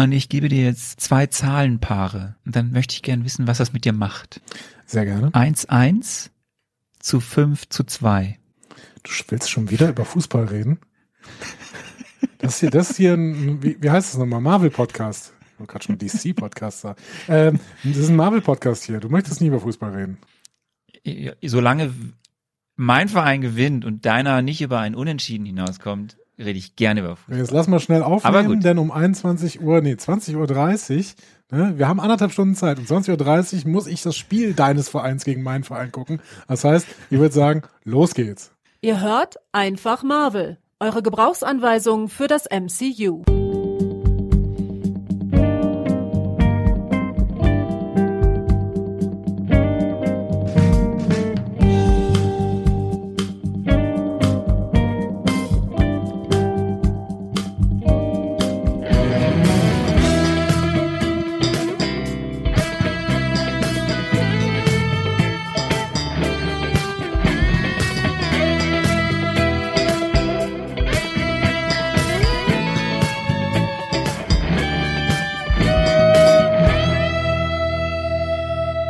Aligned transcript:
Und 0.00 0.12
ich 0.12 0.30
gebe 0.30 0.48
dir 0.48 0.64
jetzt 0.64 0.98
zwei 1.00 1.26
Zahlenpaare. 1.26 2.36
Und 2.46 2.56
dann 2.56 2.72
möchte 2.72 2.94
ich 2.94 3.02
gerne 3.02 3.22
wissen, 3.26 3.46
was 3.46 3.58
das 3.58 3.74
mit 3.74 3.84
dir 3.84 3.92
macht. 3.92 4.40
Sehr 4.86 5.04
gerne. 5.04 5.28
1-1 5.28 6.30
zu 6.98 7.20
5 7.20 7.68
zu 7.68 7.84
2. 7.84 8.38
Du 9.02 9.10
willst 9.28 9.50
schon 9.50 9.68
wieder 9.68 9.90
über 9.90 10.06
Fußball 10.06 10.46
reden? 10.46 10.78
Das 12.38 12.60
hier, 12.60 12.70
das 12.70 12.96
hier 12.96 13.12
ein, 13.12 13.62
wie, 13.62 13.76
wie 13.82 13.90
heißt 13.90 14.14
das 14.14 14.18
nochmal? 14.18 14.40
Marvel-Podcast. 14.40 15.34
Ich 15.52 15.58
wollte 15.58 15.72
gerade 15.72 15.84
schon 15.84 15.98
DC-Podcast 15.98 16.80
sagen. 16.80 17.02
Ähm, 17.28 17.60
das 17.84 17.98
ist 17.98 18.08
ein 18.08 18.16
Marvel-Podcast 18.16 18.84
hier. 18.84 19.00
Du 19.00 19.10
möchtest 19.10 19.42
nie 19.42 19.48
über 19.48 19.60
Fußball 19.60 19.92
reden. 19.94 21.36
Solange 21.42 21.92
mein 22.74 23.10
Verein 23.10 23.42
gewinnt 23.42 23.84
und 23.84 24.06
deiner 24.06 24.40
nicht 24.40 24.62
über 24.62 24.80
ein 24.80 24.94
Unentschieden 24.94 25.44
hinauskommt, 25.44 26.16
rede 26.40 26.58
ich 26.58 26.76
gerne 26.76 27.00
über 27.00 27.16
Fußball. 27.16 27.38
Jetzt 27.38 27.50
lass 27.50 27.68
mal 27.68 27.80
schnell 27.80 28.02
aufnehmen, 28.02 28.60
denn 28.60 28.78
um 28.78 28.90
21 28.90 29.60
Uhr, 29.60 29.80
nee, 29.80 29.94
20.30 29.94 30.36
Uhr, 30.36 31.58
ne, 31.58 31.78
wir 31.78 31.88
haben 31.88 32.00
anderthalb 32.00 32.32
Stunden 32.32 32.54
Zeit. 32.54 32.78
Um 32.78 32.84
20.30 32.84 33.64
Uhr 33.64 33.70
muss 33.70 33.86
ich 33.86 34.02
das 34.02 34.16
Spiel 34.16 34.54
deines 34.54 34.88
Vereins 34.88 35.24
gegen 35.24 35.42
meinen 35.42 35.64
Verein 35.64 35.92
gucken. 35.92 36.20
Das 36.48 36.64
heißt, 36.64 36.86
ich 37.10 37.18
würde 37.18 37.34
sagen, 37.34 37.62
los 37.84 38.14
geht's. 38.14 38.52
Ihr 38.80 39.00
hört 39.00 39.36
einfach 39.52 40.02
Marvel, 40.02 40.58
eure 40.78 41.02
Gebrauchsanweisung 41.02 42.08
für 42.08 42.26
das 42.26 42.46
MCU. 42.50 43.49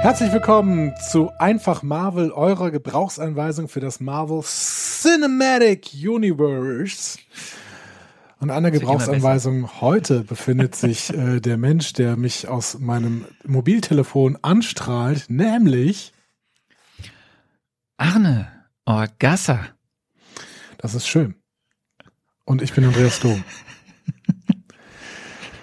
Herzlich 0.03 0.33
willkommen 0.33 0.97
zu 0.97 1.31
Einfach 1.39 1.83
Marvel, 1.83 2.33
eurer 2.33 2.71
Gebrauchsanweisung 2.71 3.69
für 3.69 3.81
das 3.81 4.01
Marvel 4.01 4.41
Cinematic 4.43 5.91
Universe. 5.93 7.19
Und 8.39 8.51
an 8.51 8.63
der 8.63 8.73
Gebrauchsanweisung 8.73 9.83
heute 9.83 10.25
befindet 10.25 10.75
sich 10.75 11.11
äh, 11.15 11.41
der 11.41 11.59
Mensch, 11.59 11.93
der 11.93 12.17
mich 12.17 12.49
aus 12.49 12.79
meinem 12.79 13.27
Mobiltelefon 13.47 14.39
anstrahlt, 14.41 15.27
nämlich 15.29 16.15
Arne 17.99 18.51
Orgassa. 18.87 19.67
Das 20.79 20.95
ist 20.95 21.09
schön. 21.09 21.35
Und 22.47 22.63
ich 22.63 22.73
bin 22.73 22.85
Andreas 22.87 23.21
Dom. 23.21 23.45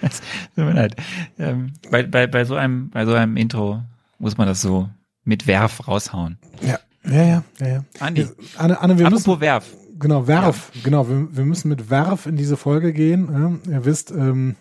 Tut 0.00 0.64
mir 0.64 0.74
leid. 0.74 0.94
Ähm, 1.40 1.72
bei, 1.90 2.04
bei, 2.04 2.28
bei, 2.28 2.44
so 2.44 2.54
einem, 2.54 2.90
bei 2.90 3.04
so 3.04 3.14
einem 3.14 3.36
Intro 3.36 3.82
muss 4.18 4.36
man 4.36 4.46
das 4.46 4.60
so 4.60 4.88
mit 5.24 5.46
Werf 5.46 5.86
raushauen. 5.88 6.38
Ja, 6.62 6.78
ja, 7.04 7.22
ja, 7.24 7.44
ja. 7.60 7.66
ja. 7.66 7.84
Andi, 8.00 8.26
Anne, 8.56 8.80
Anne, 8.80 8.98
wir 8.98 9.06
apropos 9.06 9.26
müssen, 9.26 9.40
Werf. 9.40 9.66
Genau, 9.98 10.26
Werf, 10.26 10.70
ja. 10.74 10.80
genau, 10.84 11.08
wir, 11.08 11.36
wir 11.36 11.44
müssen 11.44 11.68
mit 11.68 11.90
Werf 11.90 12.26
in 12.26 12.36
diese 12.36 12.56
Folge 12.56 12.92
gehen. 12.92 13.60
Ja, 13.66 13.72
ihr 13.72 13.84
wisst, 13.84 14.10
ähm, 14.10 14.56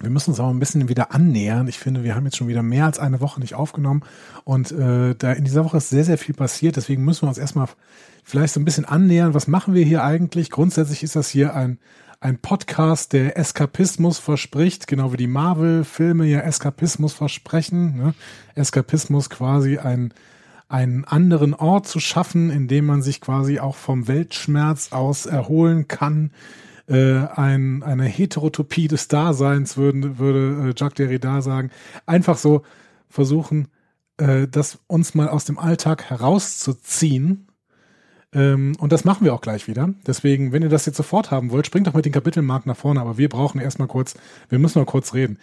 wir 0.00 0.10
müssen 0.10 0.30
uns 0.30 0.40
auch 0.40 0.50
ein 0.50 0.58
bisschen 0.58 0.88
wieder 0.88 1.14
annähern. 1.14 1.68
Ich 1.68 1.78
finde, 1.78 2.04
wir 2.04 2.14
haben 2.14 2.24
jetzt 2.24 2.36
schon 2.36 2.48
wieder 2.48 2.62
mehr 2.62 2.84
als 2.84 2.98
eine 2.98 3.20
Woche 3.20 3.40
nicht 3.40 3.54
aufgenommen 3.54 4.02
und 4.44 4.70
äh, 4.72 5.14
da 5.14 5.32
in 5.32 5.44
dieser 5.44 5.64
Woche 5.64 5.78
ist 5.78 5.88
sehr, 5.88 6.04
sehr 6.04 6.18
viel 6.18 6.34
passiert. 6.34 6.76
Deswegen 6.76 7.04
müssen 7.04 7.22
wir 7.22 7.28
uns 7.28 7.38
erstmal 7.38 7.68
vielleicht 8.22 8.52
so 8.54 8.60
ein 8.60 8.64
bisschen 8.64 8.84
annähern. 8.84 9.34
Was 9.34 9.46
machen 9.46 9.72
wir 9.72 9.84
hier 9.84 10.04
eigentlich? 10.04 10.50
Grundsätzlich 10.50 11.02
ist 11.02 11.16
das 11.16 11.28
hier 11.28 11.54
ein 11.54 11.78
ein 12.26 12.38
Podcast, 12.38 13.12
der 13.12 13.38
Eskapismus 13.38 14.18
verspricht, 14.18 14.88
genau 14.88 15.12
wie 15.12 15.16
die 15.16 15.28
Marvel-Filme 15.28 16.26
ja 16.26 16.40
Eskapismus 16.40 17.12
versprechen. 17.12 17.96
Ne? 17.96 18.14
Eskapismus 18.56 19.30
quasi 19.30 19.78
ein, 19.78 20.12
einen 20.68 21.04
anderen 21.04 21.54
Ort 21.54 21.86
zu 21.86 22.00
schaffen, 22.00 22.50
in 22.50 22.66
dem 22.66 22.84
man 22.84 23.00
sich 23.00 23.20
quasi 23.20 23.60
auch 23.60 23.76
vom 23.76 24.08
Weltschmerz 24.08 24.90
aus 24.90 25.26
erholen 25.26 25.86
kann. 25.86 26.32
Äh, 26.88 27.14
ein, 27.14 27.84
eine 27.84 28.06
Heterotopie 28.06 28.88
des 28.88 29.06
Daseins 29.06 29.76
würde, 29.76 30.18
würde 30.18 30.70
äh, 30.70 30.74
Jacques 30.76 30.96
Derrida 30.96 31.42
sagen. 31.42 31.70
Einfach 32.06 32.38
so 32.38 32.62
versuchen, 33.08 33.68
äh, 34.16 34.48
das 34.48 34.80
uns 34.88 35.14
mal 35.14 35.28
aus 35.28 35.44
dem 35.44 35.60
Alltag 35.60 36.10
herauszuziehen 36.10 37.46
und 38.32 38.92
das 38.92 39.04
machen 39.04 39.24
wir 39.24 39.32
auch 39.32 39.40
gleich 39.40 39.68
wieder. 39.68 39.94
Deswegen, 40.06 40.52
wenn 40.52 40.62
ihr 40.62 40.68
das 40.68 40.84
jetzt 40.86 40.96
sofort 40.96 41.30
haben 41.30 41.50
wollt, 41.50 41.66
springt 41.66 41.86
doch 41.86 41.94
mit 41.94 42.04
den 42.04 42.12
Kapitelmarken 42.12 42.68
nach 42.68 42.76
vorne. 42.76 43.00
Aber 43.00 43.18
wir 43.18 43.28
brauchen 43.28 43.60
erstmal 43.60 43.88
kurz, 43.88 44.14
wir 44.48 44.58
müssen 44.58 44.78
mal 44.78 44.84
kurz 44.84 45.14
reden. 45.14 45.38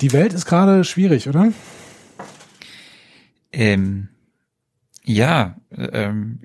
Die 0.00 0.12
Welt 0.12 0.32
ist 0.32 0.46
gerade 0.46 0.84
schwierig, 0.84 1.28
oder? 1.28 1.52
Ähm, 3.52 4.08
ja, 5.04 5.56
ähm, 5.70 6.40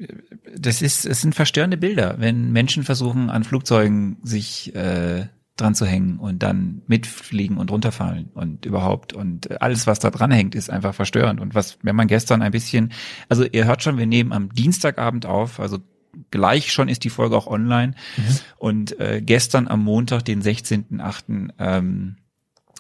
das 0.55 0.81
ist, 0.81 1.05
es 1.05 1.21
sind 1.21 1.33
verstörende 1.33 1.77
Bilder, 1.77 2.15
wenn 2.19 2.51
Menschen 2.51 2.83
versuchen, 2.83 3.29
an 3.29 3.43
Flugzeugen 3.43 4.17
sich 4.23 4.75
äh, 4.75 5.25
dran 5.61 5.75
zu 5.75 5.85
hängen 5.85 6.17
und 6.19 6.43
dann 6.43 6.81
mitfliegen 6.87 7.57
und 7.57 7.71
runterfallen 7.71 8.29
und 8.33 8.65
überhaupt 8.65 9.13
und 9.13 9.61
alles, 9.61 9.87
was 9.87 9.99
da 9.99 10.09
dran 10.09 10.31
hängt, 10.31 10.55
ist 10.55 10.69
einfach 10.69 10.93
verstörend. 10.93 11.39
Und 11.39 11.55
was, 11.55 11.77
wenn 11.81 11.95
man 11.95 12.07
gestern 12.07 12.41
ein 12.41 12.51
bisschen, 12.51 12.91
also 13.29 13.45
ihr 13.45 13.65
hört 13.65 13.83
schon, 13.83 13.97
wir 13.97 14.07
nehmen 14.07 14.33
am 14.33 14.53
Dienstagabend 14.53 15.25
auf, 15.25 15.59
also 15.59 15.79
gleich 16.29 16.71
schon 16.71 16.89
ist 16.89 17.03
die 17.03 17.09
Folge 17.09 17.37
auch 17.37 17.47
online. 17.47 17.93
Mhm. 18.17 18.37
Und 18.57 18.99
äh, 18.99 19.21
gestern 19.21 19.67
am 19.67 19.83
Montag, 19.83 20.23
den 20.25 20.41
16.8., 20.41 21.49
ähm, 21.59 22.17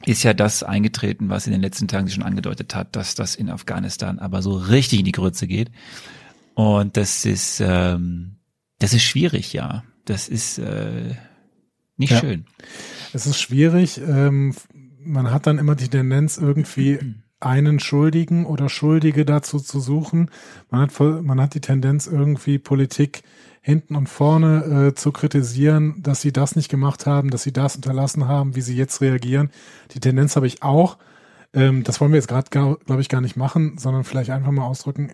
ist 0.05 0.23
ja 0.23 0.33
das 0.33 0.63
eingetreten, 0.63 1.29
was 1.29 1.45
in 1.45 1.51
den 1.51 1.61
letzten 1.61 1.87
Tagen 1.87 2.07
sich 2.07 2.15
schon 2.15 2.23
angedeutet 2.23 2.73
hat, 2.73 2.95
dass 2.95 3.13
das 3.13 3.35
in 3.35 3.51
Afghanistan 3.51 4.17
aber 4.17 4.41
so 4.41 4.53
richtig 4.53 4.99
in 4.99 5.05
die 5.05 5.11
Grütze 5.11 5.45
geht. 5.45 5.69
Und 6.55 6.97
das 6.97 7.23
ist, 7.25 7.61
ähm, 7.63 8.37
das 8.79 8.93
ist 8.93 9.03
schwierig, 9.03 9.53
ja. 9.53 9.83
Das 10.05 10.27
ist 10.27 10.57
äh, 10.57 11.15
nicht 12.01 12.11
ja. 12.11 12.19
schön. 12.19 12.45
Es 13.13 13.25
ist 13.25 13.39
schwierig. 13.39 14.01
Ähm, 14.05 14.53
man 15.03 15.31
hat 15.31 15.47
dann 15.47 15.57
immer 15.57 15.75
die 15.75 15.87
Tendenz, 15.87 16.37
irgendwie 16.37 16.99
einen 17.39 17.79
Schuldigen 17.79 18.45
oder 18.45 18.69
Schuldige 18.69 19.25
dazu 19.25 19.59
zu 19.59 19.79
suchen. 19.79 20.29
Man 20.69 20.81
hat, 20.81 20.99
man 20.99 21.41
hat 21.41 21.53
die 21.53 21.61
Tendenz, 21.61 22.07
irgendwie 22.07 22.59
Politik 22.59 23.23
hinten 23.61 23.95
und 23.95 24.09
vorne 24.09 24.89
äh, 24.89 24.95
zu 24.95 25.11
kritisieren, 25.11 26.01
dass 26.01 26.21
sie 26.21 26.33
das 26.33 26.55
nicht 26.55 26.69
gemacht 26.69 27.05
haben, 27.05 27.29
dass 27.29 27.43
sie 27.43 27.53
das 27.53 27.75
unterlassen 27.75 28.27
haben, 28.27 28.55
wie 28.55 28.61
sie 28.61 28.75
jetzt 28.75 29.01
reagieren. 29.01 29.51
Die 29.91 29.99
Tendenz 29.99 30.35
habe 30.35 30.47
ich 30.47 30.63
auch. 30.63 30.97
Ähm, 31.53 31.83
das 31.83 32.01
wollen 32.01 32.11
wir 32.11 32.17
jetzt 32.17 32.27
gerade, 32.27 32.49
glaube 32.49 33.01
ich, 33.01 33.09
gar 33.09 33.21
nicht 33.21 33.37
machen, 33.37 33.77
sondern 33.77 34.03
vielleicht 34.03 34.31
einfach 34.31 34.51
mal 34.51 34.65
ausdrücken. 34.65 35.11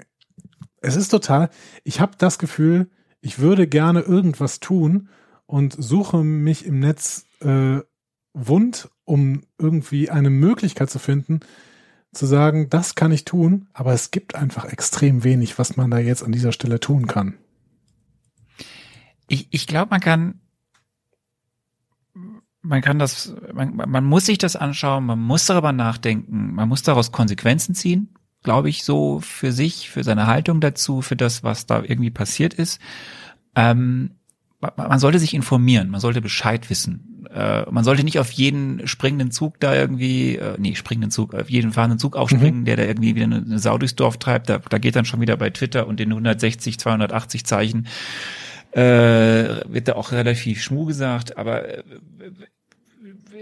Es 0.82 0.96
ist 0.96 1.10
total, 1.10 1.50
ich 1.84 2.00
habe 2.00 2.14
das 2.18 2.40
Gefühl, 2.40 2.90
ich 3.20 3.40
würde 3.40 3.68
gerne 3.68 4.02
irgendwas 4.02 4.60
tun 4.60 5.10
und 5.48 5.76
suche 5.78 6.24
mich 6.24 6.66
im 6.66 6.80
Netz 6.80 7.26
äh, 7.40 7.80
wund, 8.34 8.90
um 9.06 9.44
irgendwie 9.58 10.12
eine 10.12 10.30
Möglichkeit 10.30 10.90
zu 10.92 11.00
finden, 11.00 11.40
zu 12.14 12.26
sagen, 12.26 12.70
das 12.70 12.96
kann 12.96 13.12
ich 13.12 13.26
tun, 13.26 13.68
aber 13.74 13.94
es 13.94 14.12
gibt 14.12 14.36
einfach 14.36 14.66
extrem 14.66 15.24
wenig, 15.24 15.58
was 15.58 15.78
man 15.78 15.90
da 15.90 15.98
jetzt 15.98 16.24
an 16.24 16.32
dieser 16.32 16.52
Stelle 16.52 16.80
tun 16.80 17.08
kann. 17.08 17.38
Ich, 19.28 19.48
ich 19.52 19.68
glaube, 19.68 19.90
man 19.90 20.00
kann, 20.00 20.42
man 22.62 22.82
kann 22.82 23.00
das, 23.00 23.36
man, 23.54 23.76
man 23.76 24.06
muss 24.06 24.26
sich 24.26 24.38
das 24.38 24.56
anschauen, 24.56 25.06
man 25.06 25.20
muss 25.20 25.46
darüber 25.46 25.72
nachdenken, 25.72 26.54
man 26.54 26.70
muss 26.70 26.84
daraus 26.84 27.12
Konsequenzen 27.12 27.76
ziehen, 27.76 28.14
glaube 28.44 28.70
ich, 28.70 28.84
so 28.84 29.20
für 29.20 29.52
sich, 29.52 29.90
für 29.90 30.04
seine 30.04 30.28
Haltung 30.28 30.62
dazu, 30.62 31.02
für 31.02 31.16
das, 31.16 31.44
was 31.44 31.66
da 31.66 31.82
irgendwie 31.82 32.12
passiert 32.12 32.54
ist. 32.54 32.80
Ähm, 33.56 34.17
man 34.60 35.00
sollte 35.00 35.20
sich 35.20 35.34
informieren, 35.34 35.90
man 35.90 36.02
sollte 36.02 36.22
Bescheid 36.22 36.70
wissen. 36.70 37.28
Äh, 37.32 37.70
man 37.70 37.84
sollte 37.84 38.04
nicht 38.04 38.20
auf 38.20 38.32
jeden 38.32 38.88
springenden 38.88 39.32
Zug 39.32 39.60
da 39.60 39.76
irgendwie, 39.76 40.36
äh, 40.36 40.56
nee, 40.58 40.76
springenden 40.76 41.12
Zug, 41.12 41.34
auf 41.34 41.50
jeden 41.50 41.74
fahrenden 41.74 42.00
Zug 42.00 42.16
aufspringen, 42.16 42.62
mhm. 42.62 42.66
der 42.66 42.78
da 42.78 42.84
irgendwie 42.84 43.16
wieder 43.16 43.26
eine, 43.26 43.38
eine 43.38 43.60
Sau 43.60 43.78
durchs 43.78 43.96
Dorf 43.96 44.18
treibt. 44.18 44.50
Da, 44.50 44.58
da 44.58 44.78
geht 44.80 44.96
dann 44.96 45.06
schon 45.06 45.22
wieder 45.22 45.38
bei 45.38 45.52
Twitter 45.52 45.88
und 45.88 46.00
den 46.00 46.10
160, 46.10 46.80
280 46.80 47.46
Zeichen 47.46 47.88
äh, 48.72 48.80
wird 49.68 49.88
da 49.88 49.94
auch 49.94 50.12
relativ 50.12 50.62
schmu 50.62 50.86
gesagt, 50.86 51.38
aber 51.38 51.68
äh, 51.68 51.84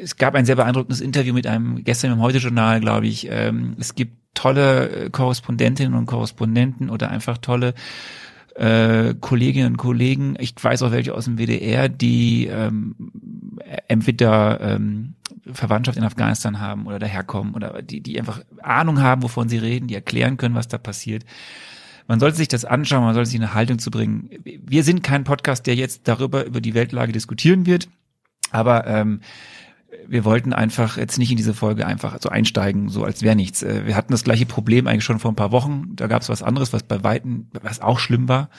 es 0.02 0.18
gab 0.18 0.36
ein 0.36 0.46
sehr 0.46 0.56
beeindruckendes 0.56 1.02
Interview 1.02 1.34
mit 1.34 1.48
einem 1.48 1.84
gestern 1.84 2.12
im 2.12 2.22
Heute-Journal, 2.22 2.82
glaube 2.82 3.08
ich. 3.08 3.28
Ähm, 3.30 3.76
es 3.80 3.96
gibt 3.96 4.18
tolle 4.34 4.90
äh, 4.90 5.10
Korrespondentinnen 5.10 5.94
und 5.94 6.06
Korrespondenten 6.06 6.90
oder 6.90 7.10
einfach 7.10 7.38
tolle 7.38 7.74
äh, 8.56 9.14
Kolleginnen 9.20 9.74
und 9.74 9.78
Kollegen, 9.78 10.36
ich 10.40 10.56
weiß 10.62 10.82
auch 10.84 10.92
welche 10.92 11.14
aus 11.14 11.26
dem 11.26 11.38
WDR, 11.38 11.90
die 11.90 12.48
ähm, 12.48 12.96
entweder 13.88 14.62
ähm, 14.62 15.16
Verwandtschaft 15.52 15.98
in 15.98 16.04
Afghanistan 16.04 16.60
haben 16.60 16.88
oder 16.88 16.98
daherkommen 16.98 17.54
oder 17.54 17.82
die, 17.82 18.02
die 18.02 18.18
einfach 18.18 18.42
Ahnung 18.62 19.02
haben, 19.02 19.24
wovon 19.24 19.50
sie 19.50 19.58
reden, 19.58 19.88
die 19.88 19.96
erklären 19.96 20.38
können, 20.38 20.56
was 20.56 20.68
da 20.68 20.78
passiert. 20.78 21.26
Man 22.08 22.20
sollte 22.20 22.38
sich 22.38 22.48
das 22.48 22.66
anschauen, 22.66 23.04
man 23.04 23.14
sollte 23.14 23.30
sich 23.30 23.40
eine 23.40 23.54
Haltung 23.54 23.80
zu 23.80 23.92
bringen. 23.92 24.30
Wir 24.44 24.84
sind 24.84 25.04
kein 25.04 25.24
Podcast, 25.24 25.68
der 25.68 25.76
jetzt 25.76 26.08
darüber 26.08 26.46
über 26.46 26.62
die 26.62 26.74
Weltlage 26.74 27.12
diskutieren 27.12 27.66
wird, 27.66 27.90
aber 28.52 28.88
ähm, 28.88 29.22
wir 30.08 30.26
wollten 30.26 30.54
einfach 30.54 30.98
jetzt 30.98 31.18
nicht 31.18 31.32
in 31.32 31.38
diese 31.38 31.54
Folge 31.54 31.86
einfach 31.86 32.18
so 32.22 32.30
einsteigen, 32.30 32.90
so 32.90 33.04
als 33.04 33.22
wäre 33.22 33.36
nichts. 33.36 33.64
Äh, 33.64 33.86
wir 33.86 33.96
hatten 33.96 34.12
das 34.12 34.24
gleiche 34.24 34.46
Problem 34.46 34.88
eigentlich 34.88 35.04
schon 35.04 35.20
vor 35.20 35.32
ein 35.32 35.36
paar 35.36 35.52
Wochen. 35.52 35.92
Da 35.96 36.08
gab 36.08 36.22
es 36.22 36.30
was 36.30 36.44
anderes, 36.44 36.74
was 36.74 36.84
bei 36.84 37.04
Weitem, 37.04 37.48
was 37.62 37.82
auch 37.82 38.00
schlimm 38.00 38.28
war 38.28 38.50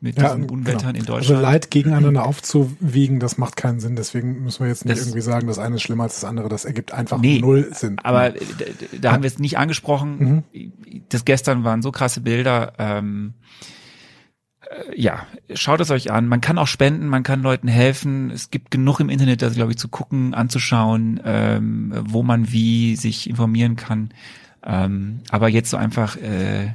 mit 0.00 0.18
Ja, 0.18 0.34
diesen 0.34 0.50
Unwettern 0.50 0.92
genau. 0.92 0.98
in 0.98 1.04
Deutschland. 1.06 1.38
Also 1.38 1.40
Leid 1.40 1.70
gegeneinander 1.70 2.24
aufzuwiegen, 2.26 3.18
das 3.18 3.38
macht 3.38 3.56
keinen 3.56 3.80
Sinn. 3.80 3.96
Deswegen 3.96 4.42
müssen 4.44 4.60
wir 4.60 4.68
jetzt 4.68 4.84
nicht 4.84 4.98
Das- 4.98 5.06
irgendwie 5.06 5.22
sagen, 5.22 5.46
das 5.46 5.58
eine 5.58 5.76
ist 5.76 5.82
schlimmer 5.82 6.04
als 6.04 6.16
das 6.16 6.24
andere. 6.24 6.48
Das 6.50 6.64
ergibt 6.66 6.92
einfach 6.92 7.18
Nee, 7.18 7.38
null 7.40 7.70
Sinn. 7.72 7.98
Aber 8.02 8.30
da, 8.30 8.38
da 9.00 9.12
haben 9.12 9.22
wir 9.22 9.28
es 9.28 9.38
nicht 9.38 9.56
angesprochen. 9.58 10.44
Das 11.08 11.24
gestern 11.24 11.64
waren 11.64 11.80
so 11.82 11.92
krasse 11.92 12.20
Bilder. 12.20 12.74
Ähm, 12.78 13.32
äh, 13.38 13.85
ja, 14.94 15.26
schaut 15.54 15.80
es 15.80 15.90
euch 15.90 16.10
an. 16.10 16.26
Man 16.28 16.40
kann 16.40 16.58
auch 16.58 16.66
spenden, 16.66 17.08
man 17.08 17.22
kann 17.22 17.42
Leuten 17.42 17.68
helfen. 17.68 18.30
Es 18.30 18.50
gibt 18.50 18.70
genug 18.70 19.00
im 19.00 19.08
Internet, 19.08 19.42
das 19.42 19.54
glaube 19.54 19.72
ich 19.72 19.78
zu 19.78 19.88
gucken, 19.88 20.34
anzuschauen, 20.34 21.20
ähm, 21.24 21.92
wo 22.08 22.22
man 22.22 22.50
wie 22.52 22.96
sich 22.96 23.28
informieren 23.28 23.76
kann. 23.76 24.10
Ähm, 24.64 25.20
aber 25.30 25.48
jetzt 25.48 25.70
so 25.70 25.76
einfach, 25.76 26.16
äh, 26.16 26.74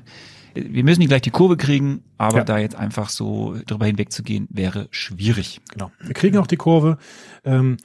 wir 0.54 0.84
müssen 0.84 1.00
nicht 1.00 1.10
gleich 1.10 1.22
die 1.22 1.32
Kurve 1.32 1.58
kriegen, 1.58 2.04
aber 2.18 2.40
Ja. 2.40 2.44
da 2.44 2.58
jetzt 2.58 2.76
einfach 2.76 3.10
so 3.10 3.56
drüber 3.66 3.86
hinwegzugehen, 3.86 4.48
wäre 4.50 4.88
schwierig. 4.92 5.62
Genau. 5.72 5.92
Wir 6.00 6.14
kriegen 6.14 6.38
auch 6.38 6.48
die 6.48 6.58
Kurve. 6.58 6.98
Ähm, 7.44 7.78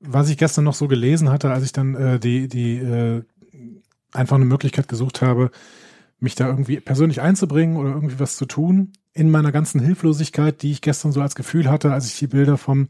was 0.00 0.28
ich 0.28 0.36
gestern 0.36 0.64
noch 0.64 0.74
so 0.74 0.86
gelesen 0.88 1.30
hatte, 1.30 1.50
als 1.50 1.64
ich 1.64 1.72
dann 1.72 1.94
äh, 1.94 2.18
die, 2.20 2.48
die 2.48 2.76
äh, 2.76 3.22
einfach 4.12 4.36
eine 4.36 4.44
Möglichkeit 4.44 4.88
gesucht 4.88 5.22
habe, 5.22 5.50
mich 6.20 6.34
da 6.34 6.46
irgendwie 6.46 6.80
persönlich 6.80 7.20
einzubringen 7.20 7.76
oder 7.76 7.90
irgendwie 7.90 8.18
was 8.18 8.36
zu 8.36 8.44
tun, 8.46 8.92
in 9.14 9.30
meiner 9.30 9.52
ganzen 9.52 9.80
Hilflosigkeit, 9.80 10.60
die 10.62 10.72
ich 10.72 10.80
gestern 10.80 11.12
so 11.12 11.22
als 11.22 11.36
Gefühl 11.36 11.70
hatte, 11.70 11.92
als 11.92 12.06
ich 12.06 12.18
die 12.18 12.26
Bilder 12.26 12.58
vom 12.58 12.88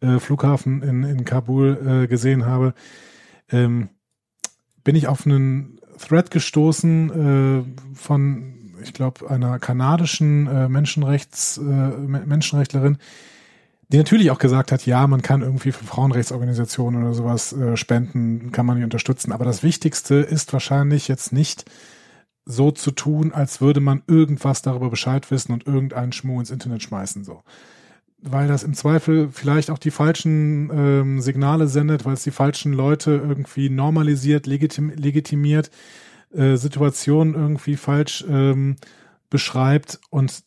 äh, 0.00 0.18
Flughafen 0.18 0.82
in, 0.82 1.04
in 1.04 1.24
Kabul 1.24 2.02
äh, 2.04 2.06
gesehen 2.08 2.44
habe, 2.44 2.74
ähm, 3.50 3.88
bin 4.82 4.96
ich 4.96 5.06
auf 5.06 5.26
einen 5.26 5.78
Thread 5.98 6.30
gestoßen 6.30 7.10
äh, 7.10 7.94
von, 7.94 8.54
ich 8.82 8.94
glaube, 8.94 9.30
einer 9.30 9.58
kanadischen 9.58 10.48
äh, 10.48 10.68
Menschenrechts, 10.68 11.58
äh, 11.58 11.62
Me- 11.62 12.24
Menschenrechtlerin, 12.26 12.98
die 13.92 13.98
natürlich 13.98 14.30
auch 14.30 14.38
gesagt 14.38 14.72
hat, 14.72 14.86
ja, 14.86 15.06
man 15.06 15.22
kann 15.22 15.42
irgendwie 15.42 15.72
für 15.72 15.84
Frauenrechtsorganisationen 15.84 17.02
oder 17.02 17.14
sowas 17.14 17.52
äh, 17.52 17.76
spenden, 17.76 18.50
kann 18.50 18.66
man 18.66 18.78
die 18.78 18.84
unterstützen. 18.84 19.32
Aber 19.32 19.44
das 19.44 19.62
Wichtigste 19.62 20.16
ist 20.16 20.52
wahrscheinlich 20.52 21.06
jetzt 21.06 21.32
nicht 21.32 21.64
so 22.50 22.70
zu 22.70 22.90
tun, 22.90 23.32
als 23.32 23.60
würde 23.60 23.80
man 23.80 24.02
irgendwas 24.06 24.62
darüber 24.62 24.90
Bescheid 24.90 25.30
wissen 25.30 25.52
und 25.52 25.66
irgendeinen 25.66 26.12
Schmuh 26.12 26.40
ins 26.40 26.50
Internet 26.50 26.82
schmeißen, 26.82 27.24
so. 27.24 27.42
Weil 28.22 28.48
das 28.48 28.64
im 28.64 28.74
Zweifel 28.74 29.30
vielleicht 29.32 29.70
auch 29.70 29.78
die 29.78 29.90
falschen 29.90 30.70
ähm, 30.72 31.20
Signale 31.20 31.68
sendet, 31.68 32.04
weil 32.04 32.14
es 32.14 32.22
die 32.22 32.30
falschen 32.30 32.74
Leute 32.74 33.12
irgendwie 33.12 33.70
normalisiert, 33.70 34.46
legitim 34.46 34.90
legitimiert, 34.90 35.70
äh, 36.34 36.56
Situationen 36.56 37.34
irgendwie 37.34 37.76
falsch 37.76 38.24
ähm, 38.28 38.76
beschreibt. 39.30 40.00
Und 40.10 40.42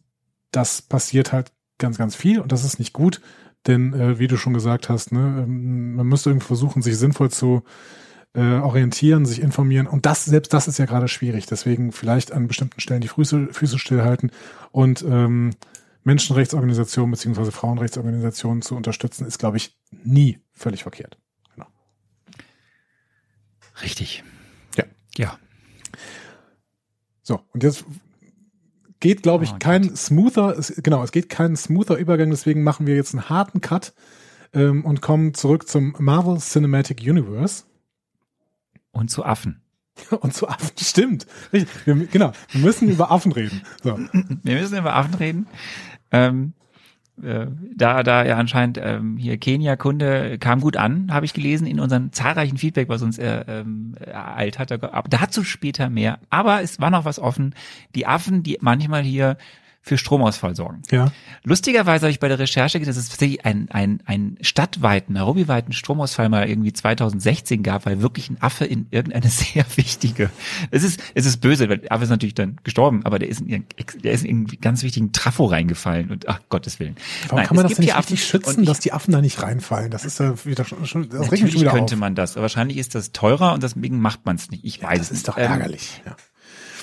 das 0.51 0.83
passiert 0.83 1.33
halt 1.33 1.51
ganz, 1.79 1.97
ganz 1.97 2.15
viel. 2.15 2.39
Und 2.39 2.51
das 2.51 2.63
ist 2.63 2.77
nicht 2.77 2.93
gut, 2.93 3.21
denn 3.65 3.93
äh, 3.93 4.19
wie 4.19 4.27
du 4.27 4.37
schon 4.37 4.53
gesagt 4.53 4.89
hast, 4.89 5.11
ne, 5.11 5.43
ähm, 5.43 5.95
man 5.95 6.07
müsste 6.07 6.29
irgendwie 6.29 6.45
versuchen, 6.45 6.83
sich 6.83 6.97
sinnvoll 6.97 7.31
zu 7.31 7.63
äh, 8.33 8.55
orientieren, 8.55 9.25
sich 9.25 9.41
informieren 9.41 9.87
und 9.87 10.05
das, 10.05 10.25
selbst 10.25 10.53
das 10.53 10.67
ist 10.67 10.79
ja 10.79 10.85
gerade 10.85 11.07
schwierig, 11.07 11.45
deswegen 11.45 11.91
vielleicht 11.91 12.31
an 12.31 12.47
bestimmten 12.47 12.79
Stellen 12.79 13.01
die 13.01 13.07
Füße, 13.07 13.49
Füße 13.51 13.79
stillhalten 13.79 14.31
und 14.71 15.03
ähm, 15.03 15.51
Menschenrechtsorganisationen 16.03 17.11
beziehungsweise 17.11 17.51
Frauenrechtsorganisationen 17.51 18.61
zu 18.61 18.75
unterstützen, 18.75 19.25
ist, 19.25 19.39
glaube 19.39 19.57
ich, 19.57 19.77
nie 20.03 20.39
völlig 20.51 20.83
verkehrt. 20.83 21.17
Richtig. 23.81 24.23
Ja. 24.77 24.83
Ja. 25.17 25.39
So, 27.23 27.41
und 27.53 27.63
jetzt 27.63 27.85
geht, 28.99 29.23
glaube 29.23 29.45
ich, 29.45 29.51
Oh 29.53 29.57
kein 29.59 29.95
smoother, 29.95 30.57
es, 30.57 30.73
genau, 30.83 31.03
es 31.03 31.11
geht 31.11 31.29
kein 31.29 31.55
smoother 31.55 31.97
Übergang, 31.97 32.29
deswegen 32.29 32.63
machen 32.63 32.85
wir 32.85 32.95
jetzt 32.95 33.13
einen 33.13 33.29
harten 33.29 33.61
Cut 33.61 33.93
ähm, 34.53 34.85
und 34.85 35.01
kommen 35.01 35.33
zurück 35.33 35.67
zum 35.67 35.95
Marvel 35.99 36.37
Cinematic 36.37 37.01
Universe 37.01 37.63
Und 38.93 39.09
zu 39.09 39.25
Affen. 39.25 39.61
und 40.21 40.33
zu 40.33 40.47
Affen. 40.47 40.71
Stimmt. 40.79 41.27
Richtig. 41.51 41.69
Wir, 41.85 41.95
genau, 42.07 42.31
wir 42.51 42.61
müssen 42.61 42.89
über 42.89 43.11
Affen 43.11 43.31
reden. 43.31 43.61
So. 43.83 43.99
Wir 44.43 44.59
müssen 44.59 44.77
über 44.77 44.95
Affen 44.95 45.15
reden. 45.15 45.47
Ähm, 46.11 46.53
äh, 47.21 47.47
da, 47.75 48.01
da 48.01 48.25
ja 48.25 48.37
anscheinend 48.37 48.79
ähm, 48.81 49.17
hier 49.17 49.37
Kenia-Kunde 49.37 50.39
kam 50.39 50.61
gut 50.61 50.77
an, 50.77 51.13
habe 51.13 51.25
ich 51.25 51.33
gelesen 51.33 51.67
in 51.67 51.79
unseren 51.79 52.11
zahlreichen 52.11 52.57
Feedback, 52.57 52.89
was 52.89 53.03
uns 53.03 53.19
äh, 53.19 53.43
ähm, 53.47 53.95
ereilt 53.99 54.57
hat. 54.57 54.71
Aber 54.71 55.09
dazu 55.09 55.43
später 55.43 55.89
mehr. 55.89 56.19
Aber 56.29 56.61
es 56.61 56.79
war 56.79 56.89
noch 56.89 57.05
was 57.05 57.19
offen. 57.19 57.53
Die 57.93 58.07
Affen, 58.07 58.41
die 58.41 58.57
manchmal 58.61 59.03
hier 59.03 59.37
für 59.85 59.97
Stromausfall 59.97 60.55
sorgen. 60.55 60.81
Ja. 60.91 61.11
Lustigerweise 61.43 62.05
habe 62.05 62.11
ich 62.11 62.21
bei 62.21 62.29
der 62.29 62.39
Recherche 62.39 62.79
gesehen, 62.79 62.93
dass 62.95 63.03
es 63.03 63.09
tatsächlich 63.09 63.45
einen, 63.45 63.69
einen, 63.69 63.99
einen 64.05 64.37
stadtweiten, 64.39 65.13
Nairobi-weiten 65.13 65.73
Stromausfall 65.73 66.29
mal 66.29 66.47
irgendwie 66.47 66.71
2016 66.71 67.63
gab, 67.63 67.85
weil 67.85 68.01
wirklich 68.01 68.29
ein 68.29 68.37
Affe 68.41 68.63
in 68.63 68.87
irgendeine 68.91 69.27
sehr 69.29 69.65
wichtige, 69.75 70.29
es 70.71 70.83
ist, 70.83 71.01
es 71.15 71.25
ist 71.25 71.37
böse, 71.41 71.67
weil 71.67 71.79
der 71.79 71.91
Affe 71.91 72.05
ist 72.05 72.09
natürlich 72.11 72.33
dann 72.33 72.55
gestorben, 72.63 73.05
aber 73.05 73.19
der 73.19 73.27
ist 73.27 73.41
in, 73.41 73.65
der 74.03 74.13
ist 74.13 74.23
in 74.23 74.29
irgendwie 74.29 74.55
ganz 74.57 74.83
wichtigen 74.83 75.11
Trafo 75.11 75.45
reingefallen 75.45 76.11
und 76.11 76.29
ach 76.29 76.39
Gottes 76.47 76.79
Willen. 76.79 76.95
Warum 77.23 77.37
Nein, 77.39 77.47
kann 77.47 77.57
man 77.57 77.63
das 77.67 77.77
nicht 77.77 77.89
richtig 77.89 77.97
Affen 77.97 78.17
schützen, 78.17 78.55
und 78.55 78.63
ich- 78.63 78.67
dass 78.69 78.79
die 78.79 78.93
Affen 78.93 79.11
da 79.11 79.19
nicht 79.19 79.41
reinfallen? 79.41 79.91
Das 79.91 80.05
ist 80.05 80.17
ja 80.21 80.33
wieder 80.45 80.63
schon, 80.63 80.85
schon 80.85 81.09
das 81.09 81.29
Natürlich 81.29 81.55
wieder 81.55 81.71
könnte 81.71 81.95
auf. 81.95 81.99
man 81.99 82.15
das, 82.15 82.33
aber 82.37 82.43
wahrscheinlich 82.43 82.77
ist 82.77 82.95
das 82.95 83.11
teurer 83.11 83.51
und 83.53 83.61
deswegen 83.63 83.99
macht 83.99 84.25
man 84.25 84.37
es 84.37 84.49
nicht. 84.49 84.63
Ich 84.63 84.81
weiß 84.81 84.99
das 84.99 85.07
es 85.07 85.17
ist 85.17 85.17
nicht. 85.17 85.27
doch 85.27 85.37
Ähm, 85.37 85.43
ärgerlich. 85.51 86.01
Ja. 86.05 86.15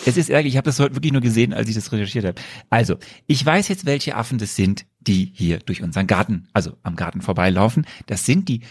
Es 0.06 0.16
ist 0.16 0.30
ärgerlich, 0.30 0.54
ich 0.54 0.56
habe 0.56 0.64
das 0.66 0.78
heute 0.80 0.94
wirklich 0.94 1.12
nur 1.12 1.20
gesehen, 1.20 1.52
als 1.52 1.68
ich 1.68 1.74
das 1.74 1.92
recherchiert 1.92 2.24
habe. 2.24 2.40
Also, 2.70 2.96
ich 3.26 3.44
weiß 3.44 3.68
jetzt, 3.68 3.84
welche 3.86 4.16
Affen 4.16 4.38
das 4.38 4.56
sind, 4.56 4.86
die 5.00 5.30
hier 5.34 5.58
durch 5.58 5.82
unseren 5.82 6.06
Garten, 6.06 6.48
also 6.52 6.76
am 6.82 6.96
Garten 6.96 7.20
vorbeilaufen. 7.20 7.86
Das 8.06 8.24
sind 8.24 8.48
die 8.48 8.62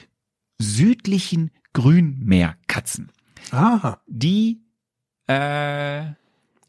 südlichen 0.59 1.51
Grünmeerkatzen. 1.73 3.11
Aha. 3.51 4.01
Die, 4.07 4.61
äh, 5.27 6.03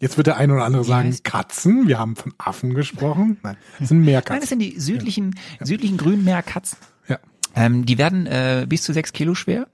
Jetzt 0.02 0.16
wird 0.16 0.28
der 0.28 0.38
eine 0.38 0.54
oder 0.54 0.64
andere 0.64 0.82
sagen, 0.84 1.10
heißt- 1.10 1.24
Katzen, 1.24 1.86
wir 1.86 1.98
haben 1.98 2.16
von 2.16 2.32
Affen 2.38 2.74
gesprochen. 2.74 3.36
Nein, 3.42 3.56
das 3.78 3.88
sind 3.88 4.00
mehr 4.02 4.22
nein, 4.26 4.40
das 4.40 4.48
sind 4.48 4.60
die 4.60 4.80
südlichen, 4.80 5.34
südlichen 5.60 5.98
Grünmeerkatzen. 5.98 6.78
Ja. 7.06 7.18
Ähm, 7.54 7.84
die 7.84 7.98
werden 7.98 8.24
äh, 8.26 8.64
bis 8.66 8.82
zu 8.82 8.94
sechs 8.94 9.12
Kilo 9.12 9.34
schwer. 9.34 9.68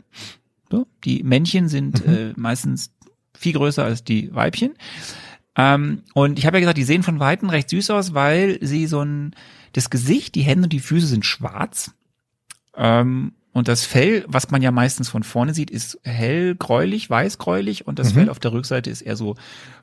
So. 0.68 0.86
Die 1.04 1.22
Männchen 1.22 1.68
sind 1.68 2.04
äh, 2.04 2.32
meistens 2.36 2.90
viel 3.38 3.52
größer 3.54 3.84
als 3.84 4.04
die 4.04 4.34
Weibchen. 4.34 4.74
Ähm, 5.56 6.02
und 6.14 6.38
ich 6.38 6.46
habe 6.46 6.56
ja 6.58 6.60
gesagt, 6.60 6.78
die 6.78 6.84
sehen 6.84 7.02
von 7.02 7.18
Weitem 7.20 7.48
recht 7.48 7.70
süß 7.70 7.90
aus, 7.90 8.12
weil 8.14 8.58
sie 8.60 8.86
so 8.86 9.00
ein, 9.02 9.34
das 9.72 9.88
Gesicht, 9.90 10.34
die 10.34 10.42
Hände 10.42 10.64
und 10.64 10.72
die 10.72 10.80
Füße 10.80 11.06
sind 11.06 11.24
schwarz. 11.24 11.92
Ähm, 12.76 13.32
und 13.52 13.68
das 13.68 13.86
Fell, 13.86 14.24
was 14.28 14.50
man 14.50 14.60
ja 14.60 14.70
meistens 14.70 15.08
von 15.08 15.22
vorne 15.22 15.54
sieht, 15.54 15.70
ist 15.70 15.98
hell 16.04 16.54
gräulich, 16.56 17.08
weiß 17.08 17.38
gräulich 17.38 17.86
und 17.86 17.98
das 17.98 18.10
Mhm. 18.12 18.18
Fell 18.18 18.28
auf 18.28 18.38
der 18.38 18.52
Rückseite 18.52 18.90
ist 18.90 19.00
eher 19.00 19.16
so 19.16 19.34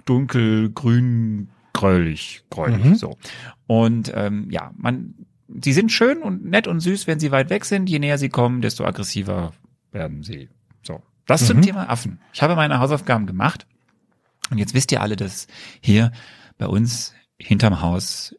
dunkel, 0.05 0.69
grün, 0.71 1.49
gräulich, 1.73 2.43
gräulich, 2.51 2.83
Mhm. 2.83 2.95
so. 2.95 3.17
Und 3.65 4.11
ähm, 4.15 4.47
ja, 4.51 4.71
man, 4.77 5.15
sie 5.47 5.73
sind 5.73 5.91
schön 5.91 6.19
und 6.21 6.45
nett 6.45 6.67
und 6.67 6.81
süß, 6.81 7.07
wenn 7.07 7.19
sie 7.19 7.31
weit 7.31 7.49
weg 7.49 7.65
sind. 7.65 7.89
Je 7.89 7.97
näher 7.97 8.19
sie 8.19 8.29
kommen, 8.29 8.61
desto 8.61 8.85
aggressiver 8.85 9.53
werden 9.91 10.21
sie. 10.21 10.49
So. 10.83 11.01
Das 11.25 11.45
zum 11.47 11.57
Mhm. 11.57 11.61
Thema 11.61 11.89
Affen. 11.89 12.19
Ich 12.33 12.41
habe 12.41 12.55
meine 12.55 12.79
Hausaufgaben 12.79 13.25
gemacht. 13.25 13.65
Und 14.49 14.57
jetzt 14.57 14.73
wisst 14.73 14.91
ihr 14.91 15.01
alle, 15.01 15.15
dass 15.15 15.47
hier 15.81 16.11
bei 16.57 16.67
uns 16.67 17.13
hinterm 17.37 17.81
Haus 17.81 18.35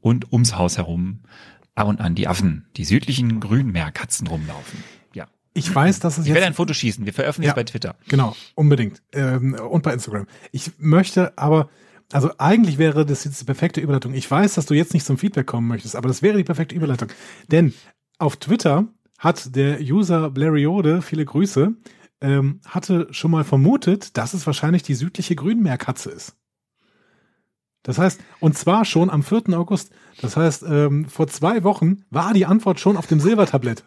und 0.00 0.32
ums 0.32 0.56
Haus 0.56 0.78
herum 0.78 1.20
ab 1.74 1.88
und 1.88 2.00
an 2.00 2.14
die 2.14 2.28
Affen, 2.28 2.66
die 2.76 2.84
südlichen 2.84 3.40
Grünmeerkatzen 3.40 4.26
rumlaufen. 4.26 4.82
Ja. 5.14 5.26
Ich 5.54 5.72
weiß, 5.74 6.00
dass 6.00 6.18
es 6.18 6.24
Ich 6.26 6.28
werde 6.30 6.40
jetzt 6.40 6.46
ein 6.52 6.54
Foto 6.54 6.74
schießen. 6.74 7.04
Wir 7.06 7.12
veröffentlichen 7.12 7.48
Ja. 7.48 7.52
es 7.52 7.56
bei 7.56 7.64
Twitter. 7.64 7.96
Genau, 8.08 8.36
unbedingt. 8.54 9.02
Ähm, 9.12 9.54
und 9.54 9.82
bei 9.82 9.92
Instagram. 9.92 10.26
Ich 10.52 10.72
möchte 10.78 11.36
aber, 11.36 11.68
also 12.12 12.30
eigentlich 12.38 12.78
wäre 12.78 13.04
das 13.04 13.24
jetzt 13.24 13.40
die 13.40 13.44
perfekte 13.44 13.80
Überleitung. 13.80 14.14
Ich 14.14 14.30
weiß, 14.30 14.54
dass 14.54 14.66
du 14.66 14.74
jetzt 14.74 14.94
nicht 14.94 15.04
zum 15.06 15.18
Feedback 15.18 15.46
kommen 15.46 15.66
möchtest, 15.68 15.96
aber 15.96 16.08
das 16.08 16.22
wäre 16.22 16.36
die 16.36 16.44
perfekte 16.44 16.74
Überleitung. 16.74 17.08
Denn 17.50 17.74
auf 18.18 18.36
Twitter 18.36 18.86
hat 19.18 19.54
der 19.56 19.80
User 19.80 20.30
Blariode, 20.30 21.02
viele 21.02 21.24
Grüße, 21.24 21.72
ähm, 22.22 22.60
hatte 22.66 23.08
schon 23.10 23.30
mal 23.30 23.44
vermutet, 23.44 24.16
dass 24.16 24.34
es 24.34 24.46
wahrscheinlich 24.46 24.82
die 24.82 24.94
südliche 24.94 25.36
Grünmeerkatze 25.36 26.10
ist. 26.10 26.36
Das 27.82 27.98
heißt, 27.98 28.20
und 28.40 28.56
zwar 28.56 28.84
schon 28.84 29.10
am 29.10 29.22
4. 29.22 29.58
August. 29.58 29.90
Das 30.20 30.36
heißt, 30.36 30.62
ähm, 30.68 31.06
vor 31.06 31.26
zwei 31.26 31.64
Wochen 31.64 32.04
war 32.10 32.32
die 32.32 32.46
Antwort 32.46 32.78
schon 32.78 32.96
auf 32.96 33.08
dem 33.08 33.20
Silbertablett. 33.20 33.84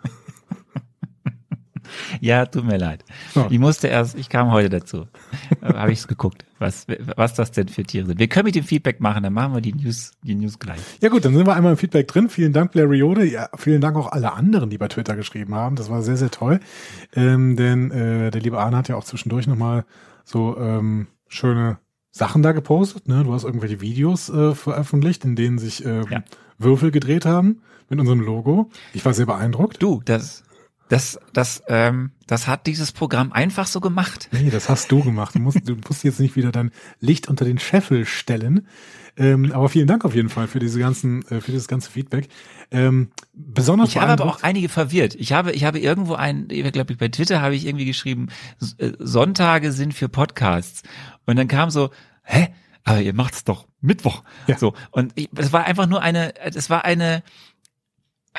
Ja, 2.22 2.46
tut 2.46 2.66
mir 2.66 2.78
leid. 2.78 3.04
Ja. 3.34 3.48
Ich 3.50 3.60
musste 3.60 3.88
erst, 3.88 4.16
ich 4.16 4.30
kam 4.30 4.52
heute 4.52 4.70
dazu. 4.70 5.08
Habe 5.62 5.92
ich 5.92 6.00
es 6.00 6.08
geguckt, 6.08 6.46
was, 6.60 6.88
was 7.16 7.34
das 7.34 7.52
denn 7.52 7.68
für 7.68 7.84
Tiere 7.84 8.06
sind. 8.08 8.20
Wir 8.20 8.28
können 8.28 8.46
mit 8.46 8.56
dem 8.56 8.64
Feedback 8.64 9.00
machen, 9.00 9.24
dann 9.24 9.34
machen 9.34 9.54
wir 9.54 9.62
die 9.62 9.74
News, 9.74 10.12
die 10.24 10.36
News 10.36 10.60
gleich. 10.60 10.80
Ja 11.02 11.10
gut, 11.10 11.26
dann 11.26 11.34
sind 11.34 11.46
wir 11.46 11.56
einmal 11.56 11.74
im 11.74 11.78
Feedback 11.78 12.08
drin. 12.08 12.30
Vielen 12.30 12.54
Dank, 12.54 12.72
Blair 12.72 12.90
Riode. 12.90 13.26
Ja, 13.26 13.50
vielen 13.58 13.82
Dank 13.82 13.96
auch 13.98 14.12
alle 14.12 14.34
anderen, 14.34 14.70
die 14.70 14.78
bei 14.78 14.88
Twitter 14.88 15.16
geschrieben 15.16 15.56
haben. 15.56 15.76
Das 15.76 15.90
war 15.90 16.02
sehr, 16.02 16.18
sehr 16.18 16.32
toll. 16.32 16.60
Ähm, 17.16 17.56
denn 17.56 17.92
äh, 17.92 18.32
der 18.32 18.42
liebe 18.42 18.60
Arne 18.60 18.78
hat 18.78 18.88
ja 18.88 18.96
auch 18.96 19.04
zwischendurch 19.04 19.48
nochmal 19.48 19.86
so 20.24 20.58
ähm, 20.58 21.08
schöne 21.28 21.80
Sachen 22.12 22.42
da 22.42 22.54
gepostet. 22.54 23.08
Ne? 23.08 23.24
Du 23.24 23.34
hast 23.34 23.44
irgendwelche 23.44 23.82
Videos 23.82 24.30
äh, 24.30 24.56
veröffentlicht, 24.56 25.26
in 25.26 25.36
denen 25.36 25.58
sich 25.58 25.84
ähm, 25.86 26.06
Ja. 26.10 26.24
Würfel 26.58 26.92
gedreht 26.92 27.26
haben 27.26 27.62
mit 27.90 28.00
unserem 28.00 28.22
Logo. 28.22 28.70
Ich 28.94 29.04
war 29.04 29.14
sehr 29.14 29.26
beeindruckt. 29.26 29.84
Du, 29.84 30.02
das, 30.06 30.44
das, 30.90 31.20
das, 31.34 31.64
ähm, 31.68 32.12
das 32.28 32.48
hat 32.48 32.68
dieses 32.68 32.92
Programm 32.92 33.32
einfach 33.32 33.66
so 33.66 33.80
gemacht. 33.80 34.30
Nee, 34.32 34.50
das 34.50 34.70
hast 34.70 34.92
du 34.92 35.04
gemacht. 35.04 35.36
Du 35.36 35.40
musst, 35.40 35.68
du 35.68 35.76
musst 35.76 36.04
jetzt 36.04 36.20
nicht 36.20 36.36
wieder 36.36 36.52
dein 36.52 36.72
Licht 37.00 37.28
unter 37.28 37.46
den 37.46 37.58
Scheffel 37.58 38.06
stellen. 38.06 38.68
Ähm, 39.18 39.52
aber 39.54 39.70
vielen 39.70 39.88
Dank 39.88 40.04
auf 40.06 40.14
jeden 40.14 40.30
Fall 40.30 40.48
für 40.48 40.60
diese 40.60 40.80
ganzen, 40.80 41.26
äh, 41.30 41.42
für 41.42 41.52
dieses 41.52 41.68
ganze 41.68 41.90
Feedback. 41.90 42.28
Ähm, 42.70 43.12
besonders 43.34 43.90
Ich 43.90 43.98
habe 43.98 44.12
aber 44.12 44.26
auch 44.26 44.44
einige 44.44 44.70
verwirrt. 44.70 45.16
Ich 45.16 45.32
habe, 45.34 45.54
ich 45.54 45.64
habe 45.64 45.80
irgendwo 45.80 46.16
ein, 46.16 46.48
ich 46.52 46.70
glaube 46.72 46.94
ich 46.94 47.00
bei 47.00 47.08
Twitter 47.08 47.42
habe 47.42 47.56
ich 47.56 47.66
irgendwie 47.66 47.86
geschrieben, 47.86 48.28
äh, 48.78 48.92
Sonntage 49.00 49.72
sind 49.72 49.94
für 49.94 50.10
Podcasts. 50.10 50.84
Und 51.26 51.38
dann 51.38 51.48
kam 51.48 51.70
so, 51.70 51.92
hä? 52.24 52.50
Aber 52.84 53.02
ihr 53.02 53.14
macht's 53.14 53.44
doch 53.44 53.68
Mittwoch. 53.82 54.24
Ja. 54.48 54.58
So. 54.60 54.76
Und 54.92 55.14
ich, 55.16 55.30
es 55.36 55.52
war 55.52 55.64
einfach 55.64 55.88
nur 55.88 56.02
eine, 56.02 56.36
es 56.44 56.70
war 56.70 56.86
eine, 56.86 57.24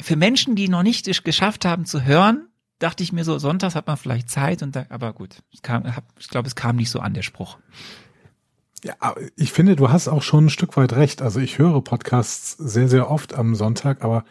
für 0.00 0.16
Menschen, 0.16 0.56
die 0.56 0.68
noch 0.68 0.82
nicht 0.82 1.08
es 1.08 1.22
geschafft 1.22 1.64
haben 1.64 1.86
zu 1.86 2.02
hören, 2.02 2.48
dachte 2.78 3.02
ich 3.02 3.12
mir 3.12 3.24
so, 3.24 3.38
sonntags 3.38 3.74
hat 3.74 3.86
man 3.86 3.96
vielleicht 3.96 4.30
Zeit 4.30 4.62
und 4.62 4.76
da, 4.76 4.86
aber 4.90 5.12
gut, 5.12 5.42
kam, 5.62 5.84
ich 6.18 6.28
glaube, 6.28 6.46
es 6.46 6.54
kam 6.54 6.76
nicht 6.76 6.90
so 6.90 7.00
an, 7.00 7.14
der 7.14 7.22
Spruch. 7.22 7.58
Ja, 8.84 9.14
ich 9.36 9.52
finde, 9.52 9.74
du 9.74 9.90
hast 9.90 10.06
auch 10.06 10.22
schon 10.22 10.46
ein 10.46 10.50
Stück 10.50 10.76
weit 10.76 10.92
recht. 10.92 11.22
Also 11.22 11.40
ich 11.40 11.58
höre 11.58 11.82
Podcasts 11.82 12.52
sehr, 12.52 12.88
sehr 12.88 13.10
oft 13.10 13.34
am 13.34 13.54
Sonntag, 13.54 14.04
aber 14.04 14.24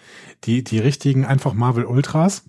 die, 0.43 0.63
die 0.63 0.79
richtigen 0.79 1.25
einfach 1.25 1.53
Marvel 1.53 1.85
Ultras, 1.85 2.43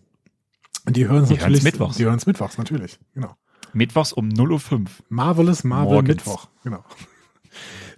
die 0.88 1.08
hören 1.08 1.25
es 1.25 1.30
natürlich. 1.30 1.62
mittwochs. 1.64 1.96
Die 1.96 2.04
hören 2.04 2.16
es 2.16 2.26
mittwochs, 2.26 2.58
natürlich. 2.58 2.99
Genau. 3.14 3.35
Mittwochs 3.73 4.12
um 4.12 4.28
0.05 4.28 4.73
Uhr. 4.73 4.85
Marvelous 5.08 5.64
Marvel 5.64 5.94
Morgens. 5.94 6.08
Mittwoch. 6.08 6.49
Genau. 6.62 6.85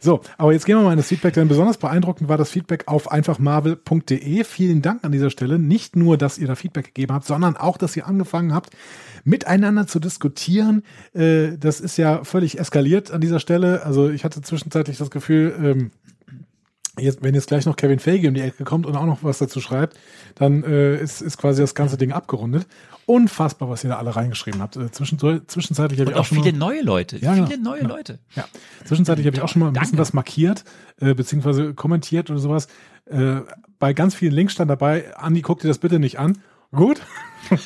So, 0.00 0.20
aber 0.36 0.52
jetzt 0.52 0.64
gehen 0.64 0.76
wir 0.76 0.84
mal 0.84 0.92
in 0.92 0.98
das 0.98 1.08
Feedback, 1.08 1.34
denn 1.34 1.48
besonders 1.48 1.76
beeindruckend 1.76 2.28
war 2.28 2.38
das 2.38 2.50
Feedback 2.50 2.84
auf 2.86 3.10
einfachmarvel.de. 3.10 4.44
Vielen 4.44 4.80
Dank 4.80 5.04
an 5.04 5.10
dieser 5.10 5.30
Stelle. 5.30 5.58
Nicht 5.58 5.96
nur, 5.96 6.16
dass 6.16 6.38
ihr 6.38 6.46
da 6.46 6.54
Feedback 6.54 6.86
gegeben 6.86 7.12
habt, 7.14 7.26
sondern 7.26 7.56
auch, 7.56 7.76
dass 7.76 7.96
ihr 7.96 8.06
angefangen 8.06 8.54
habt, 8.54 8.70
miteinander 9.24 9.88
zu 9.88 9.98
diskutieren. 9.98 10.84
Äh, 11.14 11.58
das 11.58 11.80
ist 11.80 11.96
ja 11.98 12.22
völlig 12.22 12.60
eskaliert 12.60 13.10
an 13.10 13.20
dieser 13.20 13.40
Stelle. 13.40 13.84
Also 13.84 14.08
ich 14.08 14.24
hatte 14.24 14.40
zwischenzeitlich 14.40 14.98
das 14.98 15.10
Gefühl, 15.10 15.54
ähm, 15.60 15.90
jetzt, 16.98 17.22
wenn 17.22 17.34
jetzt 17.34 17.48
gleich 17.48 17.66
noch 17.66 17.76
Kevin 17.76 17.98
Feige 17.98 18.28
um 18.28 18.34
die 18.34 18.40
Ecke 18.40 18.62
kommt 18.62 18.86
und 18.86 18.96
auch 18.96 19.06
noch 19.06 19.24
was 19.24 19.38
dazu 19.38 19.60
schreibt, 19.60 19.98
dann 20.36 20.62
äh, 20.62 20.96
ist, 21.00 21.22
ist 21.22 21.38
quasi 21.38 21.60
das 21.60 21.74
ganze 21.74 21.96
Ding 21.96 22.12
abgerundet. 22.12 22.66
Unfassbar, 23.08 23.70
was 23.70 23.84
ihr 23.84 23.88
da 23.90 23.96
alle 23.96 24.14
reingeschrieben 24.14 24.60
habt. 24.60 24.76
Äh, 24.76 24.90
zwischen, 24.90 25.18
zwischenzeitlich 25.18 25.98
habe 25.98 26.10
ich 26.10 26.16
auch 26.16 26.20
auch 26.20 26.24
schon 26.26 26.42
viele 26.42 26.52
mal, 26.58 26.66
neue 26.74 26.82
Leute. 26.82 27.16
Ja, 27.16 27.32
genau. 27.34 27.46
viele 27.46 27.62
neue 27.62 27.80
Ja. 27.82 27.88
Leute. 27.88 28.18
ja, 28.36 28.44
zwischenzeitlich 28.84 29.26
habe 29.26 29.34
ich 29.36 29.42
auch 29.42 29.48
schon 29.48 29.60
mal 29.60 29.68
ein 29.68 29.72
bisschen 29.72 29.92
Danke. 29.92 29.98
was 30.02 30.12
markiert, 30.12 30.64
äh, 31.00 31.14
beziehungsweise 31.14 31.72
kommentiert 31.72 32.28
oder 32.30 32.38
sowas. 32.38 32.68
Äh, 33.06 33.36
bei 33.78 33.94
ganz 33.94 34.14
vielen 34.14 34.32
Links 34.34 34.52
stand 34.52 34.70
dabei, 34.70 35.16
Andi, 35.16 35.40
guck 35.40 35.60
dir 35.60 35.68
das 35.68 35.78
bitte 35.78 35.98
nicht 35.98 36.18
an. 36.18 36.36
Gut. 36.70 37.00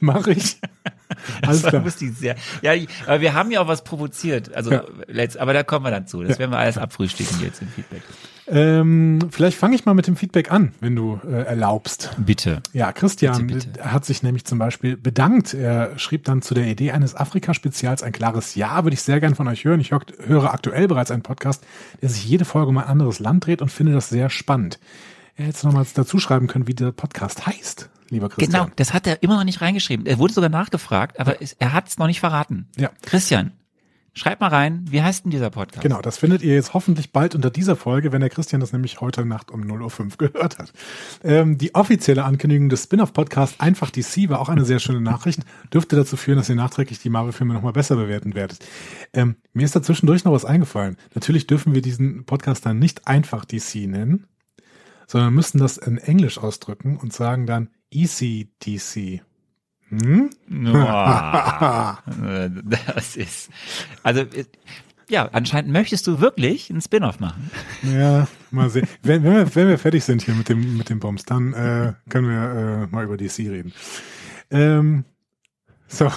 Mache 0.00 0.32
ich. 0.32 0.58
Alles 1.42 1.62
klar. 1.62 1.82
lustig, 1.84 2.14
sehr. 2.16 2.36
Ja, 2.62 2.72
aber 3.06 3.20
wir 3.20 3.34
haben 3.34 3.50
ja 3.50 3.60
auch 3.60 3.68
was 3.68 3.84
provoziert. 3.84 4.54
Also, 4.54 4.70
Ja. 4.72 4.84
letzt, 5.06 5.36
aber 5.38 5.52
da 5.52 5.64
kommen 5.64 5.84
wir 5.84 5.90
dann 5.90 6.06
zu. 6.06 6.22
Das 6.22 6.32
Ja. 6.32 6.38
werden 6.38 6.50
wir 6.52 6.58
alles 6.58 6.78
abfrühstücken 6.78 7.40
jetzt 7.42 7.60
im 7.62 7.68
Feedback. 7.68 8.02
Ähm, 8.48 9.18
vielleicht 9.30 9.58
fange 9.58 9.74
ich 9.74 9.84
mal 9.84 9.94
mit 9.94 10.06
dem 10.06 10.16
Feedback 10.16 10.52
an, 10.52 10.72
wenn 10.80 10.94
du 10.94 11.20
äh, 11.26 11.42
erlaubst. 11.44 12.12
Bitte. 12.18 12.62
Ja, 12.72 12.92
Christian 12.92 13.46
Bitte, 13.46 13.68
bitte. 13.68 13.92
hat 13.92 14.04
sich 14.04 14.22
nämlich 14.22 14.44
zum 14.44 14.58
Beispiel 14.58 14.96
bedankt. 14.96 15.54
Er 15.54 15.98
schrieb 15.98 16.24
dann 16.24 16.42
zu 16.42 16.54
der 16.54 16.66
Idee 16.66 16.92
eines 16.92 17.14
Afrika-Spezials 17.14 18.02
ein 18.02 18.12
klares 18.12 18.54
Ja, 18.54 18.84
würde 18.84 18.94
ich 18.94 19.02
sehr 19.02 19.20
gern 19.20 19.34
von 19.34 19.48
euch 19.48 19.64
hören. 19.64 19.80
Ich 19.80 19.90
hör, 19.90 20.00
höre 20.26 20.52
aktuell 20.52 20.86
bereits 20.86 21.10
einen 21.10 21.22
Podcast, 21.22 21.64
der 22.02 22.08
sich 22.08 22.24
jede 22.24 22.44
Folge 22.44 22.68
um 22.68 22.78
ein 22.78 22.84
anderes 22.84 23.18
Land 23.18 23.46
dreht 23.46 23.62
und 23.62 23.70
finde 23.70 23.92
das 23.92 24.08
sehr 24.08 24.30
spannend. 24.30 24.78
Er 25.36 25.46
hätte 25.46 25.66
nochmals 25.66 25.92
dazu 25.92 26.18
schreiben 26.18 26.46
können, 26.46 26.66
wie 26.66 26.74
der 26.74 26.92
Podcast 26.92 27.46
heißt, 27.46 27.90
lieber 28.08 28.28
Christian. 28.28 28.64
Genau, 28.64 28.72
das 28.76 28.94
hat 28.94 29.06
er 29.06 29.22
immer 29.22 29.36
noch 29.36 29.44
nicht 29.44 29.60
reingeschrieben. 29.60 30.06
Er 30.06 30.18
wurde 30.18 30.32
sogar 30.32 30.48
nachgefragt, 30.50 31.20
aber 31.20 31.42
es, 31.42 31.54
er 31.58 31.72
hat 31.72 31.88
es 31.88 31.98
noch 31.98 32.06
nicht 32.06 32.20
verraten. 32.20 32.68
Ja. 32.76 32.90
Christian, 33.02 33.52
schreib 34.16 34.40
mal 34.40 34.48
rein, 34.48 34.84
wie 34.88 35.02
heißt 35.02 35.24
denn 35.24 35.30
dieser 35.30 35.50
Podcast? 35.50 35.82
Genau, 35.82 36.00
das 36.00 36.18
findet 36.18 36.42
ihr 36.42 36.54
jetzt 36.54 36.74
hoffentlich 36.74 37.12
bald 37.12 37.34
unter 37.34 37.50
dieser 37.50 37.76
Folge, 37.76 38.12
wenn 38.12 38.20
der 38.20 38.30
Christian 38.30 38.60
das 38.60 38.72
nämlich 38.72 39.00
heute 39.00 39.24
Nacht 39.24 39.50
um 39.50 39.62
0.05 39.62 40.00
Uhr 40.00 40.16
gehört 40.32 40.58
hat. 40.58 40.72
Ähm, 41.22 41.58
die 41.58 41.74
offizielle 41.74 42.24
Ankündigung 42.24 42.68
des 42.68 42.84
Spin-off-Podcasts 42.84 43.60
Einfach 43.60 43.90
DC 43.90 44.28
war 44.28 44.40
auch 44.40 44.48
eine 44.48 44.64
sehr 44.64 44.78
schöne 44.78 45.00
Nachricht. 45.00 45.40
Dürfte 45.72 45.96
dazu 45.96 46.16
führen, 46.16 46.38
dass 46.38 46.48
ihr 46.48 46.56
nachträglich 46.56 46.98
die 46.98 47.10
Marvel-Filme 47.10 47.54
nochmal 47.54 47.72
besser 47.72 47.96
bewerten 47.96 48.34
werdet. 48.34 48.64
Ähm, 49.12 49.36
mir 49.52 49.64
ist 49.64 49.76
da 49.76 49.82
zwischendurch 49.82 50.24
noch 50.24 50.32
was 50.32 50.44
eingefallen. 50.44 50.96
Natürlich 51.14 51.46
dürfen 51.46 51.74
wir 51.74 51.82
diesen 51.82 52.24
Podcast 52.24 52.64
dann 52.64 52.78
nicht 52.78 53.06
einfach 53.06 53.44
DC 53.44 53.86
nennen, 53.86 54.26
sondern 55.06 55.34
müssen 55.34 55.58
das 55.58 55.76
in 55.76 55.98
Englisch 55.98 56.38
ausdrücken 56.38 56.96
und 56.96 57.12
sagen 57.12 57.46
dann 57.46 57.68
Easy 57.90 58.50
DC. 58.64 59.22
Hm? 59.90 60.30
Äh, 60.50 62.48
das 62.94 63.16
ist, 63.16 63.50
also, 64.02 64.22
äh, 64.22 64.44
ja, 65.08 65.28
anscheinend 65.32 65.72
möchtest 65.72 66.06
du 66.06 66.20
wirklich 66.20 66.70
einen 66.70 66.80
Spin-off 66.80 67.20
machen. 67.20 67.50
Ja, 67.82 68.26
mal 68.50 68.70
sehen. 68.70 68.88
Wenn, 69.02 69.22
wenn, 69.22 69.34
wir, 69.34 69.54
wenn 69.54 69.68
wir 69.68 69.78
fertig 69.78 70.04
sind 70.04 70.22
hier 70.22 70.34
mit 70.34 70.48
dem, 70.48 70.76
mit 70.76 70.90
dem 70.90 70.98
Bums, 70.98 71.24
dann 71.24 71.52
äh, 71.52 71.92
können 72.08 72.28
wir 72.28 72.82
äh, 72.82 72.86
mal 72.88 73.04
über 73.04 73.16
DC 73.16 73.38
reden. 73.38 73.72
Ähm, 74.50 75.04
so. 75.86 76.10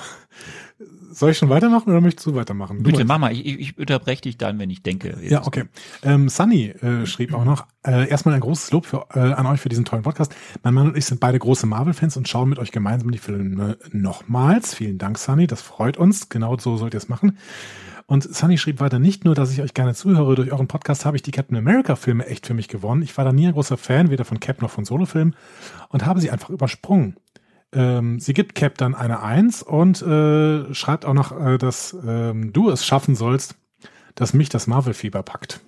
Soll 1.20 1.32
ich 1.32 1.38
schon 1.38 1.50
weitermachen 1.50 1.90
oder 1.90 2.00
möchtest 2.00 2.28
du 2.28 2.36
weitermachen? 2.36 2.82
Bitte. 2.82 3.04
Mama, 3.04 3.30
ich, 3.30 3.46
ich 3.46 3.78
unterbreche 3.78 4.22
dich 4.22 4.38
dann, 4.38 4.58
wenn 4.58 4.70
ich 4.70 4.84
denke. 4.84 5.18
Ja, 5.22 5.46
okay. 5.46 5.66
Ähm, 6.02 6.30
Sunny 6.30 6.68
äh, 6.68 7.06
schrieb 7.06 7.34
auch 7.34 7.44
noch, 7.44 7.68
äh, 7.86 8.08
erstmal 8.08 8.36
ein 8.36 8.40
großes 8.40 8.72
Lob 8.72 8.86
für, 8.86 9.06
äh, 9.14 9.20
an 9.20 9.46
euch 9.46 9.60
für 9.60 9.68
diesen 9.68 9.84
tollen 9.84 10.04
Podcast. 10.04 10.34
Mein 10.64 10.74
Mann 10.74 10.88
und 10.88 10.98
ich 10.98 11.06
sind 11.06 11.20
beide 11.20 11.38
große 11.38 11.66
Marvel-Fans 11.66 12.16
und 12.16 12.30
schauen 12.30 12.48
mit 12.48 12.58
euch 12.58 12.72
gemeinsam 12.72 13.12
die 13.12 13.18
Filme 13.18 13.78
nochmals. 13.92 14.74
Vielen 14.74 14.98
Dank, 14.98 15.18
Sunny, 15.18 15.46
das 15.46 15.62
freut 15.62 15.98
uns. 15.98 16.30
Genau 16.30 16.58
so 16.58 16.78
sollt 16.78 16.94
ihr 16.94 17.00
es 17.00 17.10
machen. 17.10 17.38
Und 18.06 18.24
Sunny 18.24 18.58
schrieb 18.58 18.80
weiter, 18.80 18.98
nicht 18.98 19.26
nur, 19.26 19.36
dass 19.36 19.52
ich 19.52 19.62
euch 19.62 19.74
gerne 19.74 19.96
zuhöre, 19.96 20.36
durch 20.36 20.54
euren 20.54 20.70
Podcast 20.70 21.06
habe 21.06 21.18
ich 21.18 21.22
die 21.22 21.32
Captain 21.32 21.58
America-Filme 21.58 22.28
echt 22.28 22.48
für 22.48 22.54
mich 22.54 22.70
gewonnen. 22.70 23.02
Ich 23.02 23.18
war 23.18 23.26
da 23.26 23.34
nie 23.34 23.46
ein 23.46 23.54
großer 23.54 23.76
Fan, 23.76 24.10
weder 24.10 24.24
von 24.24 24.40
Cap 24.40 24.62
noch 24.62 24.72
von 24.72 24.86
Solo-Filmen 24.86 25.36
und 25.90 26.06
habe 26.06 26.22
sie 26.22 26.32
einfach 26.32 26.50
übersprungen. 26.50 27.18
Ähm, 27.72 28.20
sie 28.20 28.34
gibt 28.34 28.56
Cap 28.56 28.78
dann 28.78 28.96
eine 28.96 29.22
Eins 29.22 29.62
und 29.62 30.02
äh, 30.02 30.74
schreibt 30.74 31.06
auch 31.06 31.14
noch, 31.14 31.40
äh, 31.40 31.58
dass 31.58 31.96
ähm, 32.06 32.52
du 32.52 32.70
es 32.70 32.86
schaffen 32.86 33.16
sollst, 33.16 33.56
dass 34.16 34.34
mich 34.34 34.50
das 34.50 34.68
Marvel-Fieber 34.68 35.24
packt. 35.24 35.62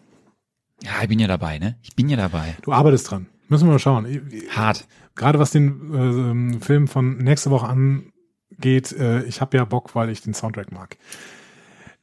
Ja, 0.84 0.94
ich 1.02 1.10
bin 1.10 1.20
ja 1.20 1.28
dabei, 1.28 1.60
ne? 1.60 1.78
Ich 1.84 1.96
bin 1.96 2.10
ja 2.10 2.18
dabei. 2.18 2.56
Du 2.64 2.74
arbeitest 2.74 3.12
dran. 3.12 3.28
Müssen 3.50 3.68
wir 3.68 3.74
mal 3.74 3.80
schauen. 3.80 4.08
Hart. 4.50 4.88
Gerade 5.16 5.38
was 5.38 5.52
den 5.52 6.56
äh, 6.56 6.60
Film 6.60 6.88
von 6.88 7.18
nächste 7.18 7.52
Woche 7.52 7.68
angeht, 7.68 8.92
äh, 8.94 9.24
ich 9.24 9.42
habe 9.42 9.58
ja 9.58 9.66
Bock, 9.66 9.94
weil 9.94 10.10
ich 10.10 10.22
den 10.22 10.34
Soundtrack 10.34 10.72
mag. 10.72 10.98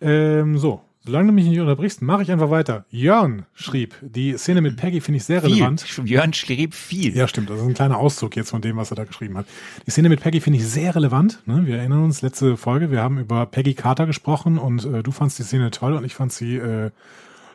Ähm, 0.01 0.59
so, 0.59 0.83
solange 1.09 1.29
du 1.29 1.33
mich 1.33 1.47
nicht 1.47 1.59
unterbrichst, 1.59 2.03
mache 2.03 2.23
ich 2.23 2.31
einfach 2.31 2.51
weiter. 2.51 2.85
Jörn 2.91 3.47
schrieb, 3.55 3.95
die 4.03 4.37
Szene 4.37 4.61
mit 4.61 4.77
Peggy 4.77 5.01
finde 5.01 5.17
ich 5.17 5.25
sehr 5.25 5.41
Viel. 5.41 5.55
relevant. 5.55 5.87
Jörn 6.05 6.35
schrieb 6.35 6.75
viel. 6.75 7.17
Ja, 7.17 7.27
stimmt. 7.27 7.49
Das 7.49 7.59
ist 7.59 7.67
ein 7.67 7.73
kleiner 7.73 7.97
Auszug 7.97 8.37
jetzt 8.37 8.51
von 8.51 8.61
dem, 8.61 8.77
was 8.77 8.93
er 8.93 8.97
da 8.97 9.05
geschrieben 9.05 9.39
hat. 9.39 9.47
Die 9.87 9.91
Szene 9.91 10.11
mit 10.11 10.21
Peggy 10.21 10.41
finde 10.41 10.59
ich 10.59 10.67
sehr 10.67 10.95
relevant. 10.95 11.41
Ne? 11.47 11.63
Wir 11.65 11.79
erinnern 11.79 12.05
uns, 12.05 12.21
letzte 12.21 12.59
Folge, 12.59 12.91
wir 12.91 13.03
haben 13.03 13.19
über 13.19 13.47
Peggy 13.47 13.73
Carter 13.73 14.07
gesprochen 14.07 14.59
und 14.59 14.85
äh, 14.85 15.03
du 15.03 15.11
fandst 15.11 15.39
die 15.39 15.45
Szene 15.45 15.71
toll 15.71 15.95
und 15.95 16.05
ich 16.05 16.15
fand 16.15 16.31
sie 16.33 16.57
äh, 16.57 16.91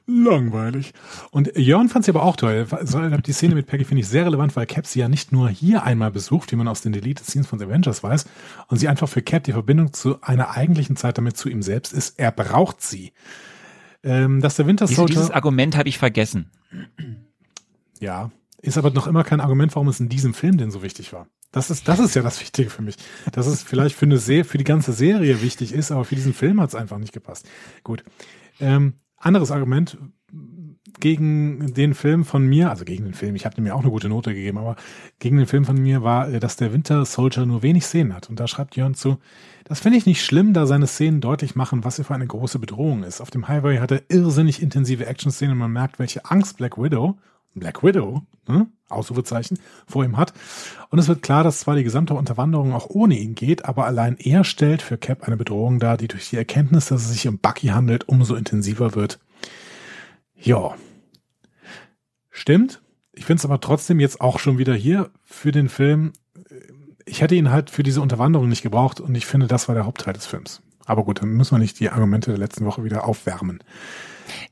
langweilig. 0.05 0.93
Und 1.31 1.55
Jörn 1.55 1.89
fand 1.89 2.05
sie 2.05 2.11
aber 2.11 2.23
auch 2.23 2.35
toll. 2.35 2.67
Die 3.25 3.33
Szene 3.33 3.55
mit 3.55 3.67
Peggy 3.67 3.85
finde 3.85 4.01
ich 4.01 4.07
sehr 4.07 4.25
relevant, 4.25 4.55
weil 4.55 4.65
Cap 4.65 4.85
sie 4.85 4.99
ja 4.99 5.09
nicht 5.09 5.31
nur 5.31 5.49
hier 5.49 5.83
einmal 5.83 6.11
besucht, 6.11 6.51
wie 6.51 6.55
man 6.55 6.67
aus 6.67 6.81
den 6.81 6.93
Deleted 6.93 7.25
Scenes 7.25 7.47
von 7.47 7.59
The 7.59 7.65
Avengers 7.65 8.03
weiß, 8.03 8.25
und 8.67 8.77
sie 8.77 8.87
einfach 8.87 9.09
für 9.09 9.21
Cap 9.21 9.43
die 9.43 9.53
Verbindung 9.53 9.93
zu 9.93 10.21
einer 10.21 10.51
eigentlichen 10.51 10.95
Zeit 10.95 11.17
damit 11.17 11.37
zu 11.37 11.49
ihm 11.49 11.61
selbst 11.61 11.93
ist. 11.93 12.19
Er 12.19 12.31
braucht 12.31 12.81
sie. 12.81 13.13
Ähm, 14.03 14.41
dass 14.41 14.55
der 14.55 14.67
Winter 14.67 14.87
Soldier 14.87 15.15
dieses 15.15 15.31
Argument 15.31 15.77
habe 15.77 15.87
ich 15.87 15.97
vergessen. 15.97 16.51
ja, 17.99 18.31
ist 18.61 18.77
aber 18.77 18.91
noch 18.91 19.07
immer 19.07 19.23
kein 19.23 19.39
Argument, 19.39 19.73
warum 19.75 19.87
es 19.87 19.99
in 19.99 20.09
diesem 20.09 20.33
Film 20.33 20.57
denn 20.57 20.71
so 20.71 20.83
wichtig 20.83 21.13
war. 21.13 21.27
Das 21.51 21.69
ist, 21.69 21.87
das 21.87 21.99
ist 21.99 22.15
ja 22.15 22.21
das 22.21 22.41
Wichtige 22.41 22.69
für 22.69 22.81
mich. 22.81 22.95
Dass 23.31 23.45
es 23.45 23.61
vielleicht 23.61 23.95
für 23.95 24.05
eine 24.05 24.17
Se 24.17 24.43
für 24.43 24.57
die 24.57 24.63
ganze 24.63 24.91
Serie 24.91 25.41
wichtig 25.41 25.71
ist, 25.71 25.91
aber 25.91 26.03
für 26.03 26.15
diesen 26.15 26.33
Film 26.33 26.59
hat 26.59 26.69
es 26.69 26.75
einfach 26.75 26.97
nicht 26.97 27.13
gepasst. 27.13 27.47
Gut. 27.83 28.03
Ähm, 28.59 28.93
anderes 29.23 29.51
Argument, 29.51 29.97
gegen 30.99 31.73
den 31.73 31.93
Film 31.95 32.23
von 32.23 32.45
mir, 32.45 32.69
also 32.69 32.85
gegen 32.85 33.05
den 33.05 33.13
Film, 33.13 33.35
ich 33.35 33.45
habe 33.45 33.61
mir 33.61 33.75
auch 33.75 33.81
eine 33.81 33.89
gute 33.89 34.09
Note 34.09 34.33
gegeben, 34.33 34.57
aber 34.57 34.75
gegen 35.19 35.37
den 35.37 35.47
Film 35.47 35.65
von 35.65 35.81
mir 35.81 36.03
war, 36.03 36.29
äh, 36.29 36.39
dass 36.39 36.55
der 36.55 36.73
Winter 36.73 37.05
Soldier 37.05 37.45
nur 37.45 37.63
wenig 37.63 37.85
Szenen 37.85 38.13
hat. 38.13 38.29
Und 38.29 38.39
da 38.39 38.47
schreibt 38.47 38.75
Jörn 38.75 38.93
zu, 38.93 39.17
das 39.65 39.79
finde 39.79 39.97
ich 39.97 40.05
nicht 40.05 40.23
schlimm, 40.23 40.53
da 40.53 40.65
seine 40.65 40.87
Szenen 40.87 41.21
deutlich 41.21 41.55
machen, 41.55 41.83
was 41.83 41.99
er 41.99 42.05
für 42.05 42.13
eine 42.13 42.27
große 42.27 42.59
Bedrohung 42.59 43.03
ist. 43.03 43.21
Auf 43.21 43.31
dem 43.31 43.47
Highway 43.47 43.79
hat 43.79 43.91
er 43.91 44.03
irrsinnig 44.09 44.61
intensive 44.61 45.05
Action-Szenen 45.05 45.53
und 45.53 45.59
man 45.59 45.71
merkt, 45.71 45.99
welche 45.99 46.25
Angst 46.25 46.57
Black 46.57 46.77
Widow, 46.77 47.17
Black 47.55 47.83
Widow, 47.83 48.23
ne? 48.47 48.67
Ausrufezeichen, 48.89 49.59
vor 49.87 50.03
ihm 50.03 50.17
hat. 50.17 50.33
Und 50.89 50.99
es 50.99 51.07
wird 51.07 51.21
klar, 51.21 51.43
dass 51.43 51.61
zwar 51.61 51.75
die 51.75 51.83
gesamte 51.83 52.13
Unterwanderung 52.13 52.73
auch 52.73 52.89
ohne 52.89 53.17
ihn 53.17 53.35
geht, 53.35 53.65
aber 53.65 53.85
allein 53.85 54.17
er 54.17 54.43
stellt 54.43 54.81
für 54.81 54.97
Cap 54.97 55.23
eine 55.23 55.37
Bedrohung 55.37 55.79
dar, 55.79 55.97
die 55.97 56.07
durch 56.07 56.29
die 56.29 56.37
Erkenntnis, 56.37 56.87
dass 56.87 57.03
es 57.03 57.11
sich 57.11 57.27
um 57.27 57.39
Bucky 57.39 57.67
handelt, 57.67 58.07
umso 58.07 58.35
intensiver 58.35 58.95
wird. 58.95 59.19
Ja. 60.35 60.75
Stimmt. 62.29 62.81
Ich 63.13 63.25
finde 63.25 63.41
es 63.41 63.45
aber 63.45 63.59
trotzdem 63.59 63.99
jetzt 63.99 64.21
auch 64.21 64.39
schon 64.39 64.57
wieder 64.57 64.73
hier 64.73 65.11
für 65.23 65.51
den 65.51 65.69
Film. 65.69 66.13
Ich 67.05 67.21
hätte 67.21 67.35
ihn 67.35 67.51
halt 67.51 67.69
für 67.69 67.83
diese 67.83 68.01
Unterwanderung 68.01 68.49
nicht 68.49 68.63
gebraucht 68.63 68.99
und 68.99 69.13
ich 69.15 69.25
finde, 69.25 69.47
das 69.47 69.67
war 69.67 69.75
der 69.75 69.85
Hauptteil 69.85 70.13
des 70.13 70.25
Films. 70.25 70.61
Aber 70.85 71.03
gut, 71.03 71.21
dann 71.21 71.29
müssen 71.29 71.55
wir 71.55 71.59
nicht 71.59 71.79
die 71.79 71.89
Argumente 71.89 72.31
der 72.31 72.39
letzten 72.39 72.65
Woche 72.65 72.83
wieder 72.83 73.05
aufwärmen. 73.05 73.63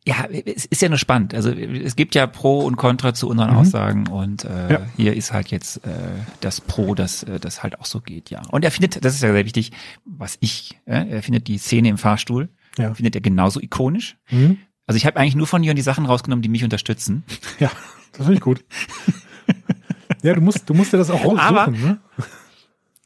Ja, 0.06 0.26
es 0.30 0.66
ist 0.66 0.82
ja 0.82 0.90
nur 0.90 0.98
spannend. 0.98 1.34
Also 1.34 1.52
es 1.52 1.96
gibt 1.96 2.16
ja 2.16 2.28
Pro 2.28 2.60
und 2.60 2.76
Contra 2.76 3.14
zu 3.14 3.30
unseren 3.30 3.52
mhm. 3.52 3.58
Aussagen 3.58 4.08
und 4.08 4.44
äh, 4.46 4.74
ja. 4.74 4.82
hier 4.98 5.16
ist 5.16 5.32
halt 5.32 5.50
jetzt 5.50 5.78
äh, 5.86 5.90
das 6.42 6.62
Pro, 6.62 6.96
dass 6.96 7.24
äh, 7.24 7.40
das 7.40 7.64
halt 7.64 7.80
auch 7.80 7.86
so 7.86 8.02
geht, 8.02 8.30
ja. 8.30 8.42
Und 8.50 8.66
er 8.66 8.72
findet, 8.72 9.04
das 9.04 9.16
ist 9.16 9.22
ja 9.22 9.32
sehr 9.32 9.46
wichtig, 9.46 9.72
was 10.06 10.38
ich, 10.40 10.80
äh, 10.86 11.08
er 11.08 11.24
findet 11.24 11.48
die 11.48 11.58
Szene 11.58 11.90
im 11.90 11.98
Fahrstuhl, 11.98 12.50
ja. 12.78 12.94
findet 12.94 13.16
er 13.16 13.22
genauso 13.22 13.60
ikonisch. 13.60 14.18
Mhm. 14.30 14.58
Also 14.88 14.98
ich 14.98 15.06
habe 15.06 15.18
eigentlich 15.18 15.36
nur 15.36 15.48
von 15.48 15.64
Jörn 15.64 15.76
die 15.76 15.82
Sachen 15.82 16.06
rausgenommen, 16.06 16.42
die 16.42 16.50
mich 16.50 16.64
unterstützen. 16.64 17.24
Ja, 17.60 17.72
das 18.12 18.26
finde 18.26 18.34
ich 18.34 18.42
gut. 18.42 18.66
ja, 20.24 20.34
du 20.34 20.42
musst, 20.42 20.70
du 20.70 20.74
musst 20.74 20.92
dir 20.92 20.98
das 20.98 21.10
auch 21.10 21.24
raussuchen, 21.24 21.40
aber, 21.40 21.68
ne? 21.68 22.00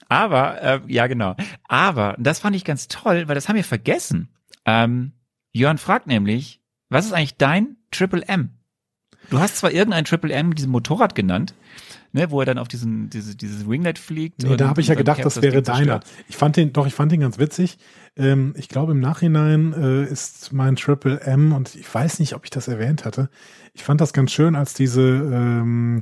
Aber, 0.10 0.62
äh, 0.62 0.80
ja 0.88 1.08
genau. 1.08 1.36
Aber, 1.68 2.16
das 2.20 2.40
fand 2.40 2.56
ich 2.56 2.64
ganz 2.64 2.88
toll, 2.88 3.28
weil 3.28 3.36
das 3.36 3.50
haben 3.50 3.56
wir 3.56 3.64
vergessen. 3.64 4.30
Ähm, 4.66 5.14
Jörn 5.52 5.78
fragt 5.78 6.08
nämlich, 6.08 6.62
was 6.90 7.06
ist 7.06 7.14
eigentlich 7.14 7.38
dein 7.38 7.78
Triple 7.92 8.28
M? 8.28 8.52
Du 9.30 9.40
hast 9.40 9.58
zwar 9.58 9.72
irgendein 9.72 10.06
Triple 10.06 10.34
M 10.34 10.50
mit 10.50 10.58
diesem 10.58 10.72
Motorrad 10.72 11.16
genannt, 11.16 11.56
ne, 12.12 12.30
wo 12.30 12.40
er 12.40 12.46
dann 12.46 12.58
auf 12.58 12.68
diesen, 12.68 13.10
diese, 13.10 13.36
dieses 13.36 13.68
Winglet 13.68 13.98
fliegt. 13.98 14.44
Nee, 14.44 14.56
da 14.56 14.68
habe 14.68 14.82
ich 14.82 14.88
ja 14.88 14.96
gedacht, 14.96 15.24
das 15.24 15.42
wäre 15.42 15.62
deiner. 15.62 16.02
Ich 16.28 16.38
fand 16.38 16.58
den, 16.58 16.74
doch, 16.74 16.86
ich 16.86 16.94
fand 16.94 17.12
den 17.12 17.22
ganz 17.22 17.40
witzig. 17.40 17.78
Ähm, 18.16 18.54
ich 18.58 18.70
glaube, 18.70 18.92
im 18.92 19.00
Nachhinein 19.00 19.74
äh, 19.74 20.04
ist 20.04 20.54
mein 20.54 20.76
Triple 20.76 21.20
M, 21.22 21.54
und 21.54 21.76
ich 21.76 21.92
weiß 21.92 22.20
nicht, 22.20 22.36
ob 22.36 22.44
ich 22.44 22.52
das 22.52 22.68
erwähnt 22.68 23.06
hatte. 23.06 23.30
Ich 23.74 23.84
fand 23.84 24.00
das 24.02 24.14
ganz 24.14 24.32
schön, 24.32 24.56
als 24.56 24.74
diese, 24.74 25.02
ähm, 25.02 26.02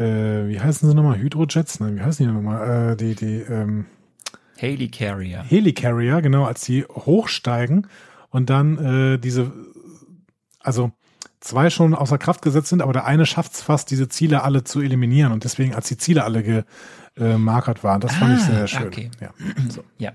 äh, 0.00 0.48
wie 0.48 0.60
heißen 0.60 0.88
sie 0.88 0.94
nochmal? 0.94 1.18
Hydrojets? 1.18 1.80
Nein, 1.80 1.96
wie 1.96 2.02
heißen 2.02 2.26
die 2.26 2.32
nochmal? 2.32 2.92
Äh, 2.92 2.96
die, 2.96 3.14
die, 3.14 3.40
ähm, 3.40 3.86
Helicarrier. 4.56 5.42
Helicarrier, 5.42 6.20
genau, 6.20 6.44
als 6.44 6.62
sie 6.62 6.84
hochsteigen 6.84 7.86
und 8.28 8.50
dann 8.50 8.78
äh, 8.78 9.18
diese, 9.18 9.52
also 10.58 10.92
zwei 11.40 11.70
schon 11.70 11.94
außer 11.94 12.18
Kraft 12.18 12.42
gesetzt 12.42 12.68
sind, 12.68 12.82
aber 12.82 12.92
der 12.92 13.06
eine 13.06 13.24
schafft 13.24 13.54
es 13.54 13.62
fast, 13.62 13.90
diese 13.90 14.08
Ziele 14.08 14.42
alle 14.42 14.62
zu 14.64 14.80
eliminieren 14.80 15.32
und 15.32 15.44
deswegen, 15.44 15.74
als 15.74 15.88
die 15.88 15.96
Ziele 15.96 16.24
alle 16.24 16.64
gemarkert 17.14 17.78
äh, 17.78 17.82
waren, 17.82 18.00
das 18.00 18.14
fand 18.14 18.38
ich 18.38 18.44
sehr, 18.44 18.54
sehr 18.54 18.66
schön. 18.68 18.86
Okay. 18.86 19.10
Ja. 19.20 19.30
So, 19.70 19.84
ja. 19.98 20.12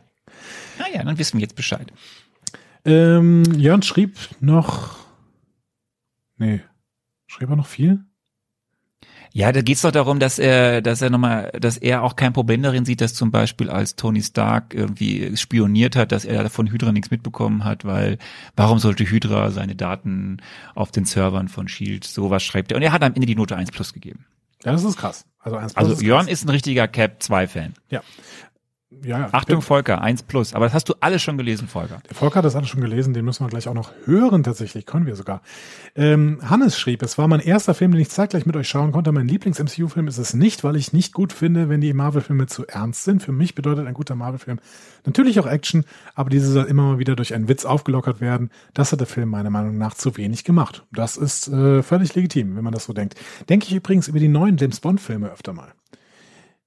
Ah 0.80 0.90
ja, 0.94 1.04
dann 1.04 1.18
wissen 1.18 1.38
wir 1.38 1.42
jetzt 1.42 1.56
Bescheid. 1.56 1.92
Ähm, 2.84 3.44
Jörn 3.58 3.82
schrieb 3.82 4.18
noch, 4.42 4.98
nee, 6.38 6.62
schrieb 7.26 7.50
er 7.50 7.56
noch 7.56 7.66
viel? 7.66 8.06
Ja, 9.38 9.52
da 9.52 9.62
geht's 9.62 9.82
doch 9.82 9.92
darum, 9.92 10.18
dass 10.22 10.40
er, 10.40 10.82
dass 10.82 11.02
er 11.02 11.10
nochmal, 11.10 11.52
dass 11.60 11.76
er 11.76 12.04
auch 12.04 12.16
kein 12.16 12.32
Problem 12.32 12.64
darin 12.64 12.86
sieht, 12.86 13.02
dass 13.02 13.14
zum 13.14 13.32
Beispiel 13.32 13.70
als 13.70 13.98
Tony 13.98 14.24
Stark 14.24 14.74
irgendwie 14.74 15.36
spioniert 15.36 15.98
hat, 15.98 16.14
dass 16.14 16.24
er 16.24 16.50
von 16.50 16.72
Hydra 16.72 16.94
nichts 16.94 17.12
mitbekommen 17.12 17.66
hat, 17.66 17.84
weil 17.84 18.18
warum 18.56 18.80
sollte 18.80 19.04
Hydra 19.04 19.52
seine 19.52 19.76
Daten 19.76 20.38
auf 20.74 20.92
den 20.92 21.04
Servern 21.04 21.50
von 21.50 21.68
Shield, 21.68 22.06
sowas 22.06 22.44
schreibt 22.44 22.72
er. 22.72 22.78
Und 22.78 22.84
er 22.84 22.94
hat 22.94 23.04
am 23.04 23.14
Ende 23.14 23.28
die 23.28 23.36
Note 23.36 23.58
1 23.58 23.72
plus 23.72 23.92
gegeben. 23.92 24.26
Ja, 24.64 24.72
das 24.72 24.86
ist 24.86 24.96
krass. 24.96 25.26
Also 25.42 25.58
1 25.58 25.74
plus. 25.74 25.90
Also 25.90 26.02
Jörn 26.02 26.30
ist 26.30 26.46
ein 26.46 26.50
richtiger 26.50 26.88
Cap 26.88 27.22
2 27.22 27.48
Fan. 27.50 27.74
Ja. 27.90 28.04
Ja, 29.04 29.20
ja. 29.20 29.30
Achtung, 29.32 29.62
Volker, 29.62 30.02
eins 30.02 30.24
plus. 30.24 30.54
Aber 30.54 30.66
das 30.66 30.74
hast 30.74 30.90
du 30.90 30.94
alles 31.00 31.22
schon 31.22 31.38
gelesen, 31.38 31.68
Volker. 31.68 32.02
Der 32.10 32.16
Volker 32.16 32.38
hat 32.38 32.46
das 32.46 32.56
alles 32.56 32.70
schon 32.70 32.82
gelesen, 32.82 33.14
den 33.14 33.26
müssen 33.26 33.46
wir 33.46 33.50
gleich 33.50 33.68
auch 33.68 33.74
noch 33.74 33.92
hören, 34.06 34.44
tatsächlich, 34.44 34.86
können 34.86 35.06
wir 35.06 35.16
sogar. 35.16 35.42
Ähm, 35.96 36.40
Hannes 36.44 36.80
schrieb, 36.80 37.04
es 37.04 37.18
war 37.18 37.28
mein 37.28 37.40
erster 37.40 37.74
Film, 37.74 37.92
den 37.92 38.02
ich 38.02 38.10
zeitgleich 38.10 38.46
mit 38.46 38.56
euch 38.56 38.68
schauen 38.68 38.92
konnte. 38.92 39.12
Mein 39.12 39.28
Lieblings-MCU-Film 39.28 40.08
ist 40.08 40.18
es 40.18 40.34
nicht, 40.34 40.64
weil 40.64 40.76
ich 40.76 40.94
nicht 40.94 41.14
gut 41.14 41.34
finde, 41.34 41.70
wenn 41.70 41.82
die 41.82 41.94
Marvel-Filme 41.94 42.48
zu 42.48 42.66
ernst 42.68 43.04
sind. 43.04 43.22
Für 43.22 43.32
mich 43.32 43.56
bedeutet 43.56 43.88
ein 43.88 43.94
guter 43.94 44.16
Marvel-Film 44.16 44.60
natürlich 45.06 45.40
auch 45.40 45.48
Action, 45.48 45.86
aber 46.14 46.30
diese 46.30 46.52
soll 46.52 46.66
immer 46.66 46.84
mal 46.84 47.00
wieder 47.00 47.16
durch 47.16 47.34
einen 47.34 47.48
Witz 47.48 47.66
aufgelockert 47.66 48.22
werden. 48.22 48.50
Das 48.74 48.92
hat 48.92 49.00
der 49.00 49.08
Film 49.08 49.30
meiner 49.30 49.50
Meinung 49.50 49.78
nach 49.78 49.94
zu 49.94 50.18
wenig 50.18 50.44
gemacht. 50.44 50.84
Das 50.92 51.18
ist 51.18 51.48
äh, 51.48 51.84
völlig 51.84 52.16
legitim, 52.16 52.56
wenn 52.56 52.64
man 52.64 52.74
das 52.74 52.86
so 52.86 52.94
denkt. 52.94 53.16
Denke 53.50 53.68
ich 53.68 53.74
übrigens 53.74 54.08
über 54.08 54.20
die 54.20 54.28
neuen 54.28 54.58
James 54.58 54.80
Bond-Filme 54.80 55.30
öfter 55.30 55.54
mal. 55.54 55.74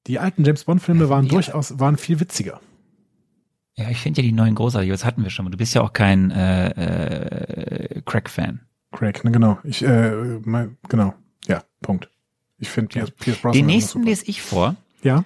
Die 0.08 0.18
alten 0.18 0.44
James 0.44 0.64
Bond-Filme 0.64 1.08
waren 1.10 1.26
ja. 1.26 1.30
durchaus, 1.30 1.78
waren 1.78 1.98
viel 1.98 2.18
witziger. 2.18 2.60
Ja, 3.76 3.90
ich 3.90 3.98
finde 3.98 4.22
ja 4.22 4.26
die 4.26 4.32
neuen 4.32 4.54
großartig, 4.54 4.90
das 4.90 5.04
hatten 5.04 5.22
wir 5.22 5.30
schon 5.30 5.44
mal. 5.44 5.50
Du 5.50 5.58
bist 5.58 5.74
ja 5.74 5.82
auch 5.82 5.92
kein 5.92 6.30
äh, 6.30 6.70
äh, 6.70 8.02
Crack-Fan. 8.04 8.60
Crack, 8.90 9.22
ne, 9.24 9.30
genau. 9.30 9.58
Ich, 9.62 9.84
äh, 9.84 10.40
mein, 10.44 10.78
genau. 10.88 11.14
Ja, 11.46 11.62
Punkt. 11.82 12.10
Ich 12.58 12.70
finde 12.70 12.88
Pierce, 12.88 13.10
Pierce 13.12 13.38
Brosnan 13.38 13.52
Den 13.52 13.66
nächsten 13.66 14.02
lese 14.02 14.24
ich 14.26 14.42
vor. 14.42 14.76
Ja. 15.02 15.24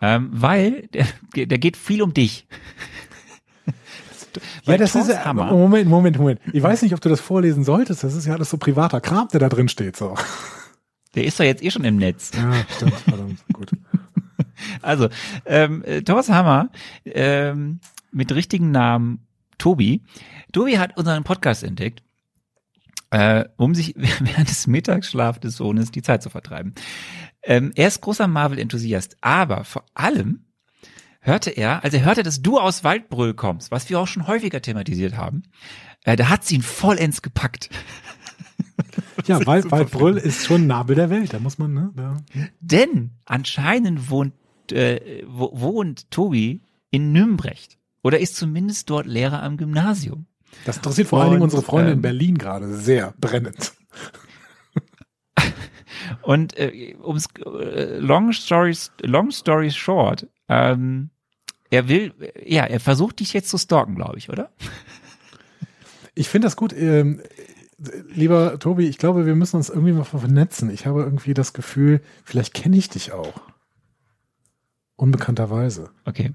Ähm, 0.00 0.30
weil 0.32 0.88
der, 0.88 1.06
der 1.46 1.58
geht 1.58 1.76
viel 1.76 2.02
um 2.02 2.12
dich. 2.12 2.48
ja, 4.64 4.78
das 4.78 4.96
ist 4.96 5.10
ja, 5.10 5.24
Hammer. 5.24 5.52
Moment, 5.52 5.88
Moment, 5.88 6.18
Moment. 6.18 6.40
Ich 6.52 6.62
weiß 6.62 6.82
nicht, 6.82 6.94
ob 6.94 7.00
du 7.00 7.08
das 7.08 7.20
vorlesen 7.20 7.62
solltest. 7.62 8.02
Das 8.02 8.16
ist 8.16 8.26
ja 8.26 8.32
alles 8.32 8.50
so 8.50 8.56
privater 8.56 9.00
Kram, 9.00 9.28
der 9.28 9.40
da 9.40 9.48
drin 9.48 9.68
steht. 9.68 9.96
So. 9.96 10.16
Der 11.14 11.24
ist 11.24 11.38
doch 11.38 11.44
jetzt 11.44 11.62
eh 11.62 11.70
schon 11.70 11.84
im 11.84 11.98
Netz. 11.98 12.32
Ja, 12.34 12.52
stimmt. 12.74 12.94
Verdammt, 12.94 13.44
gut. 13.52 13.70
Also, 14.82 15.08
ähm, 15.46 15.82
äh, 15.84 16.02
Thomas 16.02 16.28
Hammer 16.28 16.70
ähm, 17.04 17.80
mit 18.10 18.32
richtigen 18.32 18.70
Namen 18.70 19.26
Tobi. 19.58 20.02
Tobi 20.52 20.78
hat 20.78 20.96
unseren 20.96 21.24
Podcast 21.24 21.62
entdeckt, 21.62 22.02
äh, 23.10 23.44
um 23.56 23.74
sich 23.74 23.94
während 23.96 24.50
des 24.50 24.66
Mittagsschlafs 24.66 25.40
des 25.40 25.56
Sohnes 25.56 25.90
die 25.90 26.02
Zeit 26.02 26.22
zu 26.22 26.30
vertreiben. 26.30 26.74
Ähm, 27.44 27.72
er 27.74 27.88
ist 27.88 28.00
großer 28.00 28.26
Marvel-Enthusiast, 28.28 29.16
aber 29.20 29.64
vor 29.64 29.84
allem 29.94 30.46
hörte 31.20 31.50
er, 31.50 31.84
als 31.84 31.94
er 31.94 32.04
hörte, 32.04 32.22
dass 32.22 32.42
du 32.42 32.58
aus 32.58 32.84
Waldbrüll 32.84 33.34
kommst, 33.34 33.70
was 33.70 33.88
wir 33.88 34.00
auch 34.00 34.06
schon 34.06 34.26
häufiger 34.26 34.60
thematisiert 34.60 35.16
haben, 35.16 35.44
äh, 36.04 36.16
da 36.16 36.28
hat 36.28 36.44
sie 36.44 36.56
ihn 36.56 36.62
vollends 36.62 37.22
gepackt. 37.22 37.70
Ja, 39.26 39.44
Wald, 39.46 39.70
Waldbrüll 39.70 40.16
ist 40.16 40.46
schon 40.46 40.66
Nabel 40.66 40.96
der 40.96 41.10
Welt, 41.10 41.32
da 41.32 41.38
muss 41.38 41.58
man, 41.58 41.72
ne? 41.72 41.92
Ja. 41.96 42.16
Denn 42.60 43.10
anscheinend 43.24 44.10
wohnt 44.10 44.34
äh, 44.70 45.24
wohnt 45.26 46.10
Tobi 46.10 46.60
in 46.90 47.12
Nümbrecht 47.12 47.78
oder 48.02 48.20
ist 48.20 48.36
zumindest 48.36 48.90
dort 48.90 49.06
Lehrer 49.06 49.42
am 49.42 49.56
Gymnasium. 49.56 50.26
Das 50.64 50.76
interessiert 50.76 51.08
vor 51.08 51.22
allen 51.22 51.30
Dingen 51.30 51.42
unsere 51.42 51.62
Freunde 51.62 51.90
ähm, 51.92 51.98
in 51.98 52.02
Berlin 52.02 52.38
gerade 52.38 52.74
sehr 52.74 53.14
brennend. 53.18 53.72
Und 56.22 56.56
äh, 56.58 56.94
ums 57.02 57.26
äh, 57.44 57.98
long 57.98 58.32
stories 58.32 58.92
long 59.00 59.30
story 59.30 59.70
short, 59.70 60.26
ähm, 60.48 61.10
er 61.70 61.88
will, 61.88 62.12
ja, 62.44 62.64
er 62.64 62.80
versucht 62.80 63.20
dich 63.20 63.32
jetzt 63.32 63.48
zu 63.48 63.56
stalken, 63.56 63.94
glaube 63.94 64.18
ich, 64.18 64.28
oder? 64.28 64.50
Ich 66.14 66.28
finde 66.28 66.46
das 66.46 66.56
gut. 66.56 66.74
Ähm, 66.74 67.22
lieber 68.14 68.58
Tobi, 68.58 68.86
ich 68.86 68.98
glaube, 68.98 69.24
wir 69.24 69.34
müssen 69.34 69.56
uns 69.56 69.70
irgendwie 69.70 69.92
mal 69.92 70.04
vernetzen. 70.04 70.70
Ich 70.70 70.86
habe 70.86 71.02
irgendwie 71.02 71.34
das 71.34 71.54
Gefühl, 71.54 72.02
vielleicht 72.24 72.52
kenne 72.52 72.76
ich 72.76 72.90
dich 72.90 73.12
auch. 73.12 73.32
Unbekannterweise. 75.02 75.90
Okay. 76.04 76.32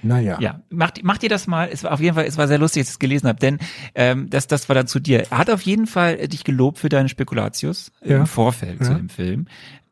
Naja. 0.00 0.38
Ja, 0.40 0.62
macht, 0.70 1.02
macht 1.02 1.24
ihr 1.24 1.28
das 1.28 1.48
mal. 1.48 1.68
Es 1.72 1.82
war 1.82 1.92
auf 1.92 1.98
jeden 1.98 2.14
Fall, 2.14 2.24
es 2.24 2.38
war 2.38 2.46
sehr 2.46 2.58
lustig, 2.58 2.82
als 2.82 2.88
ich 2.90 2.92
es 2.94 2.98
gelesen 3.00 3.26
habe, 3.26 3.40
denn 3.40 3.58
ähm, 3.96 4.30
das, 4.30 4.46
das 4.46 4.68
war 4.68 4.74
dann 4.74 4.86
zu 4.86 5.00
dir. 5.00 5.26
Er 5.28 5.38
hat 5.38 5.50
auf 5.50 5.62
jeden 5.62 5.88
Fall 5.88 6.28
dich 6.28 6.44
gelobt 6.44 6.78
für 6.78 6.88
deine 6.88 7.08
Spekulatius 7.08 7.90
ja. 8.04 8.18
im 8.18 8.26
Vorfeld 8.26 8.78
ja. 8.78 8.86
zu 8.86 8.94
dem 8.94 9.08
Film. 9.08 9.46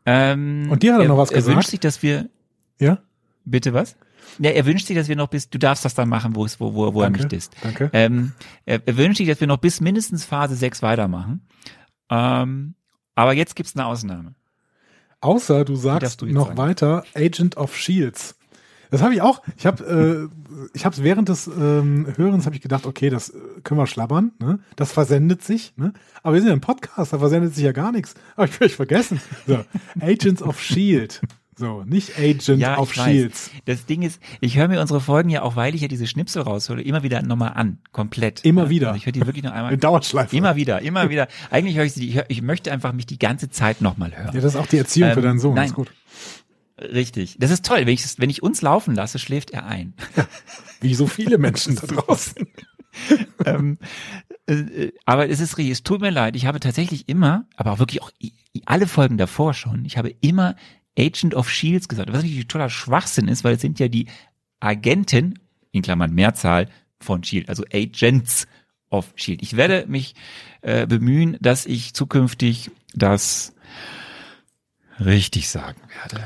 Ähm, 0.07 0.69
Und 0.71 0.85
dir 0.85 0.93
hat 0.93 1.01
er, 1.01 1.07
er 1.07 1.09
noch 1.09 1.17
was 1.17 1.33
er 1.33 1.39
gesagt? 1.39 1.53
Er 1.53 1.57
wünscht 1.57 1.71
sich, 1.71 1.81
dass 1.81 2.05
wir. 2.05 2.31
Ja? 2.79 2.99
Bitte 3.45 3.75
was? 3.75 3.97
Ja, 4.39 4.51
er 4.51 4.65
wünscht 4.65 4.87
sich, 4.87 4.95
dass 4.95 5.09
wir 5.09 5.17
noch 5.17 5.27
bis, 5.27 5.51
du 5.51 5.59
darfst 5.59 5.85
das 5.85 5.95
dann 5.95 6.09
machen, 6.09 6.37
wo 6.37 6.45
es, 6.45 6.61
wo, 6.61 6.73
wo, 6.75 6.95
wo 6.95 7.03
danke, 7.03 7.19
er 7.19 7.25
nicht 7.25 7.33
ist. 7.33 7.53
Danke. 7.63 7.91
Ähm, 7.93 8.31
er, 8.65 8.81
er 8.87 8.97
wünscht 8.97 9.19
sich, 9.19 9.27
dass 9.27 9.41
wir 9.41 9.49
noch 9.49 9.59
bis 9.59 9.81
mindestens 9.81 10.25
Phase 10.25 10.55
6 10.55 10.83
weitermachen. 10.83 11.49
Ähm, 12.11 12.77
aber 13.17 13.33
jetzt 13.33 13.57
gibt's 13.57 13.75
eine 13.75 13.87
Ausnahme. 13.87 14.37
Außer 15.21 15.65
du 15.65 15.77
sagst 15.77 16.23
du 16.23 16.27
noch 16.27 16.49
sagen? 16.49 16.59
weiter 16.59 17.05
Agent 17.15 17.57
of 17.57 17.77
Shields. 17.77 18.37
Das 18.91 19.03
habe 19.03 19.15
ich 19.15 19.23
auch. 19.23 19.43
Ich 19.57 19.67
habe 19.67 20.31
äh, 20.31 20.69
ich 20.75 20.85
habe 20.85 20.95
es 20.95 21.03
während 21.03 21.29
des 21.29 21.47
ähm, 21.47 22.07
Hörens 22.17 22.47
habe 22.47 22.57
ich 22.57 22.63
gedacht, 22.63 22.87
okay, 22.87 23.09
das 23.09 23.31
äh, 23.31 23.39
können 23.63 23.79
wir 23.79 23.87
schlabbern. 23.87 24.33
Ne? 24.41 24.59
Das 24.77 24.93
versendet 24.93 25.45
sich. 25.45 25.73
Ne? 25.77 25.93
Aber 26.23 26.35
wir 26.35 26.41
sind 26.41 26.49
ja 26.49 26.55
ein 26.55 26.61
Podcast, 26.61 27.13
da 27.13 27.19
versendet 27.19 27.55
sich 27.55 27.65
ja 27.65 27.73
gar 27.73 27.93
nichts. 27.93 28.15
Habe 28.37 28.49
ich 28.49 28.53
völlig 28.53 28.75
vergessen. 28.75 29.21
So, 29.47 29.65
Agents 30.01 30.43
of 30.43 30.61
Shield. 30.61 31.21
So, 31.61 31.85
nicht 31.85 32.19
Agent 32.19 32.59
Ja, 32.59 32.79
of 32.79 32.91
ich 32.93 32.99
weiß. 32.99 33.05
Shields. 33.07 33.51
Das 33.67 33.85
Ding 33.85 34.01
ist, 34.01 34.19
ich 34.41 34.57
höre 34.57 34.67
mir 34.67 34.81
unsere 34.81 35.01
Folgen 35.03 35.29
ja 35.29 35.43
auch, 35.43 35.57
weil 35.57 35.75
ich 35.75 35.83
ja 35.83 35.89
diese 35.89 36.07
Schnipsel 36.07 36.41
raushole, 36.41 36.81
immer 36.81 37.03
wieder 37.03 37.21
nochmal 37.21 37.53
an, 37.55 37.79
komplett. 37.93 38.43
Immer 38.47 38.71
wieder. 38.71 38.89
Also 38.89 38.97
ich 38.99 39.05
höre 39.05 39.13
die 39.13 39.21
wirklich 39.27 39.45
noch 39.45 39.53
einmal. 39.53 39.71
In 39.75 39.79
Dauerschleife. 39.79 40.35
Immer 40.35 40.57
wieder, 40.57 40.81
immer 40.81 41.11
wieder. 41.11 41.29
Eigentlich 41.51 41.77
höre 41.77 41.85
ich 41.85 41.93
sie, 41.93 42.09
ich, 42.09 42.15
hör, 42.15 42.25
ich 42.29 42.41
möchte 42.41 42.73
einfach 42.73 42.95
mich 42.95 43.05
die 43.05 43.19
ganze 43.19 43.51
Zeit 43.51 43.83
nochmal 43.83 44.17
hören. 44.17 44.35
Ja, 44.35 44.41
das 44.41 44.55
ist 44.55 44.57
auch 44.57 44.67
die 44.67 44.79
Erziehung 44.79 45.11
für 45.13 45.19
Ähm, 45.19 45.25
deinen 45.25 45.39
Sohn. 45.39 45.55
nein. 45.55 45.65
Das 45.65 45.71
ist 45.73 45.77
gut. 45.77 45.93
Richtig. 46.81 47.37
Das 47.39 47.51
ist 47.51 47.67
toll. 47.67 47.81
Wenn 47.81 47.89
ich, 47.89 48.03
wenn 48.19 48.31
ich 48.31 48.43
uns 48.43 48.63
laufen 48.63 48.95
lasse, 48.95 49.19
schläft 49.19 49.51
er 49.51 49.67
ein. 49.67 49.93
Wie 50.81 50.95
so 50.95 51.07
viele 51.07 51.37
Menschen 51.37 51.77
da 51.77 51.87
draußen. 51.87 52.47
ähm, 53.45 53.77
äh, 54.47 54.55
äh, 54.55 54.93
aber 55.05 55.29
es 55.29 55.41
ist 55.41 55.59
richtig, 55.59 55.73
es 55.73 55.83
tut 55.83 56.01
mir 56.01 56.11
leid. 56.11 56.37
Ich 56.37 56.47
habe 56.47 56.59
tatsächlich 56.59 57.07
immer, 57.07 57.45
aber 57.55 57.73
auch 57.73 57.79
wirklich 57.81 58.01
auch 58.01 58.11
alle 58.65 58.87
Folgen 58.87 59.19
davor 59.19 59.53
schon, 59.53 59.85
ich 59.85 59.99
habe 59.99 60.15
immer 60.23 60.57
Agent 61.01 61.35
of 61.35 61.49
Shields 61.49 61.89
gesagt, 61.89 62.09
was 62.11 62.23
natürlich 62.23 62.47
totaler 62.47 62.71
Schwachsinn 62.71 63.29
ist, 63.29 63.45
weil 63.45 63.55
es 63.55 63.61
sind 63.61 63.79
ja 63.81 63.89
die 63.89 64.07
Agenten, 64.61 65.39
in 65.73 65.83
Klammern 65.83 66.15
Mehrzahl, 66.15 66.69
von 67.01 67.25
Shield, 67.25 67.49
also 67.49 67.65
Agents 67.73 68.47
of 68.91 69.13
Shield. 69.15 69.41
Ich 69.43 69.57
werde 69.57 69.87
mich 69.89 70.15
äh, 70.61 70.87
bemühen, 70.87 71.39
dass 71.41 71.65
ich 71.65 71.95
zukünftig 71.95 72.71
das 72.95 73.55
richtig 74.99 75.49
sagen 75.49 75.81
werde. 76.03 76.25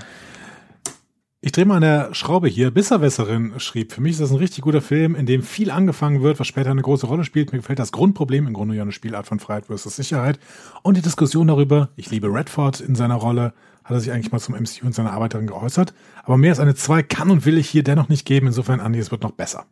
Ich 1.41 1.53
drehe 1.53 1.67
mal 1.67 1.77
an 1.77 1.83
der 1.83 2.15
Schraube 2.15 2.49
hier. 2.49 2.71
Bisserwässerin 2.71 3.61
schrieb, 3.61 3.93
für 3.93 4.01
mich 4.01 4.13
ist 4.13 4.23
das 4.23 4.31
ein 4.31 4.39
richtig 4.39 4.65
guter 4.65 4.81
Film, 4.81 5.15
in 5.15 5.27
dem 5.27 5.43
viel 5.43 5.71
angefangen 5.71 6.23
wird, 6.23 6.41
was 6.41 6.47
später 6.47 6.71
eine 6.71 6.81
große 6.81 7.07
Rolle 7.07 7.23
spielt. 7.23 7.53
Mir 7.53 7.59
gefällt 7.59 7.79
das 7.79 7.93
Grundproblem, 7.93 8.47
im 8.47 8.55
Grunde 8.55 8.75
ja 8.75 8.83
eine 8.83 8.93
Spielart 8.93 9.27
von 9.27 9.41
Freiheit 9.41 9.67
versus 9.67 9.95
Sicherheit. 9.95 10.39
Und 10.83 10.97
die 10.97 11.03
Diskussion 11.03 11.49
darüber, 11.49 11.91
ich 11.97 12.11
liebe 12.11 12.29
Redford 12.29 12.81
in 12.81 12.95
seiner 12.95 13.17
Rolle, 13.17 13.53
hat 13.85 13.93
er 13.93 14.01
sich 14.01 14.13
eigentlich 14.13 14.33
mal 14.33 14.41
zum 14.41 14.55
MCU 14.55 14.87
und 14.87 14.95
seiner 14.95 15.13
Arbeit 15.13 15.35
darin 15.35 15.47
geäußert. 15.47 15.95
Aber 16.23 16.37
mehr 16.37 16.51
als 16.51 16.61
eine 16.61 16.75
2 16.75 17.03
kann 17.03 17.31
und 17.31 17.45
will 17.45 17.59
ich 17.59 17.69
hier 17.69 17.85
dennoch 17.85 18.09
nicht 18.09 18.25
geben. 18.25 18.47
Insofern, 18.47 18.81
Andi, 18.81 18.99
es 18.99 19.11
wird 19.11 19.23
noch 19.23 19.33
besser. 19.33 19.67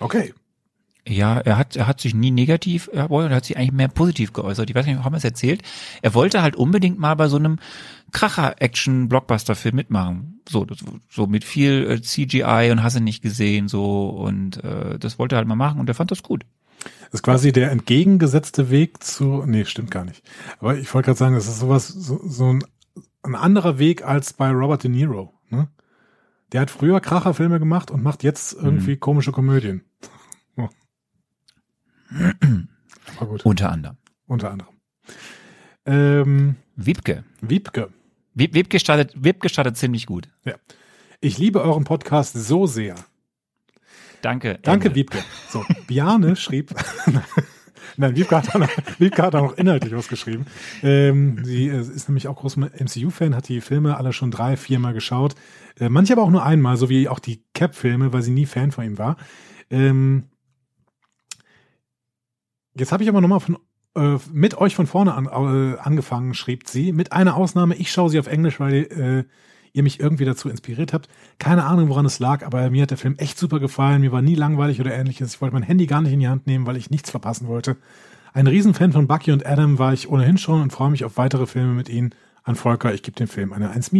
Okay. 0.00 0.34
Ja, 1.06 1.38
er 1.38 1.58
hat, 1.58 1.76
er 1.76 1.86
hat 1.86 2.00
sich 2.00 2.14
nie 2.14 2.30
negativ, 2.30 2.88
er 2.90 3.10
er 3.10 3.30
hat 3.30 3.44
sich 3.44 3.58
eigentlich 3.58 3.72
mehr 3.72 3.88
positiv 3.88 4.32
geäußert. 4.32 4.70
Ich 4.70 4.74
weiß 4.74 4.86
nicht, 4.86 5.04
haben 5.04 5.12
wir 5.12 5.18
es 5.18 5.24
erzählt? 5.24 5.62
Er 6.00 6.14
wollte 6.14 6.40
halt 6.40 6.56
unbedingt 6.56 6.98
mal 6.98 7.14
bei 7.14 7.28
so 7.28 7.36
einem 7.36 7.58
Kracher-Action-Blockbuster-Film 8.12 9.76
mitmachen. 9.76 10.40
So, 10.48 10.64
das, 10.64 10.78
so 11.10 11.26
mit 11.26 11.44
viel 11.44 11.86
äh, 11.90 12.00
CGI 12.00 12.70
und 12.72 12.82
hast 12.82 12.96
du 12.96 13.00
nicht 13.00 13.22
gesehen, 13.22 13.68
so 13.68 14.08
und 14.08 14.64
äh, 14.64 14.98
das 14.98 15.18
wollte 15.18 15.34
er 15.34 15.38
halt 15.38 15.48
mal 15.48 15.56
machen 15.56 15.78
und 15.78 15.88
er 15.88 15.94
fand 15.94 16.10
das 16.10 16.22
gut. 16.22 16.44
Das 17.10 17.20
ist 17.20 17.22
quasi 17.22 17.52
der 17.52 17.70
entgegengesetzte 17.70 18.70
Weg 18.70 19.02
zu, 19.02 19.44
nee, 19.46 19.64
stimmt 19.64 19.90
gar 19.90 20.04
nicht. 20.04 20.22
Aber 20.58 20.76
ich 20.76 20.92
wollte 20.92 21.06
gerade 21.06 21.18
sagen, 21.18 21.34
das 21.34 21.46
ist 21.46 21.60
sowas, 21.60 21.88
so, 21.88 22.20
so 22.24 22.52
ein, 22.52 22.64
ein 23.24 23.34
anderer 23.34 23.78
Weg 23.78 24.02
als 24.04 24.32
bei 24.32 24.50
Robert 24.50 24.84
De 24.84 24.90
Niro. 24.90 25.32
Ne? 25.50 25.68
Der 26.52 26.60
hat 26.60 26.70
früher 26.70 27.00
Kracherfilme 27.00 27.58
gemacht 27.58 27.90
und 27.90 28.02
macht 28.02 28.22
jetzt 28.22 28.52
irgendwie 28.52 28.96
komische 28.96 29.32
Komödien. 29.32 29.82
Oh. 30.56 30.68
Aber 33.18 33.26
gut, 33.30 33.44
Unter 33.44 33.72
anderem. 33.72 33.96
unter 34.26 34.50
anderem. 34.52 34.72
Ähm, 35.84 36.56
Wiebke. 36.76 37.24
Wiebke, 37.40 37.90
Wieb, 38.34 38.54
Wiebke 38.54 38.78
startet, 38.78 39.12
Wiebke 39.16 39.48
startet 39.48 39.76
ziemlich 39.76 40.06
gut. 40.06 40.28
ich 41.20 41.38
liebe 41.38 41.60
euren 41.60 41.82
Podcast 41.84 42.34
so 42.34 42.66
sehr. 42.66 42.94
Danke. 44.22 44.58
Danke, 44.62 44.86
Ende. 44.88 44.96
Wiebke. 44.96 45.18
So, 45.50 45.64
Biane 45.86 46.36
schrieb, 46.36 46.72
nein, 47.96 48.16
Wiebke 48.16 48.36
hat, 48.36 48.54
noch, 48.54 48.68
Wiebke 48.98 49.22
hat 49.22 49.34
da 49.34 49.42
noch 49.42 49.56
inhaltlich 49.56 49.94
was 49.94 50.08
geschrieben. 50.08 50.46
Ähm, 50.82 51.44
sie 51.44 51.68
äh, 51.68 51.80
ist 51.80 52.08
nämlich 52.08 52.28
auch 52.28 52.36
großer 52.36 52.60
MCU-Fan, 52.60 53.34
hat 53.34 53.48
die 53.48 53.60
Filme 53.60 53.96
alle 53.96 54.12
schon 54.12 54.30
drei, 54.30 54.56
viermal 54.56 54.94
geschaut. 54.94 55.34
Äh, 55.78 55.88
manche 55.88 56.12
aber 56.12 56.22
auch 56.22 56.30
nur 56.30 56.44
einmal, 56.44 56.76
so 56.76 56.88
wie 56.88 57.08
auch 57.08 57.18
die 57.18 57.42
Cap-Filme, 57.54 58.12
weil 58.12 58.22
sie 58.22 58.30
nie 58.30 58.46
Fan 58.46 58.72
von 58.72 58.84
ihm 58.84 58.98
war. 58.98 59.16
Ähm, 59.70 60.24
jetzt 62.76 62.92
habe 62.92 63.02
ich 63.02 63.08
aber 63.08 63.20
nochmal 63.20 63.40
von 63.40 63.58
äh, 63.96 64.18
mit 64.32 64.58
euch 64.58 64.74
von 64.74 64.86
vorne 64.86 65.14
an, 65.14 65.26
äh, 65.26 65.78
angefangen, 65.78 66.34
schrieb 66.34 66.68
sie. 66.68 66.92
Mit 66.92 67.12
einer 67.12 67.36
Ausnahme, 67.36 67.76
ich 67.76 67.92
schaue 67.92 68.10
sie 68.10 68.18
auf 68.18 68.26
Englisch, 68.26 68.60
weil 68.60 68.74
äh, 68.74 69.24
ihr 69.74 69.82
mich 69.82 70.00
irgendwie 70.00 70.24
dazu 70.24 70.48
inspiriert 70.48 70.92
habt. 70.92 71.08
Keine 71.38 71.64
Ahnung, 71.64 71.88
woran 71.88 72.06
es 72.06 72.20
lag, 72.20 72.46
aber 72.46 72.70
mir 72.70 72.82
hat 72.82 72.90
der 72.90 72.96
Film 72.96 73.16
echt 73.18 73.38
super 73.38 73.60
gefallen. 73.60 74.00
Mir 74.00 74.12
war 74.12 74.22
nie 74.22 74.36
langweilig 74.36 74.80
oder 74.80 74.94
ähnliches. 74.94 75.34
Ich 75.34 75.40
wollte 75.40 75.54
mein 75.54 75.64
Handy 75.64 75.86
gar 75.86 76.00
nicht 76.00 76.12
in 76.12 76.20
die 76.20 76.28
Hand 76.28 76.46
nehmen, 76.46 76.64
weil 76.64 76.76
ich 76.76 76.90
nichts 76.90 77.10
verpassen 77.10 77.48
wollte. 77.48 77.76
Ein 78.32 78.46
Riesenfan 78.46 78.92
von 78.92 79.08
Bucky 79.08 79.32
und 79.32 79.44
Adam 79.44 79.78
war 79.78 79.92
ich 79.92 80.08
ohnehin 80.08 80.38
schon 80.38 80.62
und 80.62 80.72
freue 80.72 80.90
mich 80.90 81.04
auf 81.04 81.16
weitere 81.16 81.46
Filme 81.46 81.74
mit 81.74 81.88
ihnen. 81.88 82.14
An 82.44 82.54
Volker, 82.56 82.94
ich 82.94 83.02
gebe 83.02 83.16
dem 83.16 83.26
Film 83.26 83.52
eine 83.52 83.70
1 83.70 83.90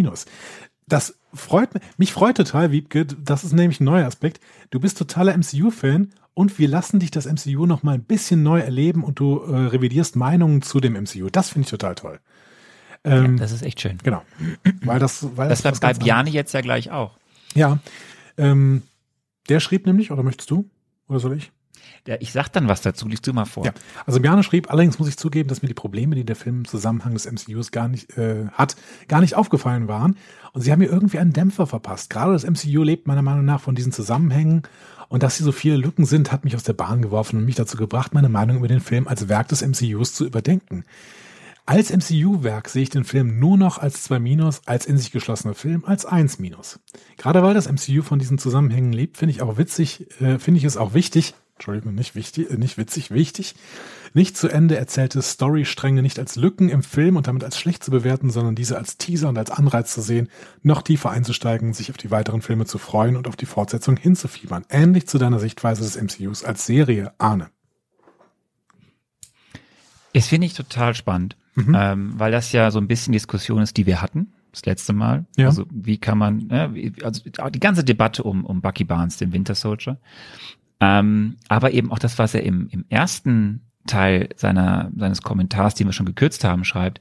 Das 0.86 1.18
freut 1.32 1.74
mich. 1.74 1.82
Mich 1.96 2.12
freut 2.12 2.36
total, 2.36 2.70
Wiebke. 2.70 3.04
Das 3.06 3.42
ist 3.42 3.52
nämlich 3.52 3.80
ein 3.80 3.84
neuer 3.84 4.06
Aspekt. 4.06 4.40
Du 4.70 4.78
bist 4.78 4.98
totaler 4.98 5.36
MCU-Fan 5.36 6.10
und 6.34 6.58
wir 6.58 6.68
lassen 6.68 7.00
dich 7.00 7.10
das 7.10 7.26
MCU 7.26 7.66
noch 7.66 7.82
mal 7.82 7.94
ein 7.94 8.04
bisschen 8.04 8.42
neu 8.42 8.60
erleben 8.60 9.02
und 9.02 9.18
du 9.18 9.40
äh, 9.40 9.56
revidierst 9.66 10.14
Meinungen 10.14 10.62
zu 10.62 10.78
dem 10.78 10.92
MCU. 10.92 11.30
Das 11.30 11.48
finde 11.48 11.66
ich 11.66 11.70
total 11.70 11.94
toll. 11.94 12.20
Ähm, 13.04 13.36
Das 13.36 13.52
ist 13.52 13.62
echt 13.62 13.80
schön. 13.80 13.98
Genau. 14.02 14.22
Weil 14.82 14.98
das, 14.98 15.26
weil 15.36 15.48
Das 15.48 15.64
war 15.64 15.72
was 15.72 15.80
bei 15.80 15.94
Bjane 15.94 16.30
jetzt 16.30 16.52
ja 16.54 16.60
gleich 16.60 16.90
auch. 16.90 17.16
ja. 17.54 17.78
Ähm, 18.36 18.82
der 19.48 19.60
schrieb 19.60 19.86
nämlich, 19.86 20.10
oder 20.10 20.22
möchtest 20.22 20.50
du? 20.50 20.68
Oder 21.08 21.20
soll 21.20 21.36
ich? 21.36 21.52
Der, 22.06 22.20
ich 22.20 22.32
sag 22.32 22.48
dann 22.48 22.66
was 22.66 22.80
dazu, 22.80 23.06
liest 23.08 23.26
du 23.26 23.32
mal 23.32 23.44
vor. 23.44 23.64
Ja. 23.64 23.72
Also 24.06 24.20
Bjarne 24.20 24.42
schrieb, 24.42 24.70
allerdings 24.70 24.98
muss 24.98 25.08
ich 25.08 25.16
zugeben, 25.16 25.48
dass 25.48 25.62
mir 25.62 25.68
die 25.68 25.74
Probleme, 25.74 26.14
die 26.14 26.24
der 26.24 26.34
Film 26.36 26.58
im 26.60 26.64
Zusammenhang 26.64 27.12
des 27.14 27.30
MCUs 27.30 27.70
gar 27.70 27.88
nicht 27.88 28.16
äh, 28.18 28.46
hat, 28.52 28.76
gar 29.06 29.20
nicht 29.20 29.34
aufgefallen 29.36 29.86
waren. 29.86 30.16
Und 30.52 30.62
sie 30.62 30.72
haben 30.72 30.80
mir 30.80 30.88
irgendwie 30.90 31.18
einen 31.18 31.32
Dämpfer 31.32 31.66
verpasst. 31.66 32.10
Gerade 32.10 32.32
das 32.32 32.44
MCU 32.44 32.82
lebt 32.82 33.06
meiner 33.06 33.22
Meinung 33.22 33.44
nach 33.44 33.60
von 33.60 33.74
diesen 33.74 33.92
Zusammenhängen. 33.92 34.62
Und 35.08 35.22
dass 35.22 35.36
sie 35.36 35.44
so 35.44 35.52
viele 35.52 35.76
Lücken 35.76 36.06
sind, 36.06 36.32
hat 36.32 36.44
mich 36.44 36.56
aus 36.56 36.62
der 36.64 36.72
Bahn 36.72 37.02
geworfen 37.02 37.38
und 37.38 37.44
mich 37.44 37.54
dazu 37.54 37.76
gebracht, 37.76 38.14
meine 38.14 38.28
Meinung 38.28 38.56
über 38.56 38.68
den 38.68 38.80
Film 38.80 39.06
als 39.06 39.28
Werk 39.28 39.48
des 39.48 39.62
MCUs 39.62 40.14
zu 40.14 40.26
überdenken. 40.26 40.84
Als 41.66 41.90
MCU-Werk 41.90 42.68
sehe 42.68 42.82
ich 42.82 42.90
den 42.90 43.04
Film 43.04 43.38
nur 43.38 43.56
noch 43.56 43.78
als 43.78 44.02
2 44.04 44.18
Minus, 44.18 44.66
als 44.66 44.84
in 44.84 44.98
sich 44.98 45.12
geschlossener 45.12 45.54
Film 45.54 45.84
als 45.86 46.04
1 46.04 46.38
Minus. 46.38 46.78
Gerade 47.16 47.42
weil 47.42 47.54
das 47.54 47.70
MCU 47.70 48.02
von 48.02 48.18
diesen 48.18 48.36
Zusammenhängen 48.36 48.92
lebt, 48.92 49.16
finde 49.16 49.30
ich 49.30 49.40
auch 49.40 49.56
witzig, 49.56 50.10
äh, 50.20 50.38
finde 50.38 50.58
ich 50.58 50.64
es 50.64 50.76
auch 50.76 50.92
wichtig, 50.92 51.34
Entschuldigung, 51.54 51.94
nicht 51.94 52.14
wichtig, 52.14 52.50
äh, 52.50 52.58
nicht 52.58 52.76
witzig, 52.76 53.12
wichtig, 53.12 53.54
nicht 54.12 54.36
zu 54.36 54.48
Ende 54.48 54.76
erzählte 54.76 55.22
Storystränge 55.22 56.02
nicht 56.02 56.18
als 56.18 56.36
Lücken 56.36 56.68
im 56.68 56.82
Film 56.82 57.16
und 57.16 57.28
damit 57.28 57.44
als 57.44 57.58
schlecht 57.58 57.82
zu 57.82 57.90
bewerten, 57.90 58.28
sondern 58.28 58.54
diese 58.54 58.76
als 58.76 58.98
Teaser 58.98 59.30
und 59.30 59.38
als 59.38 59.50
Anreiz 59.50 59.94
zu 59.94 60.02
sehen, 60.02 60.28
noch 60.62 60.82
tiefer 60.82 61.10
einzusteigen, 61.10 61.72
sich 61.72 61.90
auf 61.90 61.96
die 61.96 62.10
weiteren 62.10 62.42
Filme 62.42 62.66
zu 62.66 62.76
freuen 62.76 63.16
und 63.16 63.26
auf 63.26 63.36
die 63.36 63.46
Fortsetzung 63.46 63.96
hinzufiebern. 63.96 64.66
Ähnlich 64.68 65.08
zu 65.08 65.16
deiner 65.16 65.38
Sichtweise 65.38 65.82
des 65.82 65.96
MCUs 65.96 66.44
als 66.44 66.66
Serie, 66.66 67.14
Arne. 67.16 67.48
Das 70.12 70.28
finde 70.28 70.46
ich 70.46 70.54
total 70.54 70.94
spannend, 70.94 71.36
Mhm. 71.54 71.76
ähm, 71.78 72.12
weil 72.18 72.32
das 72.32 72.50
ja 72.52 72.70
so 72.70 72.78
ein 72.78 72.88
bisschen 72.88 73.12
Diskussion 73.12 73.62
ist, 73.62 73.76
die 73.76 73.86
wir 73.86 74.02
hatten 74.02 74.32
das 74.52 74.66
letzte 74.66 74.92
Mal. 74.92 75.24
Ja. 75.36 75.46
Also 75.46 75.66
wie 75.70 75.98
kann 75.98 76.18
man, 76.18 76.48
wie- 76.74 76.92
also 77.02 77.22
die 77.50 77.60
ganze 77.60 77.84
Debatte 77.84 78.22
um, 78.22 78.44
um 78.44 78.60
Bucky 78.60 78.84
Barnes, 78.84 79.16
den 79.16 79.32
Winter 79.32 79.54
Soldier, 79.54 79.98
ähm, 80.80 81.36
aber 81.48 81.72
eben 81.72 81.90
auch 81.92 81.98
das, 81.98 82.18
was 82.18 82.34
er 82.34 82.42
im, 82.42 82.68
im 82.70 82.84
ersten 82.88 83.62
Teil 83.86 84.30
seiner, 84.36 84.90
seines 84.96 85.22
Kommentars, 85.22 85.74
den 85.74 85.86
wir 85.88 85.92
schon 85.92 86.06
gekürzt 86.06 86.42
haben, 86.44 86.64
schreibt. 86.64 87.00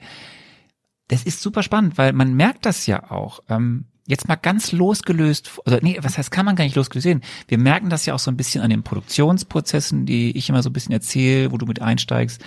Das 1.08 1.24
ist 1.24 1.42
super 1.42 1.64
spannend, 1.64 1.98
weil 1.98 2.14
man 2.14 2.34
merkt 2.34 2.66
das 2.66 2.86
ja 2.88 3.10
auch. 3.12 3.40
Ähm, 3.50 3.86
jetzt 4.08 4.28
mal 4.28 4.36
ganz 4.36 4.72
losgelöst, 4.72 5.60
oder 5.66 5.80
nee, 5.82 5.98
was 6.02 6.18
heißt, 6.18 6.30
kann 6.32 6.46
man 6.46 6.56
gar 6.56 6.64
nicht 6.66 6.76
losgelöst 6.76 7.04
sehen. 7.04 7.22
Wir 7.48 7.58
merken 7.58 7.90
das 7.90 8.06
ja 8.06 8.14
auch 8.14 8.20
so 8.20 8.30
ein 8.32 8.38
bisschen 8.38 8.62
an 8.62 8.70
den 8.70 8.84
Produktionsprozessen, 8.84 10.06
die 10.06 10.36
ich 10.38 10.50
immer 10.50 10.62
so 10.62 10.70
ein 10.70 10.74
bisschen 10.74 10.92
erzähle, 10.94 11.52
wo 11.52 11.58
du 11.58 11.66
mit 11.66 11.82
einsteigst. 11.82 12.44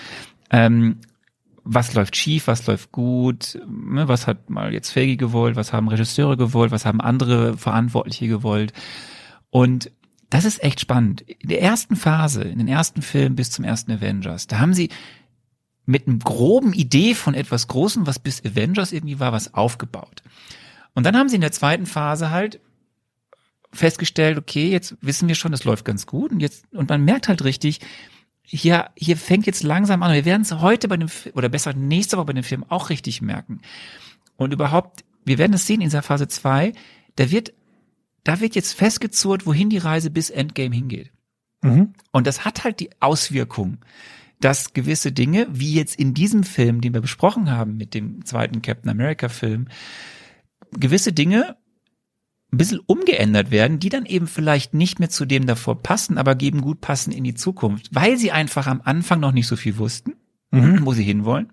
Ähm, 0.50 0.98
was 1.68 1.94
läuft 1.94 2.16
schief, 2.16 2.46
was 2.46 2.66
läuft 2.66 2.92
gut, 2.92 3.58
ne, 3.68 4.06
was 4.06 4.26
hat 4.28 4.48
mal 4.48 4.72
jetzt 4.72 4.92
Feige 4.92 5.16
gewollt, 5.16 5.56
was 5.56 5.72
haben 5.72 5.88
Regisseure 5.88 6.36
gewollt, 6.36 6.70
was 6.70 6.86
haben 6.86 7.00
andere 7.00 7.56
Verantwortliche 7.56 8.28
gewollt. 8.28 8.72
Und 9.50 9.90
das 10.30 10.44
ist 10.44 10.62
echt 10.62 10.80
spannend. 10.80 11.22
In 11.22 11.48
der 11.48 11.62
ersten 11.62 11.96
Phase, 11.96 12.42
in 12.42 12.58
den 12.58 12.68
ersten 12.68 13.02
Filmen 13.02 13.34
bis 13.34 13.50
zum 13.50 13.64
ersten 13.64 13.90
Avengers, 13.90 14.46
da 14.46 14.60
haben 14.60 14.74
sie 14.74 14.90
mit 15.86 16.06
einem 16.06 16.20
groben 16.20 16.72
Idee 16.72 17.14
von 17.14 17.34
etwas 17.34 17.66
Großem, 17.66 18.06
was 18.06 18.18
bis 18.18 18.44
Avengers 18.44 18.92
irgendwie 18.92 19.18
war, 19.18 19.32
was 19.32 19.54
aufgebaut. 19.54 20.22
Und 20.94 21.04
dann 21.04 21.16
haben 21.16 21.28
sie 21.28 21.36
in 21.36 21.42
der 21.42 21.52
zweiten 21.52 21.86
Phase 21.86 22.30
halt 22.30 22.60
festgestellt, 23.72 24.38
okay, 24.38 24.70
jetzt 24.70 24.96
wissen 25.00 25.28
wir 25.28 25.34
schon, 25.34 25.52
das 25.52 25.64
läuft 25.64 25.84
ganz 25.84 26.06
gut 26.06 26.30
und 26.30 26.40
jetzt, 26.40 26.64
und 26.72 26.88
man 26.88 27.04
merkt 27.04 27.28
halt 27.28 27.44
richtig, 27.44 27.80
hier, 28.46 28.90
hier 28.96 29.16
fängt 29.16 29.46
jetzt 29.46 29.62
langsam 29.64 30.02
an. 30.02 30.14
Wir 30.14 30.24
werden 30.24 30.42
es 30.42 30.52
heute 30.52 30.88
bei 30.88 30.96
dem 30.96 31.08
Film, 31.08 31.34
oder 31.36 31.48
besser 31.48 31.74
nächste 31.74 32.16
Woche 32.16 32.26
bei 32.26 32.32
dem 32.32 32.44
Film 32.44 32.64
auch 32.68 32.90
richtig 32.90 33.20
merken. 33.20 33.60
Und 34.36 34.52
überhaupt, 34.52 35.04
wir 35.24 35.38
werden 35.38 35.54
es 35.54 35.66
sehen 35.66 35.80
in 35.80 35.88
dieser 35.88 36.02
Phase 36.02 36.28
zwei. 36.28 36.72
da 37.16 37.30
wird 37.30 37.52
da 38.22 38.40
wird 38.40 38.56
jetzt 38.56 38.72
festgezurrt, 38.72 39.46
wohin 39.46 39.70
die 39.70 39.78
Reise 39.78 40.10
bis 40.10 40.30
Endgame 40.30 40.74
hingeht. 40.74 41.12
Mhm. 41.62 41.92
Und 42.10 42.26
das 42.26 42.44
hat 42.44 42.64
halt 42.64 42.80
die 42.80 42.90
Auswirkung, 42.98 43.78
dass 44.40 44.74
gewisse 44.74 45.12
Dinge, 45.12 45.46
wie 45.50 45.74
jetzt 45.74 45.96
in 45.96 46.12
diesem 46.12 46.42
Film, 46.42 46.80
den 46.80 46.92
wir 46.92 47.00
besprochen 47.00 47.52
haben 47.52 47.76
mit 47.76 47.94
dem 47.94 48.24
zweiten 48.24 48.62
Captain 48.62 48.90
America 48.90 49.28
Film, 49.28 49.68
gewisse 50.72 51.12
Dinge 51.12 51.56
ein 52.52 52.58
bisschen 52.58 52.80
umgeändert 52.86 53.50
werden, 53.50 53.78
die 53.80 53.88
dann 53.88 54.06
eben 54.06 54.26
vielleicht 54.26 54.72
nicht 54.72 54.98
mehr 55.00 55.10
zu 55.10 55.24
dem 55.24 55.46
davor 55.46 55.82
passen, 55.82 56.16
aber 56.16 56.34
geben 56.34 56.60
gut 56.60 56.80
passen 56.80 57.12
in 57.12 57.24
die 57.24 57.34
Zukunft, 57.34 57.88
weil 57.94 58.16
sie 58.16 58.30
einfach 58.32 58.66
am 58.66 58.80
Anfang 58.84 59.20
noch 59.20 59.32
nicht 59.32 59.46
so 59.48 59.56
viel 59.56 59.78
wussten, 59.78 60.14
Mhm. 60.52 60.86
wo 60.86 60.92
sie 60.92 61.02
hinwollen. 61.02 61.52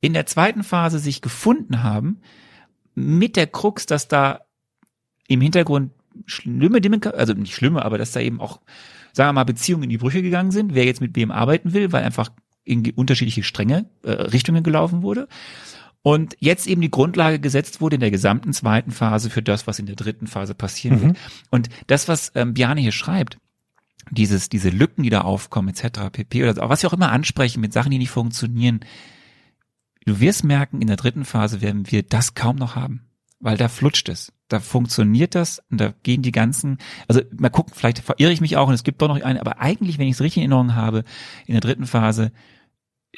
In 0.00 0.12
der 0.12 0.26
zweiten 0.26 0.64
Phase 0.64 0.98
sich 0.98 1.22
gefunden 1.22 1.82
haben, 1.82 2.20
mit 2.94 3.36
der 3.36 3.46
Krux, 3.46 3.86
dass 3.86 4.08
da 4.08 4.40
im 5.28 5.40
Hintergrund 5.40 5.92
schlimme 6.26 6.80
Dinge, 6.80 7.14
also 7.14 7.32
nicht 7.34 7.54
schlimme, 7.54 7.84
aber 7.84 7.98
dass 7.98 8.10
da 8.10 8.20
eben 8.20 8.40
auch, 8.40 8.60
sagen 9.12 9.28
wir 9.28 9.32
mal, 9.34 9.44
Beziehungen 9.44 9.84
in 9.84 9.90
die 9.90 9.98
Brüche 9.98 10.22
gegangen 10.22 10.50
sind, 10.50 10.74
wer 10.74 10.84
jetzt 10.84 11.00
mit 11.00 11.14
wem 11.14 11.30
arbeiten 11.30 11.72
will, 11.72 11.92
weil 11.92 12.02
einfach 12.02 12.30
in 12.64 12.90
unterschiedliche 12.90 13.44
Stränge, 13.44 13.88
äh, 14.02 14.10
Richtungen 14.10 14.62
gelaufen 14.64 15.02
wurde. 15.02 15.28
Und 16.02 16.36
jetzt 16.38 16.66
eben 16.66 16.80
die 16.80 16.90
Grundlage 16.90 17.38
gesetzt 17.38 17.80
wurde 17.80 17.96
in 17.96 18.00
der 18.00 18.10
gesamten 18.10 18.52
zweiten 18.52 18.92
Phase 18.92 19.30
für 19.30 19.42
das, 19.42 19.66
was 19.66 19.78
in 19.78 19.86
der 19.86 19.96
dritten 19.96 20.26
Phase 20.26 20.54
passieren 20.54 20.98
Mhm. 20.98 21.02
wird. 21.02 21.16
Und 21.50 21.68
das, 21.86 22.08
was 22.08 22.32
ähm, 22.34 22.54
Biane 22.54 22.80
hier 22.80 22.92
schreibt, 22.92 23.38
dieses, 24.10 24.48
diese 24.48 24.70
Lücken, 24.70 25.02
die 25.02 25.10
da 25.10 25.22
aufkommen, 25.22 25.68
etc., 25.68 26.10
pp. 26.12 26.42
oder 26.48 26.68
was 26.68 26.82
wir 26.82 26.88
auch 26.88 26.94
immer 26.94 27.12
ansprechen 27.12 27.60
mit 27.60 27.72
Sachen, 27.72 27.90
die 27.90 27.98
nicht 27.98 28.10
funktionieren, 28.10 28.80
du 30.06 30.20
wirst 30.20 30.44
merken, 30.44 30.80
in 30.80 30.86
der 30.86 30.96
dritten 30.96 31.24
Phase 31.24 31.60
werden 31.60 31.90
wir 31.90 32.02
das 32.02 32.34
kaum 32.34 32.56
noch 32.56 32.74
haben. 32.76 33.02
Weil 33.40 33.56
da 33.56 33.68
flutscht 33.68 34.08
es. 34.08 34.32
Da 34.48 34.58
funktioniert 34.60 35.34
das 35.34 35.62
und 35.70 35.78
da 35.80 35.92
gehen 36.02 36.22
die 36.22 36.32
ganzen, 36.32 36.78
also 37.06 37.20
mal 37.36 37.50
gucken, 37.50 37.74
vielleicht 37.76 37.98
verirre 37.98 38.32
ich 38.32 38.40
mich 38.40 38.56
auch 38.56 38.66
und 38.66 38.74
es 38.74 38.82
gibt 38.82 39.00
doch 39.02 39.08
noch 39.08 39.20
eine, 39.20 39.40
aber 39.40 39.60
eigentlich, 39.60 39.98
wenn 39.98 40.08
ich 40.08 40.14
es 40.14 40.20
richtig 40.20 40.38
in 40.42 40.50
Erinnerung 40.50 40.74
habe, 40.74 41.04
in 41.46 41.52
der 41.52 41.60
dritten 41.60 41.86
Phase 41.86 42.32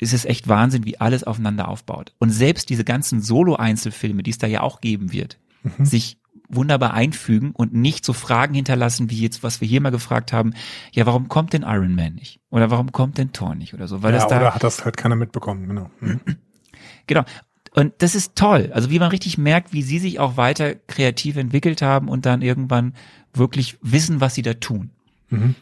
ist 0.00 0.12
es 0.12 0.24
echt 0.24 0.48
Wahnsinn, 0.48 0.84
wie 0.84 0.98
alles 1.00 1.24
aufeinander 1.24 1.68
aufbaut. 1.68 2.12
Und 2.18 2.30
selbst 2.30 2.70
diese 2.70 2.84
ganzen 2.84 3.20
Solo-Einzelfilme, 3.22 4.22
die 4.22 4.30
es 4.30 4.38
da 4.38 4.46
ja 4.46 4.62
auch 4.62 4.80
geben 4.80 5.12
wird, 5.12 5.38
Mhm. 5.62 5.84
sich 5.84 6.16
wunderbar 6.48 6.94
einfügen 6.94 7.52
und 7.52 7.74
nicht 7.74 8.04
so 8.04 8.12
Fragen 8.12 8.54
hinterlassen, 8.54 9.08
wie 9.10 9.20
jetzt, 9.20 9.42
was 9.42 9.60
wir 9.60 9.68
hier 9.68 9.80
mal 9.80 9.90
gefragt 9.90 10.32
haben, 10.32 10.54
ja, 10.90 11.06
warum 11.06 11.28
kommt 11.28 11.52
denn 11.52 11.62
Iron 11.62 11.94
Man 11.94 12.14
nicht? 12.14 12.40
Oder 12.50 12.70
warum 12.70 12.90
kommt 12.92 13.18
denn 13.18 13.32
Thor 13.32 13.54
nicht? 13.54 13.72
Oder 13.74 13.86
so, 13.86 14.02
weil 14.02 14.12
ja, 14.12 14.18
das 14.20 14.28
da, 14.28 14.38
oder 14.38 14.54
hat 14.54 14.64
das 14.64 14.84
halt 14.84 14.96
keiner 14.96 15.16
mitbekommen, 15.16 15.68
genau. 15.68 15.90
Mhm. 16.00 16.20
genau. 17.06 17.24
Und 17.72 17.92
das 17.98 18.16
ist 18.16 18.34
toll. 18.34 18.70
Also 18.74 18.90
wie 18.90 18.98
man 18.98 19.10
richtig 19.10 19.38
merkt, 19.38 19.72
wie 19.72 19.82
sie 19.82 20.00
sich 20.00 20.18
auch 20.18 20.36
weiter 20.36 20.74
kreativ 20.74 21.36
entwickelt 21.36 21.82
haben 21.82 22.08
und 22.08 22.26
dann 22.26 22.42
irgendwann 22.42 22.94
wirklich 23.32 23.78
wissen, 23.80 24.20
was 24.20 24.34
sie 24.34 24.42
da 24.42 24.54
tun. 24.54 24.90
Mhm. 25.28 25.54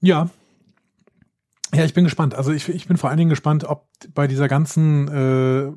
Ja. 0.00 0.28
Ja, 1.74 1.84
ich 1.84 1.94
bin 1.94 2.04
gespannt. 2.04 2.34
Also 2.34 2.52
ich, 2.52 2.68
ich 2.68 2.88
bin 2.88 2.96
vor 2.96 3.10
allen 3.10 3.18
Dingen 3.18 3.30
gespannt, 3.30 3.64
ob 3.64 3.86
bei 4.14 4.26
dieser 4.26 4.48
ganzen 4.48 5.08
äh, 5.08 5.72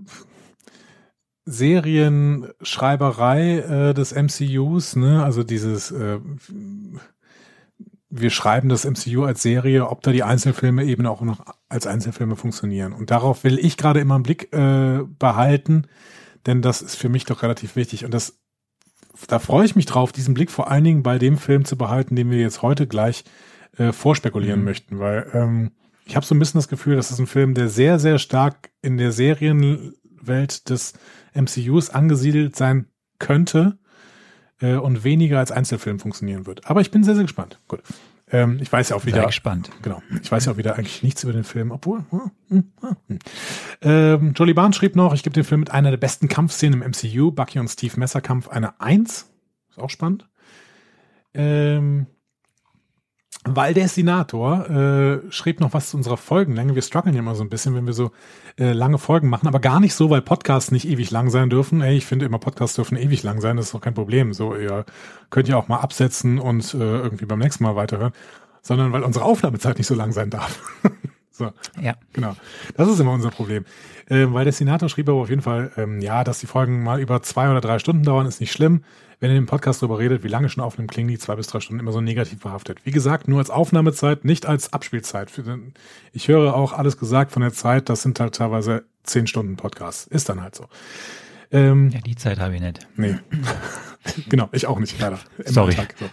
Serienschreiberei 1.46 3.60
äh, 3.60 3.94
des 3.94 4.14
MCUs, 4.14 4.96
ne, 4.96 5.24
also 5.24 5.44
dieses 5.44 5.92
äh, 5.92 6.20
wir 8.10 8.30
schreiben 8.30 8.70
das 8.70 8.86
MCU 8.86 9.26
als 9.26 9.42
Serie, 9.42 9.90
ob 9.90 10.02
da 10.02 10.12
die 10.12 10.24
Einzelfilme 10.24 10.86
eben 10.86 11.06
auch 11.06 11.22
noch 11.22 11.42
als 11.68 11.88
Einzelfilme 11.88 12.36
funktionieren. 12.36 12.94
Und 12.94 13.12
darauf 13.12 13.44
will 13.44 13.60
ich 13.60 13.78
gerade 13.78 14.00
immer 14.00 14.16
einen 14.16 14.24
Blick 14.24 14.54
äh, 14.54 15.00
behalten, 15.20 15.84
denn 16.46 16.62
das 16.62 16.82
ist 16.82 16.96
für 16.96 17.10
mich 17.10 17.26
doch 17.26 17.44
relativ 17.44 17.76
wichtig. 17.76 18.06
Und 18.06 18.14
das, 18.14 18.40
da 19.28 19.40
freue 19.40 19.66
ich 19.66 19.76
mich 19.76 19.86
drauf, 19.86 20.14
diesen 20.14 20.34
Blick 20.34 20.52
vor 20.52 20.72
allen 20.72 20.86
Dingen 20.86 21.04
bei 21.04 21.18
dem 21.18 21.38
Film 21.38 21.66
zu 21.66 21.78
behalten, 21.78 22.16
den 22.16 22.30
wir 22.30 22.40
jetzt 22.40 22.62
heute 22.62 22.88
gleich 22.88 23.26
äh, 23.78 23.92
vorspekulieren 23.92 24.62
Mhm. 24.62 24.66
möchten, 24.66 25.00
weil 25.00 25.30
ähm, 25.34 25.72
ich 26.08 26.16
habe 26.16 26.26
so 26.26 26.34
ein 26.34 26.40
bisschen 26.40 26.58
das 26.58 26.68
Gefühl, 26.68 26.96
das 26.96 27.12
ist 27.12 27.20
ein 27.20 27.28
Film, 27.28 27.54
der 27.54 27.68
sehr, 27.70 28.00
sehr 28.00 28.18
stark 28.18 28.70
in 28.82 28.98
der 28.98 29.12
Serienwelt 29.12 30.70
des 30.70 30.94
MCUs 31.34 31.90
angesiedelt 31.90 32.56
sein 32.56 32.88
könnte 33.20 33.78
äh, 34.62 34.76
und 34.76 35.04
weniger 35.04 35.40
als 35.40 35.52
Einzelfilm 35.52 36.00
funktionieren 36.00 36.46
wird. 36.46 36.66
Aber 36.70 36.82
ich 36.82 36.92
bin 36.92 37.04
sehr, 37.04 37.16
sehr 37.16 37.26
gespannt. 37.26 37.60
Gut. 37.68 37.82
Ähm, 38.30 38.60
ich 38.62 38.72
weiß 38.72 38.90
ja 38.90 38.96
auch 38.96 39.02
Sehr 39.04 39.14
wieder, 39.14 39.26
gespannt. 39.26 39.70
genau, 39.82 40.02
ich 40.22 40.30
weiß 40.30 40.46
ja 40.46 40.52
auch 40.52 40.58
wieder 40.58 40.76
eigentlich 40.76 41.02
nichts 41.02 41.24
über 41.24 41.32
den 41.32 41.46
Film, 41.46 41.72
obwohl. 41.72 42.04
hm, 42.10 42.32
hm, 42.50 42.96
hm. 43.08 43.20
Ähm, 43.82 44.34
Jolly 44.34 44.54
Barnes 44.54 44.76
schrieb 44.76 44.98
noch, 44.98 45.14
ich 45.14 45.24
gebe 45.24 45.34
den 45.34 45.46
Film 45.46 45.62
mit 45.62 45.72
einer 45.72 45.92
der 45.92 45.98
besten 45.98 46.28
Kampfszenen 46.28 46.82
im 46.82 46.92
MCU, 46.92 47.32
Bucky 47.32 47.60
und 47.60 47.70
Steve 47.70 47.98
Messerkampf, 47.98 48.50
eine 48.50 48.82
Eins. 48.82 49.30
Ist 49.70 49.80
auch 49.80 49.90
spannend. 49.90 50.28
Ähm, 51.34 52.08
weil 53.56 53.74
der 53.74 53.88
Senator 53.88 54.70
äh, 54.70 55.32
schrieb 55.32 55.60
noch 55.60 55.74
was 55.74 55.90
zu 55.90 55.98
unserer 55.98 56.18
Folgenlänge. 56.18 56.76
Wir 56.76 56.82
strugglen 56.82 57.14
ja 57.14 57.20
immer 57.20 57.36
so 57.36 57.44
ein 57.44 57.50
bisschen, 57.50 57.76
wenn 57.76 57.86
wir 57.86 57.94
so 57.94 58.12
äh, 58.58 58.72
lange 58.74 58.98
Folgen 58.98 59.30
machen, 59.30 59.48
aber 59.48 59.60
gar 59.60 59.80
nicht 59.80 59.94
so, 59.94 60.10
weil 60.10 60.22
Podcasts 60.22 60.72
nicht 60.72 60.88
ewig 60.88 61.12
lang 61.12 61.30
sein 61.30 61.50
dürfen. 61.50 61.82
Ey, 61.82 61.98
ich 61.98 62.06
finde 62.06 62.26
immer, 62.26 62.40
Podcasts 62.40 62.76
dürfen 62.76 62.98
ewig 62.98 63.24
lang 63.24 63.42
sein, 63.42 63.58
das 63.58 63.68
ist 63.68 63.74
doch 63.74 63.82
kein 63.82 63.94
Problem. 63.94 64.34
So, 64.34 64.56
ihr 64.56 64.86
könnt 65.30 65.48
ja 65.48 65.58
auch 65.58 65.68
mal 65.68 65.80
absetzen 65.80 66.40
und 66.40 66.74
äh, 66.74 66.78
irgendwie 66.78 67.26
beim 67.26 67.40
nächsten 67.40 67.64
Mal 67.64 67.76
weiterhören, 67.76 68.14
sondern 68.62 68.92
weil 68.92 69.04
unsere 69.04 69.26
Aufnahmezeit 69.26 69.78
nicht 69.78 69.88
so 69.88 69.96
lang 69.96 70.12
sein 70.12 70.30
darf. 70.30 70.60
so. 71.32 71.52
Ja. 71.82 71.96
Genau. 72.14 72.36
Das 72.76 72.90
ist 72.90 73.00
immer 73.00 73.14
unser 73.14 73.30
Problem. 73.30 73.66
Ähm, 74.10 74.34
weil 74.34 74.46
der 74.46 74.54
Senator 74.54 74.88
schrieb 74.90 75.10
aber 75.10 75.20
auf 75.20 75.30
jeden 75.30 75.42
Fall, 75.42 75.72
ähm, 75.78 76.00
ja, 76.00 76.24
dass 76.24 76.40
die 76.40 76.48
Folgen 76.48 76.84
mal 76.84 77.00
über 77.00 77.22
zwei 77.24 77.50
oder 77.50 77.62
drei 77.62 77.80
Stunden 77.80 78.04
dauern, 78.04 78.26
ist 78.26 78.40
nicht 78.40 78.52
schlimm. 78.52 78.84
Wenn 79.20 79.32
ihr 79.32 79.38
im 79.38 79.48
Podcast 79.48 79.82
darüber 79.82 79.98
redet, 79.98 80.24
wie 80.24 80.28
lange 80.28 80.48
schon 80.48 80.64
aufnehmen, 80.64 80.88
klingen 80.88 81.10
die 81.10 81.18
zwei 81.18 81.36
bis 81.36 81.48
drei 81.48 81.60
Stunden 81.60 81.80
immer 81.80 81.92
so 81.92 82.02
negativ 82.02 82.40
behaftet. 82.40 82.80
Wie 82.84 82.92
gesagt, 82.92 83.28
nur 83.28 83.40
als 83.40 83.50
Aufnahmezeit, 83.50 84.26
nicht 84.26 84.46
als 84.46 84.74
Abspielzeit. 84.74 85.32
Ich 86.14 86.28
höre 86.28 86.56
auch 86.56 86.72
alles 86.72 86.98
gesagt 86.98 87.32
von 87.32 87.42
der 87.42 87.52
Zeit, 87.52 87.90
das 87.90 88.04
sind 88.04 88.20
halt 88.20 88.36
teilweise 88.36 88.86
zehn 89.04 89.26
Stunden 89.26 89.56
Podcasts. 89.56 90.06
Ist 90.06 90.30
dann 90.30 90.42
halt 90.42 90.56
so. 90.56 90.68
Ähm, 91.52 91.90
Ja, 91.90 92.00
die 92.00 92.16
Zeit 92.16 92.40
habe 92.40 92.56
ich 92.56 92.62
nicht. 92.62 92.88
Nee. 92.96 93.16
genau, 94.30 94.50
ich 94.52 94.68
auch 94.68 94.80
nicht, 94.80 95.00
leider. 95.00 95.20
Sorry. 95.46 95.72
Alltag, 95.72 95.96
so. 96.00 96.06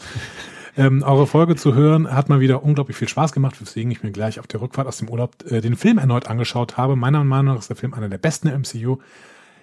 Ähm, 0.77 1.05
eure 1.05 1.27
Folge 1.27 1.55
zu 1.55 1.75
hören 1.75 2.11
hat 2.11 2.29
mal 2.29 2.41
wieder 2.41 2.65
unglaublich 2.65 2.97
viel 2.97 3.09
Spaß 3.09 3.33
gemacht, 3.33 3.61
weswegen 3.61 3.93
ich 3.93 4.03
mir 4.03 4.11
gleich 4.11 4.41
auf 4.41 4.49
der 4.49 4.61
Rückfahrt 4.61 4.89
aus 4.89 4.99
dem 4.99 5.09
Urlaub 5.09 5.35
äh, 5.49 5.61
den 5.61 5.77
Film 5.77 5.99
erneut 5.99 6.27
angeschaut 6.27 6.77
habe. 6.77 6.97
Meiner 6.97 7.23
Meinung 7.23 7.55
nach 7.55 7.61
ist 7.61 7.69
der 7.69 7.77
Film 7.77 7.95
einer 7.95 8.09
der 8.09 8.19
besten 8.19 8.49
im 8.49 8.63
MCU. 8.63 8.99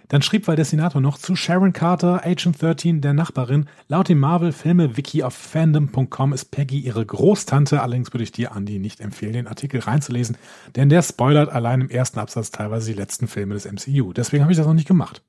Dann 0.08 0.21
schrieb 0.21 0.45
Valdestinator 0.45 1.00
noch 1.00 1.17
zu 1.17 1.38
Sharon 1.38 1.71
Carter, 1.71 2.26
Agent 2.26 2.62
13, 2.62 3.00
der 3.00 3.13
Nachbarin. 3.13 3.67
Laut 3.88 4.10
dem 4.10 4.19
Marvel-Filme-Wiki 4.19 5.24
auf 5.24 5.34
fandom.com 5.34 6.34
ist 6.34 6.52
Peggy 6.52 6.80
ihre 6.80 7.06
Großtante. 7.06 7.82
Allerdings 7.82 8.13
würde 8.13 8.24
ich 8.24 8.34
dir, 8.34 8.54
Andi, 8.54 8.78
nicht 8.78 9.00
empfehlen, 9.00 9.34
den 9.34 9.47
Artikel 9.47 9.80
reinzulesen, 9.80 10.38
denn 10.76 10.89
der 10.89 11.02
spoilert 11.02 11.50
allein 11.50 11.80
im 11.80 11.89
ersten 11.89 12.19
Absatz 12.19 12.52
teilweise 12.52 12.91
die 12.91 12.97
letzten 12.97 13.28
Filme 13.28 13.54
des 13.54 13.65
MCU. 13.65 14.12
Deswegen 14.12 14.43
habe 14.43 14.52
ich 14.52 14.58
das 14.58 14.67
noch 14.67 14.74
nicht 14.74 14.88
gemacht. 14.88 15.21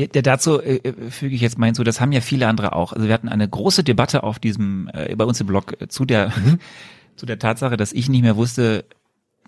Ja, 0.00 0.22
dazu 0.22 0.60
äh, 0.60 0.76
äh, 0.76 1.10
füge 1.10 1.34
ich 1.34 1.42
jetzt 1.42 1.58
mal 1.58 1.66
hinzu, 1.66 1.84
das 1.84 2.00
haben 2.00 2.12
ja 2.12 2.22
viele 2.22 2.48
andere 2.48 2.74
auch. 2.74 2.92
Also 2.92 3.06
wir 3.06 3.12
hatten 3.12 3.28
eine 3.28 3.46
große 3.46 3.84
Debatte 3.84 4.22
auf 4.22 4.38
diesem, 4.38 4.88
äh, 4.94 5.14
bei 5.14 5.24
uns 5.24 5.40
im 5.40 5.46
Blog 5.46 5.80
äh, 5.80 5.88
zu 5.88 6.06
der, 6.06 6.32
zu 7.16 7.26
der 7.26 7.38
Tatsache, 7.38 7.76
dass 7.76 7.92
ich 7.92 8.08
nicht 8.08 8.22
mehr 8.22 8.36
wusste, 8.36 8.86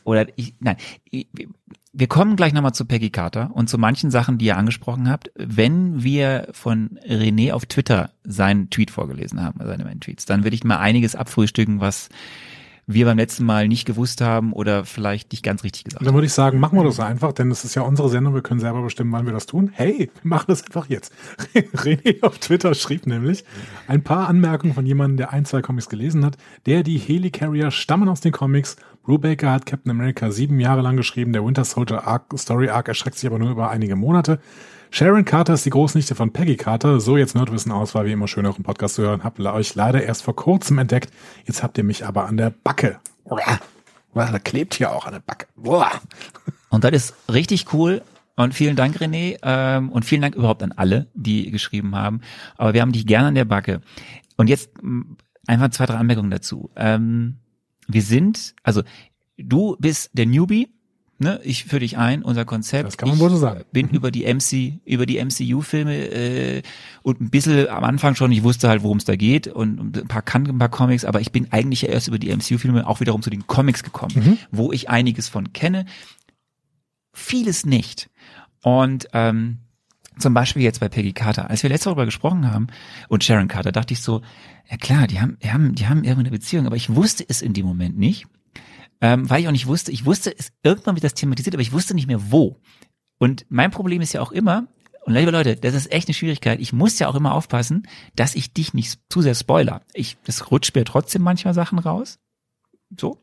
oder 0.05 0.27
ich, 0.37 0.55
nein, 0.61 0.77
ich, 1.11 1.29
wir 1.95 2.07
kommen 2.07 2.37
gleich 2.37 2.53
nochmal 2.53 2.75
zu 2.75 2.85
Peggy 2.85 3.11
Carter 3.11 3.51
und 3.55 3.71
zu 3.71 3.79
manchen 3.79 4.11
Sachen, 4.11 4.37
die 4.37 4.47
ihr 4.47 4.57
angesprochen 4.57 5.09
habt, 5.09 5.31
wenn 5.37 6.03
wir 6.03 6.49
von 6.53 6.99
René 7.07 7.53
auf 7.53 7.67
Twitter 7.67 8.11
seinen 8.25 8.69
Tweet 8.69 8.91
vorgelesen 8.91 9.43
haben, 9.43 9.61
also 9.61 9.73
seine 9.73 10.01
Tweets, 10.01 10.27
dann 10.27 10.45
würde 10.45 10.57
ich 10.57 10.65
mal 10.65 10.79
einiges 10.79 11.15
abfrühstücken, 11.15 11.81
was 11.81 12.09
wir 12.95 13.07
beim 13.07 13.19
letzten 13.19 13.45
Mal 13.45 13.69
nicht 13.69 13.85
gewusst 13.85 14.21
haben 14.21 14.53
oder 14.53 14.85
vielleicht 14.85 15.33
nicht 15.33 15.43
ganz 15.43 15.65
richtig 15.65 15.85
gesagt 15.85 16.01
Und 16.01 16.07
dann 16.07 16.15
würde 16.15 16.27
ich 16.27 16.33
sagen, 16.33 16.61
machen 16.61 16.79
wir 16.79 16.85
das 16.85 17.01
einfach, 17.01 17.33
denn 17.33 17.51
es 17.51 17.65
ist 17.65 17.75
ja 17.75 17.83
unsere 17.83 18.09
Sendung, 18.09 18.35
wir 18.35 18.43
können 18.43 18.61
selber 18.61 18.83
bestimmen, 18.83 19.13
wann 19.13 19.27
wir 19.27 19.33
das 19.33 19.47
tun. 19.47 19.71
Hey, 19.73 20.11
wir 20.23 20.29
machen 20.29 20.47
das 20.49 20.65
einfach 20.65 20.89
jetzt. 20.89 21.13
René 21.55 22.23
auf 22.23 22.39
Twitter 22.39 22.75
schrieb 22.75 23.07
nämlich 23.07 23.45
ein 23.89 24.03
paar 24.03 24.29
Anmerkungen 24.29 24.75
von 24.75 24.87
jemandem, 24.87 25.17
der 25.17 25.33
ein, 25.33 25.45
zwei 25.45 25.63
Comics 25.63 25.89
gelesen 25.89 26.25
hat, 26.25 26.37
der 26.67 26.83
die 26.83 26.99
Helicarrier 26.99 27.71
stammen 27.71 28.09
aus 28.09 28.21
den 28.21 28.33
Comics. 28.33 28.77
Brubaker 29.03 29.51
hat 29.51 29.67
Captain 29.67 29.91
America 29.91 30.31
sieben 30.31 30.61
Jahre 30.61 30.83
lang 30.83 30.97
geschrieben, 30.97 31.33
der 31.33 31.45
Winter 31.45 31.65
Soldier 31.65 32.07
Arc, 32.07 32.39
Story 32.39 32.69
Arc 32.69 32.89
erschreckt 32.89 33.19
sich 33.19 33.29
aber 33.29 33.39
nur 33.39 33.51
über 33.51 33.71
einige 33.71 33.97
Monate. 33.97 34.41
Sharon 34.95 35.25
Carter 35.25 35.55
ist 35.55 35.65
die 35.65 35.71
Großnichte 35.71 36.15
von 36.15 36.35
Peggy 36.35 36.55
Carter. 36.57 37.01
So 37.01 37.17
jetzt 37.17 37.35
Nerdwissen 37.35 37.73
aus, 37.73 37.95
war 37.95 38.05
wie 38.05 38.13
immer 38.13 38.29
schön, 38.29 38.45
im 38.45 38.63
Podcast 38.63 38.97
zu 38.97 39.03
hören. 39.03 39.25
Hab 39.25 39.41
euch 39.41 39.75
leider 39.75 40.03
erst 40.03 40.23
vor 40.23 40.37
kurzem 40.37 40.77
entdeckt. 40.77 41.11
Jetzt 41.47 41.63
habt 41.63 41.79
ihr 41.79 41.85
mich 41.85 42.05
aber 42.05 42.27
an 42.27 42.37
der 42.37 42.51
Backe. 42.51 43.01
Uah. 43.25 43.59
Uah, 44.15 44.31
Da 44.31 44.39
klebt 44.39 44.75
hier 44.75 44.93
auch 44.93 45.07
an 45.07 45.15
der 45.15 45.21
Backe. 45.21 45.47
Uah. 45.57 45.93
Und 46.69 46.85
das 46.85 46.93
ist 46.93 47.15
richtig 47.33 47.73
cool. 47.73 48.03
Und 48.37 48.53
vielen 48.53 48.77
Dank, 48.77 48.99
René. 48.99 49.39
Ähm, 49.43 49.89
und 49.89 50.05
vielen 50.05 50.21
Dank 50.21 50.35
überhaupt 50.35 50.63
an 50.63 50.73
alle, 50.73 51.07
die 51.15 51.51
geschrieben 51.51 51.97
haben. 51.97 52.21
Aber 52.59 52.75
wir 52.75 52.83
haben 52.83 52.93
dich 52.93 53.07
gerne 53.07 53.29
an 53.29 53.35
der 53.35 53.47
Backe. 53.47 53.81
Und 54.37 54.51
jetzt 54.51 54.73
mh, 54.83 55.17
einfach 55.47 55.71
zwei, 55.71 55.87
drei 55.87 55.95
Anmerkungen 55.95 56.31
dazu. 56.31 56.71
Ähm, 56.77 57.39
wir 57.89 58.03
sind, 58.03 58.55
also 58.63 58.83
du 59.39 59.75
bist 59.79 60.11
der 60.13 60.27
Newbie, 60.27 60.69
ne, 61.23 61.41
ich 61.45 61.65
führe 61.65 61.81
dich 61.81 61.97
ein, 61.97 62.23
unser 62.23 62.45
Konzept. 62.45 62.87
Das 62.87 62.97
kann 62.99 63.09
man 63.09 63.17
ich 63.17 63.23
wohl 63.23 63.31
so 63.31 63.37
sagen. 63.39 63.63
bin 63.73 63.89
über 63.89 64.11
die 64.11 64.25
MC, 64.33 64.81
über 64.85 65.07
die 65.07 65.25
MCU-Filme 65.25 65.95
äh, 65.97 66.63
und 67.03 67.21
ein 67.21 67.31
bisschen 67.31 67.69
am 67.69 67.85
Anfang 67.85 68.15
schon, 68.15 68.31
ich 68.33 68.43
wusste 68.43 68.69
halt, 68.69 68.83
worum 68.83 68.99
es 68.99 69.05
da 69.05 69.17
geht 69.17 69.47
und 69.49 69.97
ein 69.97 70.09
paar 70.09 70.23
kannte 70.23 70.51
ein 70.53 70.59
paar 70.59 70.69
Comics, 70.69 71.05
aber 71.05 71.21
ich 71.21 71.33
bin 71.33 71.53
eigentlich 71.53 71.83
ja 71.83 71.89
erst 71.89 72.09
über 72.09 72.19
die 72.19 72.29
MCU-Filme 72.35 72.87
auch 72.87 73.01
wiederum 73.01 73.23
zu 73.23 73.31
den 73.31 73.47
Comics 73.47 73.83
gekommen, 73.83 74.13
Mhm. 74.15 74.39
wo 74.51 74.73
ich 74.73 74.91
einiges 74.91 75.29
von 75.29 75.53
kenne, 75.53 75.87
vieles 77.13 77.67
nicht. 77.67 78.11
Und 78.63 79.09
ähm, 79.13 79.59
zum 80.19 80.35
Beispiel 80.35 80.63
jetzt 80.63 80.81
bei 80.81 80.89
Peggy 80.89 81.13
Carter, 81.13 81.51
als 81.51 81.63
wir 81.63 81.71
letzte 81.71 81.87
Woche 81.87 81.95
darüber 81.97 82.05
gesprochen 82.07 82.51
haben 82.51 82.67
und 83.09 83.25
Sharon 83.25 83.49
Carter, 83.49 83.73
dachte 83.73 83.95
ich 83.95 84.01
so, 84.03 84.23
ja 84.71 84.77
klar, 84.77 85.07
die 85.07 85.21
haben, 85.21 85.37
die 85.43 85.51
haben, 85.51 85.75
die 85.75 85.87
haben 85.89 86.05
irgendeine 86.05 86.31
Beziehung, 86.31 86.67
aber 86.67 86.77
ich 86.77 86.95
wusste 86.95 87.25
es 87.29 87.43
in 87.43 87.53
dem 87.55 87.67
Moment 87.67 87.99
nicht, 87.99 88.27
ähm, 89.03 89.29
weil 89.29 89.41
ich 89.41 89.49
auch 89.49 89.53
nicht 89.53 89.67
wusste, 89.67 89.91
ich 89.91 90.07
wusste 90.07 90.35
es, 90.37 90.53
irgendwann 90.63 90.95
wird 90.95 91.05
das 91.05 91.15
thematisiert, 91.15 91.55
aber 91.55 91.63
ich 91.63 91.73
wusste 91.73 91.93
nicht 91.93 92.07
mehr 92.07 92.31
wo. 92.31 92.61
Und 93.19 93.45
mein 93.49 93.73
Problem 93.73 94.01
ist 94.01 94.15
ja 94.15 94.23
auch 94.23 94.33
immer, 94.33 94.69
und 95.05 95.15
liebe 95.15 95.33
Leute, 95.33 95.57
das 95.57 95.75
ist 95.75 95.91
echt 95.93 96.07
eine 96.07 96.15
Schwierigkeit, 96.15 96.61
ich 96.61 96.73
muss 96.73 97.01
ja 97.01 97.09
auch 97.09 97.17
immer 97.17 97.35
aufpassen, 97.35 97.89
dass 98.15 98.37
ich 98.37 98.53
dich 98.53 98.73
nicht 98.73 99.01
zu 99.11 99.21
sehr 99.21 99.35
spoiler. 99.35 99.83
Ich, 99.93 100.17
das 100.25 100.53
rutscht 100.53 100.77
mir 100.77 100.85
trotzdem 100.85 101.23
manchmal 101.23 101.53
Sachen 101.53 101.81
raus, 101.81 102.21
so. 102.97 103.21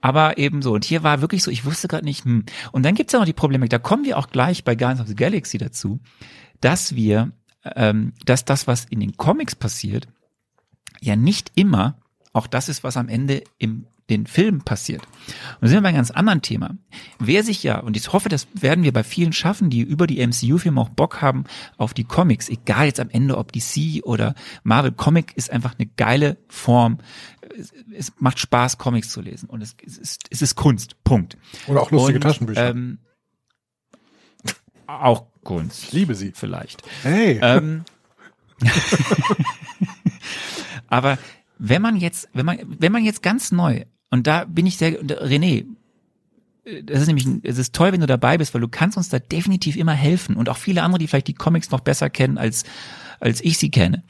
Aber 0.00 0.38
eben 0.38 0.62
so. 0.62 0.72
Und 0.74 0.84
hier 0.84 1.02
war 1.02 1.20
wirklich 1.20 1.42
so, 1.42 1.50
ich 1.50 1.64
wusste 1.64 1.88
gerade 1.88 2.04
nicht, 2.04 2.24
hm. 2.24 2.44
Und 2.72 2.82
dann 2.82 2.96
gibt's 2.96 3.12
ja 3.12 3.20
noch 3.20 3.26
die 3.26 3.32
Problematik, 3.32 3.70
da 3.70 3.78
kommen 3.78 4.04
wir 4.04 4.18
auch 4.18 4.28
gleich 4.30 4.64
bei 4.64 4.74
Guardians 4.74 5.00
of 5.00 5.06
the 5.06 5.14
Galaxy 5.14 5.58
dazu, 5.58 6.00
dass 6.60 6.96
wir, 6.96 7.30
ähm, 7.62 8.14
dass 8.24 8.44
das, 8.44 8.66
was 8.66 8.84
in 8.84 8.98
den 8.98 9.16
Comics 9.16 9.54
passiert, 9.54 10.08
ja 11.00 11.14
nicht 11.14 11.52
immer 11.54 12.00
auch 12.32 12.48
das 12.48 12.68
ist, 12.68 12.82
was 12.82 12.96
am 12.96 13.08
Ende 13.08 13.44
im 13.58 13.86
den 14.10 14.26
Film 14.26 14.62
passiert. 14.62 15.02
Und 15.06 15.62
da 15.62 15.68
sind 15.68 15.76
wir 15.76 15.82
bei 15.82 15.88
einem 15.88 15.98
ganz 15.98 16.10
anderen 16.10 16.42
Thema. 16.42 16.76
Wer 17.18 17.44
sich 17.44 17.62
ja, 17.62 17.78
und 17.78 17.96
ich 17.96 18.12
hoffe, 18.12 18.28
das 18.28 18.46
werden 18.54 18.84
wir 18.84 18.92
bei 18.92 19.04
vielen 19.04 19.32
schaffen, 19.32 19.70
die 19.70 19.80
über 19.80 20.06
die 20.06 20.26
MCU-Filme 20.26 20.80
auch 20.80 20.88
Bock 20.88 21.20
haben 21.20 21.44
auf 21.76 21.94
die 21.94 22.04
Comics, 22.04 22.48
egal 22.48 22.86
jetzt 22.86 23.00
am 23.00 23.10
Ende, 23.10 23.36
ob 23.36 23.52
DC 23.52 24.04
oder 24.04 24.34
Marvel, 24.62 24.92
Comic 24.92 25.36
ist 25.36 25.50
einfach 25.50 25.74
eine 25.78 25.86
geile 25.96 26.38
Form. 26.48 26.98
Es, 27.94 28.12
macht 28.18 28.38
Spaß, 28.38 28.78
Comics 28.78 29.10
zu 29.10 29.20
lesen. 29.20 29.48
Und 29.48 29.62
es, 29.62 29.76
es, 29.84 29.98
ist, 29.98 30.26
es 30.30 30.42
ist 30.42 30.54
Kunst. 30.54 31.02
Punkt. 31.04 31.36
Oder 31.66 31.82
auch 31.82 31.90
lustige 31.90 32.18
und, 32.18 32.22
Taschenbücher. 32.22 32.70
Ähm, 32.70 32.98
auch 34.86 35.26
Kunst. 35.44 35.84
ich 35.84 35.92
liebe 35.92 36.14
sie. 36.14 36.32
Vielleicht. 36.34 36.82
Hey. 37.02 37.38
Ähm, 37.42 37.84
aber 40.88 41.18
wenn 41.58 41.82
man 41.82 41.96
jetzt, 41.96 42.28
wenn 42.32 42.46
man, 42.46 42.58
wenn 42.66 42.92
man 42.92 43.04
jetzt 43.04 43.22
ganz 43.22 43.52
neu, 43.52 43.84
und 44.10 44.26
da 44.26 44.44
bin 44.44 44.66
ich 44.66 44.76
sehr, 44.76 45.00
und 45.00 45.12
René, 45.12 45.66
äh, 46.64 46.82
das 46.82 47.02
ist 47.02 47.06
nämlich, 47.06 47.26
es 47.42 47.58
ist 47.58 47.74
toll, 47.74 47.92
wenn 47.92 48.00
du 48.00 48.06
dabei 48.06 48.38
bist, 48.38 48.54
weil 48.54 48.60
du 48.60 48.68
kannst 48.68 48.96
uns 48.96 49.08
da 49.08 49.18
definitiv 49.18 49.76
immer 49.76 49.92
helfen 49.92 50.36
und 50.36 50.48
auch 50.48 50.56
viele 50.56 50.82
andere, 50.82 50.98
die 50.98 51.06
vielleicht 51.06 51.28
die 51.28 51.34
Comics 51.34 51.70
noch 51.70 51.80
besser 51.80 52.10
kennen 52.10 52.38
als, 52.38 52.64
als 53.20 53.40
ich 53.40 53.58
sie 53.58 53.70
kenne. 53.70 54.04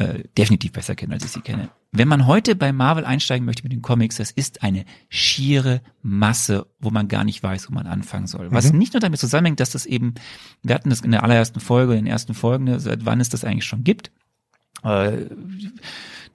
Äh, 0.00 0.24
definitiv 0.38 0.72
besser 0.72 0.94
kennen, 0.94 1.12
als 1.12 1.24
ich 1.24 1.30
sie 1.30 1.42
kenne. 1.42 1.68
Wenn 1.92 2.08
man 2.08 2.26
heute 2.26 2.54
bei 2.54 2.72
Marvel 2.72 3.04
einsteigen 3.04 3.44
möchte 3.44 3.64
mit 3.64 3.72
den 3.72 3.82
Comics, 3.82 4.16
das 4.16 4.30
ist 4.30 4.62
eine 4.62 4.86
schiere 5.10 5.82
Masse, 6.00 6.66
wo 6.78 6.90
man 6.90 7.08
gar 7.08 7.22
nicht 7.22 7.42
weiß, 7.42 7.68
wo 7.68 7.74
man 7.74 7.86
anfangen 7.86 8.26
soll. 8.26 8.50
Was 8.50 8.72
nicht 8.72 8.94
nur 8.94 9.00
damit 9.00 9.20
zusammenhängt, 9.20 9.60
dass 9.60 9.72
das 9.72 9.84
eben, 9.84 10.14
wir 10.62 10.74
hatten 10.74 10.88
das 10.88 11.02
in 11.02 11.10
der 11.10 11.22
allerersten 11.22 11.60
Folge, 11.60 11.92
in 11.92 12.04
den 12.04 12.06
ersten 12.06 12.32
Folgen, 12.32 12.64
ne, 12.64 12.80
seit 12.80 13.04
wann 13.04 13.20
es 13.20 13.28
das 13.28 13.44
eigentlich 13.44 13.66
schon 13.66 13.84
gibt. 13.84 14.10
Äh, 14.82 15.26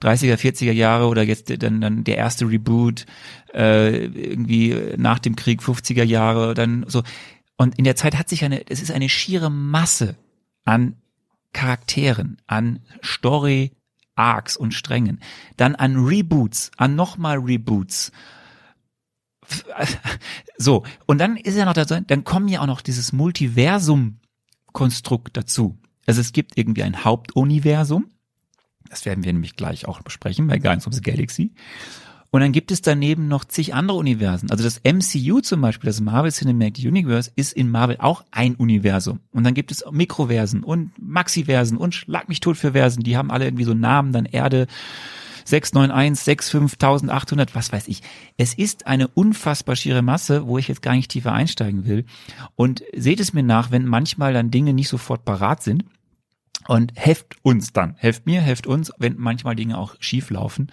30er, 0.02 0.36
40er 0.36 0.72
Jahre 0.72 1.06
oder 1.06 1.22
jetzt 1.22 1.50
dann, 1.62 1.80
dann 1.80 2.04
der 2.04 2.16
erste 2.16 2.48
Reboot, 2.48 3.06
äh, 3.54 4.04
irgendwie 4.04 4.94
nach 4.96 5.18
dem 5.18 5.36
Krieg 5.36 5.62
50er 5.62 6.04
Jahre, 6.04 6.54
dann 6.54 6.84
so. 6.88 7.02
Und 7.56 7.78
in 7.78 7.84
der 7.84 7.96
Zeit 7.96 8.18
hat 8.18 8.28
sich 8.28 8.44
eine, 8.44 8.68
es 8.68 8.82
ist 8.82 8.90
eine 8.90 9.08
schiere 9.08 9.50
Masse 9.50 10.16
an 10.64 10.96
Charakteren, 11.54 12.36
an 12.46 12.80
Story, 13.02 13.72
Arcs 14.14 14.58
und 14.58 14.74
Strängen, 14.74 15.20
dann 15.56 15.74
an 15.74 15.96
Reboots, 15.96 16.70
an 16.76 16.96
nochmal 16.96 17.38
Reboots. 17.38 18.12
So, 20.58 20.84
und 21.04 21.18
dann 21.18 21.36
ist 21.36 21.54
ja 21.54 21.66
noch 21.66 21.74
da, 21.74 21.84
dann 21.84 22.24
kommen 22.24 22.48
ja 22.48 22.62
auch 22.62 22.66
noch 22.66 22.80
dieses 22.80 23.12
Multiversum-Konstrukt 23.12 25.36
dazu. 25.36 25.76
Also 26.06 26.22
es 26.22 26.32
gibt 26.32 26.56
irgendwie 26.56 26.82
ein 26.82 27.04
Hauptuniversum, 27.04 28.06
das 28.90 29.04
werden 29.04 29.24
wir 29.24 29.32
nämlich 29.32 29.56
gleich 29.56 29.86
auch 29.86 30.00
besprechen 30.02 30.46
bei 30.46 30.58
Guardians 30.58 30.86
of 30.86 30.94
the 30.94 31.00
Galaxy. 31.00 31.52
Und 32.30 32.40
dann 32.40 32.52
gibt 32.52 32.70
es 32.70 32.82
daneben 32.82 33.28
noch 33.28 33.44
zig 33.44 33.72
andere 33.74 33.96
Universen. 33.96 34.50
Also 34.50 34.64
das 34.64 34.82
MCU 34.84 35.40
zum 35.40 35.60
Beispiel, 35.60 35.88
das 35.88 36.00
Marvel 36.00 36.32
Cinematic 36.32 36.84
Universe, 36.84 37.30
ist 37.34 37.52
in 37.52 37.70
Marvel 37.70 37.96
auch 37.98 38.24
ein 38.30 38.56
Universum. 38.56 39.20
Und 39.32 39.44
dann 39.44 39.54
gibt 39.54 39.70
es 39.70 39.84
Mikroversen 39.90 40.62
und 40.62 40.90
Maxiversen 40.98 41.78
und 41.78 41.94
Schlag 41.94 42.28
mich 42.28 42.40
tot 42.40 42.56
für 42.56 42.72
Versen. 42.72 43.02
Die 43.04 43.16
haben 43.16 43.30
alle 43.30 43.46
irgendwie 43.46 43.64
so 43.64 43.74
Namen, 43.74 44.12
dann 44.12 44.26
Erde 44.26 44.66
691, 45.46 46.24
65800, 46.24 47.54
was 47.54 47.72
weiß 47.72 47.88
ich. 47.88 48.02
Es 48.36 48.52
ist 48.52 48.86
eine 48.86 49.08
unfassbar 49.08 49.76
schiere 49.76 50.02
Masse, 50.02 50.46
wo 50.46 50.58
ich 50.58 50.68
jetzt 50.68 50.82
gar 50.82 50.94
nicht 50.94 51.10
tiefer 51.10 51.32
einsteigen 51.32 51.86
will. 51.86 52.04
Und 52.56 52.82
seht 52.94 53.20
es 53.20 53.32
mir 53.32 53.44
nach, 53.44 53.70
wenn 53.70 53.86
manchmal 53.86 54.32
dann 54.32 54.50
Dinge 54.50 54.74
nicht 54.74 54.88
sofort 54.88 55.24
parat 55.24 55.62
sind. 55.62 55.84
Und 56.68 56.92
helft 56.96 57.36
uns 57.42 57.72
dann, 57.72 57.94
helft 57.96 58.26
mir, 58.26 58.40
helft 58.40 58.66
uns, 58.66 58.90
wenn 58.98 59.16
manchmal 59.18 59.54
Dinge 59.54 59.78
auch 59.78 59.94
schief 60.00 60.30
laufen. 60.30 60.72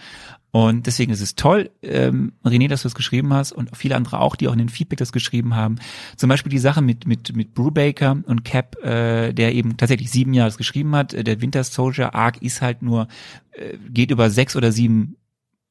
Und 0.49 0.87
deswegen 0.87 1.11
ist 1.11 1.21
es 1.21 1.35
toll, 1.35 1.71
ähm, 1.81 2.33
René, 2.43 2.67
dass 2.67 2.83
du 2.83 2.87
es 2.87 2.95
geschrieben 2.95 3.33
hast 3.33 3.51
und 3.51 3.75
viele 3.75 3.95
andere 3.95 4.19
auch, 4.19 4.35
die 4.35 4.47
auch 4.47 4.53
in 4.53 4.59
den 4.59 4.69
Feedback 4.69 4.99
das 4.99 5.11
geschrieben 5.11 5.55
haben. 5.55 5.75
Zum 6.15 6.29
Beispiel 6.29 6.51
die 6.51 6.59
Sache 6.59 6.81
mit 6.81 7.05
mit 7.07 7.35
mit 7.35 7.53
Brubaker 7.53 8.17
und 8.25 8.43
Cap, 8.45 8.75
äh, 8.83 9.33
der 9.33 9.53
eben 9.53 9.77
tatsächlich 9.77 10.09
sieben 10.11 10.33
Jahre 10.33 10.49
das 10.49 10.57
geschrieben 10.57 10.95
hat. 10.95 11.13
Äh, 11.13 11.23
Der 11.23 11.41
Winter 11.41 11.63
Soldier 11.63 12.13
Arc 12.15 12.41
ist 12.41 12.61
halt 12.61 12.81
nur 12.81 13.07
äh, 13.51 13.77
geht 13.89 14.11
über 14.11 14.29
sechs 14.29 14.55
oder 14.55 14.71
sieben 14.71 15.17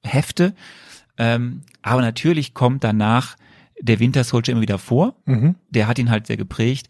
Hefte. 0.05 0.55
Ähm, 1.17 1.63
aber 1.83 2.01
natürlich 2.01 2.55
kommt 2.55 2.83
danach 2.85 3.37
der 3.81 3.99
Winter 4.01 4.23
Soldier 4.25 4.53
immer 4.53 4.63
wieder 4.63 4.79
vor 4.79 5.17
Mhm. 5.27 5.57
der 5.71 5.87
hat 5.89 5.99
ihn 5.99 6.11
halt 6.11 6.27
sehr 6.27 6.37
geprägt. 6.37 6.89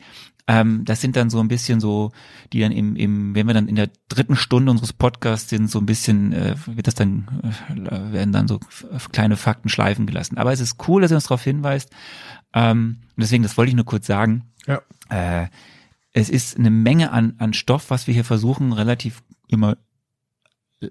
Ähm, 0.49 0.85
das 0.85 1.01
sind 1.01 1.17
dann 1.17 1.31
so 1.31 1.41
ein 1.41 1.49
bisschen 1.49 1.81
so, 1.81 2.11
die 2.53 2.61
dann 2.61 2.73
im, 2.73 2.97
im, 2.97 3.35
wenn 3.35 3.47
wir 3.47 3.55
dann 3.55 3.69
in 3.69 3.77
der 3.77 3.91
dritten 4.09 4.37
Stunde 4.37 4.71
unseres 4.71 4.93
Podcasts 4.93 5.49
sind, 5.49 5.71
so 5.71 5.79
ein 5.79 5.87
bisschen, 5.87 6.33
äh, 6.33 6.57
wird 6.67 6.87
das 6.87 6.95
dann, 6.95 7.27
äh, 7.71 8.13
werden 8.13 8.33
dann 8.33 8.49
so 8.49 8.59
kleine 9.13 9.37
Fakten 9.37 9.69
schleifen 9.69 10.07
gelassen. 10.07 10.39
Aber 10.39 10.53
es 10.53 10.61
ist 10.61 10.77
cool, 10.89 11.03
dass 11.03 11.13
ihr 11.13 11.17
uns 11.17 11.25
darauf 11.25 11.45
hinweist. 11.45 11.91
Ähm, 12.55 12.99
deswegen, 13.17 13.43
das 13.43 13.57
wollte 13.57 13.71
ich 13.71 13.77
nur 13.77 13.85
kurz 13.85 14.07
sagen. 14.07 14.53
Ja. 14.67 14.83
Äh, 15.11 15.49
es 16.13 16.29
ist 16.29 16.59
eine 16.59 16.71
Menge 16.71 17.13
an, 17.13 17.35
an 17.39 17.53
Stoff, 17.53 17.91
was 17.91 18.07
wir 18.07 18.15
hier 18.15 18.25
versuchen, 18.25 18.73
relativ 18.73 19.23
immer 19.49 19.77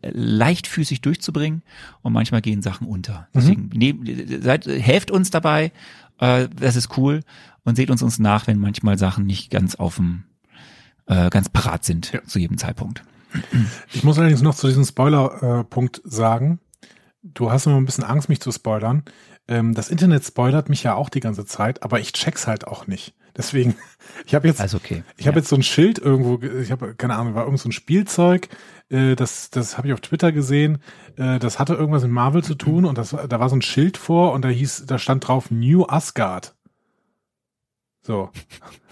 leichtfüßig 0.02 1.02
durchzubringen 1.02 1.64
und 2.02 2.14
manchmal 2.14 2.42
gehen 2.42 2.62
Sachen 2.62 2.88
unter. 2.88 3.28
Deswegen 3.34 3.70
nehmt, 3.74 4.10
seid, 4.42 4.66
helft 4.66 5.12
uns 5.12 5.32
dabei, 5.32 5.74
äh, 6.20 6.48
das 6.56 6.78
ist 6.78 6.98
cool 6.98 7.22
und 7.64 7.76
seht 7.76 7.90
uns 7.92 8.02
uns 8.02 8.20
nach, 8.20 8.48
wenn 8.48 8.60
manchmal 8.60 8.98
Sachen 8.98 9.26
nicht 9.26 9.52
ganz 9.52 9.76
auf 9.76 9.96
dem 9.96 10.24
äh, 11.08 11.30
ganz 11.30 11.50
parat 11.50 11.84
sind 11.86 12.12
Ja. 12.12 12.24
zu 12.24 12.40
jedem 12.40 12.58
Zeitpunkt. 12.58 13.04
Ich 13.94 14.04
muss 14.04 14.18
allerdings 14.20 14.42
noch 14.42 14.56
zu 14.56 14.68
diesem 14.68 14.84
Spoiler-Punkt 14.86 16.02
sagen. 16.04 16.60
Du 17.24 17.52
hast 17.52 17.66
immer 17.66 17.78
ein 17.78 17.86
bisschen 17.86 18.04
Angst, 18.04 18.30
mich 18.30 18.42
zu 18.42 18.52
spoilern. 18.52 19.04
Ähm, 19.48 19.74
das 19.74 19.90
Internet 19.90 20.26
spoilert 20.26 20.70
mich 20.70 20.84
ja 20.84 20.96
auch 20.96 21.10
die 21.10 21.20
ganze 21.20 21.46
Zeit, 21.46 21.84
aber 21.84 22.00
ich 22.00 22.14
check's 22.14 22.48
halt 22.48 22.68
auch 22.68 22.88
nicht. 22.88 23.14
Deswegen, 23.38 23.76
ich 24.26 24.36
habe 24.36 24.48
jetzt, 24.48 24.60
Also 24.60 24.78
okay. 24.78 25.04
ich 25.18 25.28
habe 25.28 25.36
Ja. 25.38 25.42
jetzt 25.42 25.50
so 25.50 25.56
ein 25.56 25.64
Schild 25.64 25.98
irgendwo, 26.00 26.38
ge- 26.40 26.62
ich 26.62 26.72
habe 26.72 26.96
keine 26.96 27.16
Ahnung, 27.16 27.34
war 27.36 27.44
irgend 27.46 27.60
so 27.60 27.70
ein 27.70 27.74
Spielzeug, 27.74 28.50
äh, 28.90 29.16
das, 29.16 29.50
das 29.50 29.78
habe 29.78 29.88
ich 29.88 29.94
auf 29.94 30.02
Twitter 30.02 30.32
gesehen. 30.32 30.80
Äh, 31.16 31.40
das 31.40 31.58
hatte 31.60 31.74
irgendwas 31.76 32.04
mit 32.04 32.12
Marvel 32.12 32.44
zu 32.44 32.56
tun 32.56 32.86
und 32.86 32.98
das, 32.98 33.12
da 33.12 33.40
war 33.40 33.50
so 33.50 33.56
ein 33.56 33.62
Schild 33.62 33.98
vor 33.98 34.34
und 34.34 34.44
da 34.44 34.50
hieß, 34.50 34.86
da 34.88 34.98
stand 34.98 35.28
drauf 35.28 35.50
New 35.52 35.86
Asgard. 35.86 36.56
So. 38.02 38.30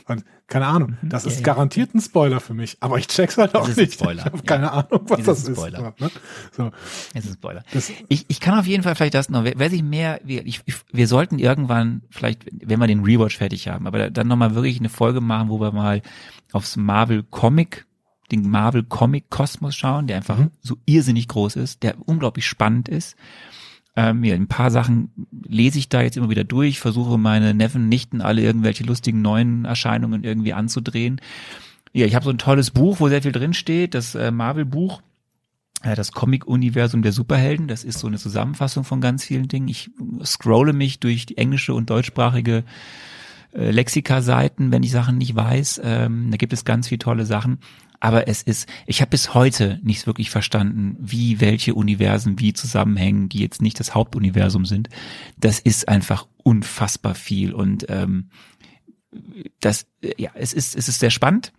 Und 0.08 0.24
keine 0.48 0.66
Ahnung, 0.66 0.98
das 1.04 1.26
Ja, 1.26 1.30
ist 1.32 1.38
ja. 1.38 1.44
garantiert 1.44 1.94
ein 1.94 2.02
Spoiler 2.02 2.40
für 2.40 2.56
mich, 2.56 2.78
aber 2.80 2.98
ich 2.98 3.08
check's 3.08 3.38
halt 3.38 3.54
auch 3.54 3.68
nicht. 3.68 3.94
Spoiler, 3.94 4.20
Ich 4.22 4.26
habe 4.26 4.38
ja. 4.38 4.44
keine 4.44 4.72
Ahnung, 4.72 5.02
was 5.08 5.22
das 5.24 5.40
ist 5.40 5.48
ein 5.48 5.52
ist. 5.54 5.60
Spoiler. 5.60 5.94
Ne? 6.00 6.12
So, 6.52 6.72
Es 7.14 7.26
ist 7.26 7.32
ein 7.32 7.34
Spoiler. 7.36 7.64
das, 7.72 7.92
Ich, 8.08 8.26
ich 8.28 8.40
kann 8.40 8.58
auf 8.58 8.66
jeden 8.66 8.82
Fall 8.82 8.96
vielleicht 8.96 9.14
das 9.14 9.30
noch, 9.30 9.44
wer, 9.44 9.54
wer 9.58 9.70
sich 9.70 9.84
mehr, 9.84 10.20
wir, 10.24 10.44
ich, 10.48 10.62
wir 10.92 11.08
sollten 11.08 11.38
irgendwann 11.38 12.02
vielleicht, 12.10 12.46
wenn 12.52 12.80
wir 12.80 12.88
den 12.88 13.04
Rewatch 13.04 13.38
fertig 13.38 13.68
haben, 13.68 13.86
aber 13.86 14.10
dann 14.10 14.28
nochmal 14.28 14.56
wirklich 14.56 14.80
eine 14.80 14.90
Folge 14.90 15.22
machen, 15.22 15.50
wo 15.50 15.60
wir 15.62 15.72
mal 15.72 16.02
aufs 16.52 16.76
Marvel 16.76 17.22
Comic, 17.30 17.86
den 18.32 18.50
Marvel 18.50 18.84
Comic 18.84 19.30
Kosmos 19.30 19.76
schauen, 19.76 20.08
der 20.08 20.18
einfach 20.18 20.40
Mhm. 20.40 20.50
so 20.62 20.78
irrsinnig 20.86 21.28
groß 21.28 21.56
ist, 21.58 21.84
der 21.84 21.96
unglaublich 22.08 22.48
spannend 22.48 22.90
ist. 22.90 23.16
Ähm, 24.00 24.24
ja, 24.24 24.34
ein 24.34 24.48
paar 24.48 24.72
Sachen 24.72 25.12
lese 25.30 25.78
ich 25.78 25.90
da 25.90 26.02
jetzt 26.02 26.16
immer 26.16 26.30
wieder 26.30 26.46
durch, 26.46 26.80
versuche 26.80 27.18
meine 27.18 27.54
Neffen, 27.54 27.90
Nichten 27.90 28.22
alle 28.22 28.42
irgendwelche 28.42 28.86
lustigen 28.86 29.22
neuen 29.22 29.66
Erscheinungen 29.66 30.24
irgendwie 30.24 30.54
anzudrehen. 30.54 31.20
Ja, 31.92 32.06
ich 32.06 32.16
habe 32.16 32.24
so 32.24 32.32
ein 32.32 32.38
tolles 32.38 32.72
Buch, 32.72 33.02
wo 33.02 33.10
sehr 33.10 33.22
viel 33.22 33.34
drin 33.34 33.54
steht, 33.54 33.96
das 33.96 34.16
äh, 34.16 34.32
Marvel-Buch 34.32 35.02
das 35.82 36.12
Comic-Universum 36.12 37.02
der 37.02 37.14
Superhelden. 37.14 37.70
Das 37.70 37.86
ist 37.86 38.00
so 38.00 38.08
eine 38.08 38.18
Zusammenfassung 38.18 38.84
von 38.84 39.00
ganz 39.00 39.24
vielen 39.24 39.48
Dingen. 39.48 39.70
Ich 39.70 39.90
scrolle 40.26 40.74
mich 40.74 41.00
durch 41.00 41.26
die 41.26 41.38
englische 41.38 41.74
und 41.74 41.90
deutschsprachige 41.90 42.66
äh, 43.54 43.72
Lexika-Seiten, 43.72 44.72
wenn 44.72 44.84
ich 44.84 44.92
Sachen 44.92 45.18
nicht 45.18 45.36
weiß. 45.36 45.82
Ähm, 45.84 46.32
da 46.32 46.38
gibt 46.38 46.54
es 46.54 46.66
ganz 46.66 46.88
viele 46.88 47.00
tolle 47.00 47.26
Sachen. 47.26 47.60
Aber 48.00 48.28
es 48.28 48.42
ist, 48.42 48.70
ich 48.86 49.02
habe 49.02 49.10
bis 49.10 49.34
heute 49.34 49.80
nicht 49.84 50.08
wirklich 50.08 50.30
verstanden, 50.30 50.96
wie 51.00 51.42
welche 51.42 51.76
Universen 51.76 52.40
wie 52.40 52.54
zusammenhängen, 52.54 53.28
die 53.28 53.40
jetzt 53.40 53.62
nicht 53.62 53.80
das 53.80 53.94
Hauptuniversum 53.94 54.66
sind. 54.66 54.90
Das 55.38 55.60
ist 55.60 55.90
einfach 55.90 56.28
unfassbar 56.44 57.14
viel 57.14 57.54
und 57.54 57.86
ähm, 57.90 58.30
das, 59.60 59.88
ja, 60.18 60.32
es 60.36 60.54
ist, 60.54 60.76
es 60.76 60.88
ist 60.88 61.00
sehr 61.00 61.10
spannend. 61.10 61.52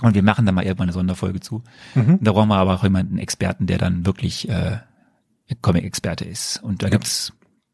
Und 0.00 0.14
wir 0.14 0.22
machen 0.22 0.46
da 0.46 0.52
mal 0.52 0.64
irgendwann 0.64 0.88
eine 0.88 0.92
Sonderfolge 0.92 1.40
zu. 1.40 1.62
Mhm. 1.94 2.18
Da 2.20 2.32
brauchen 2.32 2.48
wir 2.48 2.56
aber 2.56 2.74
auch 2.74 2.84
jemanden 2.84 3.18
Experten, 3.18 3.66
der 3.66 3.78
dann 3.78 4.06
wirklich 4.06 4.48
äh, 4.48 4.78
Comic-Experte 5.60 6.24
ist. 6.24 6.62
Und 6.62 6.82
da 6.82 6.88
gibt's 6.88 7.32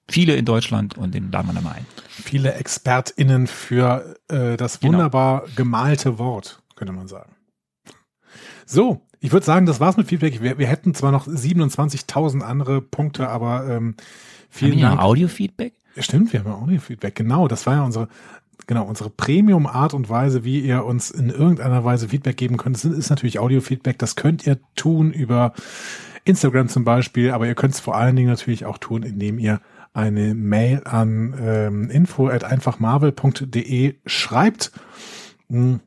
viele 0.09 0.37
in 0.37 0.45
Deutschland 0.45 0.97
und 0.99 1.15
den 1.15 1.31
laden 1.31 1.49
wir 1.49 1.55
dann 1.55 1.65
mal 1.65 1.73
ein. 1.73 1.87
Viele 2.09 2.55
ExpertInnen 2.55 3.47
für 3.47 4.17
äh, 4.29 4.57
das 4.57 4.81
genau. 4.81 4.93
wunderbar 4.93 5.41
genau. 5.43 5.55
gemalte 5.57 6.19
Wort, 6.19 6.63
könnte 6.77 6.93
man 6.93 7.09
sagen. 7.09 7.33
So, 8.67 9.03
ich 9.21 9.33
würde 9.33 9.47
sagen, 9.47 9.67
das 9.67 9.81
war's 9.81 9.97
mit 9.97 10.09
Feedback. 10.09 10.43
Wir, 10.43 10.59
wir 10.59 10.67
hätten 10.67 10.95
zwar 10.95 11.13
noch 11.13 11.27
27.000 11.27 12.41
andere 12.41 12.81
Punkte, 12.81 13.29
aber 13.29 13.69
ähm, 13.69 13.97
vielen 14.51 14.73
haben 14.73 14.79
wir 14.79 14.89
Dank. 14.89 15.01
Audio-Feedback? 15.01 15.75
Ja, 15.97 16.03
stimmt, 16.03 16.33
wir 16.33 16.41
haben 16.45 16.53
Audio-Feedback. 16.53 17.15
Genau, 17.15 17.49
das 17.49 17.67
war 17.67 17.75
ja 17.75 17.83
unsere 17.83 18.09
genau, 18.67 18.85
unsere 18.85 19.11
Premium-Art 19.11 19.95
und 19.95 20.09
Weise, 20.09 20.45
wie 20.45 20.61
ihr 20.61 20.85
uns 20.85 21.11
in 21.11 21.31
irgendeiner 21.31 21.85
Weise 21.85 22.09
Feedback 22.09 22.37
geben 22.37 22.57
könnt, 22.57 22.77
das 22.77 22.85
ist 22.85 23.11
natürlich 23.11 23.39
Audio-Feedback. 23.39 23.99
Das 23.99 24.17
könnt 24.17 24.47
ihr 24.47 24.59
tun 24.77 25.13
über 25.13 25.53
Instagram 26.25 26.69
zum 26.69 26.85
Beispiel, 26.85 27.31
aber 27.31 27.47
ihr 27.47 27.55
könnt 27.55 27.75
es 27.75 27.81
vor 27.81 27.97
allen 27.97 28.17
Dingen 28.17 28.29
natürlich 28.29 28.65
auch 28.65 28.79
tun, 28.79 29.03
indem 29.03 29.39
ihr 29.39 29.61
eine 29.95 30.35
Mail 30.35 30.83
an 30.85 31.35
ähm, 31.41 31.89
info 31.89 32.29
at 32.29 32.45
einfachmarvel.de 32.45 33.95
schreibt. 34.05 34.73
Hm, 35.49 35.81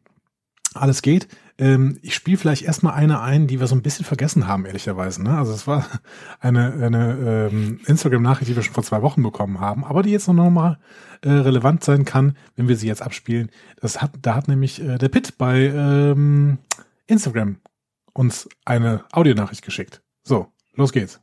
alles 0.74 1.02
geht. 1.02 1.28
Ähm, 1.60 1.98
ich 2.02 2.14
spiele 2.14 2.38
vielleicht 2.38 2.64
erstmal 2.64 2.94
eine 2.94 3.22
ein, 3.22 3.48
die 3.48 3.60
wir 3.60 3.68
so 3.68 3.76
ein 3.76 3.82
bisschen 3.82 4.06
vergessen 4.06 4.48
haben, 4.48 4.66
ehrlicherweise. 4.66 5.24
Ne? 5.24 5.38
Also 5.38 5.54
es 5.54 5.68
war 5.68 5.86
eine, 6.40 6.74
eine 6.74 7.50
ähm, 7.52 7.80
Instagram-Nachricht, 7.86 8.50
die 8.50 8.56
wir 8.56 8.64
schon 8.64 8.74
vor 8.74 8.84
zwei 8.84 9.02
Wochen 9.02 9.24
bekommen 9.24 9.60
haben, 9.60 9.84
aber 9.84 10.04
die 10.04 10.12
jetzt 10.12 10.28
noch 10.28 10.50
mal 10.50 10.80
äh, 11.22 11.30
relevant 11.30 11.84
sein 11.84 12.06
kann, 12.06 12.38
wenn 12.56 12.68
wir 12.68 12.78
sie 12.78 12.88
jetzt 12.88 13.02
abspielen. 13.02 13.50
Das 13.82 14.02
hat, 14.02 14.12
da 14.22 14.36
hat 14.36 14.48
nämlich 14.48 14.82
äh, 14.82 14.98
der 14.98 15.10
Pitt 15.10 15.38
bei 15.38 15.66
ähm, 15.66 16.60
Instagram 17.08 17.58
uns 18.14 18.48
eine 18.66 19.04
Audionachricht 19.12 19.64
geschickt. 19.64 20.02
So, 20.24 20.48
los 20.76 20.92
geht's. 20.92 21.20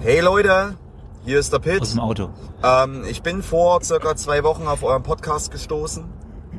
Hey 0.00 0.20
Leute, 0.20 0.76
hier 1.24 1.38
ist 1.38 1.52
der 1.52 1.58
Pitt. 1.58 1.80
Aus 1.80 1.90
dem 1.90 2.00
Auto. 2.00 2.30
Ähm, 2.62 3.04
ich 3.08 3.22
bin 3.22 3.42
vor 3.42 3.82
circa 3.82 4.16
zwei 4.16 4.44
Wochen 4.44 4.66
auf 4.66 4.82
euren 4.82 5.02
Podcast 5.02 5.50
gestoßen 5.50 6.04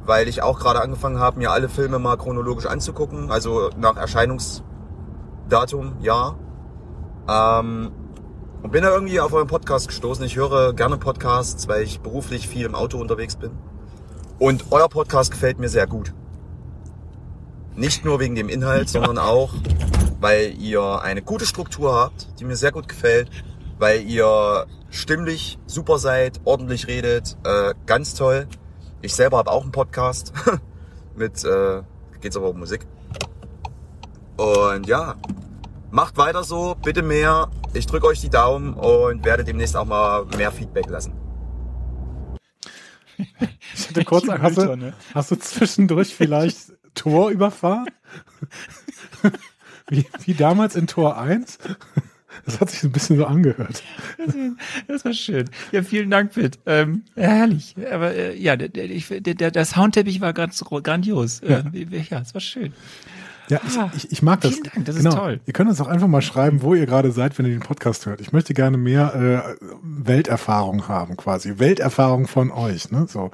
weil 0.05 0.27
ich 0.27 0.41
auch 0.41 0.59
gerade 0.59 0.81
angefangen 0.81 1.19
habe, 1.19 1.39
mir 1.39 1.51
alle 1.51 1.69
Filme 1.69 1.99
mal 1.99 2.17
chronologisch 2.17 2.65
anzugucken, 2.65 3.31
also 3.31 3.69
nach 3.77 3.97
Erscheinungsdatum, 3.97 5.97
ja. 6.01 6.35
Ähm, 7.27 7.91
und 8.61 8.71
bin 8.71 8.83
da 8.83 8.91
irgendwie 8.91 9.19
auf 9.19 9.33
euren 9.33 9.47
Podcast 9.47 9.87
gestoßen. 9.87 10.25
Ich 10.25 10.35
höre 10.35 10.73
gerne 10.73 10.97
Podcasts, 10.97 11.67
weil 11.67 11.83
ich 11.83 11.99
beruflich 11.99 12.47
viel 12.47 12.65
im 12.65 12.75
Auto 12.75 12.99
unterwegs 12.99 13.35
bin. 13.35 13.51
Und 14.39 14.65
euer 14.71 14.89
Podcast 14.89 15.31
gefällt 15.31 15.59
mir 15.59 15.69
sehr 15.69 15.87
gut. 15.87 16.13
Nicht 17.75 18.05
nur 18.05 18.19
wegen 18.19 18.35
dem 18.35 18.49
Inhalt, 18.49 18.89
sondern 18.89 19.17
auch, 19.17 19.53
weil 20.19 20.55
ihr 20.57 21.01
eine 21.01 21.21
gute 21.21 21.45
Struktur 21.45 21.93
habt, 21.93 22.39
die 22.39 22.45
mir 22.45 22.55
sehr 22.55 22.71
gut 22.71 22.87
gefällt, 22.87 23.29
weil 23.77 24.01
ihr 24.03 24.65
stimmlich 24.89 25.57
super 25.67 25.99
seid, 25.99 26.39
ordentlich 26.45 26.87
redet, 26.87 27.37
äh, 27.43 27.73
ganz 27.85 28.13
toll. 28.13 28.47
Ich 29.01 29.13
selber 29.13 29.37
habe 29.37 29.51
auch 29.51 29.63
einen 29.63 29.71
Podcast 29.71 30.33
mit, 31.15 31.43
äh, 31.43 31.81
geht's 32.21 32.37
aber 32.37 32.49
um 32.49 32.59
Musik. 32.59 32.85
Und 34.37 34.87
ja, 34.87 35.15
macht 35.91 36.17
weiter 36.17 36.43
so, 36.43 36.75
bitte 36.83 37.01
mehr. 37.01 37.49
Ich 37.73 37.87
drücke 37.87 38.07
euch 38.07 38.21
die 38.21 38.29
Daumen 38.29 38.73
und 38.73 39.25
werde 39.25 39.43
demnächst 39.43 39.75
auch 39.75 39.85
mal 39.85 40.25
mehr 40.37 40.51
Feedback 40.51 40.89
lassen. 40.89 41.13
Ich 43.73 43.89
hatte 43.89 44.03
kurz 44.03 44.27
Angst, 44.27 44.43
hast, 44.43 44.57
du, 44.57 44.75
ne? 44.75 44.93
hast 45.13 45.31
du 45.31 45.35
zwischendurch 45.37 46.13
vielleicht 46.13 46.73
Tor 46.95 47.29
überfahren? 47.29 47.87
wie, 49.89 50.05
wie 50.23 50.33
damals 50.33 50.75
in 50.75 50.87
Tor 50.87 51.17
1? 51.17 51.59
Das 52.45 52.59
hat 52.59 52.69
sich 52.69 52.83
ein 52.83 52.91
bisschen 52.91 53.17
so 53.17 53.25
angehört. 53.25 53.83
Das, 54.87 55.05
war 55.05 55.13
schön. 55.13 55.49
Ja, 55.71 55.83
vielen 55.83 56.09
Dank, 56.09 56.33
Pitt. 56.33 56.59
Ähm, 56.65 57.03
herrlich. 57.15 57.75
Aber 57.91 58.13
äh, 58.13 58.37
ja, 58.37 58.55
der, 58.55 58.69
der, 58.69 58.87
der, 59.19 59.51
der 59.51 59.65
Soundteppich 59.65 60.21
war 60.21 60.33
ganz 60.33 60.63
grandios. 60.63 61.41
Ja, 61.47 61.59
äh, 61.73 61.85
ja 62.09 62.19
das 62.19 62.33
war 62.33 62.41
schön. 62.41 62.73
Ja, 63.49 63.59
ich, 63.67 63.77
ah, 63.77 63.91
ich, 63.95 64.11
ich 64.11 64.21
mag 64.23 64.41
das. 64.41 64.53
Vielen 64.53 64.63
Dank, 64.63 64.85
das 64.85 64.95
genau. 64.95 65.09
ist 65.09 65.15
toll. 65.15 65.39
Ihr 65.45 65.53
könnt 65.53 65.69
uns 65.69 65.79
auch 65.79 65.87
einfach 65.87 66.07
mal 66.07 66.21
schreiben, 66.21 66.61
wo 66.61 66.73
ihr 66.73 66.85
gerade 66.85 67.11
seid, 67.11 67.37
wenn 67.37 67.45
ihr 67.45 67.51
den 67.51 67.61
Podcast 67.61 68.05
hört. 68.05 68.21
Ich 68.21 68.31
möchte 68.31 68.53
gerne 68.53 68.77
mehr 68.77 69.55
äh, 69.59 69.65
Welterfahrung 69.83 70.87
haben, 70.87 71.15
quasi. 71.15 71.59
Welterfahrung 71.59 72.27
von 72.27 72.51
euch. 72.51 72.91
Ne? 72.91 73.05
So. 73.07 73.31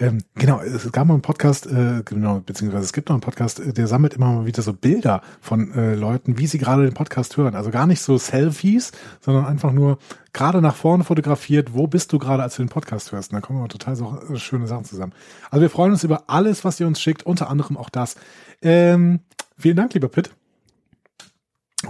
Ähm, 0.00 0.22
genau, 0.34 0.60
es 0.62 0.90
gab 0.92 1.06
mal 1.06 1.14
einen 1.14 1.22
Podcast, 1.22 1.66
äh, 1.66 2.02
genau, 2.06 2.40
beziehungsweise 2.40 2.84
es 2.84 2.94
gibt 2.94 3.10
noch 3.10 3.16
einen 3.16 3.20
Podcast, 3.20 3.60
äh, 3.60 3.74
der 3.74 3.86
sammelt 3.86 4.14
immer 4.14 4.32
mal 4.32 4.46
wieder 4.46 4.62
so 4.62 4.72
Bilder 4.72 5.20
von 5.42 5.74
äh, 5.74 5.94
Leuten, 5.94 6.38
wie 6.38 6.46
sie 6.46 6.56
gerade 6.56 6.84
den 6.84 6.94
Podcast 6.94 7.36
hören. 7.36 7.54
Also 7.54 7.70
gar 7.70 7.86
nicht 7.86 8.00
so 8.00 8.16
Selfies, 8.16 8.92
sondern 9.20 9.44
einfach 9.44 9.72
nur 9.72 9.98
gerade 10.32 10.62
nach 10.62 10.74
vorne 10.74 11.04
fotografiert, 11.04 11.74
wo 11.74 11.86
bist 11.86 12.14
du 12.14 12.18
gerade, 12.18 12.42
als 12.42 12.56
du 12.56 12.62
den 12.62 12.70
Podcast 12.70 13.12
hörst. 13.12 13.30
Und 13.30 13.36
da 13.36 13.40
kommen 13.46 13.58
immer 13.58 13.68
total 13.68 13.94
so 13.94 14.18
äh, 14.32 14.36
schöne 14.38 14.66
Sachen 14.66 14.86
zusammen. 14.86 15.12
Also 15.50 15.60
wir 15.60 15.70
freuen 15.70 15.92
uns 15.92 16.02
über 16.02 16.24
alles, 16.28 16.64
was 16.64 16.80
ihr 16.80 16.86
uns 16.86 16.98
schickt, 16.98 17.24
unter 17.24 17.50
anderem 17.50 17.76
auch 17.76 17.90
das. 17.90 18.16
Ähm, 18.62 19.20
vielen 19.58 19.76
Dank, 19.76 19.92
lieber 19.92 20.08
Pitt. 20.08 20.30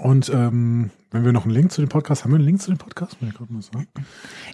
Und 0.02 0.30
ähm, 0.30 0.90
wenn 1.10 1.24
wir 1.24 1.32
noch 1.32 1.44
einen 1.44 1.54
Link 1.54 1.72
zu 1.72 1.80
dem 1.80 1.88
Podcast, 1.88 2.22
haben 2.24 2.30
wir 2.30 2.36
einen 2.36 2.44
Link 2.44 2.62
zu 2.62 2.70
dem 2.70 2.78
Podcast? 2.78 3.16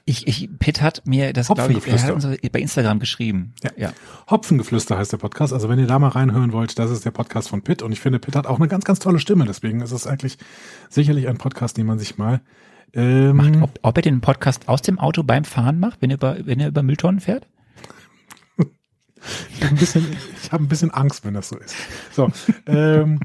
Ich, 0.07 0.27
ich, 0.27 0.49
Pitt 0.59 0.81
hat 0.81 1.07
mir 1.07 1.33
das, 1.33 1.49
glaube 1.49 1.73
ich, 1.73 1.87
er 1.87 2.03
hat 2.03 2.13
uns 2.13 2.25
bei 2.25 2.61
Instagram 2.61 2.99
geschrieben. 2.99 3.55
Ja. 3.63 3.71
ja. 3.77 3.93
Hopfengeflüster 4.31 4.97
heißt 4.97 5.13
der 5.13 5.19
Podcast. 5.19 5.53
Also 5.53 5.69
wenn 5.69 5.79
ihr 5.79 5.87
da 5.87 5.99
mal 5.99 6.09
reinhören 6.09 6.53
wollt, 6.53 6.79
das 6.79 6.91
ist 6.91 7.05
der 7.05 7.11
Podcast 7.11 7.51
von 7.51 7.63
Pitt. 7.63 7.83
Und 7.83 7.93
ich 7.93 8.01
finde, 8.01 8.19
Pitt 8.19 8.37
hat 8.37 8.47
auch 8.47 8.59
eine 8.59 8.69
ganz, 8.69 8.85
ganz 8.85 9.01
tolle 9.01 9.19
Stimme. 9.19 9.45
Deswegen 9.45 9.83
ist 9.83 9.93
es 9.93 10.07
eigentlich 10.07 10.39
sicherlich 10.89 11.29
ein 11.29 11.37
Podcast, 11.37 11.77
den 11.77 11.87
man 11.87 11.99
sich 11.99 12.17
mal 12.17 12.41
ähm, 12.95 13.37
macht. 13.37 13.63
Ob, 13.63 13.79
ob 13.83 13.97
er 13.99 14.03
den 14.03 14.23
Podcast 14.23 14.69
aus 14.69 14.81
dem 14.81 14.99
Auto 14.99 15.23
beim 15.23 15.45
Fahren 15.45 15.79
macht, 15.79 16.01
wenn 16.01 16.11
er 16.11 16.17
über, 16.17 16.37
wenn 16.45 16.61
er 16.61 16.69
über 16.69 16.83
Mülltonnen 16.83 17.21
fährt? 17.21 17.47
ich 18.57 19.63
habe 19.63 19.75
ein 19.75 19.77
bisschen, 19.77 20.07
ich 20.43 20.53
habe 20.53 20.65
ein 20.65 20.69
bisschen 20.69 20.91
Angst, 20.91 21.25
wenn 21.27 21.35
das 21.35 21.51
so 21.51 21.59
ist. 21.59 21.75
So, 22.13 22.31
ähm, 22.67 23.21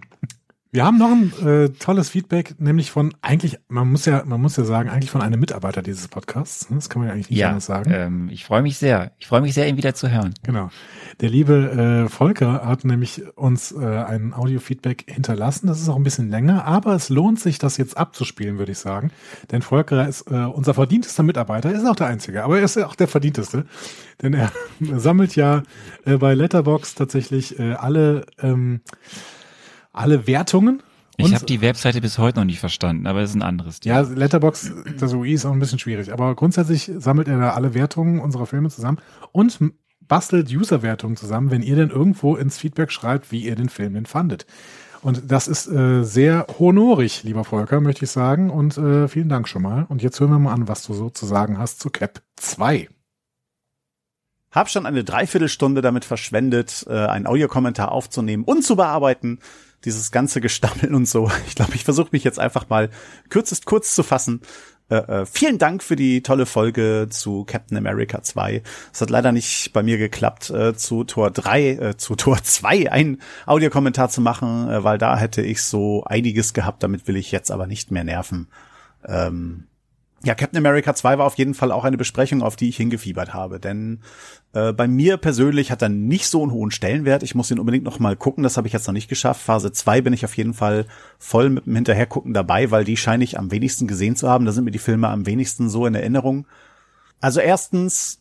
wir 0.74 0.86
haben 0.86 0.98
noch 0.98 1.12
ein 1.12 1.34
äh, 1.46 1.70
tolles 1.70 2.10
Feedback, 2.10 2.56
nämlich 2.58 2.92
von 2.92 3.14
eigentlich, 3.22 3.60
man 3.68 3.92
muss 3.92 4.06
ja, 4.06 4.24
man 4.26 4.40
muss 4.40 4.56
ja 4.56 4.64
sagen, 4.64 4.90
eigentlich 4.90 5.12
von 5.12 5.22
einem 5.22 5.38
Mitarbeiter 5.38 5.82
dieses 5.82 6.08
Podcasts. 6.08 6.68
Das 6.70 6.90
kann 6.90 7.02
man 7.02 7.10
ja 7.10 7.14
eigentlich 7.14 7.30
nicht 7.30 7.40
ja, 7.40 7.50
anders 7.50 7.66
sagen. 7.66 7.92
Ähm, 7.94 8.30
ich 8.32 8.46
freue 8.46 8.62
mich 8.62 8.78
sehr. 8.78 9.12
Ich 9.20 9.28
freue 9.28 9.42
mich 9.42 9.54
sehr, 9.54 9.68
ihn 9.68 9.76
wieder 9.76 9.96
zu 9.96 10.10
hören. 10.10 10.34
Genau. 10.44 10.70
Der 11.20 11.30
liebe 11.30 12.06
äh, 12.06 12.10
Volker 12.10 12.66
hat 12.66 12.86
nämlich 12.86 13.22
uns 13.36 13.74
äh, 13.74 13.86
ein 13.86 14.34
Audio-Feedback 14.34 15.12
hinterlassen. 15.12 15.68
Das 15.68 15.82
ist 15.82 15.90
auch 15.90 15.98
ein 15.98 16.04
bisschen 16.04 16.30
länger, 16.30 16.64
aber 16.64 16.96
es 16.96 17.10
lohnt 17.10 17.42
sich, 17.42 17.60
das 17.60 17.76
jetzt 17.76 17.98
abzuspielen, 17.98 18.58
würde 18.58 18.72
ich 18.72 18.80
sagen. 18.80 19.12
Denn 19.52 19.62
Volker 19.62 20.08
ist 20.08 20.32
äh, 20.32 20.36
unser 20.36 20.74
verdientester 20.74 21.24
Mitarbeiter, 21.24 21.70
ist 21.74 21.86
auch 21.86 21.98
der 21.98 22.08
einzige, 22.08 22.46
aber 22.46 22.60
er 22.60 22.64
ist 22.64 22.78
auch 22.78 22.96
der 22.96 23.10
verdienteste. 23.10 23.66
Denn 24.22 24.34
er 24.34 24.54
sammelt 24.80 25.36
ja 25.36 25.64
äh, 26.06 26.16
bei 26.16 26.34
Letterbox 26.34 26.96
tatsächlich 26.96 27.60
äh, 27.60 27.74
alle 27.74 28.26
ähm, 28.42 28.80
alle 29.94 30.28
Wertungen. 30.28 30.82
Ich 31.18 31.36
habe 31.36 31.46
die 31.46 31.62
Webseite 31.62 32.02
bis 32.02 32.18
heute 32.18 32.40
noch 32.40 32.46
nicht 32.46 32.60
verstanden, 32.60 33.06
aber 33.06 33.22
es 33.22 33.32
ist 33.32 33.36
ein 33.36 33.42
anderes 33.42 33.80
Thema. 33.80 34.02
Ja, 34.02 34.02
Letterbox, 34.02 34.72
das 34.98 35.14
UI 35.14 35.34
ist 35.34 35.46
auch 35.46 35.52
ein 35.52 35.60
bisschen 35.60 35.78
schwierig, 35.78 36.12
aber 36.12 36.36
grundsätzlich 36.36 36.92
sammelt 36.98 37.28
er 37.28 37.38
da 37.38 37.52
alle 37.52 37.74
Wertungen 37.74 38.20
unserer 38.20 38.46
Filme 38.46 38.70
zusammen 38.70 38.98
und 39.32 39.60
bastelt 40.00 40.50
User-Wertungen 40.52 41.18
zusammen, 41.18 41.52
wenn 41.52 41.62
ihr 41.62 41.76
denn 41.76 41.90
irgendwo 41.90 42.36
ins 42.36 42.58
Feedback 42.58 42.92
schreibt, 42.92 43.32
wie 43.32 43.46
ihr 43.46 43.56
den 43.56 43.70
Film 43.70 43.94
denn 43.94 44.06
fandet. 44.06 44.46
Und 45.02 45.32
das 45.32 45.48
ist 45.48 45.68
äh, 45.68 46.04
sehr 46.04 46.46
honorig, 46.60 47.24
lieber 47.24 47.44
Volker, 47.44 47.82
möchte 47.82 48.06
ich 48.06 48.12
sagen. 48.12 48.50
Und 48.50 48.78
äh, 48.78 49.08
vielen 49.08 49.30
Dank 49.30 49.48
schon 49.48 49.64
mal. 49.64 49.86
Und 49.90 50.04
jetzt 50.04 50.20
hören 50.20 50.32
wir 50.32 50.40
mal 50.40 50.54
an, 50.54 50.68
was 50.68 50.86
du 50.86 50.94
so 50.94 51.10
zu 51.10 51.26
sagen 51.26 51.58
hast 51.58 51.80
zu 51.80 51.90
Cap 51.90 52.22
2. 52.36 52.88
Hab 54.52 54.70
schon 54.70 54.86
eine 54.86 55.04
Dreiviertelstunde 55.04 55.82
damit 55.82 56.06
verschwendet, 56.06 56.86
äh, 56.90 56.94
einen 56.94 57.28
Audiokommentar 57.28 57.92
aufzunehmen 57.92 58.44
und 58.44 58.64
zu 58.64 58.76
bearbeiten 58.76 59.40
dieses 59.86 60.12
ganze 60.12 60.42
Gestammel 60.42 60.94
und 60.94 61.08
so. 61.08 61.32
Ich 61.48 61.56
glaube, 61.56 61.76
ich 61.76 61.84
versuche 61.84 62.10
mich 62.12 62.24
jetzt 62.24 62.40
einfach 62.40 62.70
mal 62.70 62.90
kürzest 63.30 63.66
kurz 63.66 63.96
zu 63.96 64.04
fassen. 64.04 64.42
Äh, 64.90 65.22
äh, 65.22 65.26
vielen 65.26 65.58
Dank 65.58 65.82
für 65.82 65.96
die 65.96 66.22
tolle 66.22 66.46
Folge 66.46 67.08
zu 67.10 67.46
Captain 67.46 67.78
America 67.78 68.22
2. 68.22 68.62
Es 68.94 69.00
hat 69.00 69.10
leider 69.10 69.32
nicht 69.32 69.72
bei 69.72 69.84
mir 69.84 69.98
geklappt, 69.98 70.50
äh, 70.50 70.76
zu 70.76 71.06
Tor 71.06 71.32
3, 71.32 71.70
äh, 71.70 71.98
zu 71.98 72.16
Tor 72.16 72.44
2 72.44 72.92
ein 72.92 73.22
Audiokommentar 73.46 74.10
zu 74.10 74.20
machen, 74.20 74.70
äh, 74.70 74.84
weil 74.84 74.98
da 74.98 75.18
hätte 75.18 75.42
ich 75.42 75.64
so 75.64 76.04
einiges 76.04 76.54
gehabt, 76.54 76.84
damit 76.84 77.08
will 77.08 77.16
ich 77.16 77.32
jetzt 77.32 77.52
aber 77.52 77.68
nicht 77.68 77.92
mehr 77.92 78.04
nerven. 78.04 78.50
Ähm, 79.08 79.68
ja, 80.24 80.36
Captain 80.36 80.58
America 80.58 80.94
2 80.94 81.18
war 81.18 81.26
auf 81.26 81.38
jeden 81.38 81.54
Fall 81.54 81.72
auch 81.72 81.84
eine 81.84 81.98
Besprechung, 81.98 82.44
auf 82.44 82.56
die 82.56 82.70
ich 82.70 82.78
hingefiebert 82.78 83.34
habe, 83.34 83.60
denn 83.60 84.02
äh, 84.54 84.72
bei 84.72 84.88
mir 84.88 85.18
persönlich 85.18 85.72
hat 85.72 85.82
er 85.82 85.90
nicht 85.90 86.28
so 86.28 86.44
einen 86.44 86.52
hohen 86.52 86.72
Stellenwert. 86.72 87.24
Ich 87.24 87.34
muss 87.34 87.50
ihn 87.50 87.60
unbedingt 87.60 87.86
noch 87.86 88.00
mal 88.00 88.16
gucken, 88.16 88.44
das 88.44 88.58
habe 88.58 88.68
ich 88.68 88.74
jetzt 88.74 88.86
noch 88.86 88.94
nicht 88.94 89.10
geschafft. 89.10 89.42
Phase 89.42 89.72
2 89.72 90.02
bin 90.02 90.14
ich 90.14 90.24
auf 90.24 90.38
jeden 90.38 90.54
Fall 90.54 90.86
voll 91.18 91.50
mit 91.50 91.66
dem 91.66 91.76
Hinterhergucken 91.76 92.34
dabei, 92.34 92.70
weil 92.70 92.84
die 92.84 92.98
scheine 92.98 93.24
ich 93.24 93.40
am 93.40 93.50
wenigsten 93.52 93.88
gesehen 93.88 94.16
zu 94.16 94.30
haben. 94.30 94.46
Da 94.46 94.52
sind 94.52 94.64
mir 94.64 94.72
die 94.72 94.80
Filme 94.80 95.08
am 95.08 95.26
wenigsten 95.26 95.70
so 95.70 95.86
in 95.86 95.96
Erinnerung. 95.96 96.46
Also 97.20 97.40
erstens 97.40 98.20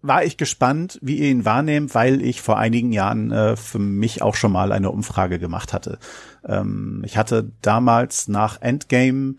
war 0.00 0.24
ich 0.24 0.36
gespannt, 0.36 0.98
wie 1.02 1.18
ihr 1.18 1.28
ihn 1.28 1.44
wahrnehmt, 1.44 1.94
weil 1.94 2.22
ich 2.22 2.40
vor 2.40 2.56
einigen 2.56 2.92
Jahren 2.92 3.32
äh, 3.32 3.56
für 3.56 3.80
mich 3.80 4.22
auch 4.22 4.36
schon 4.36 4.52
mal 4.52 4.72
eine 4.72 4.90
Umfrage 4.90 5.38
gemacht 5.38 5.72
hatte. 5.72 5.98
Ähm, 6.46 7.02
ich 7.04 7.16
hatte 7.16 7.50
damals 7.62 8.28
nach 8.28 8.62
Endgame 8.62 9.34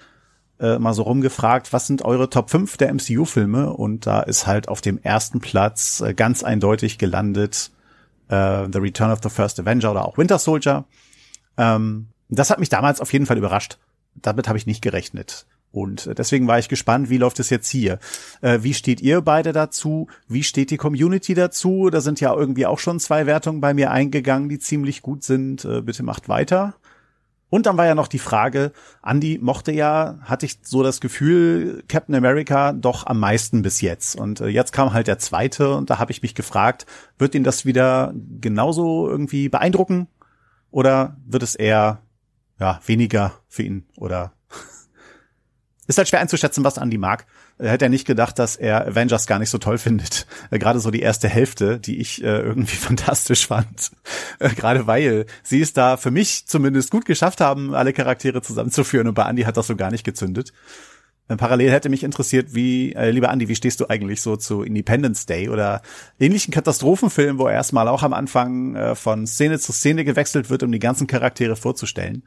äh, 0.60 0.80
mal 0.80 0.94
so 0.94 1.04
rumgefragt, 1.04 1.74
was 1.74 1.88
sind 1.88 2.04
eure 2.04 2.30
Top 2.30 2.50
5 2.50 2.78
der 2.78 2.94
MCU-Filme? 2.94 3.74
Und 3.74 4.06
da 4.06 4.22
ist 4.22 4.48
halt 4.48 4.68
auf 4.68 4.82
dem 4.82 5.00
ersten 5.02 5.40
Platz 5.40 6.02
äh, 6.02 6.14
ganz 6.14 6.44
eindeutig 6.44 6.98
gelandet 6.98 7.72
äh, 8.30 8.68
The 8.72 8.80
Return 8.80 9.12
of 9.12 9.20
the 9.24 9.30
First 9.30 9.60
Avenger 9.60 9.92
oder 9.92 10.06
auch 10.06 10.18
Winter 10.18 10.40
Soldier. 10.40 10.86
Ähm, 11.58 12.08
das 12.30 12.50
hat 12.50 12.60
mich 12.60 12.70
damals 12.70 13.02
auf 13.02 13.12
jeden 13.12 13.26
Fall 13.26 13.38
überrascht. 13.38 13.78
Damit 14.16 14.48
habe 14.48 14.58
ich 14.58 14.66
nicht 14.66 14.82
gerechnet. 14.82 15.46
Und 15.72 16.08
äh, 16.08 16.16
deswegen 16.16 16.48
war 16.48 16.60
ich 16.60 16.70
gespannt, 16.70 17.10
wie 17.10 17.18
läuft 17.18 17.40
es 17.40 17.50
jetzt 17.50 17.70
hier? 17.70 18.00
Äh, 18.42 18.60
wie 18.62 18.74
steht 18.74 19.02
ihr 19.02 19.22
beide 19.22 19.54
dazu? 19.54 20.08
Wie 20.28 20.44
steht 20.44 20.72
die 20.72 20.78
Community 20.78 21.34
dazu? 21.34 21.90
Da 21.90 22.02
sind 22.02 22.20
ja 22.20 22.34
irgendwie 22.34 22.66
auch 22.66 22.80
schon 22.80 23.00
zwei 23.00 23.26
Wertungen 23.26 23.62
bei 23.62 23.74
mir 23.74 23.92
eingegangen, 23.92 24.50
die 24.50 24.60
ziemlich 24.60 25.02
gut 25.02 25.24
sind. 25.24 25.66
Äh, 25.66 25.82
bitte 25.82 26.04
macht 26.04 26.30
weiter. 26.30 26.76
Und 27.50 27.66
dann 27.66 27.78
war 27.78 27.86
ja 27.86 27.96
noch 27.96 28.08
die 28.08 28.20
Frage, 28.20 28.72
Andy 29.04 29.40
mochte 29.42 29.72
ja, 29.72 30.20
hatte 30.22 30.46
ich 30.46 30.60
so 30.62 30.84
das 30.84 31.02
Gefühl, 31.02 31.84
Captain 31.88 32.14
America 32.14 32.74
doch 32.74 33.08
am 33.08 33.20
meisten 33.20 33.64
bis 33.64 33.82
jetzt. 33.82 34.16
Und 34.16 34.40
äh, 34.40 34.48
jetzt 34.48 34.72
kam 34.72 34.94
halt 34.94 35.08
der 35.08 35.18
zweite 35.18 35.76
und 35.76 35.90
da 35.90 35.98
habe 35.98 36.12
ich 36.12 36.22
mich 36.22 36.36
gefragt, 36.36 36.86
wird 37.18 37.34
ihn 37.34 37.44
das 37.44 37.66
wieder 37.66 38.14
genauso 38.40 39.10
irgendwie 39.10 39.50
beeindrucken? 39.50 40.08
Oder 40.70 41.18
wird 41.26 41.42
es 41.42 41.56
eher 41.56 42.04
ja, 42.60 42.80
weniger 42.86 43.34
für 43.48 43.64
ihn 43.64 43.88
oder 43.98 44.34
ist 45.88 45.98
halt 45.98 46.08
schwer 46.08 46.20
einzuschätzen, 46.20 46.64
was 46.64 46.78
Andy 46.78 47.00
mag. 47.00 47.26
Er 47.60 47.72
hätte 47.72 47.86
ja 47.86 47.90
nicht 47.90 48.08
gedacht, 48.08 48.40
dass 48.40 48.56
er 48.56 48.88
Avengers 48.88 49.28
gar 49.28 49.38
nicht 49.38 49.50
so 49.50 49.58
toll 49.58 49.78
findet. 49.78 50.26
Äh, 50.50 50.60
Gerade 50.60 50.80
so 50.80 50.92
die 50.92 51.02
erste 51.02 51.28
Hälfte, 51.28 51.80
die 51.80 52.00
ich 52.00 52.24
äh, 52.24 52.40
irgendwie 52.40 52.76
fantastisch 52.78 53.48
fand. 53.48 53.92
Äh, 54.40 54.50
Gerade 54.50 54.88
weil 54.88 55.26
sie 55.44 55.62
es 55.62 55.74
da 55.74 55.98
für 55.98 56.12
mich 56.12 56.48
zumindest 56.48 56.90
gut 56.90 57.06
geschafft 57.06 57.42
haben, 57.42 57.76
alle 57.76 57.94
Charaktere 57.94 58.42
zusammenzuführen 58.42 59.08
und 59.08 59.14
bei 59.14 59.30
Andy 59.30 59.44
hat 59.44 59.58
das 59.58 59.68
so 59.68 59.76
gar 59.76 59.92
nicht 59.92 60.06
gezündet. 60.06 60.54
Parallel 61.38 61.72
hätte 61.72 61.90
mich 61.90 62.04
interessiert, 62.04 62.56
wie, 62.56 62.94
äh, 62.94 63.12
lieber 63.12 63.30
Andy, 63.30 63.48
wie 63.48 63.56
stehst 63.56 63.80
du 63.80 63.88
eigentlich 63.88 64.22
so 64.22 64.36
zu 64.36 64.64
Independence 64.64 65.28
Day 65.28 65.50
oder 65.50 65.84
ähnlichen 66.20 66.52
Katastrophenfilmen, 66.52 67.38
wo 67.38 67.48
erstmal 67.48 67.88
auch 67.88 68.02
am 68.02 68.14
Anfang 68.14 68.76
äh, 68.76 68.96
von 68.96 69.28
Szene 69.28 69.60
zu 69.60 69.72
Szene 69.72 70.06
gewechselt 70.06 70.50
wird, 70.50 70.64
um 70.64 70.72
die 70.72 70.80
ganzen 70.80 71.06
Charaktere 71.06 71.56
vorzustellen? 71.56 72.24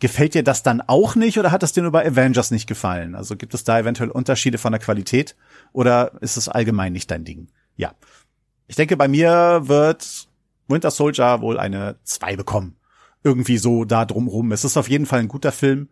Gefällt 0.00 0.34
dir 0.34 0.44
das 0.44 0.62
dann 0.62 0.80
auch 0.80 1.16
nicht 1.16 1.38
oder 1.38 1.50
hat 1.50 1.64
es 1.64 1.72
dir 1.72 1.82
nur 1.82 1.90
bei 1.90 2.06
Avengers 2.06 2.52
nicht 2.52 2.68
gefallen? 2.68 3.16
Also 3.16 3.36
gibt 3.36 3.52
es 3.54 3.64
da 3.64 3.80
eventuell 3.80 4.10
Unterschiede 4.10 4.58
von 4.58 4.72
der 4.72 4.80
Qualität 4.80 5.34
oder 5.72 6.12
ist 6.20 6.36
es 6.36 6.48
allgemein 6.48 6.92
nicht 6.92 7.10
dein 7.10 7.24
Ding? 7.24 7.48
Ja. 7.76 7.94
Ich 8.68 8.76
denke, 8.76 8.96
bei 8.96 9.08
mir 9.08 9.62
wird 9.64 10.28
Winter 10.68 10.90
Soldier 10.90 11.40
wohl 11.40 11.58
eine 11.58 11.96
2 12.04 12.36
bekommen. 12.36 12.76
Irgendwie 13.24 13.58
so 13.58 13.84
da 13.84 14.04
drumrum. 14.04 14.52
Es 14.52 14.64
ist 14.64 14.76
auf 14.76 14.88
jeden 14.88 15.06
Fall 15.06 15.20
ein 15.20 15.28
guter 15.28 15.50
Film. 15.50 15.88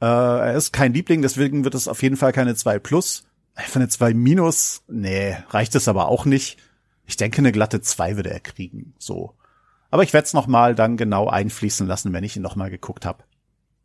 Äh, 0.00 0.06
er 0.06 0.54
ist 0.54 0.72
kein 0.72 0.92
Liebling, 0.92 1.22
deswegen 1.22 1.64
wird 1.64 1.74
es 1.74 1.86
auf 1.86 2.02
jeden 2.02 2.16
Fall 2.16 2.32
keine 2.32 2.56
2 2.56 2.78
plus. 2.80 3.24
Für 3.54 3.78
eine 3.78 3.88
2 3.88 4.14
minus, 4.14 4.82
nee, 4.88 5.36
reicht 5.50 5.74
es 5.74 5.88
aber 5.88 6.08
auch 6.08 6.24
nicht. 6.24 6.58
Ich 7.06 7.16
denke, 7.16 7.38
eine 7.38 7.52
glatte 7.52 7.80
2 7.80 8.16
würde 8.16 8.30
er 8.30 8.40
kriegen. 8.40 8.94
So. 8.98 9.34
Aber 9.90 10.02
ich 10.02 10.12
werde 10.12 10.26
es 10.26 10.34
nochmal 10.34 10.74
dann 10.74 10.96
genau 10.96 11.28
einfließen 11.28 11.86
lassen, 11.86 12.12
wenn 12.12 12.24
ich 12.24 12.36
ihn 12.36 12.42
nochmal 12.42 12.70
geguckt 12.70 13.06
habe. 13.06 13.24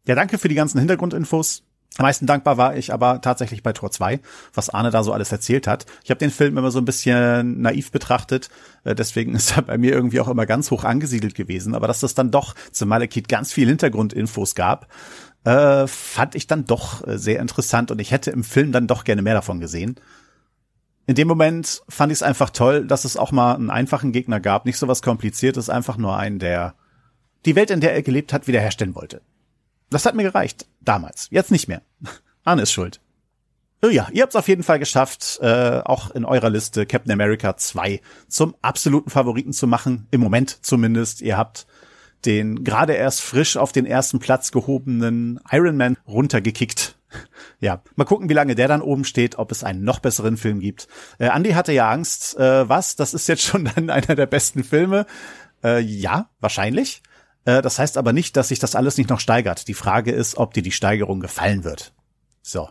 Ja, 0.05 0.15
danke 0.15 0.37
für 0.37 0.49
die 0.49 0.55
ganzen 0.55 0.79
Hintergrundinfos. 0.79 1.63
Am 1.97 2.03
meisten 2.03 2.25
dankbar 2.25 2.57
war 2.57 2.75
ich 2.75 2.91
aber 2.91 3.21
tatsächlich 3.21 3.61
bei 3.61 3.71
Tor 3.71 3.91
2, 3.91 4.19
was 4.53 4.69
Arne 4.71 4.89
da 4.89 5.03
so 5.03 5.13
alles 5.13 5.31
erzählt 5.31 5.67
hat. 5.67 5.85
Ich 6.03 6.09
habe 6.09 6.17
den 6.17 6.31
Film 6.31 6.57
immer 6.57 6.71
so 6.71 6.79
ein 6.79 6.85
bisschen 6.85 7.61
naiv 7.61 7.91
betrachtet, 7.91 8.49
äh, 8.83 8.95
deswegen 8.95 9.35
ist 9.35 9.55
er 9.55 9.61
bei 9.61 9.77
mir 9.77 9.91
irgendwie 9.91 10.19
auch 10.19 10.27
immer 10.27 10.45
ganz 10.45 10.71
hoch 10.71 10.83
angesiedelt 10.83 11.35
gewesen. 11.35 11.75
Aber 11.75 11.87
dass 11.87 11.99
das 11.99 12.15
dann 12.15 12.31
doch 12.31 12.55
zum 12.71 12.89
Malekith 12.89 13.27
ganz 13.27 13.53
viel 13.53 13.67
Hintergrundinfos 13.67 14.55
gab, 14.55 14.87
äh, 15.45 15.85
fand 15.87 16.35
ich 16.35 16.47
dann 16.47 16.65
doch 16.65 17.05
äh, 17.07 17.17
sehr 17.17 17.39
interessant 17.39 17.91
und 17.91 17.99
ich 17.99 18.11
hätte 18.11 18.31
im 18.31 18.43
Film 18.43 18.71
dann 18.71 18.87
doch 18.87 19.03
gerne 19.03 19.21
mehr 19.21 19.35
davon 19.35 19.59
gesehen. 19.59 19.95
In 21.05 21.15
dem 21.15 21.27
Moment 21.27 21.83
fand 21.89 22.11
ich 22.11 22.19
es 22.19 22.23
einfach 22.23 22.49
toll, 22.49 22.87
dass 22.87 23.05
es 23.05 23.17
auch 23.17 23.31
mal 23.31 23.55
einen 23.55 23.69
einfachen 23.69 24.13
Gegner 24.13 24.39
gab, 24.39 24.65
nicht 24.65 24.77
so 24.77 24.87
was 24.87 25.01
kompliziertes, 25.01 25.69
einfach 25.69 25.97
nur 25.97 26.17
einen, 26.17 26.39
der 26.39 26.75
die 27.45 27.55
Welt, 27.55 27.71
in 27.71 27.81
der 27.81 27.93
er 27.93 28.01
gelebt 28.01 28.33
hat, 28.33 28.47
wiederherstellen 28.47 28.95
wollte. 28.95 29.21
Das 29.89 30.05
hat 30.05 30.15
mir 30.15 30.23
gereicht. 30.23 30.65
Damals. 30.81 31.27
Jetzt 31.31 31.51
nicht 31.51 31.67
mehr. 31.67 31.81
Arne 32.43 32.63
ist 32.63 32.71
schuld. 32.71 32.99
Oh 33.85 33.89
ja, 33.89 34.07
ihr 34.13 34.21
habt 34.21 34.31
es 34.31 34.37
auf 34.37 34.47
jeden 34.47 34.63
Fall 34.63 34.79
geschafft, 34.79 35.39
äh, 35.41 35.81
auch 35.83 36.11
in 36.11 36.23
eurer 36.23 36.49
Liste 36.49 36.85
Captain 36.85 37.11
America 37.11 37.57
2 37.57 37.99
zum 38.29 38.55
absoluten 38.61 39.09
Favoriten 39.09 39.51
zu 39.51 39.67
machen. 39.67 40.07
Im 40.09 40.21
Moment 40.21 40.65
zumindest. 40.65 41.21
Ihr 41.21 41.37
habt 41.37 41.67
den 42.25 42.63
gerade 42.63 42.93
erst 42.93 43.21
frisch 43.21 43.57
auf 43.57 43.73
den 43.73 43.85
ersten 43.85 44.19
Platz 44.19 44.51
gehobenen 44.51 45.39
Iron 45.51 45.77
Man 45.77 45.97
runtergekickt. 46.07 46.95
Ja, 47.59 47.83
mal 47.95 48.05
gucken, 48.05 48.27
wie 48.27 48.33
lange 48.33 48.55
der 48.55 48.67
dann 48.67 48.81
oben 48.81 49.05
steht, 49.05 49.37
ob 49.37 49.51
es 49.51 49.63
einen 49.63 49.83
noch 49.83 49.99
besseren 49.99 50.35
Film 50.35 50.59
gibt. 50.59 50.87
Äh, 51.19 51.27
Andy 51.27 51.51
hatte 51.51 51.71
ja 51.71 51.89
Angst, 51.89 52.35
äh, 52.37 52.67
was? 52.67 52.95
Das 52.95 53.13
ist 53.13 53.27
jetzt 53.27 53.43
schon 53.43 53.65
dann 53.75 53.91
einer 53.91 54.15
der 54.15 54.25
besten 54.25 54.63
Filme. 54.63 55.05
Äh, 55.63 55.79
ja, 55.79 56.31
wahrscheinlich. 56.39 57.03
Äh, 57.45 57.61
das 57.61 57.79
heißt 57.79 57.97
aber 57.97 58.13
nicht, 58.13 58.37
dass 58.37 58.49
sich 58.49 58.59
das 58.59 58.75
alles 58.75 58.97
nicht 58.97 59.09
noch 59.09 59.19
steigert. 59.19 59.67
Die 59.67 59.73
Frage 59.73 60.11
ist, 60.11 60.37
ob 60.37 60.53
dir 60.53 60.63
die 60.63 60.71
Steigerung 60.71 61.19
gefallen 61.19 61.63
wird. 61.63 61.93
So. 62.41 62.69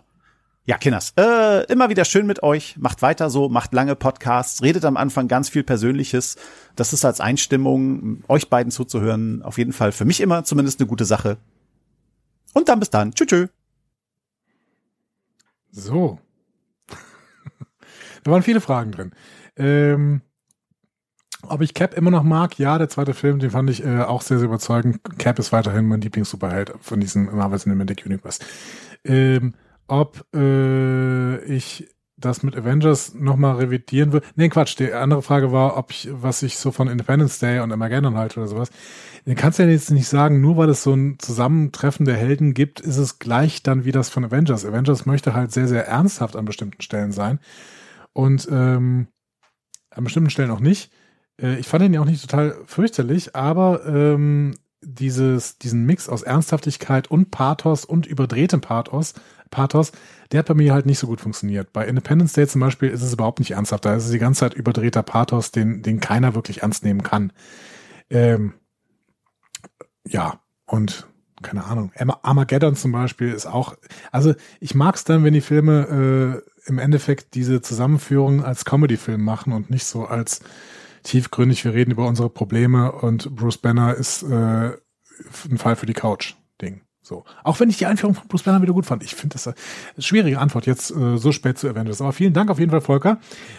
Ja, 0.64 0.79
Kinders, 0.79 1.12
äh, 1.16 1.64
immer 1.73 1.89
wieder 1.89 2.05
schön 2.05 2.25
mit 2.25 2.45
euch. 2.45 2.77
Macht 2.77 3.03
weiter 3.03 3.31
so, 3.31 3.49
macht 3.49 3.75
lange 3.75 3.97
Podcasts, 3.97 4.62
redet 4.62 4.85
am 4.85 4.97
Anfang 4.97 5.27
ganz 5.27 5.49
viel 5.49 5.64
Persönliches. 5.64 6.37
Das 6.77 6.93
ist 6.93 7.05
als 7.05 7.20
Einstimmung, 7.20 8.23
euch 8.29 8.49
beiden 8.49 8.70
zuzuhören, 8.70 9.43
auf 9.43 9.59
jeden 9.59 9.73
Fall 9.73 9.91
für 9.91 10.05
mich 10.05 10.20
immer 10.20 10.45
zumindest 10.45 10.79
eine 10.79 10.87
gute 10.87 11.05
Sache. 11.05 11.39
Und 12.55 12.68
dann 12.68 12.79
bis 12.79 12.91
dann. 12.91 13.12
Tschüss. 13.12 13.27
tschüss. 13.27 13.49
So. 15.73 16.20
da 18.23 18.31
waren 18.31 18.45
viele 18.45 18.61
Fragen 18.61 18.93
drin. 18.93 19.12
Ähm, 19.57 20.20
ob 21.49 21.61
ich 21.61 21.74
Cap 21.74 21.95
immer 21.95 22.11
noch 22.11 22.22
mag? 22.22 22.59
Ja, 22.59 22.78
der 22.78 22.88
zweite 22.88 23.14
Film, 23.14 23.38
den 23.38 23.51
fand 23.51 23.70
ich 23.70 23.84
äh, 23.84 24.03
auch 24.03 24.22
sehr, 24.22 24.38
sehr 24.38 24.47
überzeugend. 24.47 25.01
Cap 25.18 25.38
ist 25.38 25.53
weiterhin 25.53 25.86
mein 25.86 26.01
Lieblings-Superheld 26.01 26.74
von 26.80 27.01
diesem 27.01 27.34
Marvel 27.36 27.59
Cinematic 27.59 28.05
Universe. 28.07 28.40
Ähm, 29.05 29.55
ob 29.88 30.24
äh, 30.34 31.43
ich 31.45 31.88
das 32.16 32.43
mit 32.43 32.57
Avengers 32.57 33.14
nochmal 33.14 33.57
revidieren 33.57 34.12
will. 34.12 34.22
Nee, 34.36 34.49
Quatsch. 34.49 34.78
Die 34.78 34.93
andere 34.93 35.22
Frage 35.22 35.53
war, 35.53 35.76
ob 35.76 35.90
ich, 35.90 36.09
was 36.12 36.43
ich 36.43 36.57
so 36.57 36.70
von 36.70 36.88
Independence 36.88 37.38
Day 37.38 37.61
und 37.61 37.72
Armageddon 37.72 38.16
halte 38.16 38.40
oder 38.40 38.49
sowas. 38.49 38.70
Den 39.26 39.34
kannst 39.34 39.59
du 39.59 39.64
ja 39.64 39.68
jetzt 39.68 39.90
nicht 39.90 40.09
sagen, 40.09 40.40
nur 40.40 40.57
weil 40.57 40.68
es 40.68 40.82
so 40.82 40.95
ein 40.95 41.18
Zusammentreffen 41.18 42.07
der 42.07 42.16
Helden 42.16 42.55
gibt, 42.55 42.80
ist 42.80 42.97
es 42.97 43.18
gleich 43.18 43.62
dann 43.62 43.84
wie 43.84 43.93
das 43.93 44.09
von 44.09 44.24
Avengers. 44.24 44.64
Avengers 44.64 45.07
möchte 45.07 45.34
halt 45.34 45.53
sehr, 45.53 45.68
sehr 45.68 45.86
ernsthaft 45.86 46.36
an 46.36 46.45
bestimmten 46.45 46.80
Stellen 46.80 47.12
sein. 47.12 47.38
Und 48.12 48.49
ähm, 48.51 49.09
an 49.90 50.05
bestimmten 50.05 50.30
Stellen 50.30 50.51
auch 50.51 50.61
nicht. 50.61 50.93
Äh, 51.41 51.59
ich 51.59 51.68
fand 51.68 51.85
ihn 51.85 51.95
ja 51.95 52.01
auch 52.01 52.07
nicht 52.07 52.22
total 52.22 52.57
fürchterlich, 52.66 53.35
aber 53.37 53.87
ähm, 53.87 54.55
dieses, 54.83 55.59
diesen 55.59 55.85
Mix 55.85 56.09
aus 56.09 56.22
Ernsthaftigkeit 56.22 57.11
und 57.11 57.30
Pathos 57.30 57.85
und 57.85 58.07
überdrehtem 58.07 58.61
Pathos, 58.61 59.14
Pathos, 59.51 59.93
der 60.33 60.41
hat 60.41 60.47
bei 60.47 60.55
mir 60.55 60.72
halt 60.72 60.87
nicht 60.87 60.99
so 60.99 61.07
gut 61.07 61.20
funktioniert. 61.20 61.72
Bei 61.72 61.87
Independence 61.87 62.33
Day 62.33 62.47
zum 62.49 62.61
Beispiel 62.61 62.89
ist 62.89 63.03
es 63.03 63.12
überhaupt 63.12 63.39
nicht 63.39 63.53
ernsthaft. 63.53 63.85
Da 63.85 63.95
ist 63.95 64.07
es 64.07 64.11
die 64.11 64.18
ganze 64.18 64.41
Zeit 64.41 64.55
überdrehter 64.55 65.03
Pathos, 65.03 65.53
den, 65.53 65.83
den 65.83 66.01
keiner 66.01 66.35
wirklich 66.35 66.62
ernst 66.62 66.85
nehmen 66.85 67.03
kann. 67.03 67.33
Ähm, 68.11 68.55
ja, 70.07 70.41
und 70.66 71.07
keine 71.43 71.64
Ahnung. 71.64 71.93
Armageddon 72.22 72.76
zum 72.76 72.93
Beispiel 72.93 73.33
ist 73.33 73.47
auch, 73.47 73.76
also 74.11 74.35
ich 74.61 74.74
mag 74.74 74.95
es 74.95 75.05
dann, 75.05 75.24
wenn 75.24 75.35
die 75.35 75.41
Filme 75.41 76.43
äh, 76.66 76.68
im 76.68 76.78
Endeffekt 76.78 77.35
diese 77.35 77.61
Zusammenführung 77.61 78.45
als 78.45 78.64
Comedy-Film 78.64 79.22
machen 79.22 79.53
und 79.53 79.70
nicht 79.70 79.85
so 79.85 80.05
als 80.07 80.41
tiefgründig, 81.03 81.65
wir 81.65 81.75
reden 81.75 81.91
über 81.91 82.07
unsere 82.07 82.31
Probleme 82.31 82.93
und 82.93 83.35
Bruce 83.35 83.59
Banner 83.59 83.95
ist 83.95 84.23
äh, 84.23 84.71
ein 85.51 85.59
Fall 85.59 85.77
für 85.77 85.87
die 85.87 85.93
Couch-Ding. 85.93 86.83
So. 87.03 87.25
Auch 87.43 87.59
wenn 87.59 87.69
ich 87.69 87.79
die 87.79 87.87
Einführung 87.87 88.15
von 88.15 88.29
Bruce 88.29 88.45
Banner 88.45 88.63
wieder 88.63 88.73
gut 88.73 88.87
fand. 88.87 89.03
Ich 89.03 89.17
finde 89.17 89.35
das 89.35 89.49
eine 89.49 89.57
schwierige 89.99 90.39
Antwort, 90.39 90.67
jetzt 90.67 90.93
äh, 90.93 91.17
so 91.19 91.33
spät 91.33 91.59
zu 91.59 91.67
erwähnen. 91.67 91.93
Aber 91.99 92.13
vielen 92.13 92.33
Dank 92.33 92.49
auf 92.49 92.61
jeden 92.61 92.71
Fall, 92.71 92.81
Volker. 92.81 93.19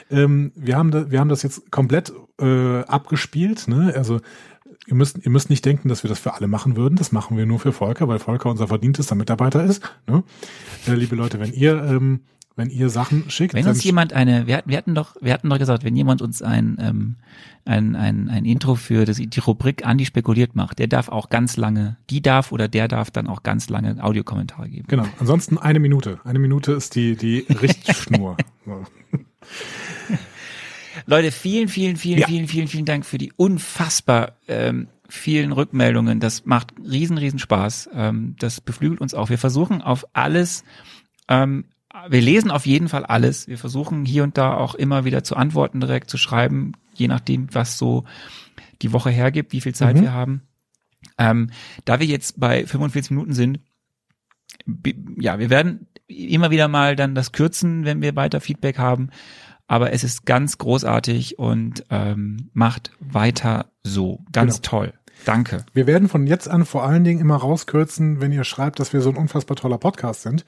Ähm, 0.09 0.53
wir, 0.55 0.77
haben 0.77 0.91
da, 0.91 1.11
wir 1.11 1.19
haben 1.19 1.29
das 1.29 1.43
jetzt 1.43 1.69
komplett 1.69 2.13
äh, 2.39 2.79
abgespielt. 2.83 3.67
Ne? 3.67 3.93
Also 3.95 4.21
ihr 4.87 4.95
müsst, 4.95 5.17
ihr 5.25 5.29
müsst 5.29 5.49
nicht 5.49 5.65
denken, 5.65 5.89
dass 5.89 6.03
wir 6.03 6.09
das 6.09 6.19
für 6.19 6.33
alle 6.33 6.47
machen 6.47 6.77
würden. 6.77 6.95
Das 6.95 7.11
machen 7.11 7.35
wir 7.35 7.45
nur 7.45 7.59
für 7.59 7.73
Volker, 7.73 8.07
weil 8.07 8.19
Volker 8.19 8.49
unser 8.49 8.69
verdientester 8.69 9.15
Mitarbeiter 9.15 9.63
ist. 9.63 9.81
Ne? 10.07 10.23
Äh, 10.87 10.93
liebe 10.93 11.17
Leute, 11.17 11.41
wenn 11.41 11.51
ihr 11.51 11.83
ähm, 11.83 12.21
wenn 12.55 12.69
ihr 12.69 12.89
Sachen 12.89 13.29
schickt. 13.29 13.53
Wenn 13.53 13.67
uns 13.67 13.83
jemand 13.83 14.13
eine, 14.13 14.45
wir, 14.47 14.61
wir 14.65 14.77
hatten 14.77 14.93
doch, 14.93 15.15
wir 15.21 15.33
hatten 15.33 15.49
doch 15.49 15.57
gesagt, 15.57 15.83
wenn 15.83 15.95
jemand 15.95 16.21
uns 16.21 16.41
ein, 16.41 16.77
ähm, 16.79 17.15
ein, 17.65 17.95
ein, 17.95 18.29
ein 18.29 18.45
Intro 18.45 18.75
für 18.75 19.05
das, 19.05 19.17
die 19.17 19.39
Rubrik 19.39 19.85
Andi 19.85 20.05
spekuliert 20.05 20.55
macht, 20.55 20.79
der 20.79 20.87
darf 20.87 21.09
auch 21.09 21.29
ganz 21.29 21.57
lange, 21.57 21.97
die 22.09 22.21
darf 22.21 22.51
oder 22.51 22.67
der 22.67 22.87
darf 22.87 23.09
dann 23.09 23.27
auch 23.27 23.43
ganz 23.43 23.69
lange 23.69 24.03
Audiokommentare 24.03 24.69
geben. 24.69 24.87
Genau. 24.87 25.05
Ansonsten 25.19 25.57
eine 25.57 25.79
Minute. 25.79 26.19
Eine 26.23 26.39
Minute 26.39 26.73
ist 26.73 26.95
die, 26.95 27.15
die 27.15 27.45
Richtschnur. 27.49 28.37
Leute, 31.05 31.31
vielen, 31.31 31.67
vielen, 31.67 31.97
vielen, 31.97 32.19
ja. 32.19 32.27
vielen, 32.27 32.47
vielen, 32.47 32.67
vielen 32.67 32.85
Dank 32.85 33.05
für 33.05 33.17
die 33.17 33.33
unfassbar 33.35 34.33
ähm, 34.47 34.87
vielen 35.09 35.51
Rückmeldungen. 35.51 36.19
Das 36.19 36.45
macht 36.45 36.73
riesen, 36.79 37.17
riesen 37.17 37.39
Spaß. 37.39 37.89
Ähm, 37.93 38.35
das 38.39 38.61
beflügelt 38.61 39.01
uns 39.01 39.13
auch. 39.13 39.29
Wir 39.29 39.37
versuchen 39.37 39.81
auf 39.81 40.05
alles 40.13 40.63
ähm, 41.27 41.65
wir 42.09 42.21
lesen 42.21 42.51
auf 42.51 42.65
jeden 42.65 42.89
Fall 42.89 43.05
alles. 43.05 43.47
Wir 43.47 43.57
versuchen 43.57 44.05
hier 44.05 44.23
und 44.23 44.37
da 44.37 44.55
auch 44.55 44.75
immer 44.75 45.05
wieder 45.05 45.23
zu 45.23 45.35
antworten, 45.35 45.79
direkt 45.79 46.09
zu 46.09 46.17
schreiben, 46.17 46.73
je 46.93 47.07
nachdem, 47.07 47.53
was 47.53 47.77
so 47.77 48.03
die 48.81 48.93
Woche 48.93 49.09
hergibt, 49.09 49.53
wie 49.53 49.61
viel 49.61 49.75
Zeit 49.75 49.97
mhm. 49.97 50.01
wir 50.01 50.13
haben. 50.13 50.41
Ähm, 51.17 51.49
da 51.85 51.99
wir 51.99 52.07
jetzt 52.07 52.39
bei 52.39 52.65
45 52.65 53.11
Minuten 53.11 53.33
sind, 53.33 53.59
ja, 55.19 55.39
wir 55.39 55.49
werden 55.49 55.87
immer 56.07 56.51
wieder 56.51 56.67
mal 56.67 56.95
dann 56.95 57.15
das 57.15 57.31
kürzen, 57.31 57.85
wenn 57.85 58.01
wir 58.01 58.15
weiter 58.15 58.41
Feedback 58.41 58.77
haben. 58.77 59.09
Aber 59.67 59.93
es 59.93 60.03
ist 60.03 60.25
ganz 60.25 60.57
großartig 60.57 61.39
und 61.39 61.85
ähm, 61.89 62.49
macht 62.53 62.91
weiter 62.99 63.71
so. 63.83 64.23
Ganz 64.31 64.61
genau. 64.61 64.69
toll. 64.69 64.93
Danke. 65.25 65.65
Wir 65.73 65.87
werden 65.87 66.09
von 66.09 66.27
jetzt 66.27 66.49
an 66.49 66.65
vor 66.65 66.83
allen 66.83 67.03
Dingen 67.03 67.21
immer 67.21 67.37
rauskürzen, 67.37 68.19
wenn 68.19 68.31
ihr 68.31 68.43
schreibt, 68.43 68.79
dass 68.79 68.93
wir 68.93 69.01
so 69.01 69.09
ein 69.09 69.15
unfassbar 69.15 69.55
toller 69.55 69.77
Podcast 69.77 70.23
sind. 70.23 70.45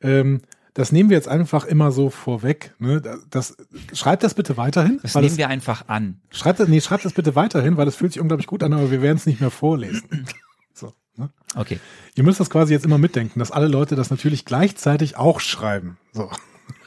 Ähm, 0.00 0.40
das 0.74 0.90
nehmen 0.90 1.08
wir 1.08 1.16
jetzt 1.16 1.28
einfach 1.28 1.64
immer 1.64 1.92
so 1.92 2.10
vorweg. 2.10 2.74
Ne? 2.78 3.00
Das, 3.30 3.56
schreibt 3.92 4.24
das 4.24 4.34
bitte 4.34 4.56
weiterhin. 4.56 4.98
Das 5.02 5.14
nehmen 5.14 5.28
das, 5.28 5.38
wir 5.38 5.48
einfach 5.48 5.88
an. 5.88 6.20
Schreibt 6.30 6.58
nee, 6.68 6.80
schreibt 6.80 7.04
das 7.04 7.12
bitte 7.12 7.36
weiterhin, 7.36 7.76
weil 7.76 7.86
das 7.86 7.94
fühlt 7.94 8.12
sich 8.12 8.20
unglaublich 8.20 8.48
gut 8.48 8.62
an, 8.64 8.72
aber 8.72 8.90
wir 8.90 9.00
werden 9.00 9.16
es 9.16 9.24
nicht 9.26 9.40
mehr 9.40 9.50
vorlesen. 9.50 10.02
So, 10.76 10.92
ne? 11.16 11.30
Okay. 11.54 11.78
Ihr 12.16 12.24
müsst 12.24 12.40
das 12.40 12.50
quasi 12.50 12.72
jetzt 12.72 12.84
immer 12.84 12.98
mitdenken, 12.98 13.38
dass 13.38 13.52
alle 13.52 13.68
Leute 13.68 13.94
das 13.94 14.10
natürlich 14.10 14.44
gleichzeitig 14.44 15.16
auch 15.16 15.38
schreiben. 15.38 15.98
So. 16.12 16.28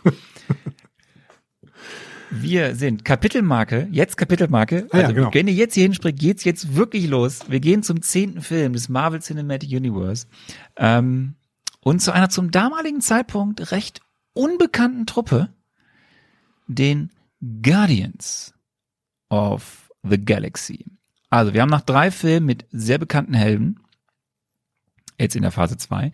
Wir 2.30 2.76
sind 2.76 3.06
Kapitelmarke, 3.06 3.88
jetzt 3.90 4.18
Kapitelmarke. 4.18 4.88
Ah, 4.92 4.98
ja, 4.98 5.04
also, 5.04 5.16
genau. 5.16 5.34
wenn 5.34 5.48
ihr 5.48 5.54
jetzt 5.54 5.76
hier 5.76 5.84
hinspringt, 5.84 6.20
geht's 6.20 6.44
jetzt 6.44 6.76
wirklich 6.76 7.08
los. 7.08 7.40
Wir 7.48 7.62
gehen 7.62 7.84
zum 7.84 8.02
zehnten 8.02 8.42
Film 8.42 8.74
des 8.74 8.90
Marvel 8.90 9.22
Cinematic 9.22 9.70
Universe. 9.72 10.28
Ähm, 10.76 11.37
und 11.88 12.02
zu 12.02 12.12
einer 12.12 12.28
zum 12.30 12.52
damaligen 12.52 13.00
Zeitpunkt 13.00 13.72
recht 13.72 14.02
unbekannten 14.34 15.06
Truppe, 15.06 15.48
den 16.68 17.12
Guardians 17.62 18.54
of 19.30 19.90
the 20.04 20.18
Galaxy. 20.18 20.86
Also, 21.30 21.54
wir 21.54 21.62
haben 21.62 21.70
nach 21.70 21.80
drei 21.80 22.12
Filmen 22.12 22.46
mit 22.46 22.66
sehr 22.72 22.98
bekannten 22.98 23.34
Helden, 23.34 23.80
jetzt 25.18 25.38
in 25.38 25.44
der 25.44 25.52
Phase 25.52 25.78
2, 25.78 26.12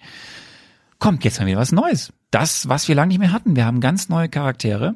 kommt 1.00 1.24
jetzt 1.24 1.40
mal 1.40 1.48
wieder 1.48 1.58
was 1.58 1.72
Neues. 1.72 2.14
Das, 2.30 2.70
was 2.70 2.88
wir 2.88 2.94
lange 2.94 3.08
nicht 3.08 3.20
mehr 3.20 3.32
hatten. 3.32 3.56
Wir 3.56 3.66
haben 3.66 3.82
ganz 3.82 4.10
neue 4.10 4.30
Charaktere. 4.30 4.96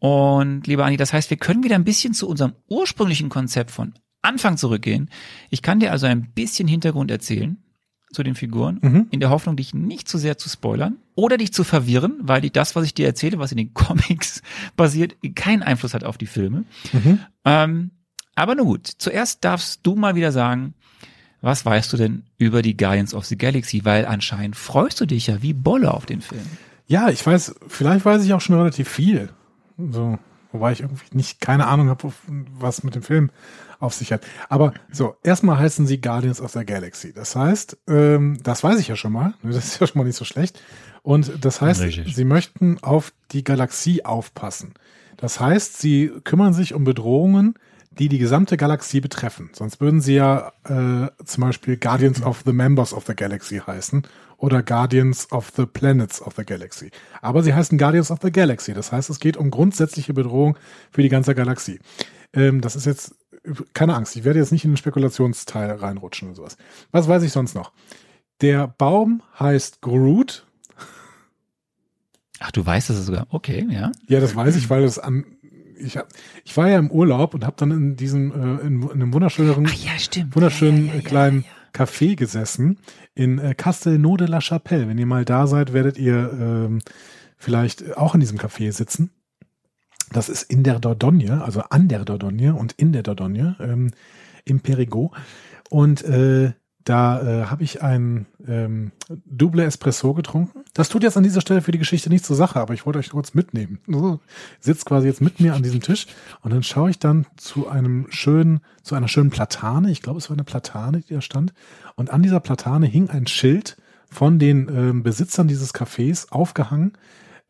Und 0.00 0.66
lieber 0.66 0.84
Anni, 0.84 0.98
das 0.98 1.14
heißt, 1.14 1.30
wir 1.30 1.38
können 1.38 1.64
wieder 1.64 1.76
ein 1.76 1.84
bisschen 1.84 2.12
zu 2.12 2.28
unserem 2.28 2.52
ursprünglichen 2.68 3.30
Konzept 3.30 3.70
von 3.70 3.94
Anfang 4.20 4.58
zurückgehen. 4.58 5.08
Ich 5.48 5.62
kann 5.62 5.80
dir 5.80 5.92
also 5.92 6.04
ein 6.04 6.30
bisschen 6.34 6.68
Hintergrund 6.68 7.10
erzählen 7.10 7.63
zu 8.14 8.22
den 8.22 8.34
Figuren, 8.34 8.78
mhm. 8.80 9.06
in 9.10 9.20
der 9.20 9.30
Hoffnung, 9.30 9.56
dich 9.56 9.74
nicht 9.74 10.08
zu 10.08 10.18
sehr 10.18 10.38
zu 10.38 10.48
spoilern 10.48 10.96
oder 11.14 11.36
dich 11.36 11.52
zu 11.52 11.64
verwirren, 11.64 12.18
weil 12.22 12.40
die, 12.40 12.50
das, 12.50 12.74
was 12.76 12.84
ich 12.84 12.94
dir 12.94 13.06
erzähle, 13.06 13.38
was 13.38 13.52
in 13.52 13.58
den 13.58 13.74
Comics 13.74 14.42
basiert, 14.76 15.16
keinen 15.34 15.62
Einfluss 15.62 15.94
hat 15.94 16.04
auf 16.04 16.18
die 16.18 16.26
Filme. 16.26 16.64
Mhm. 16.92 17.18
Ähm, 17.44 17.90
aber 18.34 18.54
nun 18.54 18.66
gut, 18.66 18.86
zuerst 18.86 19.44
darfst 19.44 19.80
du 19.84 19.94
mal 19.94 20.14
wieder 20.14 20.32
sagen, 20.32 20.74
was 21.40 21.66
weißt 21.66 21.92
du 21.92 21.98
denn 21.98 22.24
über 22.38 22.62
die 22.62 22.76
Guardians 22.76 23.12
of 23.12 23.26
the 23.26 23.36
Galaxy? 23.36 23.84
Weil 23.84 24.06
anscheinend 24.06 24.56
freust 24.56 25.00
du 25.00 25.06
dich 25.06 25.26
ja 25.26 25.42
wie 25.42 25.52
Bolle 25.52 25.92
auf 25.92 26.06
den 26.06 26.22
Film. 26.22 26.46
Ja, 26.86 27.10
ich 27.10 27.24
weiß, 27.24 27.56
vielleicht 27.68 28.04
weiß 28.04 28.24
ich 28.24 28.32
auch 28.32 28.40
schon 28.40 28.56
relativ 28.56 28.88
viel. 28.88 29.28
So, 29.76 30.18
wobei 30.54 30.72
ich 30.72 30.80
irgendwie 30.80 31.04
nicht 31.12 31.40
keine 31.40 31.66
Ahnung 31.66 31.88
habe, 31.90 32.12
was 32.58 32.82
mit 32.84 32.94
dem 32.94 33.02
Film 33.02 33.30
auf 33.80 33.92
sich 33.92 34.12
hat. 34.12 34.24
Aber 34.48 34.72
so, 34.90 35.16
erstmal 35.22 35.58
heißen 35.58 35.86
sie 35.86 36.00
Guardians 36.00 36.40
of 36.40 36.52
the 36.52 36.64
Galaxy. 36.64 37.12
Das 37.12 37.36
heißt, 37.36 37.76
ähm, 37.88 38.38
das 38.42 38.64
weiß 38.64 38.78
ich 38.78 38.88
ja 38.88 38.96
schon 38.96 39.12
mal. 39.12 39.34
Das 39.42 39.56
ist 39.56 39.80
ja 39.80 39.86
schon 39.86 39.98
mal 39.98 40.04
nicht 40.04 40.16
so 40.16 40.24
schlecht. 40.24 40.60
Und 41.02 41.44
das 41.44 41.60
heißt, 41.60 41.82
Richtig. 41.82 42.14
sie 42.14 42.24
möchten 42.24 42.78
auf 42.82 43.12
die 43.32 43.44
Galaxie 43.44 44.04
aufpassen. 44.04 44.72
Das 45.18 45.38
heißt, 45.38 45.78
sie 45.78 46.10
kümmern 46.24 46.54
sich 46.54 46.72
um 46.72 46.84
Bedrohungen, 46.84 47.54
die 47.90 48.08
die 48.08 48.18
gesamte 48.18 48.56
Galaxie 48.56 49.00
betreffen. 49.00 49.50
Sonst 49.52 49.80
würden 49.80 50.00
sie 50.00 50.14
ja 50.14 50.52
äh, 50.64 51.08
zum 51.24 51.42
Beispiel 51.42 51.76
Guardians 51.76 52.22
of 52.22 52.42
the 52.44 52.52
Members 52.52 52.94
of 52.94 53.04
the 53.06 53.14
Galaxy 53.14 53.58
heißen 53.64 54.06
oder 54.44 54.62
Guardians 54.62 55.32
of 55.32 55.50
the 55.56 55.64
Planets 55.64 56.20
of 56.20 56.34
the 56.36 56.44
Galaxy. 56.44 56.90
Aber 57.22 57.42
sie 57.42 57.54
heißen 57.54 57.78
Guardians 57.78 58.10
of 58.10 58.18
the 58.22 58.30
Galaxy. 58.30 58.74
Das 58.74 58.92
heißt, 58.92 59.08
es 59.08 59.18
geht 59.18 59.38
um 59.38 59.50
grundsätzliche 59.50 60.12
Bedrohung 60.12 60.58
für 60.90 61.02
die 61.02 61.08
ganze 61.08 61.34
Galaxie. 61.34 61.80
Ähm, 62.34 62.60
das 62.60 62.76
ist 62.76 62.84
jetzt 62.84 63.14
keine 63.72 63.94
Angst, 63.94 64.16
ich 64.16 64.24
werde 64.24 64.38
jetzt 64.38 64.52
nicht 64.52 64.64
in 64.64 64.72
den 64.72 64.76
Spekulationsteil 64.76 65.70
reinrutschen 65.72 66.28
und 66.28 66.34
sowas. 66.34 66.56
Was 66.92 67.08
weiß 67.08 67.22
ich 67.22 67.32
sonst 67.32 67.54
noch? 67.54 67.72
Der 68.40 68.68
Baum 68.68 69.22
heißt 69.38 69.80
Groot. 69.80 70.46
Ach, 72.40 72.50
du 72.50 72.64
weißt 72.64 72.90
es 72.90 73.06
sogar. 73.06 73.26
Okay, 73.30 73.66
ja. 73.70 73.92
Ja, 74.08 74.20
das 74.20 74.36
weiß 74.36 74.56
ich, 74.56 74.68
weil 74.68 74.84
es 74.84 74.98
an 74.98 75.24
ich, 75.76 75.96
hab, 75.96 76.08
ich 76.44 76.56
war 76.56 76.68
ja 76.68 76.78
im 76.78 76.90
Urlaub 76.90 77.34
und 77.34 77.44
habe 77.44 77.56
dann 77.58 77.70
in 77.70 77.96
diesem 77.96 78.30
äh, 78.30 78.66
in, 78.66 78.82
in 78.82 78.90
einem 78.90 79.12
wunderschönen 79.12 79.66
Ach, 79.66 79.74
ja, 79.74 79.92
wunderschönen 80.32 80.86
ja, 80.86 80.92
ja, 80.92 81.00
ja, 81.00 81.06
kleinen 81.06 81.44
Café 81.74 82.14
gesessen 82.14 82.78
in 83.14 83.38
äh, 83.38 83.54
Castelnau 83.54 84.16
de 84.16 84.28
la 84.28 84.40
Chapelle. 84.40 84.88
Wenn 84.88 84.96
ihr 84.96 85.06
mal 85.06 85.26
da 85.26 85.46
seid, 85.46 85.74
werdet 85.74 85.98
ihr 85.98 86.32
ähm, 86.32 86.78
vielleicht 87.36 87.96
auch 87.98 88.14
in 88.14 88.20
diesem 88.20 88.38
Café 88.38 88.72
sitzen. 88.72 89.10
Das 90.12 90.28
ist 90.28 90.44
in 90.44 90.62
der 90.62 90.78
Dordogne, 90.78 91.42
also 91.42 91.60
an 91.60 91.88
der 91.88 92.04
Dordogne 92.04 92.54
und 92.54 92.72
in 92.72 92.92
der 92.92 93.02
Dordogne 93.02 93.56
ähm, 93.60 93.90
im 94.44 94.60
Perigot. 94.60 95.12
Und 95.68 96.02
äh, 96.04 96.52
da 96.84 97.22
äh, 97.22 97.44
habe 97.46 97.62
ich 97.62 97.82
ein 97.82 98.26
ähm, 98.46 98.92
Double 99.24 99.62
Espresso 99.62 100.12
getrunken. 100.12 100.64
Das 100.74 100.90
tut 100.90 101.02
jetzt 101.02 101.16
an 101.16 101.22
dieser 101.22 101.40
Stelle 101.40 101.62
für 101.62 101.72
die 101.72 101.78
Geschichte 101.78 102.10
nicht 102.10 102.26
zur 102.26 102.36
Sache, 102.36 102.60
aber 102.60 102.74
ich 102.74 102.84
wollte 102.84 102.98
euch 102.98 103.10
kurz 103.10 103.32
mitnehmen. 103.32 103.78
So, 103.86 104.20
sitzt 104.60 104.84
quasi 104.84 105.06
jetzt 105.06 105.22
mit 105.22 105.40
mir 105.40 105.54
an 105.54 105.62
diesem 105.62 105.80
Tisch 105.80 106.06
und 106.42 106.52
dann 106.52 106.62
schaue 106.62 106.90
ich 106.90 106.98
dann 106.98 107.26
zu 107.36 107.68
einem 107.68 108.06
schönen, 108.10 108.60
zu 108.82 108.94
einer 108.94 109.08
schönen 109.08 109.30
Platane. 109.30 109.90
Ich 109.90 110.02
glaube, 110.02 110.18
es 110.18 110.28
war 110.28 110.36
eine 110.36 110.44
Platane, 110.44 111.00
die 111.00 111.14
da 111.14 111.22
stand. 111.22 111.54
Und 111.96 112.10
an 112.10 112.22
dieser 112.22 112.40
Platane 112.40 112.86
hing 112.86 113.08
ein 113.08 113.26
Schild 113.26 113.78
von 114.10 114.38
den 114.38 114.68
ähm, 114.68 115.02
Besitzern 115.02 115.48
dieses 115.48 115.74
Cafés 115.74 116.30
aufgehangen. 116.30 116.92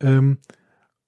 Ähm, 0.01 0.39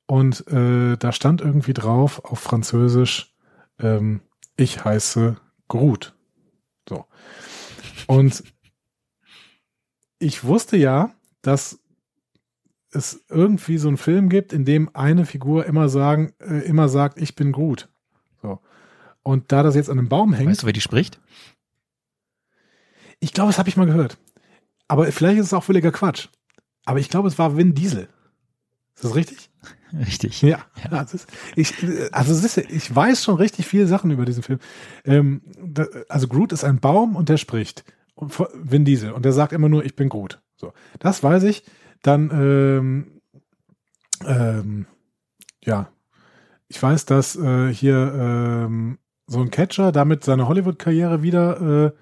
und 0.07 0.47
äh, 0.49 0.97
da 0.97 1.12
stand 1.12 1.41
irgendwie 1.41 1.74
drauf 1.74 2.24
auf 2.24 2.41
Französisch, 2.41 3.35
ähm, 3.79 4.20
ich 4.57 4.85
heiße 4.85 5.37
Groot. 5.68 6.14
So. 6.89 7.05
Und 8.07 8.44
ich 10.18 10.44
wusste 10.44 10.76
ja, 10.76 11.12
dass 11.42 11.78
es 12.90 13.24
irgendwie 13.28 13.78
so 13.78 13.88
einen 13.88 13.96
Film 13.96 14.28
gibt, 14.28 14.52
in 14.52 14.64
dem 14.64 14.94
eine 14.94 15.26
Figur 15.26 15.66
immer 15.66 15.88
sagen, 15.88 16.32
äh, 16.40 16.61
immer 16.61 16.88
sagt, 16.88 17.20
ich 17.20 17.34
bin 17.34 17.52
Groot. 17.52 17.88
So. 18.42 18.61
Und 19.22 19.52
da 19.52 19.62
das 19.62 19.74
jetzt 19.74 19.90
an 19.90 19.98
einem 19.98 20.09
Baum 20.09 20.32
hängt. 20.32 20.50
Weißt 20.50 20.62
du, 20.62 20.66
wer 20.66 20.72
die 20.72 20.80
spricht? 20.80 21.20
Ich 23.20 23.32
glaube, 23.32 23.50
das 23.50 23.59
habe 23.59 23.68
ich 23.68 23.76
mal 23.76 23.86
gehört. 23.86 24.18
Aber 24.88 25.11
vielleicht 25.11 25.38
ist 25.38 25.46
es 25.46 25.54
auch 25.54 25.64
völliger 25.64 25.92
Quatsch. 25.92 26.28
Aber 26.84 27.00
ich 27.00 27.09
glaube, 27.09 27.28
es 27.28 27.38
war 27.38 27.57
Vin 27.57 27.74
Diesel. 27.74 28.09
Ist 28.94 29.04
das 29.04 29.14
richtig? 29.14 29.50
Richtig. 29.92 30.42
Ja. 30.42 30.66
ja. 30.82 30.98
Also, 30.98 31.18
ich, 31.54 31.72
also 32.12 32.34
ist, 32.34 32.59
ich 32.59 32.94
weiß 32.94 33.22
schon 33.22 33.36
richtig 33.36 33.66
viele 33.66 33.86
Sachen 33.86 34.11
über 34.11 34.24
diesen 34.24 34.42
Film. 34.42 34.59
Ähm, 35.04 35.42
da, 35.62 35.86
also 36.09 36.26
Groot 36.26 36.52
ist 36.52 36.64
ein 36.64 36.80
Baum 36.80 37.14
und 37.14 37.28
der 37.28 37.36
spricht. 37.36 37.84
Und 38.17 38.33
Vin 38.55 38.85
Diesel. 38.85 39.12
Und 39.12 39.25
der 39.25 39.33
sagt 39.33 39.53
immer 39.53 39.69
nur, 39.69 39.85
ich 39.85 39.95
bin 39.95 40.09
Groot. 40.09 40.41
So. 40.57 40.73
Das 40.99 41.23
weiß 41.23 41.45
ich. 41.45 41.64
Dann, 42.03 42.31
ähm, 42.33 43.21
ähm, 44.27 44.87
ja. 45.62 45.91
Ich 46.69 46.83
weiß, 46.83 47.05
dass 47.05 47.37
äh, 47.37 47.73
hier 47.73 48.12
ähm, 48.14 48.99
so 49.27 49.41
ein 49.41 49.51
Catcher 49.51 49.93
damit 49.93 50.25
seine 50.25 50.49
Hollywood-Karriere 50.49 51.23
wieder 51.23 51.61
äh, 51.87 51.93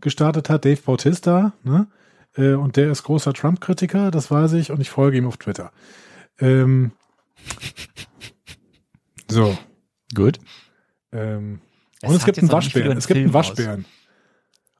gestartet 0.00 0.48
hat, 0.48 0.64
Dave 0.64 0.80
Bautista, 0.80 1.52
ne? 1.64 1.88
Äh, 2.36 2.54
und 2.54 2.76
der 2.76 2.90
ist 2.90 3.02
großer 3.02 3.32
Trump-Kritiker, 3.32 4.10
das 4.10 4.30
weiß 4.30 4.52
ich, 4.54 4.70
und 4.70 4.80
ich 4.80 4.90
folge 4.90 5.18
ihm 5.18 5.26
auf 5.26 5.38
Twitter. 5.38 5.72
Ähm, 6.38 6.92
so. 9.28 9.58
Gut. 10.14 10.38
Ähm, 11.12 11.60
Es 12.00 12.08
und 12.08 12.16
es 12.16 12.22
hat 12.22 12.26
gibt 12.26 12.38
einen 12.38 12.52
Waschbären. 12.52 12.96
Es 12.96 13.06
gibt 13.06 13.18
einen 13.18 13.32
Film 13.32 13.80
aus. 13.80 13.84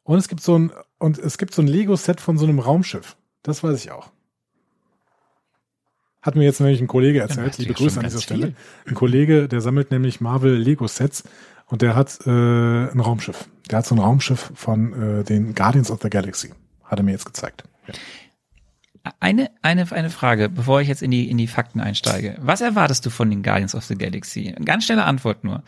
Und 0.08 0.16
es 0.16 0.28
gibt 0.28 0.40
so 0.40 0.58
ein, 0.58 0.72
und 0.96 1.18
es 1.18 1.36
gibt 1.36 1.52
so 1.52 1.60
ein 1.60 1.68
Lego-Set 1.68 2.22
von 2.22 2.38
so 2.38 2.46
einem 2.46 2.60
Raumschiff. 2.60 3.14
Das 3.42 3.62
weiß 3.62 3.84
ich 3.84 3.90
auch. 3.90 4.10
Hat 6.22 6.34
mir 6.34 6.44
jetzt 6.44 6.60
nämlich 6.60 6.80
ein 6.80 6.86
Kollege 6.86 7.20
erzählt, 7.20 7.58
liebe 7.58 7.74
Grüße 7.74 8.00
an 8.00 8.06
dieser 8.06 8.22
Stelle. 8.22 8.46
viel. 8.46 8.56
Ein 8.86 8.94
Kollege, 8.94 9.48
der 9.48 9.60
sammelt 9.60 9.90
nämlich 9.90 10.22
Marvel 10.22 10.56
Lego-Sets 10.56 11.24
und 11.66 11.82
der 11.82 11.94
hat 11.94 12.20
äh, 12.26 12.30
ein 12.30 13.00
Raumschiff. 13.00 13.50
Der 13.70 13.80
hat 13.80 13.86
so 13.86 13.96
ein 13.96 13.98
Raumschiff 13.98 14.50
von 14.54 15.18
äh, 15.20 15.24
den 15.24 15.54
Guardians 15.54 15.90
of 15.90 16.00
the 16.00 16.08
Galaxy. 16.08 16.54
Hat 16.84 16.98
er 16.98 17.02
mir 17.02 17.12
jetzt 17.12 17.26
gezeigt. 17.26 17.64
Ja. 17.86 17.92
Eine, 19.20 19.50
eine, 19.60 19.92
eine 19.92 20.08
Frage, 20.08 20.48
bevor 20.48 20.80
ich 20.80 20.88
jetzt 20.88 21.02
in 21.02 21.10
die, 21.10 21.28
in 21.30 21.36
die 21.36 21.48
Fakten 21.48 21.82
einsteige. 21.82 22.38
Was 22.40 22.62
erwartest 22.62 23.04
du 23.04 23.10
von 23.10 23.28
den 23.28 23.42
Guardians 23.42 23.74
of 23.74 23.84
the 23.84 23.94
Galaxy? 23.94 24.54
Ganz 24.64 24.86
schnelle 24.86 25.04
Antwort 25.04 25.44
nur. 25.44 25.62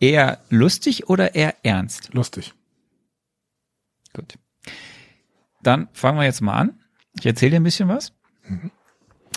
Eher 0.00 0.40
lustig 0.50 1.08
oder 1.08 1.34
eher 1.34 1.54
ernst? 1.62 2.12
Lustig. 2.12 2.52
Gut. 4.14 4.38
Dann 5.62 5.88
fangen 5.92 6.18
wir 6.18 6.24
jetzt 6.24 6.40
mal 6.40 6.54
an. 6.54 6.78
Ich 7.18 7.26
erzähle 7.26 7.52
dir 7.52 7.56
ein 7.60 7.64
bisschen 7.64 7.88
was. 7.88 8.12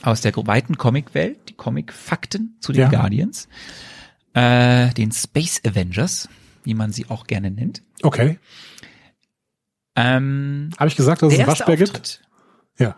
Aus 0.03 0.21
der 0.21 0.35
weiten 0.35 0.77
Comic-Welt, 0.77 1.49
die 1.49 1.53
Comic-Fakten 1.53 2.57
zu 2.59 2.71
den 2.71 2.81
Ja. 2.83 2.89
Guardians. 2.89 3.47
Äh, 4.33 4.93
den 4.93 5.11
Space 5.11 5.61
Avengers, 5.65 6.29
wie 6.63 6.73
man 6.73 6.91
sie 6.91 7.09
auch 7.09 7.25
gerne 7.27 7.49
nennt. 7.51 7.81
Okay. 8.03 8.39
Ähm, 9.95 10.69
Habe 10.77 10.89
ich 10.89 10.95
gesagt, 10.95 11.21
dass 11.21 11.33
es 11.33 11.39
einen 11.39 11.47
Waschbär 11.47 11.77
gibt? 11.77 12.21
Ja, 12.77 12.95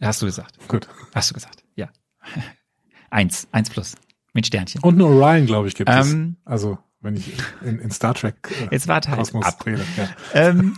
Hast 0.00 0.20
du 0.22 0.26
gesagt. 0.26 0.56
gut. 0.66 0.88
Hast 1.14 1.30
du 1.30 1.34
gesagt. 1.34 1.62
Ja. 1.76 1.88
Eins. 3.10 3.46
Eins 3.52 3.70
plus. 3.70 3.94
Mit 4.32 4.46
Sternchen. 4.46 4.80
Und 4.82 4.94
einen 4.94 5.02
Orion, 5.02 5.46
glaube 5.46 5.68
ich, 5.68 5.74
gibt 5.76 5.88
Ähm, 5.90 6.36
es. 6.40 6.50
Also, 6.50 6.78
wenn 7.00 7.14
ich 7.16 7.32
in, 7.62 7.78
in 7.78 7.90
Star 7.90 8.14
Trek 8.14 8.36
äh, 8.50 8.68
Jetzt 8.74 8.88
warte 8.88 9.10
halt 9.10 9.18
Kosmos 9.20 9.44
ab. 9.44 9.64
rede. 9.66 9.84
Ja. 9.96 10.08
ähm, 10.34 10.76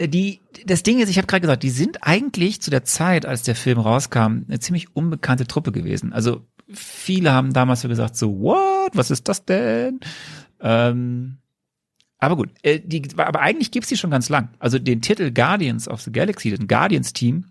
die, 0.00 0.40
das 0.66 0.82
Ding 0.82 1.00
ist, 1.00 1.08
ich 1.08 1.18
habe 1.18 1.26
gerade 1.26 1.42
gesagt, 1.42 1.62
die 1.62 1.70
sind 1.70 1.98
eigentlich 2.02 2.60
zu 2.60 2.70
der 2.70 2.84
Zeit, 2.84 3.26
als 3.26 3.42
der 3.42 3.54
Film 3.54 3.78
rauskam, 3.78 4.44
eine 4.48 4.58
ziemlich 4.60 4.94
unbekannte 4.96 5.46
Truppe 5.46 5.72
gewesen. 5.72 6.12
Also 6.12 6.46
viele 6.72 7.32
haben 7.32 7.52
damals 7.52 7.82
so 7.82 7.88
gesagt, 7.88 8.16
so, 8.16 8.40
what, 8.40 8.90
was 8.94 9.10
ist 9.10 9.28
das 9.28 9.44
denn? 9.44 10.00
Ähm, 10.60 11.38
aber 12.18 12.36
gut, 12.36 12.50
äh, 12.62 12.80
die, 12.80 13.02
aber 13.16 13.40
eigentlich 13.40 13.70
gibt's 13.70 13.88
die 13.88 13.96
schon 13.96 14.10
ganz 14.10 14.28
lang. 14.28 14.50
Also 14.58 14.78
den 14.78 15.02
Titel 15.02 15.32
Guardians 15.32 15.88
of 15.88 16.00
the 16.02 16.12
Galaxy, 16.12 16.50
den 16.50 16.68
Guardians-Team, 16.68 17.46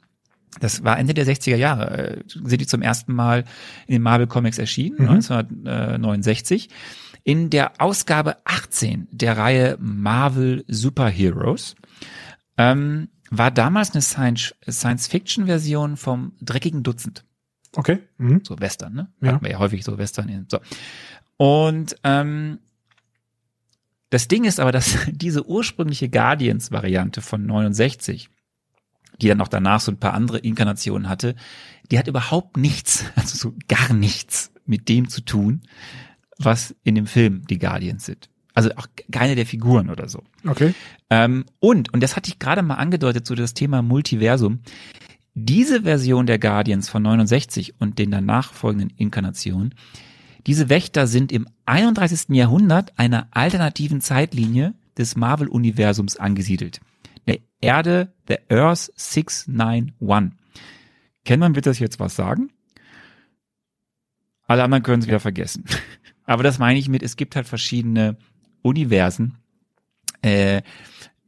das 0.60 0.84
war 0.84 0.98
Ende 0.98 1.14
der 1.14 1.26
60er 1.26 1.56
Jahre, 1.58 2.18
äh, 2.18 2.24
sind 2.28 2.60
die 2.62 2.68
zum 2.68 2.82
ersten 2.82 3.14
Mal 3.14 3.46
in 3.88 3.94
den 3.94 4.02
Marvel 4.02 4.28
Comics 4.28 4.58
erschienen, 4.58 4.98
Mhm. 5.00 5.10
1969, 5.10 6.70
in 7.24 7.50
der 7.50 7.74
Ausgabe 7.80 8.38
18 8.46 9.08
der 9.12 9.38
Reihe 9.38 9.78
Marvel 9.80 10.64
Superheroes. 10.68 11.76
Ähm, 12.62 13.10
war 13.32 13.50
damals 13.50 13.92
eine 13.92 14.02
Science- 14.02 14.54
Science-Fiction-Version 14.70 15.98
vom 15.98 16.34
dreckigen 16.42 16.84
Dutzend. 16.84 17.24
Okay. 17.76 18.00
Mhm. 18.18 18.42
So 18.46 18.60
Western, 18.60 18.94
ne? 18.94 19.08
Ja. 19.22 19.34
Hatten 19.34 19.46
wir 19.46 19.52
ja 19.52 19.60
häufig 19.60 19.84
so 19.84 19.98
Western. 19.98 20.30
In, 20.30 20.46
so. 20.50 20.60
Und 21.38 21.96
ähm, 22.04 22.60
das 24.10 24.28
Ding 24.28 24.44
ist 24.44 24.60
aber, 24.60 24.72
dass 24.72 24.98
diese 25.08 25.48
ursprüngliche 25.48 26.10
Guardians-Variante 26.10 27.22
von 27.22 27.46
69, 27.46 28.30
die 29.22 29.28
dann 29.28 29.38
noch 29.38 29.48
danach 29.48 29.80
so 29.80 29.92
ein 29.92 30.00
paar 30.00 30.14
andere 30.14 30.40
Inkarnationen 30.40 31.08
hatte, 31.08 31.36
die 31.90 31.98
hat 31.98 32.08
überhaupt 32.08 32.58
nichts, 32.58 33.06
also 33.16 33.38
so 33.38 33.56
gar 33.68 33.94
nichts 33.94 34.52
mit 34.66 34.90
dem 34.90 35.08
zu 35.10 35.22
tun, 35.22 35.62
was 36.38 36.76
in 36.84 36.96
dem 36.96 37.08
Film 37.08 37.48
die 37.48 37.60
Guardians 37.60 38.06
sind. 38.06 38.30
Also 38.54 38.70
auch 38.76 38.88
keine 39.12 39.36
der 39.36 39.46
Figuren 39.46 39.90
oder 39.90 40.10
so. 40.10 40.24
Okay. 40.46 40.74
Ähm, 41.10 41.46
und, 41.60 41.94
und 41.94 42.02
das 42.02 42.16
hatte 42.16 42.30
ich 42.30 42.40
gerade 42.40 42.62
mal 42.62 42.76
angedeutet, 42.76 43.26
so 43.26 43.36
das 43.36 43.54
Thema 43.54 43.82
Multiversum. 43.82 44.60
Diese 45.34 45.84
Version 45.84 46.26
der 46.26 46.40
Guardians 46.40 46.90
von 46.90 47.04
69 47.04 47.76
und 47.80 48.00
den 48.00 48.12
danach 48.12 48.54
folgenden 48.54 48.90
Inkarnationen, 48.98 49.74
diese 50.48 50.70
Wächter 50.70 51.08
sind 51.08 51.32
im 51.32 51.48
31. 51.66 52.30
Jahrhundert 52.30 52.98
einer 52.98 53.28
alternativen 53.32 54.02
Zeitlinie 54.02 54.74
des 54.98 55.16
Marvel-Universums 55.16 56.18
angesiedelt. 56.18 56.82
Der 57.28 57.40
Erde, 57.62 58.14
der 58.28 58.42
Earth 58.50 58.92
691. 58.96 60.38
Kennt 61.24 61.56
wird 61.56 61.66
das 61.68 61.80
jetzt 61.80 62.00
was 62.00 62.16
sagen? 62.16 62.50
Alle 64.48 64.64
anderen 64.64 64.84
können 64.84 65.02
es 65.02 65.08
wieder 65.08 65.20
vergessen. 65.20 65.66
Aber 66.26 66.44
das 66.44 66.60
meine 66.60 66.80
ich 66.80 66.90
mit, 66.90 67.04
es 67.04 67.16
gibt 67.16 67.36
halt 67.36 67.48
verschiedene 67.48 68.18
Universen, 68.62 69.38
äh, 70.22 70.62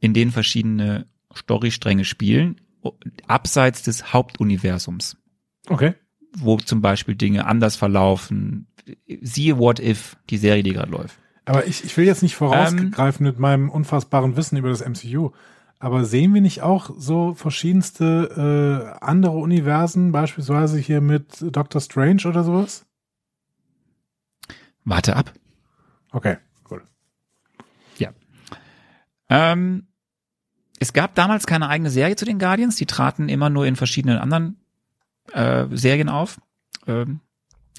in 0.00 0.14
denen 0.14 0.30
verschiedene 0.32 1.06
Storystränge 1.34 2.04
spielen, 2.04 2.60
abseits 3.26 3.82
des 3.82 4.12
Hauptuniversums, 4.12 5.16
Okay. 5.68 5.94
wo 6.36 6.58
zum 6.58 6.80
Beispiel 6.82 7.14
Dinge 7.14 7.46
anders 7.46 7.76
verlaufen. 7.76 8.66
Siehe 9.22 9.58
What 9.58 9.80
If, 9.80 10.16
die 10.30 10.36
Serie, 10.36 10.62
die 10.62 10.72
gerade 10.72 10.92
läuft. 10.92 11.18
Aber 11.46 11.66
ich, 11.66 11.84
ich 11.84 11.96
will 11.96 12.04
jetzt 12.04 12.22
nicht 12.22 12.36
vorausgreifen 12.36 13.24
mit 13.24 13.38
meinem 13.38 13.70
unfassbaren 13.70 14.36
Wissen 14.36 14.56
über 14.56 14.68
das 14.68 14.84
MCU. 14.86 15.30
Aber 15.78 16.04
sehen 16.04 16.32
wir 16.32 16.40
nicht 16.40 16.62
auch 16.62 16.90
so 16.96 17.34
verschiedenste 17.34 18.96
äh, 19.00 19.04
andere 19.04 19.36
Universen, 19.36 20.12
beispielsweise 20.12 20.78
hier 20.78 21.00
mit 21.00 21.44
Doctor 21.54 21.80
Strange 21.80 22.22
oder 22.26 22.44
sowas? 22.44 22.86
Warte 24.84 25.16
ab. 25.16 25.32
Okay. 26.12 26.36
Ähm, 29.34 29.86
es 30.80 30.92
gab 30.92 31.14
damals 31.14 31.46
keine 31.46 31.68
eigene 31.68 31.90
Serie 31.90 32.16
zu 32.16 32.24
den 32.24 32.38
Guardians, 32.38 32.76
die 32.76 32.86
traten 32.86 33.28
immer 33.28 33.50
nur 33.50 33.66
in 33.66 33.76
verschiedenen 33.76 34.18
anderen 34.18 34.56
äh, 35.32 35.66
Serien 35.72 36.08
auf. 36.08 36.40
Ähm, 36.86 37.20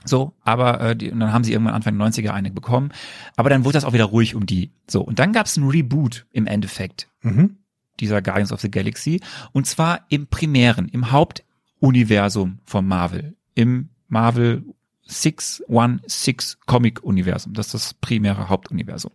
so, 0.04 0.34
aber 0.44 0.82
äh, 0.82 0.96
die, 0.96 1.12
und 1.12 1.20
dann 1.20 1.34
haben 1.34 1.44
sie 1.44 1.52
irgendwann 1.54 1.74
Anfang 1.74 1.98
der 1.98 2.08
90er 2.08 2.30
eine 2.30 2.52
bekommen. 2.52 2.92
Aber 3.36 3.50
dann 3.50 3.66
wurde 3.66 3.74
das 3.74 3.86
auch 3.86 3.94
wieder 3.94 4.06
ruhig 4.06 4.36
um 4.36 4.46
die. 4.46 4.72
So, 4.88 5.02
und 5.02 5.20
dann 5.20 5.34
gab 5.34 5.46
es 5.48 5.58
ein 5.58 5.68
Reboot 5.68 6.26
im 6.32 6.48
Endeffekt 6.48 7.08
Mhm. 7.22 7.58
dieser 8.00 8.22
Guardians 8.22 8.52
of 8.52 8.62
the 8.62 8.70
Galaxy. 8.70 9.22
Und 9.52 9.66
zwar 9.66 10.06
im 10.10 10.28
primären, 10.28 10.90
im 10.90 11.12
Hauptuniversum 11.12 12.60
von 12.66 12.88
Marvel. 12.88 13.36
Im 13.56 13.90
Marvel 14.08 14.64
616 15.08 16.60
Comic-Universum. 16.66 17.54
Das 17.54 17.68
ist 17.68 17.74
das 17.74 17.94
primäre 17.96 18.50
Hauptuniversum. 18.50 19.12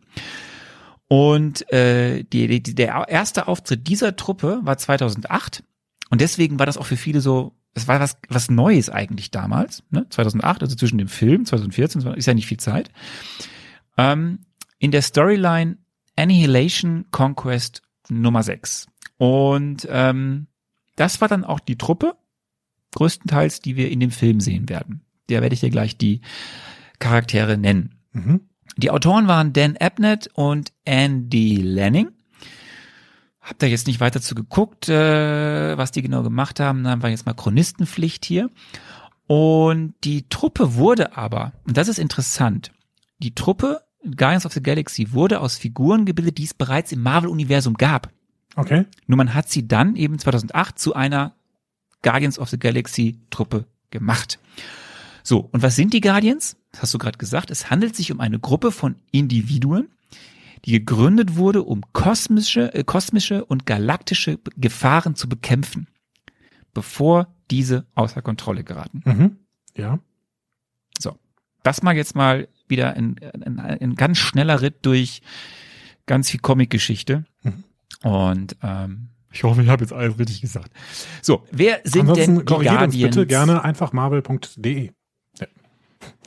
Und 1.12 1.68
äh, 1.72 2.22
die, 2.22 2.60
die, 2.60 2.74
der 2.76 3.08
erste 3.08 3.48
Auftritt 3.48 3.88
dieser 3.88 4.14
Truppe 4.14 4.60
war 4.62 4.78
2008. 4.78 5.64
Und 6.08 6.20
deswegen 6.20 6.60
war 6.60 6.66
das 6.66 6.76
auch 6.76 6.86
für 6.86 6.96
viele 6.96 7.20
so, 7.20 7.56
es 7.74 7.88
war 7.88 7.98
was, 7.98 8.16
was 8.28 8.48
Neues 8.48 8.90
eigentlich 8.90 9.32
damals, 9.32 9.82
ne? 9.90 10.06
2008, 10.08 10.62
also 10.62 10.76
zwischen 10.76 10.98
dem 10.98 11.08
Film, 11.08 11.44
2014, 11.46 12.02
ist 12.12 12.26
ja 12.26 12.34
nicht 12.34 12.46
viel 12.46 12.60
Zeit. 12.60 12.92
Ähm, 13.96 14.38
in 14.78 14.92
der 14.92 15.02
Storyline 15.02 15.78
Annihilation 16.14 17.06
Conquest 17.10 17.82
Nummer 18.08 18.44
6. 18.44 18.86
Und 19.18 19.88
ähm, 19.90 20.46
das 20.94 21.20
war 21.20 21.26
dann 21.26 21.44
auch 21.44 21.58
die 21.58 21.76
Truppe, 21.76 22.14
größtenteils, 22.94 23.60
die 23.62 23.74
wir 23.74 23.90
in 23.90 23.98
dem 23.98 24.12
Film 24.12 24.40
sehen 24.40 24.68
werden. 24.68 25.00
Der 25.28 25.42
werde 25.42 25.54
ich 25.54 25.60
dir 25.60 25.70
gleich 25.70 25.98
die 25.98 26.20
Charaktere 27.00 27.58
nennen. 27.58 27.96
Mhm. 28.12 28.42
Die 28.80 28.90
Autoren 28.90 29.28
waren 29.28 29.52
Dan 29.52 29.76
Abnett 29.76 30.30
und 30.32 30.72
Andy 30.86 31.56
Lanning. 31.56 32.12
Hab 33.42 33.58
da 33.58 33.66
jetzt 33.66 33.86
nicht 33.86 34.00
weiter 34.00 34.22
zu 34.22 34.34
geguckt, 34.34 34.88
äh, 34.88 35.76
was 35.76 35.92
die 35.92 36.00
genau 36.00 36.22
gemacht 36.22 36.60
haben. 36.60 36.84
Dann 36.84 37.02
war 37.02 37.10
jetzt 37.10 37.26
mal 37.26 37.34
Chronistenpflicht 37.34 38.24
hier. 38.24 38.48
Und 39.26 39.94
die 40.04 40.28
Truppe 40.30 40.76
wurde 40.76 41.16
aber, 41.16 41.52
und 41.66 41.76
das 41.76 41.88
ist 41.88 41.98
interessant, 41.98 42.72
die 43.18 43.34
Truppe 43.34 43.82
Guardians 44.16 44.46
of 44.46 44.54
the 44.54 44.62
Galaxy 44.62 45.12
wurde 45.12 45.40
aus 45.40 45.58
Figuren 45.58 46.06
gebildet, 46.06 46.38
die 46.38 46.44
es 46.44 46.54
bereits 46.54 46.90
im 46.90 47.02
Marvel-Universum 47.02 47.74
gab. 47.74 48.08
Okay. 48.56 48.86
Nur 49.06 49.18
man 49.18 49.34
hat 49.34 49.50
sie 49.50 49.68
dann 49.68 49.94
eben 49.94 50.18
2008 50.18 50.78
zu 50.78 50.94
einer 50.94 51.34
Guardians 52.02 52.38
of 52.38 52.48
the 52.48 52.58
Galaxy 52.58 53.20
Truppe 53.28 53.66
gemacht. 53.90 54.38
So, 55.22 55.48
und 55.52 55.62
was 55.62 55.76
sind 55.76 55.92
die 55.92 56.00
Guardians? 56.00 56.56
Das 56.72 56.82
hast 56.82 56.94
du 56.94 56.98
gerade 56.98 57.18
gesagt. 57.18 57.50
Es 57.50 57.70
handelt 57.70 57.96
sich 57.96 58.12
um 58.12 58.20
eine 58.20 58.38
Gruppe 58.38 58.72
von 58.72 58.96
Individuen, 59.10 59.88
die 60.64 60.72
gegründet 60.72 61.36
wurde, 61.36 61.62
um 61.62 61.82
kosmische, 61.92 62.74
äh, 62.74 62.84
kosmische 62.84 63.44
und 63.44 63.66
galaktische 63.66 64.38
Gefahren 64.56 65.14
zu 65.14 65.28
bekämpfen, 65.28 65.88
bevor 66.74 67.34
diese 67.50 67.86
außer 67.94 68.22
Kontrolle 68.22 68.64
geraten. 68.64 69.02
Mhm. 69.04 69.36
Ja. 69.76 69.98
So, 70.98 71.16
das 71.62 71.82
mal 71.82 71.96
jetzt 71.96 72.14
mal 72.14 72.48
wieder 72.68 72.94
ein, 72.94 73.16
ein, 73.44 73.58
ein 73.58 73.94
ganz 73.96 74.18
schneller 74.18 74.60
Ritt 74.60 74.86
durch 74.86 75.22
ganz 76.06 76.30
viel 76.30 76.40
Comic-Geschichte. 76.40 77.24
Mhm. 77.42 77.64
Und 78.02 78.56
ähm, 78.62 79.08
Ich 79.32 79.42
hoffe, 79.44 79.62
ich 79.62 79.68
habe 79.68 79.82
jetzt 79.82 79.92
alles 79.92 80.18
richtig 80.18 80.40
gesagt. 80.40 80.72
So, 81.22 81.44
wer 81.50 81.80
sind 81.84 82.02
Ansonsten 82.02 82.36
denn 82.36 82.38
die 82.40 82.44
Guardians? 82.44 82.96
bitte 82.96 83.26
gerne 83.26 83.64
einfach 83.64 83.92
marvel.de. 83.92 84.90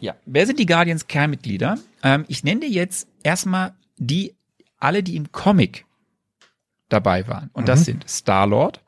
Ja, 0.03 0.17
wer 0.25 0.45
sind 0.45 0.59
die 0.59 0.65
Guardians 0.65 1.07
Kernmitglieder? 1.07 1.77
Ähm, 2.03 2.25
ich 2.27 2.43
nenne 2.43 2.59
dir 2.59 2.69
jetzt 2.69 3.07
erstmal 3.23 3.73
die, 3.97 4.35
alle, 4.77 5.01
die 5.01 5.15
im 5.15 5.31
Comic 5.31 5.85
dabei 6.89 7.25
waren. 7.29 7.49
Und 7.53 7.69
das 7.69 7.79
Mhm. 7.79 7.83
sind 7.85 8.09
Star-Lord, 8.09 8.83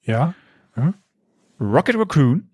Ja. 0.00 0.32
ja. 0.76 0.94
Rocket 1.60 1.96
Raccoon, 1.98 2.48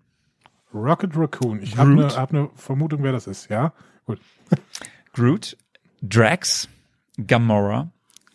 Rocket 0.75 1.17
Raccoon. 1.17 1.63
Ich 1.63 1.77
habe 1.77 1.93
eine 1.93 2.09
hab 2.17 2.33
ne 2.33 2.51
Vermutung, 2.57 3.05
wer 3.05 3.13
das 3.13 3.29
ist. 3.29 3.49
Ja. 3.49 3.73
Gut. 4.05 4.21
Groot, 5.13 5.57
Drax, 6.03 6.69
Gamora, 7.25 7.93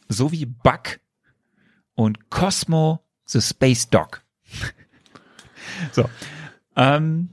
sowie 0.08 0.46
Buck 0.46 1.02
und 1.94 2.30
Cosmo 2.30 3.04
the 3.26 3.42
Space 3.42 3.90
Dog. 3.90 4.24
so. 5.92 6.10
Ähm, 6.78 7.32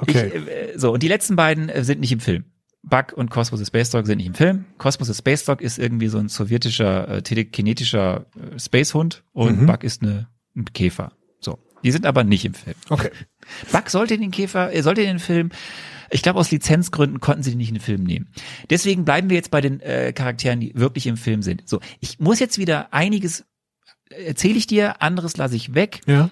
Okay. 0.00 0.28
Ich, 0.34 0.34
äh, 0.34 0.78
so, 0.78 0.92
und 0.92 1.02
die 1.02 1.08
letzten 1.08 1.36
beiden 1.36 1.68
äh, 1.68 1.84
sind 1.84 2.00
nicht 2.00 2.12
im 2.12 2.20
Film. 2.20 2.44
Buck 2.82 3.12
und 3.12 3.30
Cosmo 3.30 3.56
the 3.58 3.64
Space 3.64 3.90
Dog 3.90 4.06
sind 4.06 4.18
nicht 4.18 4.28
im 4.28 4.34
Film. 4.34 4.64
Cosmo 4.78 5.04
the 5.04 5.14
Space 5.14 5.44
Dog 5.44 5.60
ist 5.60 5.78
irgendwie 5.78 6.08
so 6.08 6.18
ein 6.18 6.28
sowjetischer, 6.28 7.08
äh, 7.08 7.22
telekinetischer 7.22 8.26
äh, 8.54 8.58
Spacehund 8.58 9.24
und 9.32 9.62
Mhm. 9.62 9.66
Buck 9.66 9.84
ist 9.84 10.02
eine, 10.02 10.28
ein 10.56 10.64
Käfer. 10.72 11.12
So. 11.40 11.58
Die 11.84 11.90
sind 11.90 12.06
aber 12.06 12.24
nicht 12.24 12.44
im 12.44 12.54
Film. 12.54 12.76
okay. 12.88 13.10
Buck 13.72 13.90
sollte 13.90 14.16
den 14.18 14.30
Käfer, 14.30 14.70
er 14.70 14.82
sollte 14.82 15.02
den 15.02 15.18
Film, 15.18 15.50
ich 16.10 16.22
glaube 16.22 16.38
aus 16.38 16.50
Lizenzgründen 16.50 17.20
konnten 17.20 17.42
sie 17.42 17.50
den 17.50 17.58
nicht 17.58 17.68
in 17.68 17.74
den 17.74 17.82
Film 17.82 18.04
nehmen. 18.04 18.28
Deswegen 18.70 19.04
bleiben 19.04 19.28
wir 19.28 19.36
jetzt 19.36 19.50
bei 19.50 19.60
den 19.60 19.80
äh, 19.80 20.12
Charakteren, 20.12 20.60
die 20.60 20.72
wirklich 20.74 21.06
im 21.06 21.16
Film 21.16 21.42
sind. 21.42 21.68
So, 21.68 21.80
ich 22.00 22.18
muss 22.20 22.38
jetzt 22.38 22.58
wieder 22.58 22.92
einiges 22.94 23.44
erzähle 24.10 24.56
ich 24.56 24.66
dir, 24.66 25.02
anderes 25.02 25.36
lasse 25.36 25.54
ich 25.56 25.74
weg 25.74 26.00
Ja. 26.06 26.30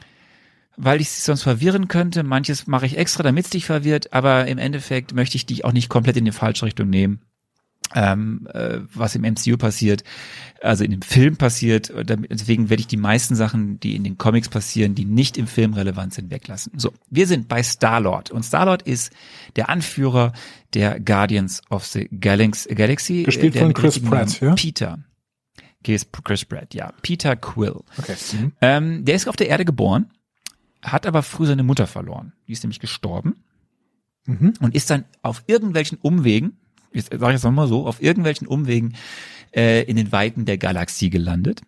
Weil 0.76 1.00
ich 1.00 1.08
es 1.08 1.24
sonst 1.24 1.42
verwirren 1.42 1.88
könnte. 1.88 2.22
Manches 2.22 2.66
mache 2.66 2.86
ich 2.86 2.98
extra, 2.98 3.22
damit 3.22 3.46
es 3.46 3.50
dich 3.50 3.66
verwirrt, 3.66 4.12
aber 4.12 4.46
im 4.46 4.58
Endeffekt 4.58 5.14
möchte 5.14 5.36
ich 5.36 5.46
dich 5.46 5.64
auch 5.64 5.72
nicht 5.72 5.88
komplett 5.88 6.16
in 6.16 6.24
die 6.24 6.32
falsche 6.32 6.66
Richtung 6.66 6.90
nehmen. 6.90 7.20
Ähm, 7.94 8.48
äh, 8.52 8.80
was 8.92 9.14
im 9.14 9.22
MCU 9.22 9.56
passiert, 9.56 10.02
also 10.60 10.82
in 10.82 10.90
dem 10.90 11.02
Film 11.02 11.36
passiert, 11.36 11.88
äh, 11.90 12.04
deswegen 12.04 12.68
werde 12.68 12.80
ich 12.80 12.88
die 12.88 12.96
meisten 12.96 13.36
Sachen, 13.36 13.78
die 13.78 13.94
in 13.94 14.02
den 14.02 14.18
Comics 14.18 14.48
passieren, 14.48 14.96
die 14.96 15.04
nicht 15.04 15.38
im 15.38 15.46
Film 15.46 15.72
relevant 15.72 16.12
sind, 16.12 16.30
weglassen. 16.32 16.72
So, 16.76 16.92
wir 17.10 17.28
sind 17.28 17.46
bei 17.46 17.62
Star-Lord 17.62 18.32
und 18.32 18.42
Star-Lord 18.42 18.82
ist 18.82 19.12
der 19.54 19.68
Anführer 19.68 20.32
der 20.74 20.98
Guardians 20.98 21.62
of 21.70 21.86
the 21.86 22.08
Galax 22.08 22.66
Galaxy. 22.68 23.22
Gespielt 23.22 23.54
der 23.54 23.62
von 23.62 23.72
Chris 23.72 24.00
Pratt, 24.00 24.40
ja? 24.40 24.54
Peter. 24.54 24.98
Chris 25.84 26.04
Chris 26.24 26.44
Pratt, 26.44 26.74
ja. 26.74 26.92
Peter 27.02 27.36
Quill. 27.36 27.80
Okay. 27.96 28.16
Mhm. 28.32 28.52
Ähm, 28.60 29.04
der 29.04 29.14
ist 29.14 29.28
auf 29.28 29.36
der 29.36 29.48
Erde 29.48 29.64
geboren, 29.64 30.10
hat 30.82 31.06
aber 31.06 31.22
früh 31.22 31.46
seine 31.46 31.62
Mutter 31.62 31.86
verloren. 31.86 32.32
Die 32.48 32.52
ist 32.52 32.62
nämlich 32.62 32.80
gestorben 32.80 33.36
Mhm. 34.26 34.54
und 34.60 34.74
ist 34.74 34.90
dann 34.90 35.04
auf 35.22 35.44
irgendwelchen 35.46 35.98
Umwegen, 35.98 36.56
ich 36.90 37.04
sage 37.04 37.32
jetzt 37.32 37.44
mal 37.44 37.68
so, 37.68 37.86
auf 37.86 38.02
irgendwelchen 38.02 38.48
Umwegen 38.48 38.94
äh, 39.54 39.82
in 39.84 39.96
den 39.96 40.10
Weiten 40.12 40.44
der 40.46 40.58
Galaxie 40.58 41.10
gelandet. 41.10 41.60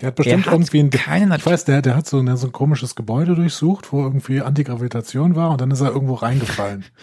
Der 0.00 0.08
hat 0.08 0.16
bestimmt 0.16 0.46
hat 0.46 0.52
irgendwie 0.52 0.80
ein, 0.80 0.90
keine 0.90 1.34
ich 1.36 1.46
weiß, 1.46 1.64
der, 1.64 1.82
der 1.82 1.96
hat 1.96 2.06
so, 2.06 2.18
ein- 2.18 2.36
so 2.36 2.46
ein 2.48 2.52
komisches 2.52 2.94
Gebäude 2.94 3.34
durchsucht, 3.36 3.92
wo 3.92 4.02
irgendwie 4.02 4.40
Antigravitation 4.42 5.34
war 5.36 5.50
und 5.50 5.60
dann 5.60 5.70
ist 5.70 5.80
er 5.80 5.90
irgendwo 5.92 6.14
reingefallen. 6.14 6.84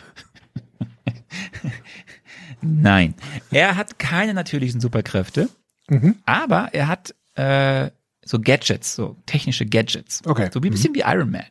Nein, 2.62 3.14
er 3.52 3.76
hat 3.78 4.00
keine 4.00 4.34
natürlichen 4.34 4.82
Superkräfte, 4.82 5.50
Mhm. 5.88 6.16
aber 6.26 6.70
er 6.74 6.88
hat 6.88 7.14
äh, 7.36 7.92
so 8.26 8.40
Gadgets, 8.40 8.96
so 8.96 9.16
technische 9.26 9.66
Gadgets. 9.66 10.22
Okay. 10.26 10.50
So 10.52 10.62
wie 10.64 10.70
ein 10.70 10.72
bisschen 10.72 10.96
wie 10.96 11.04
Iron 11.06 11.32
Man. 11.32 11.46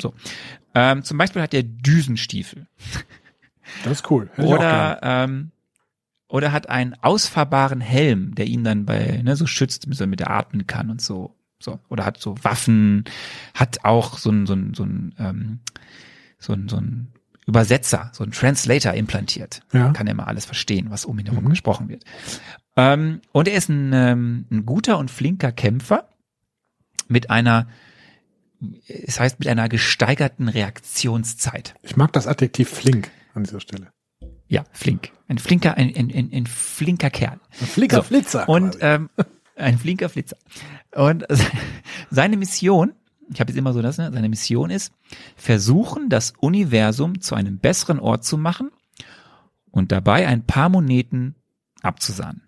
So. 0.00 0.14
Ähm, 0.74 1.02
zum 1.02 1.18
Beispiel 1.18 1.42
hat 1.42 1.54
er 1.54 1.62
Düsenstiefel. 1.62 2.68
Das 3.84 3.92
ist 3.92 4.10
cool. 4.10 4.30
Hätte 4.34 4.48
oder 4.48 5.00
ähm, 5.02 5.50
oder 6.28 6.52
hat 6.52 6.68
einen 6.68 6.94
ausfahrbaren 6.94 7.80
Helm, 7.80 8.34
der 8.34 8.46
ihn 8.46 8.64
dann 8.64 8.86
bei 8.86 9.20
ne, 9.22 9.36
so 9.36 9.46
schützt, 9.46 9.84
damit 9.84 10.00
er 10.00 10.06
mit 10.06 10.20
er 10.20 10.30
atmen 10.30 10.66
kann 10.66 10.90
und 10.90 11.00
so. 11.00 11.34
So 11.58 11.78
oder 11.88 12.04
hat 12.04 12.18
so 12.20 12.34
Waffen, 12.42 13.04
hat 13.54 13.84
auch 13.84 14.18
so 14.18 14.30
ein 14.30 14.46
so 14.46 14.54
ein 14.54 14.74
so 14.74 14.84
ein 14.84 15.14
ähm, 15.18 15.60
so 16.38 16.52
ein, 16.52 16.68
so 16.68 16.76
ein 16.76 17.12
Übersetzer, 17.46 18.10
so 18.14 18.22
ein 18.24 18.30
Translator 18.32 18.94
implantiert. 18.94 19.62
Ja. 19.72 19.92
Kann 19.92 20.06
er 20.06 20.14
mal 20.14 20.24
alles 20.24 20.44
verstehen, 20.44 20.90
was 20.90 21.04
um 21.04 21.18
ihn 21.18 21.26
herum 21.26 21.44
Mhm. 21.44 21.50
gesprochen 21.50 21.88
wird. 21.88 22.04
Ähm, 22.76 23.20
und 23.32 23.48
er 23.48 23.54
ist 23.54 23.68
ein, 23.68 23.92
ähm, 23.92 24.46
ein 24.50 24.64
guter 24.64 24.98
und 24.98 25.10
flinker 25.10 25.52
Kämpfer 25.52 26.08
mit 27.08 27.30
einer, 27.30 27.68
es 28.88 29.18
heißt 29.20 29.38
mit 29.40 29.48
einer 29.48 29.68
gesteigerten 29.68 30.48
Reaktionszeit. 30.48 31.74
Ich 31.82 31.96
mag 31.96 32.12
das 32.12 32.26
Adjektiv 32.26 32.68
flink 32.70 33.10
an 33.34 33.44
dieser 33.44 33.60
Stelle. 33.60 33.88
Ja, 34.46 34.64
flink. 34.72 35.10
Ein 35.28 35.38
flinker, 35.38 35.76
ein, 35.76 35.94
ein, 35.96 36.10
ein, 36.14 36.30
ein 36.32 36.46
flinker 36.46 37.10
Kerl. 37.10 37.40
Ein 37.60 37.66
flinker 37.66 37.96
So. 37.96 38.02
Flitzer. 38.02 38.48
Und 38.48 38.78
quasi. 38.78 38.84
ähm, 38.84 39.10
ein 39.56 39.78
flinker 39.78 40.08
Flitzer. 40.08 40.36
Und 40.94 41.26
seine 42.10 42.36
Mission, 42.36 42.92
ich 43.32 43.40
habe 43.40 43.50
jetzt 43.50 43.58
immer 43.58 43.72
so 43.72 43.82
das, 43.82 43.98
ne, 43.98 44.10
seine 44.12 44.28
Mission 44.28 44.70
ist, 44.70 44.92
versuchen, 45.36 46.08
das 46.08 46.32
Universum 46.40 47.20
zu 47.20 47.34
einem 47.34 47.58
besseren 47.58 47.98
Ort 47.98 48.24
zu 48.24 48.36
machen 48.38 48.70
und 49.70 49.92
dabei 49.92 50.26
ein 50.26 50.44
paar 50.46 50.68
Moneten 50.68 51.34
abzusahnen. 51.82 52.42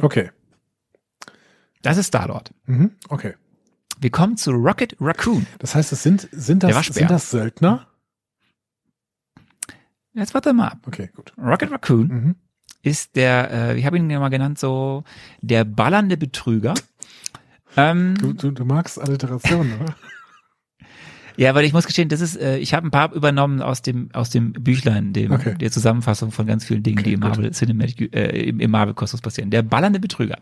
okay. 0.00 0.30
Das 1.82 1.98
ist 1.98 2.06
Star-Lord. 2.08 2.52
Mhm. 2.66 2.92
Okay. 3.10 3.34
Wir 4.00 4.10
kommen 4.10 4.36
zu 4.36 4.50
Rocket 4.50 4.96
Raccoon. 5.00 5.46
Das 5.60 5.74
heißt, 5.76 5.92
es 5.92 6.02
sind, 6.02 6.28
sind 6.32 6.64
das, 6.64 6.86
sind 6.86 7.08
das 7.10 7.30
Söldner? 7.30 7.86
Jetzt 10.14 10.34
warte 10.34 10.52
mal 10.52 10.68
ab. 10.68 10.78
Okay, 10.86 11.10
gut. 11.14 11.32
Rocket 11.38 11.70
Raccoon 11.70 12.08
Mhm. 12.08 12.34
ist 12.82 13.14
der, 13.16 13.50
äh, 13.52 13.78
ich 13.78 13.86
habe 13.86 13.98
ihn 13.98 14.08
ja 14.10 14.18
mal 14.18 14.30
genannt, 14.30 14.58
so 14.58 15.04
der 15.42 15.64
ballernde 15.64 16.16
Betrüger. 16.16 16.74
Ähm, 17.76 18.14
Du, 18.18 18.32
du, 18.32 18.50
du 18.50 18.64
magst 18.64 19.00
Alliterationen, 19.00 19.72
oder? 19.80 19.94
Ja, 21.38 21.54
weil 21.54 21.66
ich 21.66 21.74
muss 21.74 21.84
gestehen, 21.84 22.08
das 22.08 22.22
ist, 22.22 22.34
äh, 22.40 22.56
ich 22.56 22.72
habe 22.72 22.86
ein 22.86 22.90
paar 22.90 23.12
übernommen 23.12 23.60
aus 23.60 23.82
dem 23.82 24.08
aus 24.14 24.30
dem 24.30 24.54
Büchlein, 24.54 25.12
dem 25.12 25.32
Okay. 25.32 25.54
der 25.54 25.70
Zusammenfassung 25.70 26.32
von 26.32 26.46
ganz 26.46 26.64
vielen 26.64 26.82
Dingen, 26.82 27.00
Okay, 27.00 27.10
die 27.10 27.12
im 27.12 27.20
gut. 27.20 27.28
Marvel 27.28 27.50
Cinematic 27.50 28.14
äh, 28.16 28.48
im, 28.48 28.58
im 28.58 28.70
Marvel 28.70 28.94
Kosmos 28.94 29.20
passieren. 29.20 29.50
Der 29.50 29.60
ballernde 29.62 30.00
Betrüger. 30.00 30.38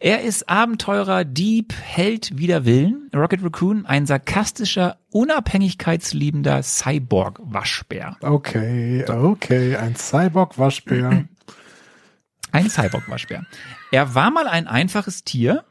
Er 0.00 0.22
ist 0.22 0.48
Abenteurer, 0.48 1.24
Dieb, 1.24 1.72
Held 1.80 2.36
wider 2.38 2.64
Willen. 2.64 3.08
Rocket 3.14 3.40
Raccoon, 3.44 3.86
ein 3.86 4.04
sarkastischer, 4.04 4.96
unabhängigkeitsliebender 5.12 6.64
Cyborg 6.64 7.38
Waschbär. 7.44 8.16
Okay, 8.20 9.04
okay. 9.08 9.76
Ein 9.76 9.94
Cyborg-Waschbär. 9.94 11.24
Ein 12.50 12.68
Cyborg 12.68 13.08
Waschbär. 13.08 13.46
Er 13.92 14.14
war 14.16 14.32
mal 14.32 14.48
ein 14.48 14.66
einfaches 14.66 15.22
Tier, 15.22 15.62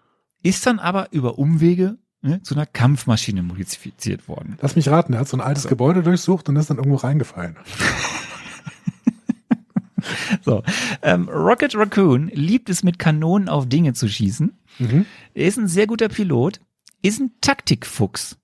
ist 0.44 0.66
dann 0.66 0.80
aber 0.80 1.08
über 1.12 1.38
Umwege 1.38 1.98
ne, 2.22 2.42
zu 2.44 2.56
einer 2.56 2.66
Kampfmaschine 2.66 3.44
modifiziert 3.44 4.28
worden. 4.28 4.58
Lass 4.62 4.76
mich 4.76 4.88
raten, 4.90 5.14
er 5.14 5.20
hat 5.20 5.28
so 5.28 5.38
ein 5.38 5.42
altes 5.42 5.68
Gebäude 5.68 6.04
durchsucht 6.04 6.50
und 6.50 6.56
ist 6.56 6.70
dann 6.70 6.78
irgendwo 6.78 6.98
reingefallen. 6.98 7.58
So, 10.44 10.64
ähm, 11.04 11.30
Rocket 11.30 11.76
Raccoon 11.76 12.30
liebt 12.30 12.70
es 12.70 12.84
mit 12.84 12.98
Kanonen 12.98 13.50
auf 13.50 13.68
Dinge 13.70 13.94
zu 13.94 14.08
schießen. 14.08 14.52
Mhm. 14.80 15.06
Er 15.36 15.46
ist 15.46 15.58
ein 15.60 15.68
sehr 15.68 15.86
guter 15.86 16.10
Pilot, 16.10 16.60
ist 17.04 17.20
ein 17.20 17.32
Taktikfuchs. 17.42 18.38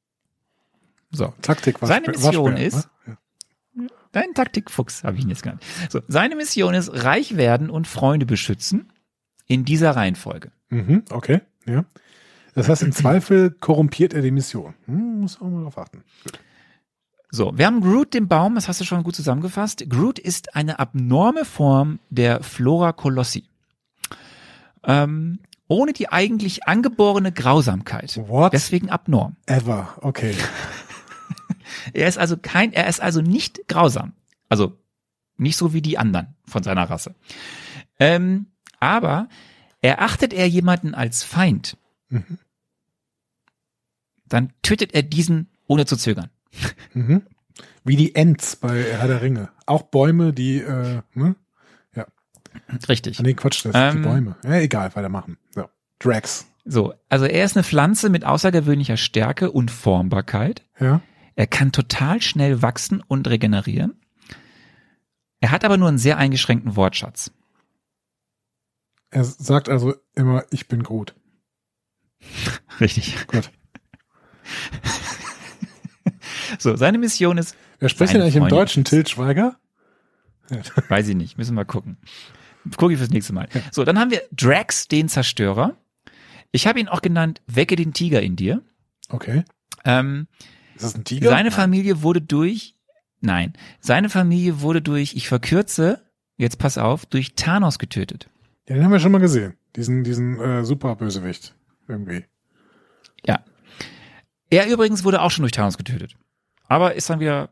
So, 1.12 1.34
Taktik 1.41 1.78
Seine 1.82 2.08
Mission 2.08 2.52
Waschbär, 2.54 2.68
ist- 2.68 2.89
ne? 3.06 3.88
ein 4.14 4.34
Taktikfuchs 4.36 5.04
habe 5.04 5.18
ich 5.18 5.24
ihn 5.24 5.30
jetzt 5.30 5.43
genannt. 5.43 5.64
So, 5.89 6.02
seine 6.08 6.36
Mission 6.36 6.74
ist 6.76 6.89
reich 7.04 7.38
werden 7.38 7.70
und 7.72 7.88
Freunde 7.88 8.26
beschützen 8.28 8.91
in 9.48 9.66
dieser 9.66 9.95
Reihenfolge. 9.95 10.52
Mhm, 10.70 11.04
okay, 11.10 11.41
ja. 11.68 11.86
Das 12.55 12.70
heißt, 12.70 12.84
im 12.84 12.91
Zweifel 12.91 13.51
korrumpiert 13.51 14.13
er 14.13 14.22
die 14.22 14.32
Mission. 14.32 14.74
Hm, 14.86 15.22
muss 15.22 15.39
auch 15.39 15.47
mal 15.47 15.63
drauf 15.63 15.78
achten. 15.78 16.03
Gut. 16.24 16.39
So, 17.30 17.57
wir 17.57 17.65
haben 17.65 17.82
Groot 17.82 18.13
den 18.13 18.28
Baum, 18.28 18.55
das 18.55 18.68
hast 18.68 18.80
du 18.80 18.86
schon 18.86 19.03
gut 19.03 19.15
zusammengefasst. 19.15 19.89
Groot 19.89 20.18
ist 20.18 20.55
eine 20.55 20.80
abnorme 20.80 21.45
Form 21.45 21.99
der 22.09 22.41
Flora 22.41 22.93
Colossi. 22.93 23.43
Ähm, 24.84 25.39
ohne 25.68 25.91
die 25.91 26.09
eigentlich 26.09 26.63
angeborene 26.63 27.34
Grausamkeit. 27.34 28.18
What? 28.28 28.53
Deswegen 28.53 28.89
abnorm. 28.89 29.36
Ever, 29.45 29.89
okay. 30.01 30.34
Er 31.93 32.07
ist 32.07 32.18
also 32.18 32.38
kein, 32.38 32.74
er 32.74 32.88
ist 32.88 33.01
also 33.01 33.22
nicht 33.22 33.68
grausam. 33.68 34.13
Also 34.49 34.78
nicht 35.38 35.57
so 35.57 35.74
wie 35.74 35.82
die 35.82 35.97
anderen 35.97 36.36
von 36.45 36.63
seiner 36.63 36.89
Rasse. 36.89 37.15
Ähm, 37.99 38.47
aber 38.80 39.30
erachtet 39.88 40.34
er 40.34 40.48
jemanden 40.48 40.94
als 40.96 41.24
Feind, 41.24 41.78
Mhm. 42.10 42.38
dann 44.28 44.54
tötet 44.62 44.94
er 44.94 45.04
diesen 45.04 45.50
ohne 45.68 45.86
zu 45.86 45.96
zögern. 45.98 46.30
Mhm. 46.94 47.24
Wie 47.84 47.96
die 47.96 48.16
Ents 48.16 48.56
bei 48.56 48.84
Herr 48.84 49.08
der 49.08 49.22
Ringe. 49.22 49.50
Auch 49.66 49.84
Bäume, 49.84 50.34
die, 50.34 50.60
äh, 50.60 51.02
ne? 51.14 51.36
Richtig. 52.90 53.20
Ah, 53.20 53.24
nee, 53.24 53.34
Quatsch, 53.36 53.64
das 53.66 53.74
sind 53.74 53.74
die 53.94 53.98
Ähm, 53.98 54.02
Bäume. 54.02 54.36
Ja, 54.44 54.56
egal, 54.56 54.96
weitermachen. 54.96 55.38
So. 55.52 55.70
Drax. 56.00 56.48
So, 56.66 56.94
also 57.08 57.26
er 57.26 57.46
ist 57.46 57.56
eine 57.56 57.64
Pflanze 57.64 58.10
mit 58.10 58.26
außergewöhnlicher 58.26 58.98
Stärke 58.98 59.52
und 59.52 59.70
Formbarkeit. 59.70 60.64
Ja. 60.80 61.02
Er 61.36 61.46
kann 61.48 61.72
total 61.72 62.20
schnell 62.22 62.62
wachsen 62.64 63.04
und 63.08 63.28
regenerieren. 63.28 64.02
Er 65.40 65.52
hat 65.52 65.64
aber 65.66 65.78
nur 65.78 65.88
einen 65.88 66.00
sehr 66.00 66.18
eingeschränkten 66.18 66.76
Wortschatz. 66.76 67.32
Er 69.10 69.24
sagt 69.24 69.70
also 69.70 69.95
immer, 70.16 70.45
ich 70.51 70.68
bin 70.68 70.84
Groot. 70.84 71.16
Richtig. 72.80 73.28
Gut. 73.28 73.51
So, 76.60 76.76
seine 76.76 76.97
Mission 76.97 77.38
ist, 77.38 77.55
Wer 77.80 77.89
spricht 77.89 78.14
denn 78.14 78.22
eigentlich 78.22 78.36
im. 78.36 78.47
Deutschen? 78.47 78.84
Til 78.84 79.05
Schweiger? 79.05 79.58
weiß 80.89 81.10
ich 81.10 81.16
nicht, 81.16 81.38
müssen 81.38 81.51
wir 81.51 81.62
mal 81.62 81.66
gucken. 81.66 81.97
Gucke 82.78 82.93
ich 82.93 82.99
fürs 82.99 83.12
nächste 83.12 83.34
Mal. 83.34 83.47
So, 83.72 83.84
dann 83.84 83.99
haben 83.99 84.12
wir 84.12 84.22
Drax, 84.32 84.88
den 84.88 85.10
Zerstörer. 85.10 85.78
Ich 86.51 86.68
habe 86.68 86.80
ihn 86.80 86.88
auch 86.88 87.01
genannt, 87.01 87.41
wecke 87.47 87.76
den 87.76 87.93
Tiger 87.93 88.22
in 88.22 88.36
dir. 88.36 88.62
Okay. 89.10 89.43
Ähm, 89.86 90.28
Ist 90.76 90.84
das 90.84 90.95
ein 90.95 91.03
Tiger? 91.03 91.30
seine 91.30 91.49
Nein. 91.49 91.51
Familie 91.51 92.01
wurde 92.01 92.22
durch, 92.22 92.76
nein, 93.22 93.53
seine 93.80 94.10
Familie 94.10 94.62
wurde 94.62 94.82
durch, 94.82 95.16
ich 95.16 95.28
verkürze, 95.28 96.01
jetzt 96.38 96.60
pass 96.60 96.78
auf, 96.78 97.05
durch 97.05 97.36
Thanos 97.36 97.80
getötet. 97.80 98.30
Ja, 98.68 98.76
den 98.76 98.84
haben 98.84 98.91
wir 98.91 98.99
schon 98.99 99.11
mal 99.11 99.20
gesehen. 99.20 99.55
Diesen, 99.76 100.03
diesen 100.03 100.39
äh, 100.39 100.63
Super-Bösewicht. 100.65 101.55
Irgendwie. 101.88 102.26
Ja. 103.26 103.43
Er 104.49 104.68
übrigens 104.68 105.03
wurde 105.03 105.22
auch 105.22 105.32
schon 105.32 105.43
durch 105.43 105.51
Thanos 105.53 105.78
getötet. 105.78 106.15
Aber 106.68 106.95
ist 106.95 107.09
dann 107.09 107.20
wieder 107.20 107.49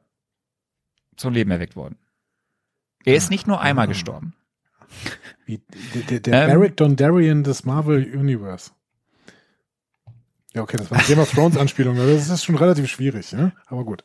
zum 1.16 1.34
Leben 1.34 1.51
erweckt 1.51 1.76
worden. 1.76 1.97
Er 3.05 3.16
ist 3.16 3.30
nicht 3.30 3.47
nur 3.47 3.61
einmal 3.61 3.86
Ah. 3.86 3.88
gestorben. 3.88 4.34
Wie, 5.45 5.61
der 6.09 6.20
der, 6.20 6.47
Ähm. 6.49 6.59
Beric 6.59 6.78
Dondarrion 6.78 7.43
des 7.43 7.63
Marvel 7.66 8.03
Universe. 8.18 8.72
Ja, 10.53 10.61
okay, 10.63 10.78
das 10.78 10.89
war 10.89 10.97
eine 10.97 11.07
Game 11.07 11.20
of 11.20 11.32
Thrones 11.32 11.57
Anspielung. 11.57 11.97
aber 11.97 12.11
Das 12.11 12.30
ist 12.30 12.43
schon 12.43 12.55
relativ 12.55 12.88
schwierig, 12.89 13.32
ne? 13.34 13.53
aber 13.68 13.84
gut. 13.86 14.03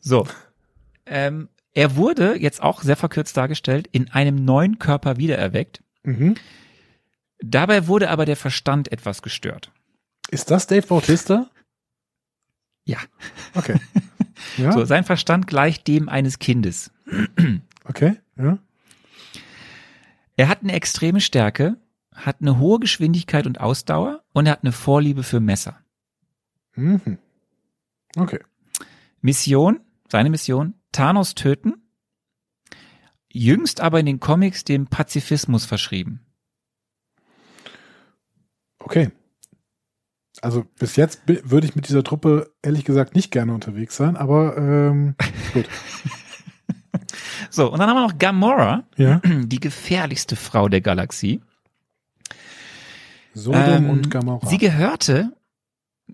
So. 0.00 0.26
Ähm, 1.06 1.48
er 1.74 1.96
wurde 1.96 2.36
jetzt 2.40 2.62
auch 2.62 2.82
sehr 2.82 2.96
verkürzt 2.96 3.36
dargestellt, 3.36 3.88
in 3.92 4.10
einem 4.10 4.36
neuen 4.44 4.78
Körper 4.78 5.16
wiedererweckt. 5.16 5.82
Mhm. 6.04 6.34
Dabei 7.40 7.86
wurde 7.88 8.10
aber 8.10 8.24
der 8.24 8.36
Verstand 8.36 8.90
etwas 8.92 9.20
gestört. 9.22 9.72
Ist 10.30 10.50
das 10.50 10.66
Dave 10.66 10.86
Bautista? 10.86 11.50
Ja. 12.84 12.98
Okay. 13.54 13.76
Ja, 14.58 14.72
So, 14.72 14.84
sein 14.84 15.04
Verstand 15.04 15.46
gleicht 15.46 15.86
dem 15.88 16.08
eines 16.08 16.38
Kindes. 16.40 16.90
okay, 17.84 18.16
ja. 18.36 18.58
Er 20.36 20.48
hat 20.48 20.62
eine 20.62 20.72
extreme 20.72 21.20
Stärke, 21.20 21.76
hat 22.12 22.38
eine 22.40 22.58
hohe 22.58 22.80
Geschwindigkeit 22.80 23.46
und 23.46 23.60
Ausdauer 23.60 24.22
und 24.32 24.46
er 24.46 24.52
hat 24.52 24.64
eine 24.64 24.72
Vorliebe 24.72 25.22
für 25.22 25.38
Messer. 25.40 25.78
Mhm. 26.74 27.18
Okay. 28.16 28.40
Mission, 29.20 29.80
seine 30.10 30.30
Mission, 30.30 30.74
Thanos 30.92 31.34
töten, 31.36 31.74
jüngst 33.34 33.80
aber 33.80 34.00
in 34.00 34.06
den 34.06 34.20
Comics 34.20 34.64
dem 34.64 34.86
Pazifismus 34.86 35.64
verschrieben. 35.66 36.20
Okay. 38.78 39.10
Also 40.40 40.64
bis 40.78 40.96
jetzt 40.96 41.22
würde 41.26 41.66
ich 41.66 41.74
mit 41.74 41.88
dieser 41.88 42.04
Truppe 42.04 42.52
ehrlich 42.62 42.84
gesagt 42.84 43.14
nicht 43.14 43.30
gerne 43.30 43.54
unterwegs 43.54 43.96
sein, 43.96 44.16
aber 44.16 44.56
ähm, 44.56 45.16
gut. 45.52 45.68
So, 47.50 47.72
und 47.72 47.78
dann 47.78 47.88
haben 47.88 47.96
wir 47.96 48.06
noch 48.06 48.18
Gamora, 48.18 48.84
Ja. 48.96 49.20
die 49.44 49.60
gefährlichste 49.60 50.36
Frau 50.36 50.68
der 50.68 50.80
Galaxie. 50.80 51.40
Sodom 53.32 53.62
Ähm, 53.62 53.90
und 53.90 54.10
Gamora. 54.10 54.46
Sie 54.46 54.58
gehörte, 54.58 55.32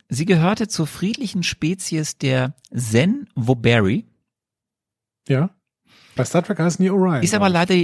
sie 0.08 0.24
gehörte 0.26 0.68
zur 0.68 0.86
friedlichen 0.86 1.42
Spezies 1.42 2.16
der 2.18 2.54
Zen 2.74 3.28
Woberi, 3.34 4.06
ja. 5.28 5.50
Bei 6.20 6.24
Star 6.24 6.42
Trek 6.42 6.58
heißen 6.58 6.82
die 6.82 6.90
Orion. 6.90 7.22
ist 7.22 7.34
aber 7.34 7.48
leider, 7.48 7.74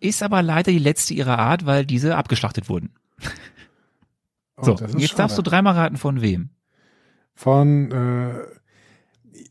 ist 0.00 0.22
aber 0.22 0.42
leider 0.42 0.72
die 0.72 0.78
letzte 0.78 1.14
ihrer 1.14 1.38
Art, 1.38 1.66
weil 1.66 1.86
diese 1.86 2.16
abgeschlachtet 2.16 2.68
wurden. 2.68 2.90
Oh, 4.56 4.64
So, 4.64 4.74
das 4.74 4.92
jetzt 4.94 5.18
darfst 5.18 5.38
du 5.38 5.42
schade. 5.42 5.50
dreimal 5.50 5.74
raten 5.74 5.96
von 5.96 6.20
wem. 6.20 6.50
Von 7.34 7.92
äh, 7.92 8.40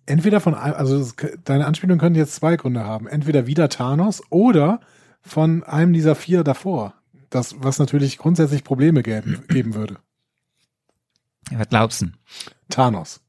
entweder 0.06 0.42
von 0.42 0.54
also 0.54 0.98
es, 0.98 1.16
deine 1.46 1.66
Anspielung 1.66 1.98
könnte 1.98 2.20
jetzt 2.20 2.36
zwei 2.36 2.58
Gründe 2.58 2.84
haben. 2.84 3.08
Entweder 3.08 3.48
wieder 3.48 3.70
Thanos 3.70 4.22
oder 4.30 4.82
von 5.22 5.64
einem 5.64 5.94
dieser 5.94 6.16
vier 6.16 6.44
davor. 6.44 6.94
Das, 7.30 7.56
was 7.60 7.80
natürlich 7.80 8.18
grundsätzlich 8.18 8.64
Probleme 8.64 9.04
geben, 9.04 9.44
geben 9.50 9.76
würde. 9.76 9.98
Was 11.52 11.70
glaubst 11.70 12.02
du? 12.02 12.08
Thanos. 12.70 13.22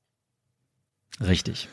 Richtig. 1.21 1.69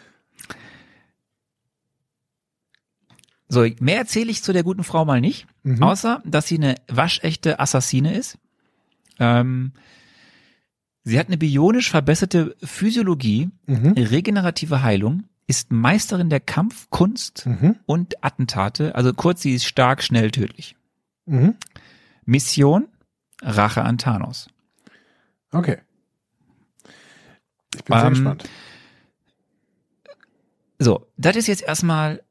So, 3.48 3.66
mehr 3.80 3.98
erzähle 3.98 4.32
ich 4.32 4.42
zu 4.44 4.54
der 4.54 4.64
guten 4.64 4.84
Frau 4.84 5.06
mal 5.06 5.22
nicht, 5.22 5.46
Mhm. 5.64 5.84
außer 5.84 6.22
dass 6.26 6.48
sie 6.48 6.56
eine 6.58 6.76
waschechte 6.88 7.60
Assassine 7.60 8.16
ist. 8.16 8.38
Ähm, 9.20 9.72
sie 11.04 11.20
hat 11.20 11.28
eine 11.28 11.38
bionisch 11.38 11.90
verbesserte 11.92 12.56
Physiologie, 12.64 13.50
Mhm. 13.68 13.94
regenerative 13.94 14.82
Heilung, 14.82 15.26
ist 15.48 15.72
Meisterin 15.72 16.30
der 16.32 16.40
Kampfkunst 16.40 17.46
Mhm. 17.46 17.76
und 17.86 18.24
Attentate. 18.24 18.96
Also 18.96 19.14
kurz, 19.14 19.44
sie 19.44 19.54
ist 19.54 19.66
stark, 19.66 20.02
schnell, 20.02 20.32
tödlich. 20.32 20.76
Mhm. 21.28 21.56
Mission, 22.26 22.88
Rache 23.44 23.84
an 23.84 24.00
Thanos. 24.00 24.50
Okay. 25.52 25.78
Ich 27.76 27.84
bin 27.84 27.96
sehr 27.96 28.06
Ähm, 28.08 28.14
gespannt. 28.14 28.50
So, 30.80 31.08
das 31.18 31.36
ist 31.36 31.48
jetzt 31.48 31.62
erstmal, 31.64 32.22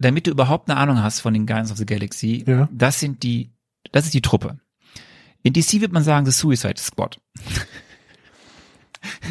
damit 0.00 0.26
du 0.26 0.30
überhaupt 0.30 0.70
eine 0.70 0.78
Ahnung 0.78 1.02
hast 1.02 1.20
von 1.20 1.32
den 1.34 1.46
Guardians 1.46 1.70
of 1.72 1.78
the 1.78 1.86
Galaxy, 1.86 2.44
Ja. 2.46 2.68
das 2.72 3.00
sind 3.00 3.22
die, 3.22 3.50
das 3.92 4.04
ist 4.04 4.14
die 4.14 4.22
Truppe. 4.22 4.58
In 5.42 5.52
DC 5.52 5.80
wird 5.80 5.92
man 5.92 6.02
sagen, 6.02 6.26
The 6.26 6.32
Suicide 6.32 6.78
Squad. 6.78 7.20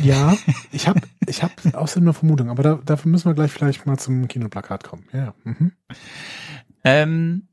Ja, 0.02 0.38
ich 0.72 0.88
habe 0.88 1.02
ich 1.28 1.44
hab 1.44 1.52
außerdem 1.76 2.04
eine 2.08 2.14
Vermutung, 2.14 2.50
aber 2.50 2.64
da, 2.64 2.76
dafür 2.86 3.12
müssen 3.12 3.26
wir 3.30 3.34
gleich 3.36 3.52
vielleicht 3.52 3.86
mal 3.86 3.98
zum 3.98 4.28
Kinoplakat 4.28 4.84
kommen. 4.84 5.04
Ja. 5.14 5.34
Mhm. 5.44 5.72
Ähm, 6.84 7.48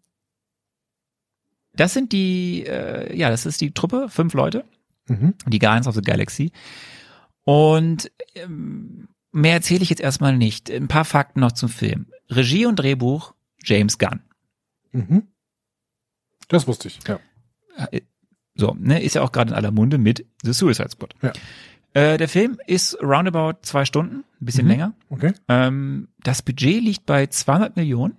das 1.73 1.93
sind 1.93 2.13
die, 2.13 2.65
äh, 2.67 3.17
ja, 3.17 3.31
das 3.31 3.47
ist 3.47 3.61
die 3.61 3.73
Truppe, 3.75 4.09
fünf 4.09 4.35
Leute, 4.35 4.65
Mhm. 5.09 5.35
die 5.47 5.59
Guardians 5.59 5.87
of 5.89 5.95
the 5.97 6.01
Galaxy. 6.03 6.53
Und 7.43 8.11
ähm, 8.37 9.09
mehr 9.35 9.55
erzähle 9.55 9.83
ich 9.83 9.91
jetzt 9.91 10.01
erstmal 10.01 10.37
nicht. 10.37 10.71
Ein 10.71 10.89
paar 10.89 11.05
Fakten 11.05 11.41
noch 11.41 11.53
zum 11.53 11.69
Film. 11.69 12.07
Regie 12.31 12.67
und 12.67 12.77
Drehbuch 12.77 13.35
James 13.63 13.99
Gunn. 13.99 14.21
Mhm. 14.93 15.25
Das 16.49 16.67
wusste 16.67 16.89
ich, 16.89 16.99
ja. 17.07 17.19
Äh, 17.91 18.01
So, 18.57 18.77
ne, 18.79 19.03
ist 19.03 19.15
ja 19.17 19.23
auch 19.23 19.33
gerade 19.33 19.51
in 19.51 19.57
aller 19.57 19.73
Munde 19.73 19.99
mit 19.99 20.25
The 20.43 20.53
Suicide 20.53 20.91
Squad. 20.91 21.15
Ja. 21.23 21.33
Äh, 21.95 22.19
der 22.19 22.29
Film 22.29 22.59
ist 22.67 22.97
roundabout 23.03 23.59
zwei 23.63 23.85
Stunden, 23.85 24.25
ein 24.41 24.45
bisschen 24.45 24.65
Mhm. 24.65 24.71
länger. 24.71 24.95
Okay. 25.11 25.33
Ähm, 25.49 26.09
das 26.23 26.43
Budget 26.43 26.83
liegt 26.83 27.05
bei 27.07 27.27
200 27.27 27.77
Millionen. 27.77 28.17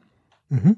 Mhm. 0.50 0.78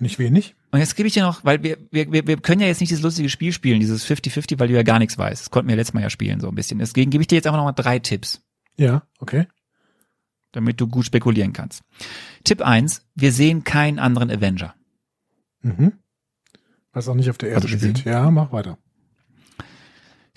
Nicht 0.00 0.18
wenig. 0.18 0.54
Und 0.72 0.78
jetzt 0.78 0.96
gebe 0.96 1.06
ich 1.08 1.14
dir 1.14 1.22
noch, 1.24 1.44
weil 1.44 1.62
wir, 1.62 1.76
wir, 1.90 2.10
wir 2.26 2.36
können 2.38 2.60
ja 2.60 2.68
jetzt 2.68 2.80
nicht 2.80 2.90
dieses 2.90 3.02
lustige 3.02 3.28
Spiel 3.28 3.52
spielen, 3.52 3.80
dieses 3.80 4.06
50-50, 4.06 4.58
weil 4.58 4.68
du 4.68 4.74
ja 4.74 4.82
gar 4.84 4.98
nichts 4.98 5.18
weißt. 5.18 5.42
Das 5.42 5.50
konnten 5.50 5.68
wir 5.68 5.76
letztes 5.76 5.94
Mal 5.94 6.00
ja 6.02 6.10
spielen, 6.10 6.40
so 6.40 6.48
ein 6.48 6.54
bisschen. 6.54 6.78
Deswegen 6.78 7.10
gebe 7.10 7.22
ich 7.22 7.28
dir 7.28 7.34
jetzt 7.36 7.46
einfach 7.46 7.58
noch 7.58 7.64
mal 7.64 7.72
drei 7.72 7.98
Tipps, 7.98 8.40
Ja, 8.76 9.02
okay. 9.18 9.46
damit 10.52 10.80
du 10.80 10.86
gut 10.88 11.06
spekulieren 11.06 11.52
kannst. 11.52 11.82
Tipp 12.44 12.62
eins: 12.62 13.06
wir 13.14 13.32
sehen 13.32 13.64
keinen 13.64 13.98
anderen 13.98 14.30
Avenger. 14.30 14.74
Mhm. 15.62 15.92
Was 16.92 17.08
auch 17.08 17.14
nicht 17.14 17.30
auf 17.30 17.38
der 17.38 17.50
Erde 17.50 17.68
spielt. 17.68 17.96
gesehen? 17.96 18.12
Ja, 18.12 18.30
mach 18.30 18.52
weiter. 18.52 18.78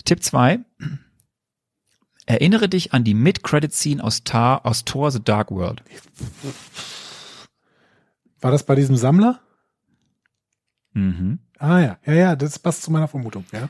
Tipp 0.04 0.22
zwei: 0.22 0.60
erinnere 2.26 2.68
dich 2.68 2.92
an 2.92 3.04
die 3.04 3.14
Mid-Credit-Scene 3.14 4.02
aus, 4.02 4.24
Tar, 4.24 4.64
aus 4.66 4.84
Thor 4.84 5.10
The 5.10 5.22
Dark 5.22 5.50
World. 5.50 5.82
War 8.40 8.50
das 8.50 8.64
bei 8.64 8.74
diesem 8.74 8.96
Sammler? 8.96 9.40
Mhm. 10.92 11.38
Ah 11.58 11.80
ja, 11.80 11.98
ja, 12.04 12.12
ja, 12.12 12.36
das 12.36 12.58
passt 12.58 12.82
zu 12.82 12.90
meiner 12.90 13.08
Vermutung, 13.08 13.44
ja. 13.52 13.68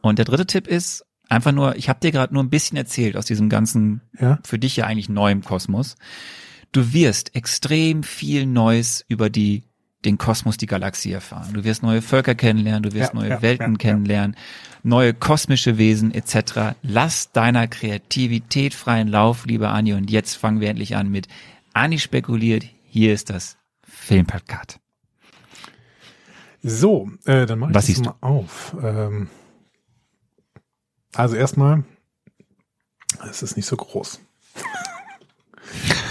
Und 0.00 0.18
der 0.18 0.24
dritte 0.24 0.46
Tipp 0.46 0.66
ist 0.68 1.04
einfach 1.28 1.52
nur, 1.52 1.76
ich 1.76 1.88
habe 1.88 2.00
dir 2.00 2.12
gerade 2.12 2.32
nur 2.34 2.42
ein 2.42 2.50
bisschen 2.50 2.76
erzählt 2.76 3.16
aus 3.16 3.26
diesem 3.26 3.48
ganzen, 3.48 4.00
Ja. 4.18 4.38
für 4.44 4.58
dich 4.58 4.76
ja 4.76 4.86
eigentlich 4.86 5.08
neuen 5.08 5.42
Kosmos. 5.42 5.96
Du 6.72 6.92
wirst 6.92 7.34
extrem 7.34 8.02
viel 8.02 8.46
Neues 8.46 9.04
über 9.08 9.30
die 9.30 9.64
den 10.04 10.18
Kosmos, 10.18 10.56
die 10.56 10.66
Galaxie 10.66 11.10
erfahren. 11.10 11.52
Du 11.52 11.64
wirst 11.64 11.82
neue 11.82 12.00
Völker 12.00 12.36
kennenlernen, 12.36 12.84
du 12.84 12.92
wirst 12.92 13.12
Ja, 13.12 13.18
neue 13.20 13.28
ja, 13.30 13.42
Welten 13.42 13.72
ja, 13.72 13.78
kennenlernen, 13.78 14.36
neue 14.84 15.12
kosmische 15.14 15.78
Wesen 15.78 16.14
etc. 16.14 16.76
Lass 16.82 17.32
deiner 17.32 17.66
Kreativität 17.66 18.72
freien 18.72 19.08
Lauf, 19.08 19.46
liebe 19.46 19.68
Anni. 19.68 19.94
Und 19.94 20.10
jetzt 20.10 20.36
fangen 20.36 20.60
wir 20.60 20.68
endlich 20.70 20.94
an 20.94 21.08
mit 21.10 21.26
Anni 21.72 21.98
spekuliert. 21.98 22.64
Hier 22.84 23.12
ist 23.14 23.30
das 23.30 23.56
Filmplakat. 23.82 24.78
So, 26.62 27.10
äh, 27.24 27.46
dann 27.46 27.58
mache 27.58 27.70
ich 27.70 27.76
Was 27.76 27.86
das 27.86 28.00
mal 28.00 28.14
auf. 28.20 28.76
Ähm, 28.82 29.28
also 31.16 31.36
erstmal, 31.36 31.84
es 33.30 33.42
ist 33.42 33.56
nicht 33.56 33.66
so 33.66 33.76
groß. 33.76 34.20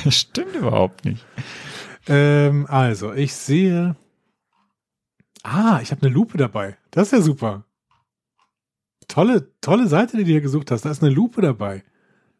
Das 0.03 0.15
stimmt 0.19 0.55
überhaupt 0.55 1.05
nicht. 1.05 1.25
Ähm, 2.07 2.65
also, 2.69 3.13
ich 3.13 3.33
sehe. 3.33 3.95
Ah, 5.43 5.79
ich 5.81 5.91
habe 5.91 6.01
eine 6.01 6.13
Lupe 6.13 6.37
dabei. 6.37 6.77
Das 6.91 7.07
ist 7.07 7.11
ja 7.13 7.21
super. 7.21 7.65
Tolle, 9.07 9.51
tolle 9.61 9.87
Seite, 9.87 10.17
die 10.17 10.23
du 10.23 10.31
hier 10.31 10.41
gesucht 10.41 10.71
hast. 10.71 10.85
Da 10.85 10.91
ist 10.91 11.03
eine 11.03 11.13
Lupe 11.13 11.41
dabei. 11.41 11.83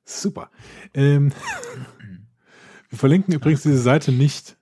Super. 0.03 0.49
Ähm, 0.93 1.31
wir 2.89 2.97
verlinken 2.97 3.33
übrigens 3.33 3.61
diese 3.61 3.77
Seite 3.77 4.11
nicht. 4.11 4.57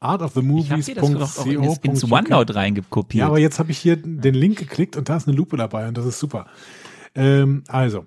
Auch 0.00 1.82
ins. 1.82 2.10
OneNote 2.10 2.54
reingekopiert. 2.54 3.20
Ja, 3.20 3.26
aber 3.26 3.38
jetzt 3.38 3.58
habe 3.58 3.70
ich 3.70 3.78
hier 3.78 3.96
den 3.96 4.34
Link 4.34 4.58
geklickt 4.58 4.96
und 4.96 5.08
da 5.08 5.16
ist 5.16 5.26
eine 5.26 5.36
Lupe 5.36 5.56
dabei 5.56 5.88
und 5.88 5.96
das 5.96 6.04
ist 6.04 6.18
super. 6.18 6.46
Ähm, 7.14 7.64
also, 7.68 8.06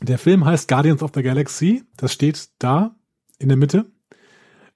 der 0.00 0.18
Film 0.18 0.44
heißt 0.44 0.68
Guardians 0.68 1.02
of 1.02 1.12
the 1.14 1.22
Galaxy. 1.22 1.84
Das 1.96 2.12
steht 2.12 2.50
da 2.58 2.94
in 3.38 3.48
der 3.48 3.56
Mitte. 3.56 3.86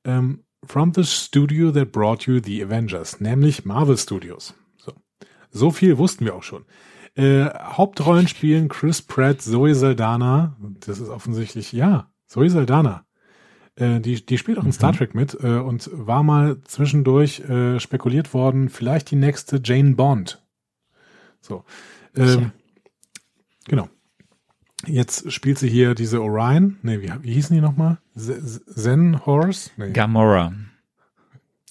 Ähm, 0.05 0.45
from 0.65 0.93
the 0.95 1.05
studio 1.05 1.71
that 1.73 1.93
brought 1.93 2.27
you 2.27 2.41
the 2.43 2.63
Avengers, 2.63 3.21
nämlich 3.21 3.65
Marvel 3.65 3.97
Studios. 3.97 4.55
So, 4.77 4.93
so 5.51 5.71
viel 5.71 5.99
wussten 5.99 6.25
wir 6.25 6.35
auch 6.35 6.43
schon. 6.43 6.65
Äh, 7.15 7.47
Hauptrollen 7.47 8.27
spielen 8.27 8.69
Chris 8.69 9.03
Pratt, 9.03 9.43
Zoe 9.43 9.75
Saldana. 9.75 10.57
Das 10.81 10.99
ist 10.99 11.09
offensichtlich, 11.09 11.73
ja, 11.73 12.11
Zoe 12.27 12.49
Saldana. 12.49 13.05
Äh, 13.77 14.01
die, 14.01 14.25
die 14.25 14.39
spielt 14.39 14.59
auch 14.59 14.65
in 14.65 14.73
Star 14.73 14.93
Trek 14.93 15.15
mit 15.15 15.35
äh, 15.43 15.59
und 15.59 15.91
war 15.93 16.23
mal 16.23 16.61
zwischendurch 16.65 17.41
äh, 17.41 17.81
spekuliert 17.81 18.35
worden, 18.35 18.69
vielleicht 18.69 19.11
die 19.11 19.17
nächste 19.17 19.61
Jane 19.63 19.95
Bond. 19.95 20.43
So. 21.41 21.65
Ähm, 22.15 22.53
genau. 23.67 23.89
Jetzt 24.87 25.31
spielt 25.31 25.59
sie 25.59 25.69
hier 25.69 25.95
diese 25.95 26.21
Orion. 26.21 26.79
Nee, 26.83 27.01
wie, 27.01 27.13
wie 27.23 27.35
hießen 27.35 27.55
die 27.55 27.63
nochmal? 27.63 27.99
Zen 28.17 29.25
Horse? 29.25 29.71
Nee. 29.77 29.93
Gamora. 29.93 30.53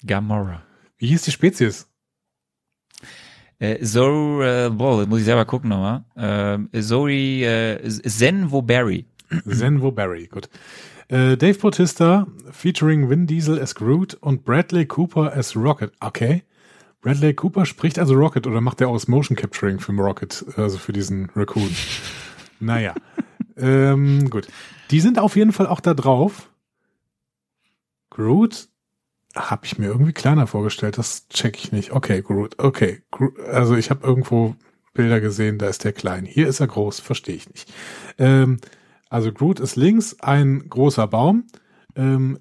Gamora. 0.06 0.62
Wie 0.96 1.08
hieß 1.08 1.22
die 1.22 1.30
Spezies? 1.30 1.88
Äh, 3.58 3.84
so, 3.84 4.42
äh, 4.42 4.70
boah, 4.70 5.06
muss 5.06 5.20
ich 5.20 5.24
selber 5.26 5.44
gucken 5.44 5.70
nochmal. 5.70 6.04
Ähm, 6.16 6.70
Zoe, 6.72 7.44
äh, 7.44 7.88
Zen 7.88 8.50
Woberry. 8.50 9.06
Zen 9.48 9.80
Woberry, 9.82 10.26
gut. 10.26 10.48
Äh, 11.08 11.36
Dave 11.36 11.58
Bautista 11.58 12.26
featuring 12.50 13.10
Vin 13.10 13.26
Diesel 13.26 13.60
as 13.60 13.74
Groot 13.74 14.14
und 14.14 14.44
Bradley 14.44 14.86
Cooper 14.86 15.36
as 15.36 15.54
Rocket. 15.54 15.92
Okay. 16.00 16.42
Bradley 17.02 17.34
Cooper 17.34 17.66
spricht 17.66 17.98
also 17.98 18.14
Rocket 18.14 18.46
oder 18.46 18.60
macht 18.60 18.80
er 18.80 18.88
aus 18.88 19.08
Motion 19.08 19.36
Capturing 19.36 19.80
für 19.80 19.92
Rocket, 19.92 20.44
also 20.56 20.78
für 20.78 20.92
diesen 20.92 21.30
Raccoon? 21.34 21.74
naja. 22.60 22.94
ähm, 23.56 24.30
gut. 24.30 24.46
Die 24.90 25.00
sind 25.00 25.18
auf 25.18 25.34
jeden 25.34 25.52
Fall 25.52 25.66
auch 25.66 25.80
da 25.80 25.94
drauf. 25.94 26.48
Groot 28.10 28.68
habe 29.34 29.66
ich 29.66 29.78
mir 29.78 29.86
irgendwie 29.86 30.12
kleiner 30.12 30.46
vorgestellt, 30.46 30.96
das 30.96 31.26
check 31.28 31.58
ich 31.58 31.72
nicht. 31.72 31.92
Okay, 31.92 32.22
Groot, 32.22 32.58
okay. 32.58 33.02
Groot, 33.10 33.38
also 33.40 33.76
ich 33.76 33.90
habe 33.90 34.06
irgendwo 34.06 34.54
Bilder 34.94 35.20
gesehen, 35.20 35.58
da 35.58 35.68
ist 35.68 35.84
der 35.84 35.92
klein. 35.92 36.24
Hier 36.24 36.46
ist 36.46 36.60
er 36.60 36.66
groß, 36.68 37.00
verstehe 37.00 37.34
ich 37.34 37.48
nicht. 37.48 37.72
Ähm, 38.18 38.58
also 39.08 39.32
Groot 39.32 39.58
ist 39.58 39.74
links 39.76 40.20
ein 40.20 40.68
großer 40.68 41.08
Baum. 41.08 41.48
Ähm, 41.96 42.38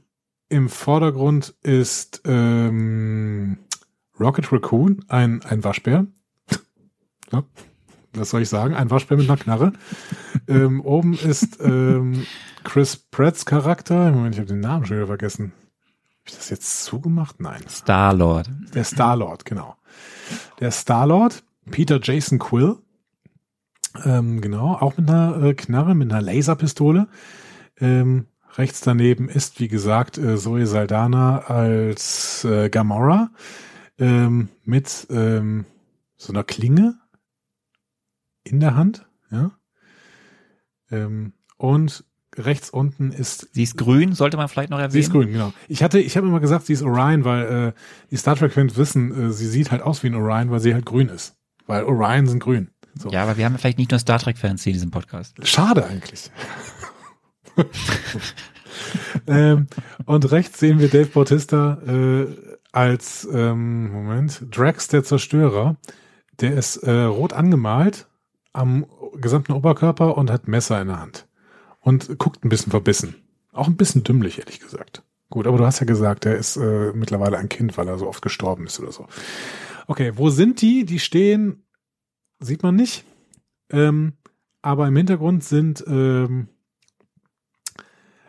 Im 0.50 0.70
Vordergrund 0.70 1.56
ist 1.64 2.22
ähm, 2.26 3.58
Rocket 4.20 4.52
Raccoon, 4.52 5.04
ein, 5.08 5.42
ein 5.44 5.64
Waschbär. 5.64 6.06
ja, 7.32 7.44
was 8.14 8.30
soll 8.30 8.42
ich 8.42 8.50
sagen? 8.50 8.76
Ein 8.76 8.90
Waschbär 8.90 9.18
mit 9.18 9.30
einer 9.30 9.38
Knarre. 9.38 9.74
ähm, 10.48 10.82
oben 10.82 11.14
ist 11.14 11.60
ähm, 11.62 12.26
Chris 12.64 12.98
Pratts 12.98 13.46
Charakter. 13.46 14.12
Moment, 14.12 14.36
ich 14.36 14.40
habe 14.40 14.50
den 14.50 14.60
Namen 14.60 14.86
schon 14.86 14.98
wieder 14.98 15.08
vergessen. 15.08 15.54
Habe 15.54 16.30
ich 16.30 16.36
das 16.36 16.50
jetzt 16.50 16.84
zugemacht? 16.84 17.40
Nein. 17.40 17.62
Star-Lord. 17.68 18.50
Der 18.76 18.84
Star-Lord, 18.84 19.46
genau. 19.46 19.76
Der 20.60 20.72
Star-Lord, 20.72 21.44
Peter 21.72 22.00
Jason 22.02 22.38
Quill, 22.38 22.78
ähm, 24.06 24.42
genau, 24.42 24.74
auch 24.74 24.98
mit 24.98 25.10
einer 25.10 25.44
äh, 25.44 25.54
Knarre, 25.54 25.96
mit 25.96 26.12
einer 26.12 26.22
Laserpistole. 26.22 27.08
Ähm, 27.80 28.28
rechts 28.56 28.82
daneben 28.82 29.30
ist, 29.30 29.60
wie 29.60 29.68
gesagt, 29.68 30.18
äh, 30.18 30.38
Zoe 30.38 30.66
Saldana 30.66 31.40
als 31.40 32.44
äh, 32.46 32.70
Gamora 32.70 33.32
ähm, 34.02 34.50
mit 34.66 35.08
ähm, 35.12 35.66
so 36.18 36.34
einer 36.34 36.44
Klinge 36.44 37.00
in 38.44 38.60
der 38.60 38.76
Hand, 38.76 39.06
ja. 39.30 39.52
Ähm, 40.90 41.34
und 41.58 42.04
rechts 42.36 42.72
unten 42.72 43.12
ist 43.12 43.50
Sie 43.54 43.64
ist 43.64 43.78
grün, 43.78 44.14
sollte 44.14 44.38
man 44.38 44.50
vielleicht 44.50 44.72
noch 44.72 44.80
erwähnen. 44.80 44.92
Sie 44.92 45.00
ist 45.00 45.12
grün, 45.12 45.32
genau. 45.32 45.54
Ich 45.68 45.84
hatte, 45.84 46.00
ich 46.00 46.18
habe 46.18 46.28
immer 46.28 46.40
gesagt, 46.40 46.66
sie 46.66 46.74
ist 46.74 46.82
Orion, 46.82 47.24
weil 47.24 47.68
äh, 47.68 47.74
die 48.10 48.18
Star 48.18 48.36
Trek-Fans 48.36 48.76
wissen, 48.76 49.30
äh, 49.30 49.32
sie 49.32 49.48
sieht 49.48 49.72
halt 49.72 49.84
aus 49.84 50.02
wie 50.02 50.08
ein 50.08 50.16
Orion, 50.16 50.50
weil 50.50 50.60
sie 50.60 50.74
halt 50.74 50.86
grün 50.86 51.10
ist. 51.10 51.36
Weil 51.68 51.84
Orion 51.84 52.26
sind 52.26 52.40
grün. 52.40 52.72
So. 52.96 53.10
Ja, 53.10 53.24
aber 53.24 53.38
wir 53.38 53.46
haben 53.46 53.58
vielleicht 53.58 53.78
nicht 53.78 53.92
nur 53.92 54.00
Star 54.00 54.18
Trek-Fans 54.20 54.64
hier 54.64 54.72
in 54.72 54.76
diesem 54.76 54.92
Podcast. 54.92 55.36
Schade 55.48 55.86
eigentlich. 55.86 56.32
ähm, 59.28 59.68
und 60.06 60.32
rechts 60.32 60.60
sehen 60.60 60.80
wir 60.80 60.90
Dave 60.90 61.08
Bautista 61.08 61.78
äh, 61.86 62.51
als, 62.72 63.28
ähm, 63.32 63.92
Moment, 63.92 64.46
Drax 64.50 64.88
der 64.88 65.04
Zerstörer. 65.04 65.76
Der 66.40 66.54
ist 66.54 66.78
äh, 66.78 67.04
rot 67.04 67.34
angemalt 67.34 68.08
am 68.54 68.86
gesamten 69.16 69.52
Oberkörper 69.52 70.18
und 70.18 70.32
hat 70.32 70.48
Messer 70.48 70.82
in 70.82 70.88
der 70.88 71.00
Hand. 71.00 71.28
Und 71.80 72.18
guckt 72.18 72.44
ein 72.46 72.50
bisschen 72.50 72.72
verbissen. 72.72 73.16
Auch 73.52 73.68
ein 73.68 73.76
bisschen 73.76 74.04
dümmlich, 74.04 74.40
ehrlich 74.40 74.60
gesagt. 74.60 75.04
Gut, 75.30 75.48
aber 75.48 75.58
du 75.58 75.66
hast 75.66 75.80
ja 75.80 75.86
gesagt, 75.86 76.26
er 76.26 76.38
ist 76.38 76.58
äh, 76.58 76.92
mittlerweile 76.94 77.38
ein 77.38 77.50
Kind, 77.50 77.78
weil 77.78 77.88
er 77.88 77.98
so 77.98 78.08
oft 78.08 78.22
gestorben 78.22 78.66
ist 78.66 78.80
oder 78.80 78.92
so. 78.92 79.08
Okay, 79.88 80.14
wo 80.16 80.30
sind 80.30 80.62
die? 80.62 80.86
Die 80.86 81.00
stehen, 81.00 81.64
sieht 82.40 82.64
man 82.64 82.76
nicht. 82.76 83.06
Ähm, 83.70 84.14
aber 84.62 84.88
im 84.88 84.96
Hintergrund 84.96 85.44
sind 85.44 85.84
ähm, 85.88 86.50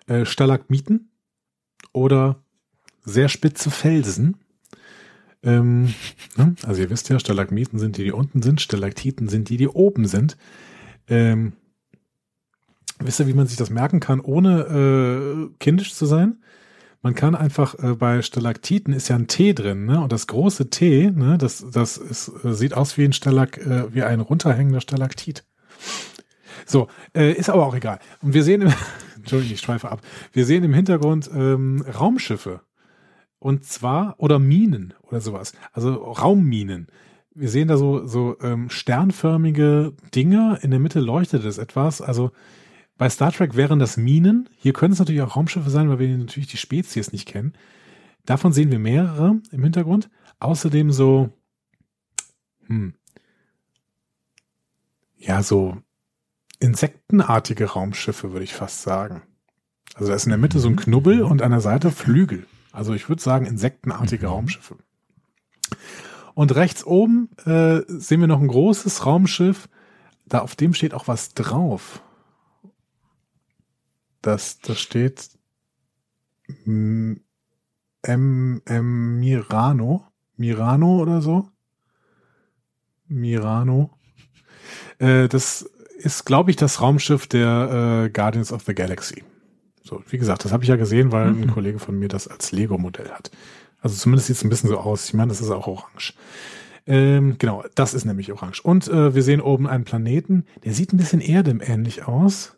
äh, 0.07 0.25
Stalagmiten 0.25 1.11
oder 1.93 2.42
sehr 3.05 3.29
spitze 3.29 3.71
Felsen. 3.71 4.37
Ähm, 5.43 5.95
ne? 6.37 6.55
Also 6.65 6.83
ihr 6.83 6.91
wisst 6.91 7.09
ja, 7.09 7.19
Stalagmiten 7.19 7.79
sind 7.79 7.97
die, 7.97 8.05
die 8.05 8.13
unten 8.13 8.43
sind, 8.43 8.61
Stalaktiten 8.61 9.29
sind 9.29 9.49
die, 9.49 9.57
die 9.57 9.69
oben 9.69 10.07
sind. 10.07 10.37
Ähm, 11.09 11.55
wisst 13.01 13.21
ihr, 13.21 13.27
wie 13.27 13.35
man 13.35 13.47
sich 13.47 13.57
das 13.57 13.71
merken 13.71 14.01
kann, 14.01 14.21
ohne 14.21 15.51
äh, 15.51 15.55
kindisch 15.59 15.95
zu 15.95 16.07
sein? 16.07 16.39
Man 17.05 17.17
kann 17.17 17.35
einfach 17.35 17.75
äh, 17.81 17.95
bei 17.95 18.23
Stalaktiten 18.23 18.93
ist 18.93 19.09
ja 19.09 19.17
ein 19.17 19.27
T 19.27 19.55
drin, 19.55 19.87
ne? 19.87 20.01
Und 20.01 20.13
das 20.13 20.29
große 20.29 20.71
T, 20.71 21.11
ne, 21.11 21.37
das, 21.37 21.67
das 21.73 21.97
ist, 21.97 22.31
äh, 22.45 22.55
sieht 22.55 22.75
aus 22.75 22.97
wie 22.97 23.05
ein 23.05 23.13
Stalag, 23.13 23.59
äh, 23.59 23.93
wie 23.93 24.05
ein 24.05 24.21
runterhängender 24.21 24.81
Stalaktit. 24.81 25.45
So, 26.65 26.87
äh, 27.13 27.33
ist 27.33 27.51
aber 27.51 27.67
auch 27.67 27.75
egal. 27.75 27.99
Und 28.23 28.35
wir 28.35 28.45
sehen 28.45 28.63
im, 28.63 28.73
Entschuldigung, 29.17 29.55
ich 29.55 29.61
schweife 29.61 29.91
ab. 29.91 30.01
Wir 30.33 30.47
sehen 30.47 30.63
im 30.63 30.75
Hintergrund 30.75 31.29
ähm, 31.35 31.85
Raumschiffe. 31.93 32.61
Und 33.43 33.65
zwar, 33.65 34.15
oder 34.19 34.39
Minen 34.39 34.95
oder 35.03 35.21
sowas. 35.21 35.53
Also 35.73 35.95
Raumminen. 35.95 36.87
Wir 37.35 37.49
sehen 37.49 37.67
da 37.67 37.77
so, 37.77 38.07
so 38.07 38.37
ähm, 38.41 38.71
sternförmige 38.71 39.95
Dinger. 40.15 40.61
In 40.63 40.71
der 40.71 40.79
Mitte 40.79 41.01
leuchtet 41.01 41.45
es 41.45 41.59
etwas. 41.59 42.01
Also 42.01 42.31
bei 42.97 43.11
Star 43.11 43.33
Trek 43.33 43.57
wären 43.57 43.81
das 43.81 43.97
Minen. 43.97 44.49
Hier 44.57 44.73
können 44.73 44.93
es 44.93 45.01
natürlich 45.01 45.23
auch 45.23 45.35
Raumschiffe 45.35 45.71
sein, 45.71 45.89
weil 45.89 45.99
wir 45.99 46.17
natürlich 46.17 46.51
die 46.51 46.57
Spezies 46.57 47.11
nicht 47.11 47.27
kennen. 47.27 47.55
Davon 48.27 48.53
sehen 48.53 48.71
wir 48.71 48.79
mehrere 48.79 49.41
im 49.51 49.65
Hintergrund. 49.65 50.09
Außerdem 50.39 50.93
so, 50.93 51.31
hm, 52.69 52.95
ja, 55.19 55.43
so 55.43 55.79
insektenartige 56.61 57.65
Raumschiffe, 57.73 58.31
würde 58.31 58.45
ich 58.45 58.55
fast 58.55 58.83
sagen. 58.83 59.23
Also 59.95 60.11
da 60.11 60.15
ist 60.15 60.27
in 60.27 60.31
der 60.31 60.39
Mitte 60.39 60.61
so 60.61 60.69
ein 60.69 60.77
Knubbel 60.77 61.23
und 61.23 61.43
an 61.43 61.51
der 61.51 61.61
Seite 61.61 61.91
Flügel. 61.91 62.47
Also 62.73 62.95
ich 62.95 63.09
würde 63.09 63.23
sagen 63.23 63.47
insektenartige 63.47 64.27
Raumschiffe. 64.27 64.77
Und 66.35 66.55
rechts 66.55 66.85
oben 66.85 67.29
äh, 67.45 67.83
sehen 67.87 68.21
wir 68.21 68.27
noch 68.27 68.41
ein 68.41 68.49
großes 68.49 69.05
Raumschiff. 69.05 69.69
Da 70.27 70.41
auf 70.41 70.57
dem 70.57 70.73
steht 70.73 70.95
auch 70.95 71.07
was 71.07 71.35
drauf. 71.35 72.03
Das, 74.23 74.59
das 74.61 74.81
steht 74.81 75.31
M, 76.65 77.21
M, 78.03 78.63
M 78.65 79.21
Mirano. 79.21 80.07
Mirano 80.37 81.01
oder 81.01 81.21
so. 81.21 81.51
Mirano. 83.07 83.91
Äh, 84.99 85.29
das 85.29 85.63
ist, 85.99 86.25
glaube 86.25 86.51
ich, 86.51 86.57
das 86.57 86.81
Raumschiff 86.81 87.27
der 87.27 88.07
äh, 88.07 88.11
Guardians 88.11 88.53
of 88.53 88.63
the 88.65 88.75
Galaxy. 88.75 89.23
So, 89.93 90.03
wie 90.09 90.17
gesagt, 90.17 90.47
das 90.47 90.53
habe 90.53 90.65
ich 90.65 90.71
ja 90.71 90.77
gesehen, 90.77 91.13
weil 91.13 91.29
ein 91.29 91.51
Kollege 91.51 91.79
von 91.79 91.99
mir 91.99 92.09
das 92.09 92.27
als 92.27 92.51
Lego-Modell 92.51 93.11
hat. 93.11 93.31
Also 93.83 93.95
zumindest 93.95 94.29
sieht 94.29 94.37
es 94.37 94.45
ein 94.45 94.49
bisschen 94.49 94.71
so 94.71 94.79
aus. 94.79 95.05
Ich 95.05 95.13
meine, 95.13 95.29
das 95.29 95.43
ist 95.43 95.51
auch 95.51 95.67
orange. 95.67 96.15
Ähm, 96.87 97.37
genau, 97.37 97.63
das 97.75 97.93
ist 97.93 98.07
nämlich 98.07 98.33
orange. 98.33 98.63
Und 98.63 98.89
äh, 98.89 99.15
wir 99.15 99.23
sehen 99.23 99.43
oben 99.43 99.67
einen 99.67 99.85
Planeten, 99.85 100.47
der 100.65 100.73
sieht 100.73 100.95
ein 100.95 100.97
bisschen 100.97 101.21
erdemähnlich 101.21 102.09
aus. 102.09 102.57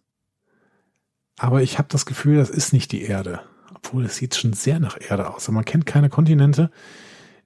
Aber 1.37 1.61
ich 1.61 1.79
habe 1.79 1.89
das 1.91 2.07
Gefühl, 2.07 2.37
das 2.37 2.51
ist 2.51 2.73
nicht 2.73 2.93
die 2.93 3.03
Erde. 3.03 3.41
Obwohl, 3.75 4.05
es 4.05 4.15
sieht 4.15 4.37
schon 4.37 4.53
sehr 4.53 4.79
nach 4.79 4.97
Erde 5.01 5.35
aus. 5.35 5.49
Aber 5.49 5.57
man 5.57 5.65
kennt 5.65 5.87
keine 5.87 6.11
Kontinente. 6.11 6.71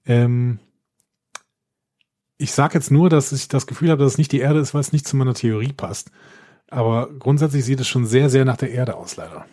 Ähm, 0.05 0.59
ich 2.36 2.52
sage 2.52 2.74
jetzt 2.74 2.90
nur, 2.90 3.09
dass 3.09 3.32
ich 3.32 3.48
das 3.48 3.66
Gefühl 3.66 3.90
habe, 3.90 4.02
dass 4.02 4.12
es 4.12 4.19
nicht 4.19 4.32
die 4.32 4.40
Erde 4.40 4.60
ist, 4.60 4.74
weil 4.74 4.82
es 4.82 4.93
nicht 4.93 5.09
zu 5.09 5.16
meiner 5.16 5.32
Theorie 5.32 5.73
passt. 5.73 6.10
Aber 6.70 7.09
grundsätzlich 7.19 7.65
sieht 7.65 7.81
es 7.81 7.89
schon 7.89 8.07
sehr, 8.07 8.28
sehr 8.31 8.45
nach 8.45 8.57
der 8.57 8.70
Erde 8.70 8.97
aus, 8.97 9.16
leider. 9.16 9.47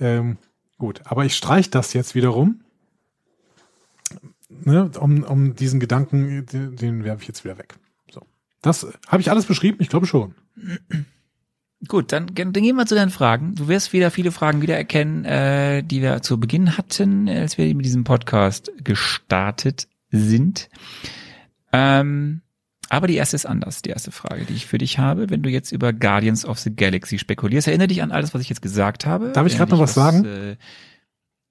Ähm, 0.00 0.38
gut, 0.78 1.00
aber 1.04 1.24
ich 1.24 1.36
streich 1.36 1.70
das 1.70 1.92
jetzt 1.92 2.14
wiederum. 2.14 2.62
Ne, 4.64 4.90
um, 4.98 5.22
um 5.22 5.54
diesen 5.54 5.80
Gedanken, 5.80 6.46
den, 6.46 6.76
den 6.76 7.04
werfe 7.04 7.22
ich 7.22 7.28
jetzt 7.28 7.44
wieder 7.44 7.58
weg. 7.58 7.74
So. 8.10 8.22
Das 8.60 8.86
habe 9.08 9.22
ich 9.22 9.30
alles 9.30 9.46
beschrieben? 9.46 9.78
Ich 9.80 9.88
glaube 9.88 10.06
schon. 10.06 10.34
Gut, 11.88 12.12
dann, 12.12 12.28
dann 12.32 12.52
gehen 12.52 12.76
wir 12.76 12.86
zu 12.86 12.94
deinen 12.94 13.10
Fragen. 13.10 13.56
Du 13.56 13.66
wirst 13.66 13.92
wieder 13.92 14.12
viele 14.12 14.30
Fragen 14.30 14.62
wiedererkennen, 14.62 15.24
äh, 15.24 15.82
die 15.82 16.00
wir 16.00 16.22
zu 16.22 16.38
Beginn 16.38 16.78
hatten, 16.78 17.28
als 17.28 17.58
wir 17.58 17.74
mit 17.74 17.84
diesem 17.84 18.04
Podcast 18.04 18.70
gestartet 18.84 19.88
sind. 20.10 20.68
Ähm, 21.72 22.42
aber 22.92 23.06
die 23.06 23.14
erste 23.14 23.36
ist 23.36 23.46
anders, 23.46 23.80
die 23.80 23.88
erste 23.88 24.12
Frage, 24.12 24.44
die 24.44 24.52
ich 24.52 24.66
für 24.66 24.76
dich 24.76 24.98
habe. 24.98 25.30
Wenn 25.30 25.42
du 25.42 25.48
jetzt 25.48 25.72
über 25.72 25.94
Guardians 25.94 26.44
of 26.44 26.58
the 26.58 26.76
Galaxy 26.76 27.18
spekulierst, 27.18 27.66
erinnere 27.66 27.88
dich 27.88 28.02
an 28.02 28.12
alles, 28.12 28.34
was 28.34 28.42
ich 28.42 28.50
jetzt 28.50 28.60
gesagt 28.60 29.06
habe. 29.06 29.30
Darf 29.32 29.46
ich 29.46 29.56
gerade 29.56 29.70
noch 29.70 29.78
was, 29.78 29.96
was 29.96 30.12
sagen? 30.12 30.26
Äh, 30.26 30.56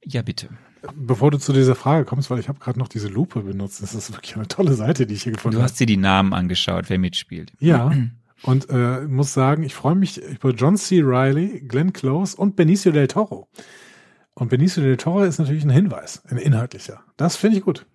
ja, 0.06 0.22
bitte. 0.22 0.50
Bevor 0.96 1.32
du 1.32 1.40
zu 1.40 1.52
dieser 1.52 1.74
Frage 1.74 2.06
kommst, 2.06 2.30
weil 2.30 2.38
ich 2.38 2.48
habe 2.48 2.60
gerade 2.60 2.78
noch 2.78 2.88
diese 2.88 3.08
Lupe 3.08 3.42
benutzt. 3.42 3.82
Das 3.82 3.96
ist 3.96 4.14
wirklich 4.14 4.36
eine 4.36 4.48
tolle 4.48 4.76
Seite, 4.76 5.08
die 5.08 5.16
ich 5.16 5.24
hier 5.24 5.32
gefunden 5.32 5.56
habe. 5.56 5.64
Du 5.64 5.72
hast 5.72 5.80
dir 5.80 5.88
die 5.88 5.98
Namen 5.98 6.34
angeschaut, 6.34 6.92
wer 6.92 7.00
mitspielt. 7.00 7.54
Ja. 7.60 7.92
Und 8.44 8.70
äh, 8.70 9.02
muss 9.08 9.34
sagen, 9.34 9.64
ich 9.64 9.74
freue 9.74 9.96
mich 9.96 10.22
über 10.22 10.52
John 10.52 10.78
C. 10.78 11.02
Riley, 11.02 11.62
Glenn 11.68 11.92
Close 11.92 12.38
und 12.38 12.56
Benicio 12.56 12.92
del 12.92 13.08
Toro. 13.08 13.48
Und 14.36 14.50
Benicio 14.50 14.84
del 14.84 14.98
Toro 14.98 15.24
ist 15.24 15.40
natürlich 15.40 15.64
ein 15.64 15.72
Hinweis, 15.72 16.22
ein 16.28 16.38
inhaltlicher. 16.38 17.02
Das 17.18 17.36
finde 17.36 17.58
ich 17.58 17.64
gut. 17.64 17.88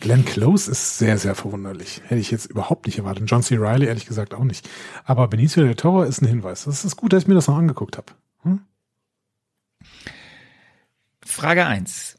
Glenn 0.00 0.24
Close 0.24 0.70
ist 0.70 0.98
sehr, 0.98 1.18
sehr 1.18 1.34
verwunderlich. 1.34 2.02
Hätte 2.06 2.20
ich 2.20 2.30
jetzt 2.30 2.46
überhaupt 2.46 2.86
nicht 2.86 2.98
erwartet. 2.98 3.24
John 3.28 3.42
C. 3.42 3.56
Riley 3.56 3.86
ehrlich 3.86 4.06
gesagt 4.06 4.32
auch 4.32 4.44
nicht. 4.44 4.68
Aber 5.04 5.26
Benicio 5.28 5.64
del 5.64 5.74
Toro 5.74 6.04
ist 6.04 6.22
ein 6.22 6.26
Hinweis. 6.26 6.64
Das 6.64 6.84
ist 6.84 6.96
gut, 6.96 7.12
dass 7.12 7.22
ich 7.22 7.28
mir 7.28 7.34
das 7.34 7.48
noch 7.48 7.56
angeguckt 7.56 7.96
habe. 7.96 8.12
Hm? 8.42 8.60
Frage 11.24 11.66
eins, 11.66 12.18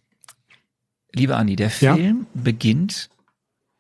Lieber 1.14 1.38
Andi, 1.38 1.56
der 1.56 1.70
Film 1.70 2.28
ja? 2.34 2.42
beginnt 2.42 3.10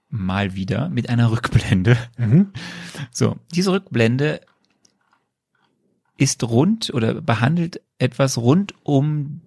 mal 0.09 0.55
wieder 0.55 0.89
mit 0.89 1.09
einer 1.09 1.31
Rückblende. 1.31 1.97
Mhm. 2.17 2.51
So, 3.11 3.37
diese 3.55 3.71
Rückblende 3.71 4.41
ist 6.17 6.43
rund 6.43 6.93
oder 6.93 7.21
behandelt 7.21 7.81
etwas 7.97 8.37
rund 8.37 8.73
um 8.83 9.39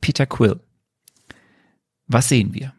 Peter 0.00 0.24
Quill. 0.24 0.58
Was 2.06 2.30
sehen 2.30 2.54
wir? 2.54 2.72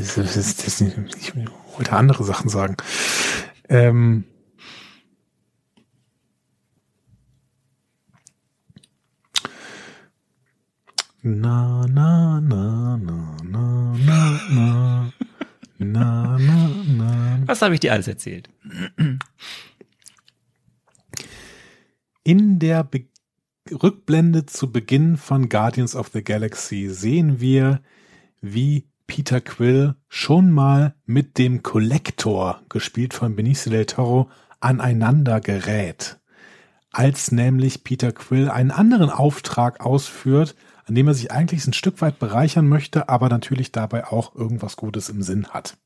Das 0.00 0.14
das 0.14 0.36
ist, 0.36 0.80
ich 0.80 1.34
wollte 1.76 1.92
andere 1.92 2.24
Sachen 2.24 2.48
sagen. 2.48 2.76
Ähm, 3.68 4.24
Na, 11.22 11.86
na, 11.86 12.40
na, 12.40 12.96
na, 12.96 13.36
na, 13.44 13.94
na, 13.98 14.40
na. 14.50 15.12
Na, 15.78 16.38
na, 16.38 16.84
na. 16.86 17.42
Was 17.44 17.60
habe 17.60 17.74
ich 17.74 17.80
dir 17.80 17.92
alles 17.92 18.08
erzählt? 18.08 18.48
In 22.24 22.58
der 22.58 22.84
Be 22.84 23.04
Rückblende 23.70 24.46
zu 24.46 24.72
Beginn 24.72 25.18
von 25.18 25.50
Guardians 25.50 25.94
of 25.94 26.08
the 26.08 26.24
Galaxy 26.24 26.88
sehen 26.88 27.40
wir, 27.40 27.82
wie 28.40 28.89
Peter 29.10 29.40
Quill 29.40 29.96
schon 30.08 30.52
mal 30.52 30.94
mit 31.04 31.36
dem 31.36 31.64
Collector, 31.64 32.62
gespielt 32.68 33.12
von 33.12 33.34
Benicio 33.34 33.72
del 33.72 33.84
Toro, 33.84 34.30
aneinander 34.60 35.40
gerät. 35.40 36.20
Als 36.92 37.32
nämlich 37.32 37.82
Peter 37.82 38.12
Quill 38.12 38.48
einen 38.48 38.70
anderen 38.70 39.10
Auftrag 39.10 39.80
ausführt, 39.80 40.54
an 40.84 40.94
dem 40.94 41.08
er 41.08 41.14
sich 41.14 41.32
eigentlich 41.32 41.66
ein 41.66 41.72
Stück 41.72 42.00
weit 42.00 42.20
bereichern 42.20 42.68
möchte, 42.68 43.08
aber 43.08 43.28
natürlich 43.28 43.72
dabei 43.72 44.06
auch 44.06 44.36
irgendwas 44.36 44.76
Gutes 44.76 45.08
im 45.08 45.22
Sinn 45.22 45.48
hat. 45.48 45.76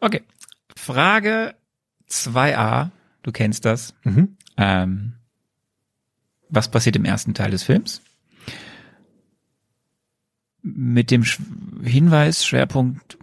Okay. 0.00 0.22
Frage 0.74 1.54
2a, 2.08 2.88
du 3.22 3.32
kennst 3.32 3.66
das. 3.66 3.92
Mhm. 4.04 4.38
Ähm, 4.56 5.12
was 6.48 6.70
passiert 6.70 6.96
im 6.96 7.04
ersten 7.04 7.34
Teil 7.34 7.50
des 7.50 7.64
Films? 7.64 8.00
Mit 10.62 11.10
dem 11.10 11.24
Hinweis, 11.82 12.44
Schwerpunkt, 12.44 13.18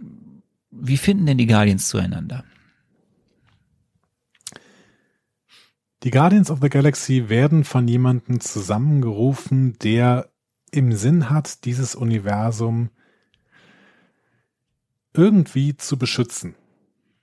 wie 0.70 0.98
finden 0.98 1.26
denn 1.26 1.38
die 1.38 1.46
Guardians 1.46 1.88
zueinander? 1.88 2.44
Die 6.02 6.10
Guardians 6.10 6.50
of 6.50 6.60
the 6.62 6.70
Galaxy 6.70 7.28
werden 7.28 7.64
von 7.64 7.86
jemandem 7.86 8.40
zusammengerufen, 8.40 9.78
der 9.80 10.30
im 10.70 10.92
Sinn 10.92 11.28
hat, 11.28 11.64
dieses 11.64 11.94
Universum 11.94 12.90
irgendwie 15.12 15.76
zu 15.76 15.98
beschützen. 15.98 16.54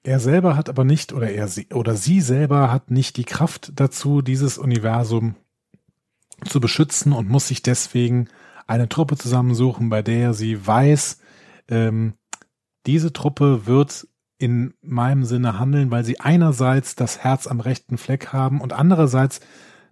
Er 0.03 0.19
selber 0.19 0.55
hat 0.55 0.69
aber 0.69 0.83
nicht, 0.83 1.11
oder 1.11 1.31
er 1.31 1.49
oder 1.73 1.95
sie 1.95 2.21
selber 2.21 2.71
hat 2.71 2.91
nicht 2.91 3.17
die 3.17 3.23
Kraft 3.23 3.71
dazu, 3.75 4.21
dieses 4.21 4.57
Universum 4.57 5.35
zu 6.45 6.59
beschützen 6.59 7.13
und 7.13 7.29
muss 7.29 7.47
sich 7.47 7.63
deswegen 7.63 8.29
eine 8.67 8.89
Truppe 8.89 9.17
zusammensuchen, 9.17 9.89
bei 9.89 10.01
der 10.01 10.33
sie 10.33 10.65
weiß, 10.65 11.19
ähm, 11.69 12.13
diese 12.85 13.11
Truppe 13.13 13.65
wird 13.65 14.07
in 14.37 14.73
meinem 14.81 15.25
Sinne 15.25 15.57
handeln, 15.59 15.89
weil 15.89 16.03
sie 16.03 16.19
einerseits 16.19 16.95
das 16.95 17.19
Herz 17.19 17.47
am 17.47 17.59
rechten 17.59 17.97
Fleck 17.97 18.31
haben 18.33 18.61
und 18.61 18.73
andererseits 18.73 19.39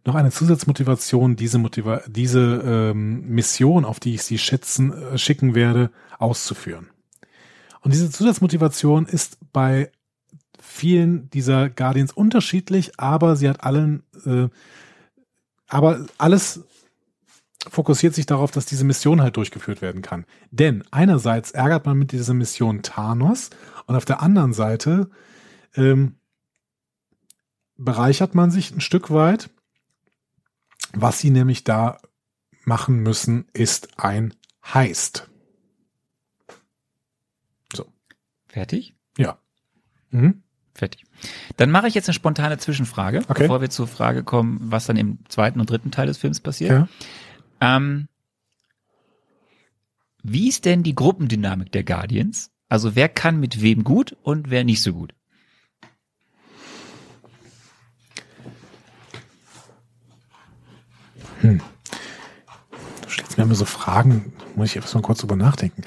noch 0.06 0.16
eine 0.16 0.30
Zusatzmotivation, 0.30 1.36
diese, 1.36 1.58
Motiva 1.58 2.02
diese 2.08 2.62
ähm, 2.64 3.28
Mission, 3.28 3.86
auf 3.86 4.00
die 4.00 4.14
ich 4.14 4.24
sie 4.24 4.38
schätzen, 4.38 4.94
äh, 4.94 5.18
schicken 5.18 5.56
werde, 5.56 5.90
auszuführen. 6.20 6.90
Und 7.82 7.94
diese 7.94 8.12
Zusatzmotivation 8.12 9.08
ist 9.08 9.40
bei 9.52 9.92
vielen 10.60 11.30
dieser 11.32 11.70
Guardians 11.70 12.12
unterschiedlich, 12.12 13.00
aber 13.00 13.36
sie 13.36 13.50
hat 13.50 13.64
allen, 13.64 14.04
äh, 14.26 14.48
aber 15.68 16.06
alles 16.18 16.66
fokussiert 17.70 18.14
sich 18.14 18.26
darauf, 18.26 18.52
dass 18.52 18.66
diese 18.66 18.84
Mission 18.84 19.22
halt 19.22 19.38
durchgeführt 19.38 19.82
werden 19.82 20.02
kann. 20.02 20.26
Denn 20.52 20.84
einerseits 20.92 21.52
ärgert 21.52 21.86
man 21.86 21.98
mit 21.98 22.12
dieser 22.12 22.34
Mission 22.34 22.82
Thanos 22.82 23.50
und 23.88 23.96
auf 23.96 24.06
der 24.06 24.22
anderen 24.22 24.54
Seite 24.54 25.10
ähm, 25.76 26.16
bereichert 27.78 28.36
man 28.36 28.52
sich 28.52 28.72
ein 28.72 28.82
Stück 28.82 29.12
weit. 29.12 29.50
Was 30.94 31.20
sie 31.20 31.30
nämlich 31.30 31.64
da 31.64 31.98
machen 32.64 33.00
müssen, 33.00 33.46
ist 33.54 34.00
ein 34.00 34.34
Heist. 34.74 35.30
So. 37.76 37.86
Fertig? 38.48 38.96
Ja. 39.18 39.38
Mhm. 40.12 40.44
Fertig. 40.74 41.06
Dann 41.56 41.72
mache 41.72 41.88
ich 41.88 41.94
jetzt 41.94 42.10
eine 42.10 42.14
spontane 42.14 42.58
Zwischenfrage, 42.58 43.20
okay. 43.30 43.44
bevor 43.44 43.62
wir 43.62 43.70
zur 43.70 43.88
Frage 43.88 44.24
kommen, 44.24 44.60
was 44.62 44.86
dann 44.86 44.98
im 44.98 45.20
zweiten 45.30 45.62
und 45.62 45.70
dritten 45.70 45.92
Teil 45.92 46.08
des 46.08 46.18
Films 46.18 46.42
passiert. 46.42 46.72
Ja. 46.72 46.88
Ähm, 47.66 48.08
wie 50.22 50.50
ist 50.50 50.66
denn 50.66 50.84
die 50.84 50.94
Gruppendynamik 50.94 51.72
der 51.72 51.84
Guardians? 51.84 52.52
Also 52.70 52.96
wer 52.96 53.10
kann 53.10 53.40
mit 53.40 53.62
wem 53.62 53.84
gut 53.84 54.16
und 54.22 54.50
wer 54.50 54.64
nicht 54.64 54.82
so 54.82 54.94
gut? 54.94 55.14
Hm. 61.42 61.62
Du 63.02 63.10
stellst 63.10 63.38
mir 63.38 63.44
immer 63.44 63.56
so 63.56 63.66
Fragen, 63.66 64.34
muss 64.56 64.70
ich 64.70 64.76
erst 64.76 64.94
mal 64.94 65.02
kurz 65.02 65.20
drüber 65.20 65.36
nachdenken. 65.36 65.84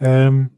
Ähm, 0.00 0.50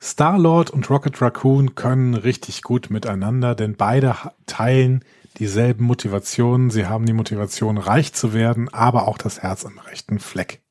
Star-Lord 0.00 0.70
und 0.70 0.90
Rocket 0.90 1.22
Raccoon 1.22 1.74
können 1.74 2.14
richtig 2.14 2.62
gut 2.62 2.90
miteinander, 2.90 3.54
denn 3.54 3.76
beide 3.76 4.14
teilen 4.44 5.04
dieselben 5.38 5.84
Motivationen. 5.84 6.70
Sie 6.70 6.86
haben 6.86 7.06
die 7.06 7.12
Motivation, 7.12 7.78
reich 7.78 8.12
zu 8.12 8.32
werden, 8.32 8.72
aber 8.72 9.08
auch 9.08 9.18
das 9.18 9.42
Herz 9.42 9.64
am 9.64 9.78
rechten 9.78 10.18
Fleck. 10.18 10.62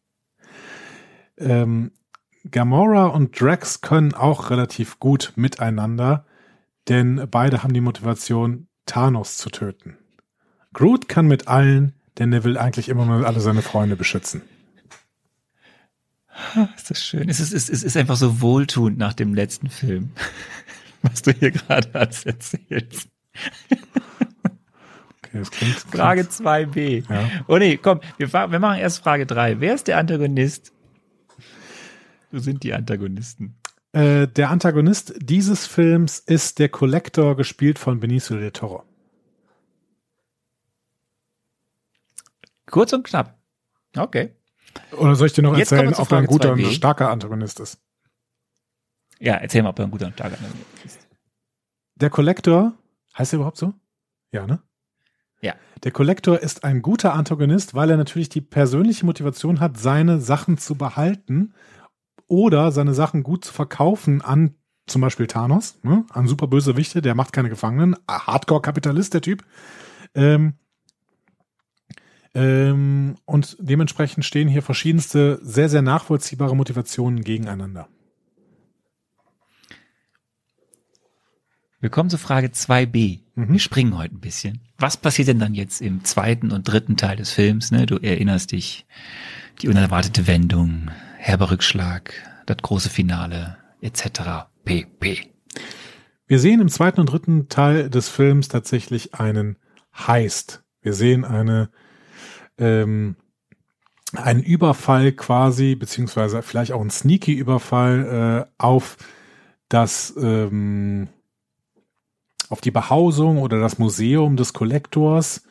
Ähm, 1.38 1.92
Gamora 2.50 3.08
und 3.08 3.40
Drax 3.40 3.82
können 3.82 4.14
auch 4.14 4.50
relativ 4.50 5.00
gut 5.00 5.34
miteinander, 5.36 6.26
denn 6.90 7.28
beide 7.32 7.64
haben 7.64 7.74
die 7.74 7.82
Motivation, 7.82 8.68
Thanos 8.86 9.38
zu 9.38 9.50
töten. 9.50 9.98
Groot 10.74 11.08
kann 11.08 11.28
mit 11.28 11.48
allen, 11.48 11.94
denn 12.18 12.34
er 12.34 12.44
will 12.44 12.58
eigentlich 12.58 12.90
immer 12.90 13.06
nur 13.06 13.26
alle 13.26 13.40
seine 13.40 13.62
Freunde 13.62 13.96
beschützen. 13.96 14.42
Ist 16.76 16.90
das 16.90 17.06
schön. 17.06 17.30
Es 17.30 17.40
ist, 17.40 17.54
es 17.54 17.70
ist, 17.70 17.70
es 17.70 17.84
ist 17.84 17.98
einfach 17.98 18.18
so 18.18 18.42
wohltuend 18.42 18.98
nach 18.98 19.14
dem 19.14 19.34
letzten 19.34 19.70
Film, 19.70 20.12
was 21.02 21.22
du 21.22 21.32
hier 21.32 21.52
gerade 21.52 21.94
erzählst. 21.94 23.08
Okay, 25.34 25.40
das 25.40 25.50
klingt, 25.50 25.76
Frage 25.80 26.22
2b. 26.22 27.12
Ja. 27.12 27.30
Oh 27.48 27.58
nee, 27.58 27.78
komm, 27.78 28.02
wir, 28.18 28.32
wir 28.32 28.60
machen 28.60 28.80
erst 28.80 29.04
Frage 29.04 29.26
3. 29.26 29.60
Wer 29.60 29.74
ist 29.74 29.88
der 29.88 29.98
Antagonist? 29.98 30.72
Wo 32.32 32.38
sind 32.38 32.62
die 32.62 32.74
Antagonisten? 32.74 33.56
Äh, 33.94 34.28
der 34.28 34.52
Antagonist 34.52 35.16
dieses 35.18 35.66
Films 35.66 36.20
ist 36.20 36.60
der 36.60 36.70
Collector, 36.70 37.36
gespielt 37.36 37.80
von 37.80 38.00
Benicio 38.00 38.38
del 38.38 38.52
Toro. 38.52 38.84
Kurz 42.68 42.94
und 42.94 43.04
knapp. 43.04 43.38
Okay. 43.98 44.36
Oder 44.92 45.16
soll 45.16 45.28
ich 45.28 45.34
dir 45.34 45.42
noch 45.42 45.58
Jetzt 45.58 45.72
erzählen, 45.72 45.94
ob 45.96 46.12
er 46.12 46.18
ein 46.20 46.26
guter 46.28 46.54
und 46.54 46.60
2b. 46.60 46.74
starker 46.74 47.10
Antagonist 47.10 47.60
ist? 47.60 47.80
Ja, 49.20 49.36
erzähl 49.36 49.64
mal, 49.64 49.70
ob 49.70 49.80
er 49.80 49.86
ein 49.86 49.92
guter 49.92 50.16
Tag 50.16 50.34
ist. 50.84 51.08
Der 51.96 52.10
Collector, 52.10 52.74
heißt 53.18 53.34
er 53.34 53.38
überhaupt 53.38 53.58
so? 53.58 53.74
Ja, 54.32 54.46
ne? 54.46 54.62
Ja. 55.44 55.56
Der 55.84 55.92
Collector 55.92 56.40
ist 56.40 56.64
ein 56.64 56.82
guter 56.82 57.14
Antagonist, 57.14 57.76
weil 57.76 57.90
er 57.90 57.98
natürlich 57.98 58.30
die 58.30 58.42
persönliche 58.42 59.06
Motivation 59.06 59.60
hat, 59.60 59.78
seine 59.78 60.22
Sachen 60.22 60.58
zu 60.58 60.76
behalten 60.76 61.54
oder 62.28 62.72
seine 62.72 62.94
Sachen 62.94 63.24
gut 63.24 63.44
zu 63.44 63.54
verkaufen 63.54 64.22
an 64.22 64.56
zum 64.88 65.02
Beispiel 65.02 65.28
Thanos, 65.28 65.80
ne? 65.84 66.06
an 66.10 66.28
Superbösewichte, 66.28 67.02
der 67.02 67.16
macht 67.16 67.34
keine 67.34 67.50
Gefangenen, 67.50 67.96
Hardcore-Kapitalist, 68.10 69.14
der 69.14 69.22
Typ. 69.22 69.44
Ähm, 70.16 70.54
ähm, 72.34 73.16
und 73.26 73.58
dementsprechend 73.60 74.26
stehen 74.26 74.48
hier 74.48 74.62
verschiedenste, 74.62 75.40
sehr, 75.42 75.70
sehr 75.70 75.82
nachvollziehbare 75.82 76.56
Motivationen 76.56 77.22
gegeneinander. 77.22 77.88
Wir 81.84 81.90
kommen 81.90 82.10
zu 82.10 82.18
Frage 82.18 82.48
2b. 82.48 83.20
Mhm. 83.36 83.52
Wir 83.52 83.60
springen 83.60 83.98
heute 83.98 84.16
ein 84.16 84.22
bisschen. 84.22 84.62
Was 84.78 84.96
passiert 84.96 85.28
denn 85.28 85.40
dann 85.40 85.54
jetzt 85.54 85.82
im 85.82 86.06
zweiten 86.06 86.54
und 86.54 86.64
dritten 86.64 86.96
Teil 86.96 87.18
des 87.18 87.32
Films? 87.32 87.72
Ne? 87.72 87.86
Du 87.86 87.98
erinnerst 87.98 88.54
dich, 88.54 88.86
die 89.62 89.68
unerwartete 89.68 90.26
Wendung, 90.26 90.92
herber 91.18 91.52
Rückschlag, 91.52 92.14
das 92.46 92.56
große 92.62 92.90
Finale, 92.90 93.58
etc. 93.82 94.48
pp. 94.64 95.30
Wir 96.26 96.40
sehen 96.40 96.62
im 96.62 96.70
zweiten 96.70 97.02
und 97.02 97.08
dritten 97.08 97.50
Teil 97.50 97.90
des 97.90 98.08
Films 98.08 98.48
tatsächlich 98.48 99.16
einen 99.16 99.58
Heist. 99.94 100.64
Wir 100.82 100.94
sehen 100.94 101.26
eine 101.26 101.70
ähm, 102.58 103.18
einen 104.14 104.42
Überfall 104.42 105.12
quasi, 105.12 105.76
beziehungsweise 105.76 106.44
vielleicht 106.44 106.72
auch 106.72 106.80
einen 106.80 106.92
sneaky 106.92 107.34
Überfall 107.34 108.48
äh, 108.48 108.54
auf 108.58 108.96
das 109.68 110.14
ähm, 110.16 111.10
auf 112.50 112.62
die 112.62 112.72
Behausung 112.72 113.38
oder 113.38 113.60
das 113.60 113.78
Museum 113.78 114.36
des 114.36 114.54
Kollektors, 114.54 115.44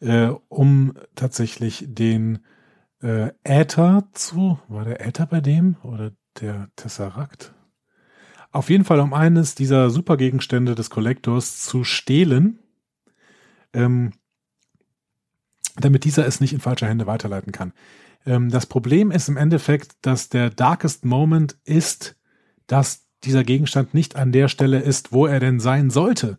äh, 0.00 0.28
um 0.48 0.94
tatsächlich 1.14 1.84
den 1.88 2.40
äh, 3.02 3.30
Äther 3.44 4.08
zu, 4.12 4.58
war 4.68 4.84
der 4.84 5.06
Äther 5.06 5.26
bei 5.26 5.40
dem 5.40 5.76
oder 5.82 6.12
der 6.40 6.68
Tesseract? 6.76 7.54
Auf 8.52 8.68
jeden 8.68 8.84
Fall, 8.84 9.00
um 9.00 9.14
eines 9.14 9.54
dieser 9.54 9.90
Supergegenstände 9.90 10.74
des 10.74 10.90
Kollektors 10.90 11.60
zu 11.64 11.84
stehlen, 11.84 12.58
ähm, 13.72 14.12
damit 15.76 16.04
dieser 16.04 16.26
es 16.26 16.40
nicht 16.40 16.52
in 16.52 16.60
falsche 16.60 16.86
Hände 16.86 17.06
weiterleiten 17.06 17.52
kann. 17.52 17.72
Ähm, 18.26 18.50
das 18.50 18.66
Problem 18.66 19.10
ist 19.10 19.28
im 19.28 19.36
Endeffekt, 19.36 19.92
dass 20.02 20.28
der 20.28 20.50
Darkest 20.50 21.04
Moment 21.04 21.56
ist, 21.64 22.16
dass 22.66 23.06
dieser 23.24 23.44
Gegenstand 23.44 23.94
nicht 23.94 24.16
an 24.16 24.32
der 24.32 24.48
Stelle 24.48 24.80
ist, 24.80 25.12
wo 25.12 25.26
er 25.26 25.40
denn 25.40 25.60
sein 25.60 25.90
sollte. 25.90 26.38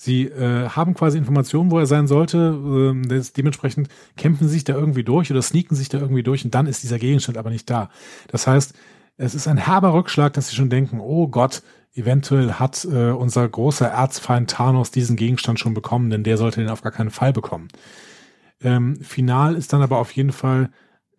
Sie 0.00 0.26
äh, 0.26 0.68
haben 0.68 0.94
quasi 0.94 1.18
Informationen, 1.18 1.72
wo 1.72 1.78
er 1.78 1.86
sein 1.86 2.06
sollte. 2.06 2.94
Das, 3.08 3.32
dementsprechend 3.32 3.88
kämpfen 4.16 4.46
sie 4.46 4.54
sich 4.54 4.64
da 4.64 4.74
irgendwie 4.74 5.02
durch 5.02 5.30
oder 5.30 5.42
sneaken 5.42 5.74
sich 5.74 5.88
da 5.88 5.98
irgendwie 5.98 6.22
durch 6.22 6.44
und 6.44 6.54
dann 6.54 6.66
ist 6.66 6.84
dieser 6.84 7.00
Gegenstand 7.00 7.36
aber 7.36 7.50
nicht 7.50 7.68
da. 7.68 7.90
Das 8.28 8.46
heißt, 8.46 8.74
es 9.16 9.34
ist 9.34 9.48
ein 9.48 9.56
herber 9.56 9.94
Rückschlag, 9.94 10.32
dass 10.34 10.48
sie 10.48 10.56
schon 10.56 10.70
denken, 10.70 11.00
oh 11.00 11.26
Gott, 11.26 11.62
eventuell 11.94 12.52
hat 12.52 12.84
äh, 12.84 13.10
unser 13.10 13.48
großer 13.48 13.88
Erzfeind 13.88 14.50
Thanos 14.50 14.92
diesen 14.92 15.16
Gegenstand 15.16 15.58
schon 15.58 15.74
bekommen, 15.74 16.10
denn 16.10 16.22
der 16.22 16.36
sollte 16.36 16.60
den 16.60 16.70
auf 16.70 16.82
gar 16.82 16.92
keinen 16.92 17.10
Fall 17.10 17.32
bekommen. 17.32 17.66
Ähm, 18.62 18.96
final 19.02 19.56
ist 19.56 19.72
dann 19.72 19.82
aber 19.82 19.98
auf 19.98 20.12
jeden 20.12 20.32
Fall 20.32 20.70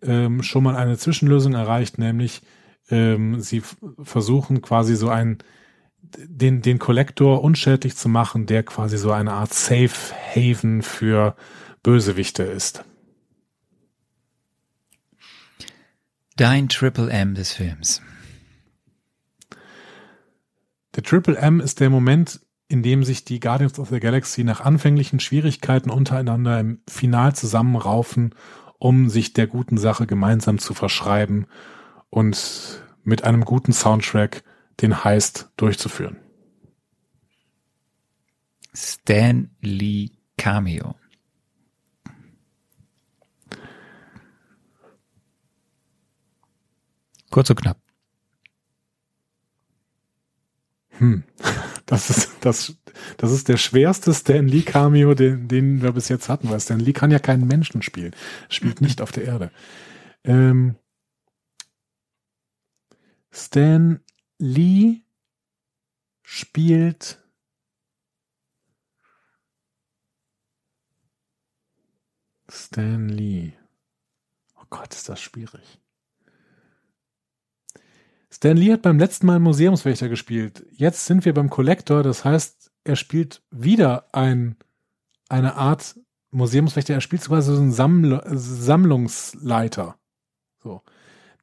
ähm, 0.02 0.42
schon 0.42 0.64
mal 0.64 0.76
eine 0.76 0.96
Zwischenlösung 0.96 1.52
erreicht, 1.52 1.98
nämlich 1.98 2.40
ähm, 2.90 3.40
sie 3.40 3.62
versuchen 4.02 4.62
quasi 4.62 4.96
so 4.96 5.08
einen 5.08 5.38
den, 6.16 6.62
den 6.62 6.78
Kollektor 6.78 7.42
unschädlich 7.42 7.96
zu 7.96 8.08
machen, 8.08 8.46
der 8.46 8.62
quasi 8.62 8.98
so 8.98 9.12
eine 9.12 9.32
Art 9.32 9.52
Safe 9.52 9.90
Haven 10.34 10.82
für 10.82 11.36
Bösewichte 11.82 12.42
ist. 12.42 12.84
Dein 16.36 16.68
Triple 16.68 17.10
M 17.10 17.34
des 17.34 17.52
Films. 17.52 18.02
Der 20.96 21.02
Triple 21.02 21.36
M 21.36 21.60
ist 21.60 21.80
der 21.80 21.90
Moment, 21.90 22.40
in 22.68 22.82
dem 22.82 23.04
sich 23.04 23.24
die 23.24 23.40
Guardians 23.40 23.78
of 23.78 23.90
the 23.90 24.00
Galaxy 24.00 24.42
nach 24.42 24.60
anfänglichen 24.60 25.20
Schwierigkeiten 25.20 25.90
untereinander 25.90 26.58
im 26.58 26.80
Final 26.88 27.34
zusammenraufen, 27.34 28.34
um 28.78 29.10
sich 29.10 29.32
der 29.34 29.46
guten 29.46 29.76
Sache 29.76 30.06
gemeinsam 30.06 30.58
zu 30.58 30.72
verschreiben 30.72 31.46
und 32.10 32.82
mit 33.04 33.24
einem 33.24 33.44
guten 33.44 33.72
Soundtrack 33.72 34.42
den 34.80 35.04
Heist 35.04 35.50
durchzuführen. 35.56 36.16
Stan 38.74 39.50
Lee 39.60 40.10
Cameo. 40.36 40.94
Kurz 47.30 47.50
und 47.50 47.60
knapp. 47.60 47.78
Hm. 50.98 51.24
Das 51.86 52.08
ist, 52.08 52.30
das, 52.42 52.76
das 53.16 53.32
ist 53.32 53.48
der 53.48 53.56
schwerste 53.56 54.14
Stan 54.14 54.46
Lee 54.46 54.62
Cameo, 54.62 55.14
den, 55.14 55.48
den 55.48 55.82
wir 55.82 55.90
bis 55.90 56.08
jetzt 56.08 56.28
hatten, 56.28 56.48
weil 56.48 56.60
Stan 56.60 56.78
Lee 56.78 56.92
kann 56.92 57.10
ja 57.10 57.18
keinen 57.18 57.48
Menschen 57.48 57.82
spielen. 57.82 58.14
Spielt 58.48 58.80
nicht 58.80 59.00
auf 59.00 59.10
der 59.10 59.24
Erde. 59.24 59.50
Ähm, 60.22 60.76
Stan 63.32 64.00
Lee 64.38 65.02
spielt 66.22 67.18
Stan 72.48 73.08
Lee. 73.08 73.52
Oh 74.56 74.64
Gott, 74.70 74.92
ist 74.94 75.08
das 75.08 75.20
schwierig. 75.20 75.80
Stan 78.32 78.56
Lee 78.56 78.72
hat 78.72 78.82
beim 78.82 78.98
letzten 78.98 79.26
Mal 79.26 79.38
Museumswächter 79.38 80.08
gespielt. 80.08 80.64
Jetzt 80.70 81.06
sind 81.06 81.24
wir 81.24 81.34
beim 81.34 81.50
Collector, 81.50 82.02
das 82.02 82.24
heißt, 82.24 82.70
er 82.84 82.96
spielt 82.96 83.42
wieder 83.50 84.08
ein, 84.12 84.56
eine 85.28 85.54
Art 85.56 85.98
Museumswächter. 86.30 86.94
Er 86.94 87.00
spielt 87.00 87.22
quasi 87.22 87.54
so 87.54 87.60
einen 87.60 87.72
Samml 87.72 88.22
Sammlungsleiter. 88.26 89.96
So. 90.62 90.82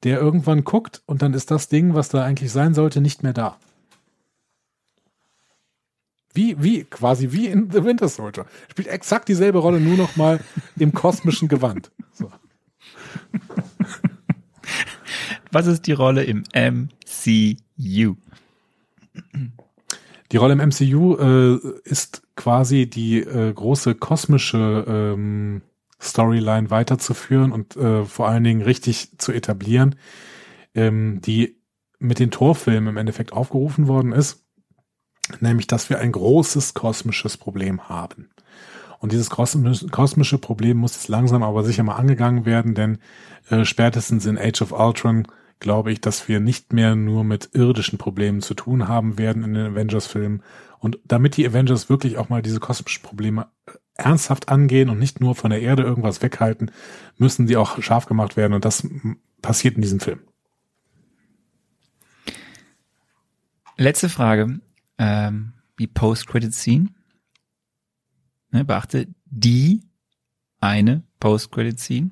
Der 0.04 0.20
irgendwann 0.20 0.64
guckt 0.64 1.02
und 1.06 1.22
dann 1.22 1.34
ist 1.34 1.52
das 1.52 1.70
Ding, 1.70 1.94
was 1.94 2.10
da 2.10 2.24
eigentlich 2.24 2.52
sein 2.52 2.74
sollte, 2.74 3.02
nicht 3.02 3.24
mehr 3.24 3.34
da. 3.34 3.58
Wie, 6.34 6.62
wie, 6.62 6.84
quasi 6.84 7.32
wie 7.32 7.48
in 7.48 7.72
The 7.72 7.84
Winter 7.84 8.08
Soldier. 8.08 8.46
Spielt 8.70 8.88
exakt 8.88 9.28
dieselbe 9.28 9.58
Rolle, 9.58 9.80
nur 9.80 9.98
noch 9.98 10.16
mal 10.18 10.40
im 10.78 10.94
kosmischen 10.94 11.48
Gewand. 11.48 11.90
So. 12.14 12.32
Was 15.52 15.66
ist 15.66 15.88
die 15.88 15.94
Rolle 15.94 16.24
im 16.26 16.44
MCU? 16.54 18.16
Die 20.32 20.38
Rolle 20.38 20.54
im 20.54 20.60
MCU 20.60 21.16
äh, 21.18 21.58
ist 21.86 22.22
quasi 22.36 22.88
die 22.88 23.20
äh, 23.20 23.54
große 23.54 23.96
kosmische 23.96 24.86
ähm, 24.88 25.62
Storyline 26.00 26.70
weiterzuführen 26.70 27.52
und 27.52 27.76
äh, 27.76 28.06
vor 28.06 28.28
allen 28.28 28.44
Dingen 28.44 28.62
richtig 28.62 29.18
zu 29.18 29.32
etablieren, 29.32 29.96
ähm, 30.76 31.22
die 31.22 31.62
mit 32.00 32.20
den 32.20 32.32
Torfilmen 32.32 32.90
im 32.90 32.98
Endeffekt 32.98 33.34
aufgerufen 33.34 33.88
worden 33.88 34.12
ist, 34.12 34.46
nämlich 35.40 35.68
dass 35.68 35.90
wir 35.90 36.00
ein 36.00 36.12
großes 36.12 36.74
kosmisches 36.74 37.38
Problem 37.38 37.90
haben. 37.90 38.30
Und 39.00 39.12
dieses 39.12 39.30
kosmisch- 39.30 39.90
kosmische 39.92 40.38
Problem 40.38 40.78
muss 40.78 40.96
jetzt 40.96 41.08
langsam 41.08 41.44
aber 41.44 41.64
sicher 41.64 41.84
mal 41.84 41.96
angegangen 41.96 42.46
werden, 42.46 42.76
denn 42.76 43.00
äh, 43.50 43.66
spätestens 43.66 44.26
in 44.26 44.38
Age 44.38 44.62
of 44.62 44.72
Ultron 44.72 45.28
glaube 45.60 45.92
ich, 45.92 46.02
dass 46.02 46.28
wir 46.28 46.40
nicht 46.40 46.74
mehr 46.74 46.96
nur 46.96 47.24
mit 47.24 47.50
irdischen 47.54 47.98
Problemen 47.98 48.42
zu 48.42 48.54
tun 48.54 48.88
haben 48.88 49.18
werden 49.18 49.44
in 49.44 49.56
den 49.56 49.72
Avengers-Filmen 49.72 50.44
Und 50.80 51.00
damit 51.06 51.38
die 51.38 51.48
Avengers 51.48 51.90
wirklich 51.90 52.18
auch 52.18 52.30
mal 52.30 52.42
diese 52.42 52.60
kosmischen 52.60 53.04
Probleme 53.04 53.48
äh, 53.66 53.72
ernsthaft 53.98 54.50
angehen 54.50 54.90
und 54.90 55.00
nicht 55.00 55.20
nur 55.20 55.36
von 55.36 55.50
der 55.50 55.62
Erde 55.62 55.84
irgendwas 55.84 56.22
weghalten, 56.22 56.72
müssen 57.18 57.48
die 57.48 57.58
auch 57.58 57.82
scharf 57.82 58.06
gemacht 58.06 58.38
werden. 58.38 58.54
Und 58.54 58.66
das 58.66 58.88
passiert 59.42 59.76
in 59.76 59.82
diesem 59.82 60.00
Film. 60.00 60.20
Letzte 63.78 64.10
Frage. 64.10 64.60
Ähm, 64.98 65.54
die 65.80 65.88
Post-Credit-Scene. 65.88 66.90
Ne, 68.52 68.66
beachte 68.66 69.08
die 69.26 69.82
eine 70.60 71.04
Post-Credit-Scene. 71.20 72.10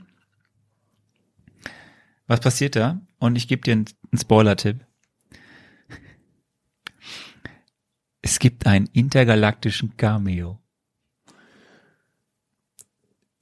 Was 2.28 2.40
passiert 2.40 2.76
da? 2.76 3.02
Und 3.18 3.36
ich 3.36 3.48
gebe 3.48 3.62
dir 3.62 3.74
einen, 3.74 3.86
einen 4.12 4.20
Spoiler-Tipp. 4.20 4.86
Es 8.22 8.40
gibt 8.40 8.66
einen 8.66 8.88
intergalaktischen 8.88 9.98
Cameo. 9.98 10.60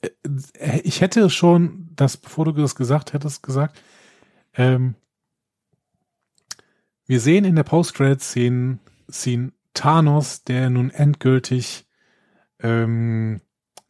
Äh, 0.04 0.82
Ich 0.84 1.02
hätte 1.02 1.30
schon, 1.30 1.90
das, 1.96 2.18
bevor 2.18 2.46
du 2.46 2.52
das 2.52 2.76
gesagt 2.76 3.14
hättest, 3.14 3.44
gesagt, 3.44 3.82
ähm, 4.54 4.96
wir 7.06 7.20
sehen 7.20 7.46
in 7.46 7.56
der 7.56 7.64
Post-Credit-Szene 7.64 8.80
Thanos, 9.74 10.44
der 10.44 10.70
nun 10.70 10.92
endgültig 10.92 11.88
ähm, 12.60 13.42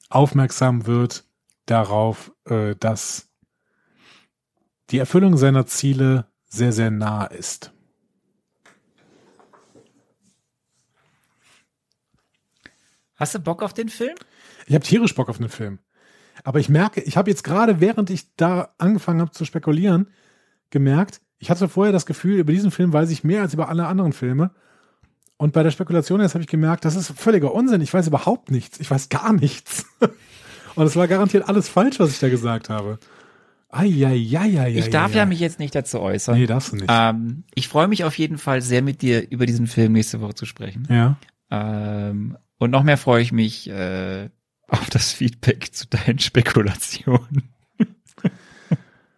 aufmerksam 0.10 0.86
wird 0.86 1.26
darauf, 1.66 2.32
äh, 2.46 2.76
dass 2.76 3.30
die 4.90 4.98
Erfüllung 4.98 5.38
seiner 5.38 5.66
Ziele 5.66 6.28
sehr, 6.46 6.72
sehr 6.72 6.92
nah 6.92 7.26
ist. 7.26 7.74
Hast 13.16 13.36
du 13.36 13.40
Bock 13.40 13.62
auf 13.64 13.74
den 13.74 13.90
Film? 13.90 14.16
Ich 14.68 14.74
habe 14.74 14.86
tierisch 14.86 15.16
Bock 15.16 15.30
auf 15.30 15.38
den 15.38 15.50
Film. 15.50 15.80
Aber 16.44 16.60
ich 16.60 16.70
merke, 16.70 17.02
ich 17.02 17.18
habe 17.18 17.30
jetzt 17.30 17.44
gerade, 17.44 17.80
während 17.80 18.10
ich 18.10 18.36
da 18.36 18.74
angefangen 18.78 19.22
habe 19.22 19.32
zu 19.32 19.46
spekulieren, 19.46 20.08
gemerkt, 20.70 21.22
ich 21.40 21.50
hatte 21.50 21.68
vorher 21.68 21.92
das 21.94 22.06
Gefühl, 22.06 22.40
über 22.40 22.54
diesen 22.54 22.72
Film 22.72 22.94
weiß 22.94 23.10
ich 23.12 23.24
mehr 23.24 23.42
als 23.42 23.54
über 23.54 23.70
alle 23.70 23.88
anderen 23.88 24.14
Filme. 24.14 24.52
Und 25.38 25.52
bei 25.54 25.64
der 25.64 25.72
Spekulation 25.72 26.22
jetzt 26.22 26.36
habe 26.36 26.44
ich 26.44 26.50
gemerkt, 26.50 26.86
das 26.86 26.96
ist 26.96 27.12
völliger 27.20 27.54
Unsinn. 27.54 27.82
Ich 27.82 27.94
weiß 27.94 28.08
überhaupt 28.08 28.50
nichts. 28.50 28.80
Ich 28.80 28.90
weiß 28.90 29.10
gar 29.10 29.34
nichts. 29.34 29.86
Und 30.76 30.86
es 30.86 30.96
war 30.96 31.08
garantiert 31.08 31.48
alles 31.50 31.70
falsch, 31.70 32.00
was 32.00 32.12
ich 32.12 32.20
da 32.20 32.30
gesagt 32.30 32.70
habe. 32.70 32.98
Eieieiei. 33.70 34.74
Ich 34.76 34.90
darf 34.90 35.14
ja 35.16 35.26
mich 35.26 35.40
jetzt 35.40 35.60
nicht 35.60 35.74
dazu 35.76 36.00
äußern. 36.00 36.38
Nee, 36.38 36.46
darfst 36.46 36.72
du 36.72 36.78
nicht. 36.78 36.88
Ähm, 36.90 37.44
ich 37.56 37.68
freue 37.68 37.88
mich 37.88 38.04
auf 38.04 38.18
jeden 38.18 38.38
Fall 38.38 38.62
sehr 38.62 38.82
mit 38.82 39.02
dir 39.02 39.30
über 39.30 39.46
diesen 39.46 39.68
Film 39.68 39.94
nächste 39.94 40.22
Woche 40.22 40.36
zu 40.36 40.46
sprechen. 40.46 40.88
Ja. 40.90 41.18
Ähm, 41.50 42.38
und 42.60 42.72
noch 42.72 42.84
mehr 42.84 42.98
freue 42.98 43.22
ich 43.22 43.32
mich 43.32 43.70
äh, 43.70 44.30
auf 44.74 44.90
das 44.90 45.12
Feedback 45.12 45.74
zu 45.74 45.88
deinen 45.88 46.20
Spekulationen. 46.20 47.50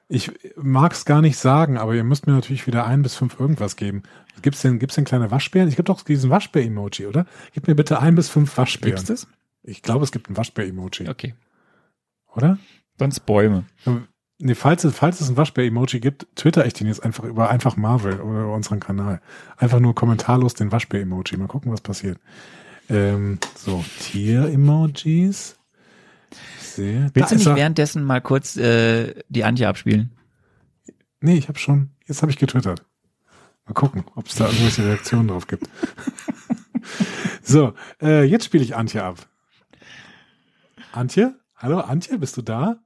Ich 0.08 0.32
mag 0.56 0.94
es 0.94 1.06
gar 1.06 1.22
nicht 1.22 1.38
sagen, 1.38 1.78
aber 1.78 1.96
ihr 1.96 2.04
müsst 2.04 2.28
mir 2.28 2.34
natürlich 2.34 2.68
wieder 2.68 2.86
ein 2.86 3.02
bis 3.02 3.16
fünf 3.16 3.40
irgendwas 3.40 3.76
geben. 3.76 4.04
Gibt's 4.44 4.62
denn, 4.62 4.78
gibt's 4.78 4.96
denn 4.96 5.04
kleine 5.06 5.32
Waschbären? 5.32 5.68
Ich 5.68 5.76
gibt 5.78 5.90
doch 5.90 6.02
diesen 6.04 6.30
Waschbär-Emoji, 6.30 7.08
oder? 7.08 7.26
Gib 7.54 7.68
mir 7.68 7.74
bitte 7.76 8.00
ein 8.00 8.14
bis 8.14 8.30
fünf 8.30 8.56
Waschbären. 8.56 8.98
Gibt's 8.98 9.08
das? 9.08 9.28
Ich 9.64 9.82
glaube, 9.82 10.04
es 10.04 10.12
gibt 10.12 10.30
ein 10.30 10.38
Waschbär-Emoji, 10.38 11.10
Okay. 11.10 11.34
oder? 12.36 12.60
Sonst 13.00 13.22
Bäume. 13.22 13.66
Nee, 14.38 14.54
falls 14.54 14.84
es, 14.84 14.96
falls 14.96 15.22
es 15.22 15.30
ein 15.30 15.38
Waschbär-Emoji 15.38 16.00
gibt, 16.00 16.28
twitter 16.36 16.66
ich 16.68 16.74
den 16.74 16.88
jetzt 16.88 17.04
einfach 17.04 17.24
über 17.24 17.50
einfach 17.50 17.76
Marvel 17.76 18.20
oder 18.20 18.44
über 18.44 18.54
unseren 18.54 18.80
Kanal. 18.80 19.22
Einfach 19.58 19.80
nur 19.80 19.96
kommentarlos 19.96 20.54
den 20.54 20.72
Waschbär-Emoji. 20.72 21.38
Mal 21.38 21.48
gucken, 21.48 21.72
was 21.72 21.82
passiert. 21.82 22.20
Ähm, 22.90 23.40
so, 23.56 23.84
Tier-Emojis. 24.00 25.58
Ich 26.60 26.68
sehe. 26.68 27.10
Willst 27.14 27.32
du 27.32 27.36
ist 27.36 27.40
nicht 27.40 27.48
er. 27.48 27.56
währenddessen 27.56 28.04
mal 28.04 28.22
kurz 28.22 28.58
äh, 28.58 29.16
die 29.30 29.44
Antje 29.44 29.68
abspielen? 29.68 30.12
Nee, 31.22 31.38
ich 31.38 31.48
habe 31.48 31.58
schon, 31.58 31.92
jetzt 32.06 32.22
habe 32.22 32.32
ich 32.32 32.38
getwittert. 32.38 32.86
Mal 33.66 33.74
gucken, 33.74 34.04
ob 34.16 34.28
es 34.28 34.36
da 34.36 34.46
irgendwelche 34.46 34.86
Reaktionen 34.86 35.30
drauf 35.30 35.48
gibt. 35.48 35.68
so, 37.42 37.74
äh, 38.02 38.24
jetzt 38.24 38.46
spiele 38.46 38.64
ich 38.64 38.76
Antje 38.76 39.04
ab. 39.04 39.28
Antje? 40.92 41.36
Hallo, 41.56 41.80
Antje, 41.80 42.20
bist 42.20 42.38
du 42.38 42.42
da? 42.42 42.80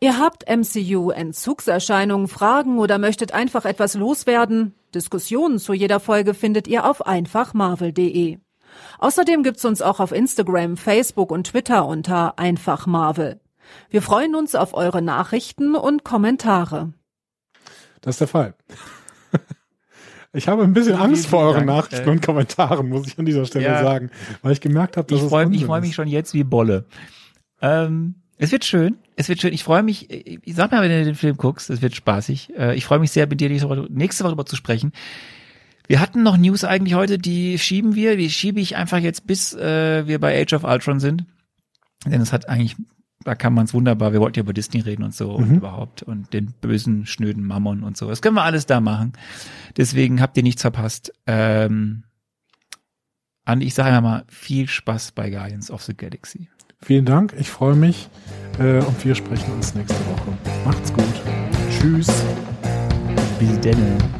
Ihr 0.00 0.18
habt 0.18 0.48
MCU-Entzugserscheinungen, 0.48 2.26
Fragen 2.26 2.78
oder 2.78 2.98
möchtet 2.98 3.32
einfach 3.32 3.66
etwas 3.66 3.94
loswerden? 3.94 4.74
Diskussionen 4.94 5.58
zu 5.58 5.74
jeder 5.74 6.00
Folge 6.00 6.34
findet 6.34 6.66
ihr 6.66 6.86
auf 6.86 7.06
einfachmarvel.de. 7.06 8.38
Außerdem 8.98 9.42
gibt's 9.42 9.64
uns 9.64 9.82
auch 9.82 10.00
auf 10.00 10.12
Instagram, 10.12 10.76
Facebook 10.76 11.30
und 11.30 11.48
Twitter 11.48 11.86
unter 11.86 12.38
einfachmarvel. 12.38 13.40
Wir 13.88 14.02
freuen 14.02 14.34
uns 14.34 14.54
auf 14.54 14.74
eure 14.74 15.02
Nachrichten 15.02 15.76
und 15.76 16.04
Kommentare. 16.04 16.92
Das 18.00 18.14
ist 18.14 18.20
der 18.20 18.28
Fall. 18.28 18.54
Ich 20.32 20.46
habe 20.46 20.62
ein 20.62 20.72
bisschen 20.72 20.94
Angst 20.94 21.26
vor 21.26 21.40
euren 21.40 21.66
Dank. 21.66 21.90
Nachrichten 21.90 22.08
Äh, 22.08 22.12
und 22.12 22.22
Kommentaren, 22.22 22.88
muss 22.88 23.06
ich 23.08 23.18
an 23.18 23.26
dieser 23.26 23.46
Stelle 23.46 23.64
ja. 23.64 23.82
sagen, 23.82 24.10
weil 24.42 24.52
ich 24.52 24.60
gemerkt 24.60 24.96
habe, 24.96 25.08
dass 25.08 25.18
Ich 25.18 25.24
es 25.24 25.28
freue 25.28 25.46
ich 25.46 25.48
Unsinn 25.48 25.66
freu 25.66 25.80
mich 25.80 25.94
schon 25.94 26.06
jetzt 26.06 26.34
wie 26.34 26.44
Bolle. 26.44 26.84
Ähm, 27.60 28.14
es 28.38 28.52
wird 28.52 28.64
schön. 28.64 28.96
Es 29.16 29.28
wird 29.28 29.40
schön. 29.40 29.52
Ich 29.52 29.64
freue 29.64 29.82
mich. 29.82 30.08
äh, 30.08 30.38
Ich 30.44 30.54
sag 30.54 30.70
mal, 30.70 30.82
wenn 30.82 30.90
du 30.90 31.04
den 31.04 31.14
Film 31.16 31.36
guckst, 31.36 31.68
es 31.68 31.82
wird 31.82 31.96
spaßig. 31.96 32.56
Äh, 32.56 32.76
Ich 32.76 32.84
freue 32.84 33.00
mich 33.00 33.10
sehr, 33.10 33.26
mit 33.26 33.40
dir 33.40 33.48
nächste 33.48 33.68
Woche, 33.68 33.86
nächste 33.90 34.22
Woche 34.22 34.30
darüber 34.30 34.46
zu 34.46 34.54
sprechen. 34.54 34.92
Wir 35.90 35.98
hatten 35.98 36.22
noch 36.22 36.36
News 36.36 36.62
eigentlich 36.62 36.94
heute, 36.94 37.18
die 37.18 37.58
schieben 37.58 37.96
wir. 37.96 38.16
Die 38.16 38.30
schiebe 38.30 38.60
ich 38.60 38.76
einfach 38.76 38.98
jetzt, 38.98 39.26
bis 39.26 39.54
äh, 39.54 40.06
wir 40.06 40.20
bei 40.20 40.40
Age 40.40 40.52
of 40.52 40.62
Ultron 40.62 41.00
sind. 41.00 41.24
Denn 42.06 42.20
es 42.20 42.32
hat 42.32 42.48
eigentlich, 42.48 42.76
da 43.24 43.34
kann 43.34 43.54
man 43.54 43.64
es 43.64 43.74
wunderbar. 43.74 44.12
Wir 44.12 44.20
wollten 44.20 44.38
ja 44.38 44.44
über 44.44 44.52
Disney 44.52 44.82
reden 44.82 45.02
und 45.02 45.16
so 45.16 45.32
und 45.32 45.48
Mhm. 45.50 45.56
überhaupt 45.56 46.04
und 46.04 46.32
den 46.32 46.52
bösen, 46.60 47.06
schnöden 47.06 47.44
Mammon 47.44 47.82
und 47.82 47.96
so. 47.96 48.08
Das 48.08 48.22
können 48.22 48.36
wir 48.36 48.44
alles 48.44 48.66
da 48.66 48.80
machen. 48.80 49.14
Deswegen 49.76 50.20
habt 50.20 50.36
ihr 50.36 50.44
nichts 50.44 50.62
verpasst. 50.62 51.12
Ähm, 51.26 52.04
Andi, 53.44 53.66
ich 53.66 53.74
sage 53.74 54.00
mal 54.00 54.22
viel 54.28 54.68
Spaß 54.68 55.10
bei 55.10 55.28
Guardians 55.28 55.72
of 55.72 55.82
the 55.82 55.96
Galaxy. 55.96 56.50
Vielen 56.80 57.04
Dank, 57.04 57.34
ich 57.36 57.50
freue 57.50 57.74
mich 57.74 58.08
äh, 58.60 58.78
und 58.78 59.04
wir 59.04 59.16
sprechen 59.16 59.52
uns 59.54 59.74
nächste 59.74 59.98
Woche. 60.06 60.38
Macht's 60.64 60.92
gut. 60.92 61.02
Tschüss. 61.68 62.06
Bis 63.40 63.58
denn. 63.58 64.19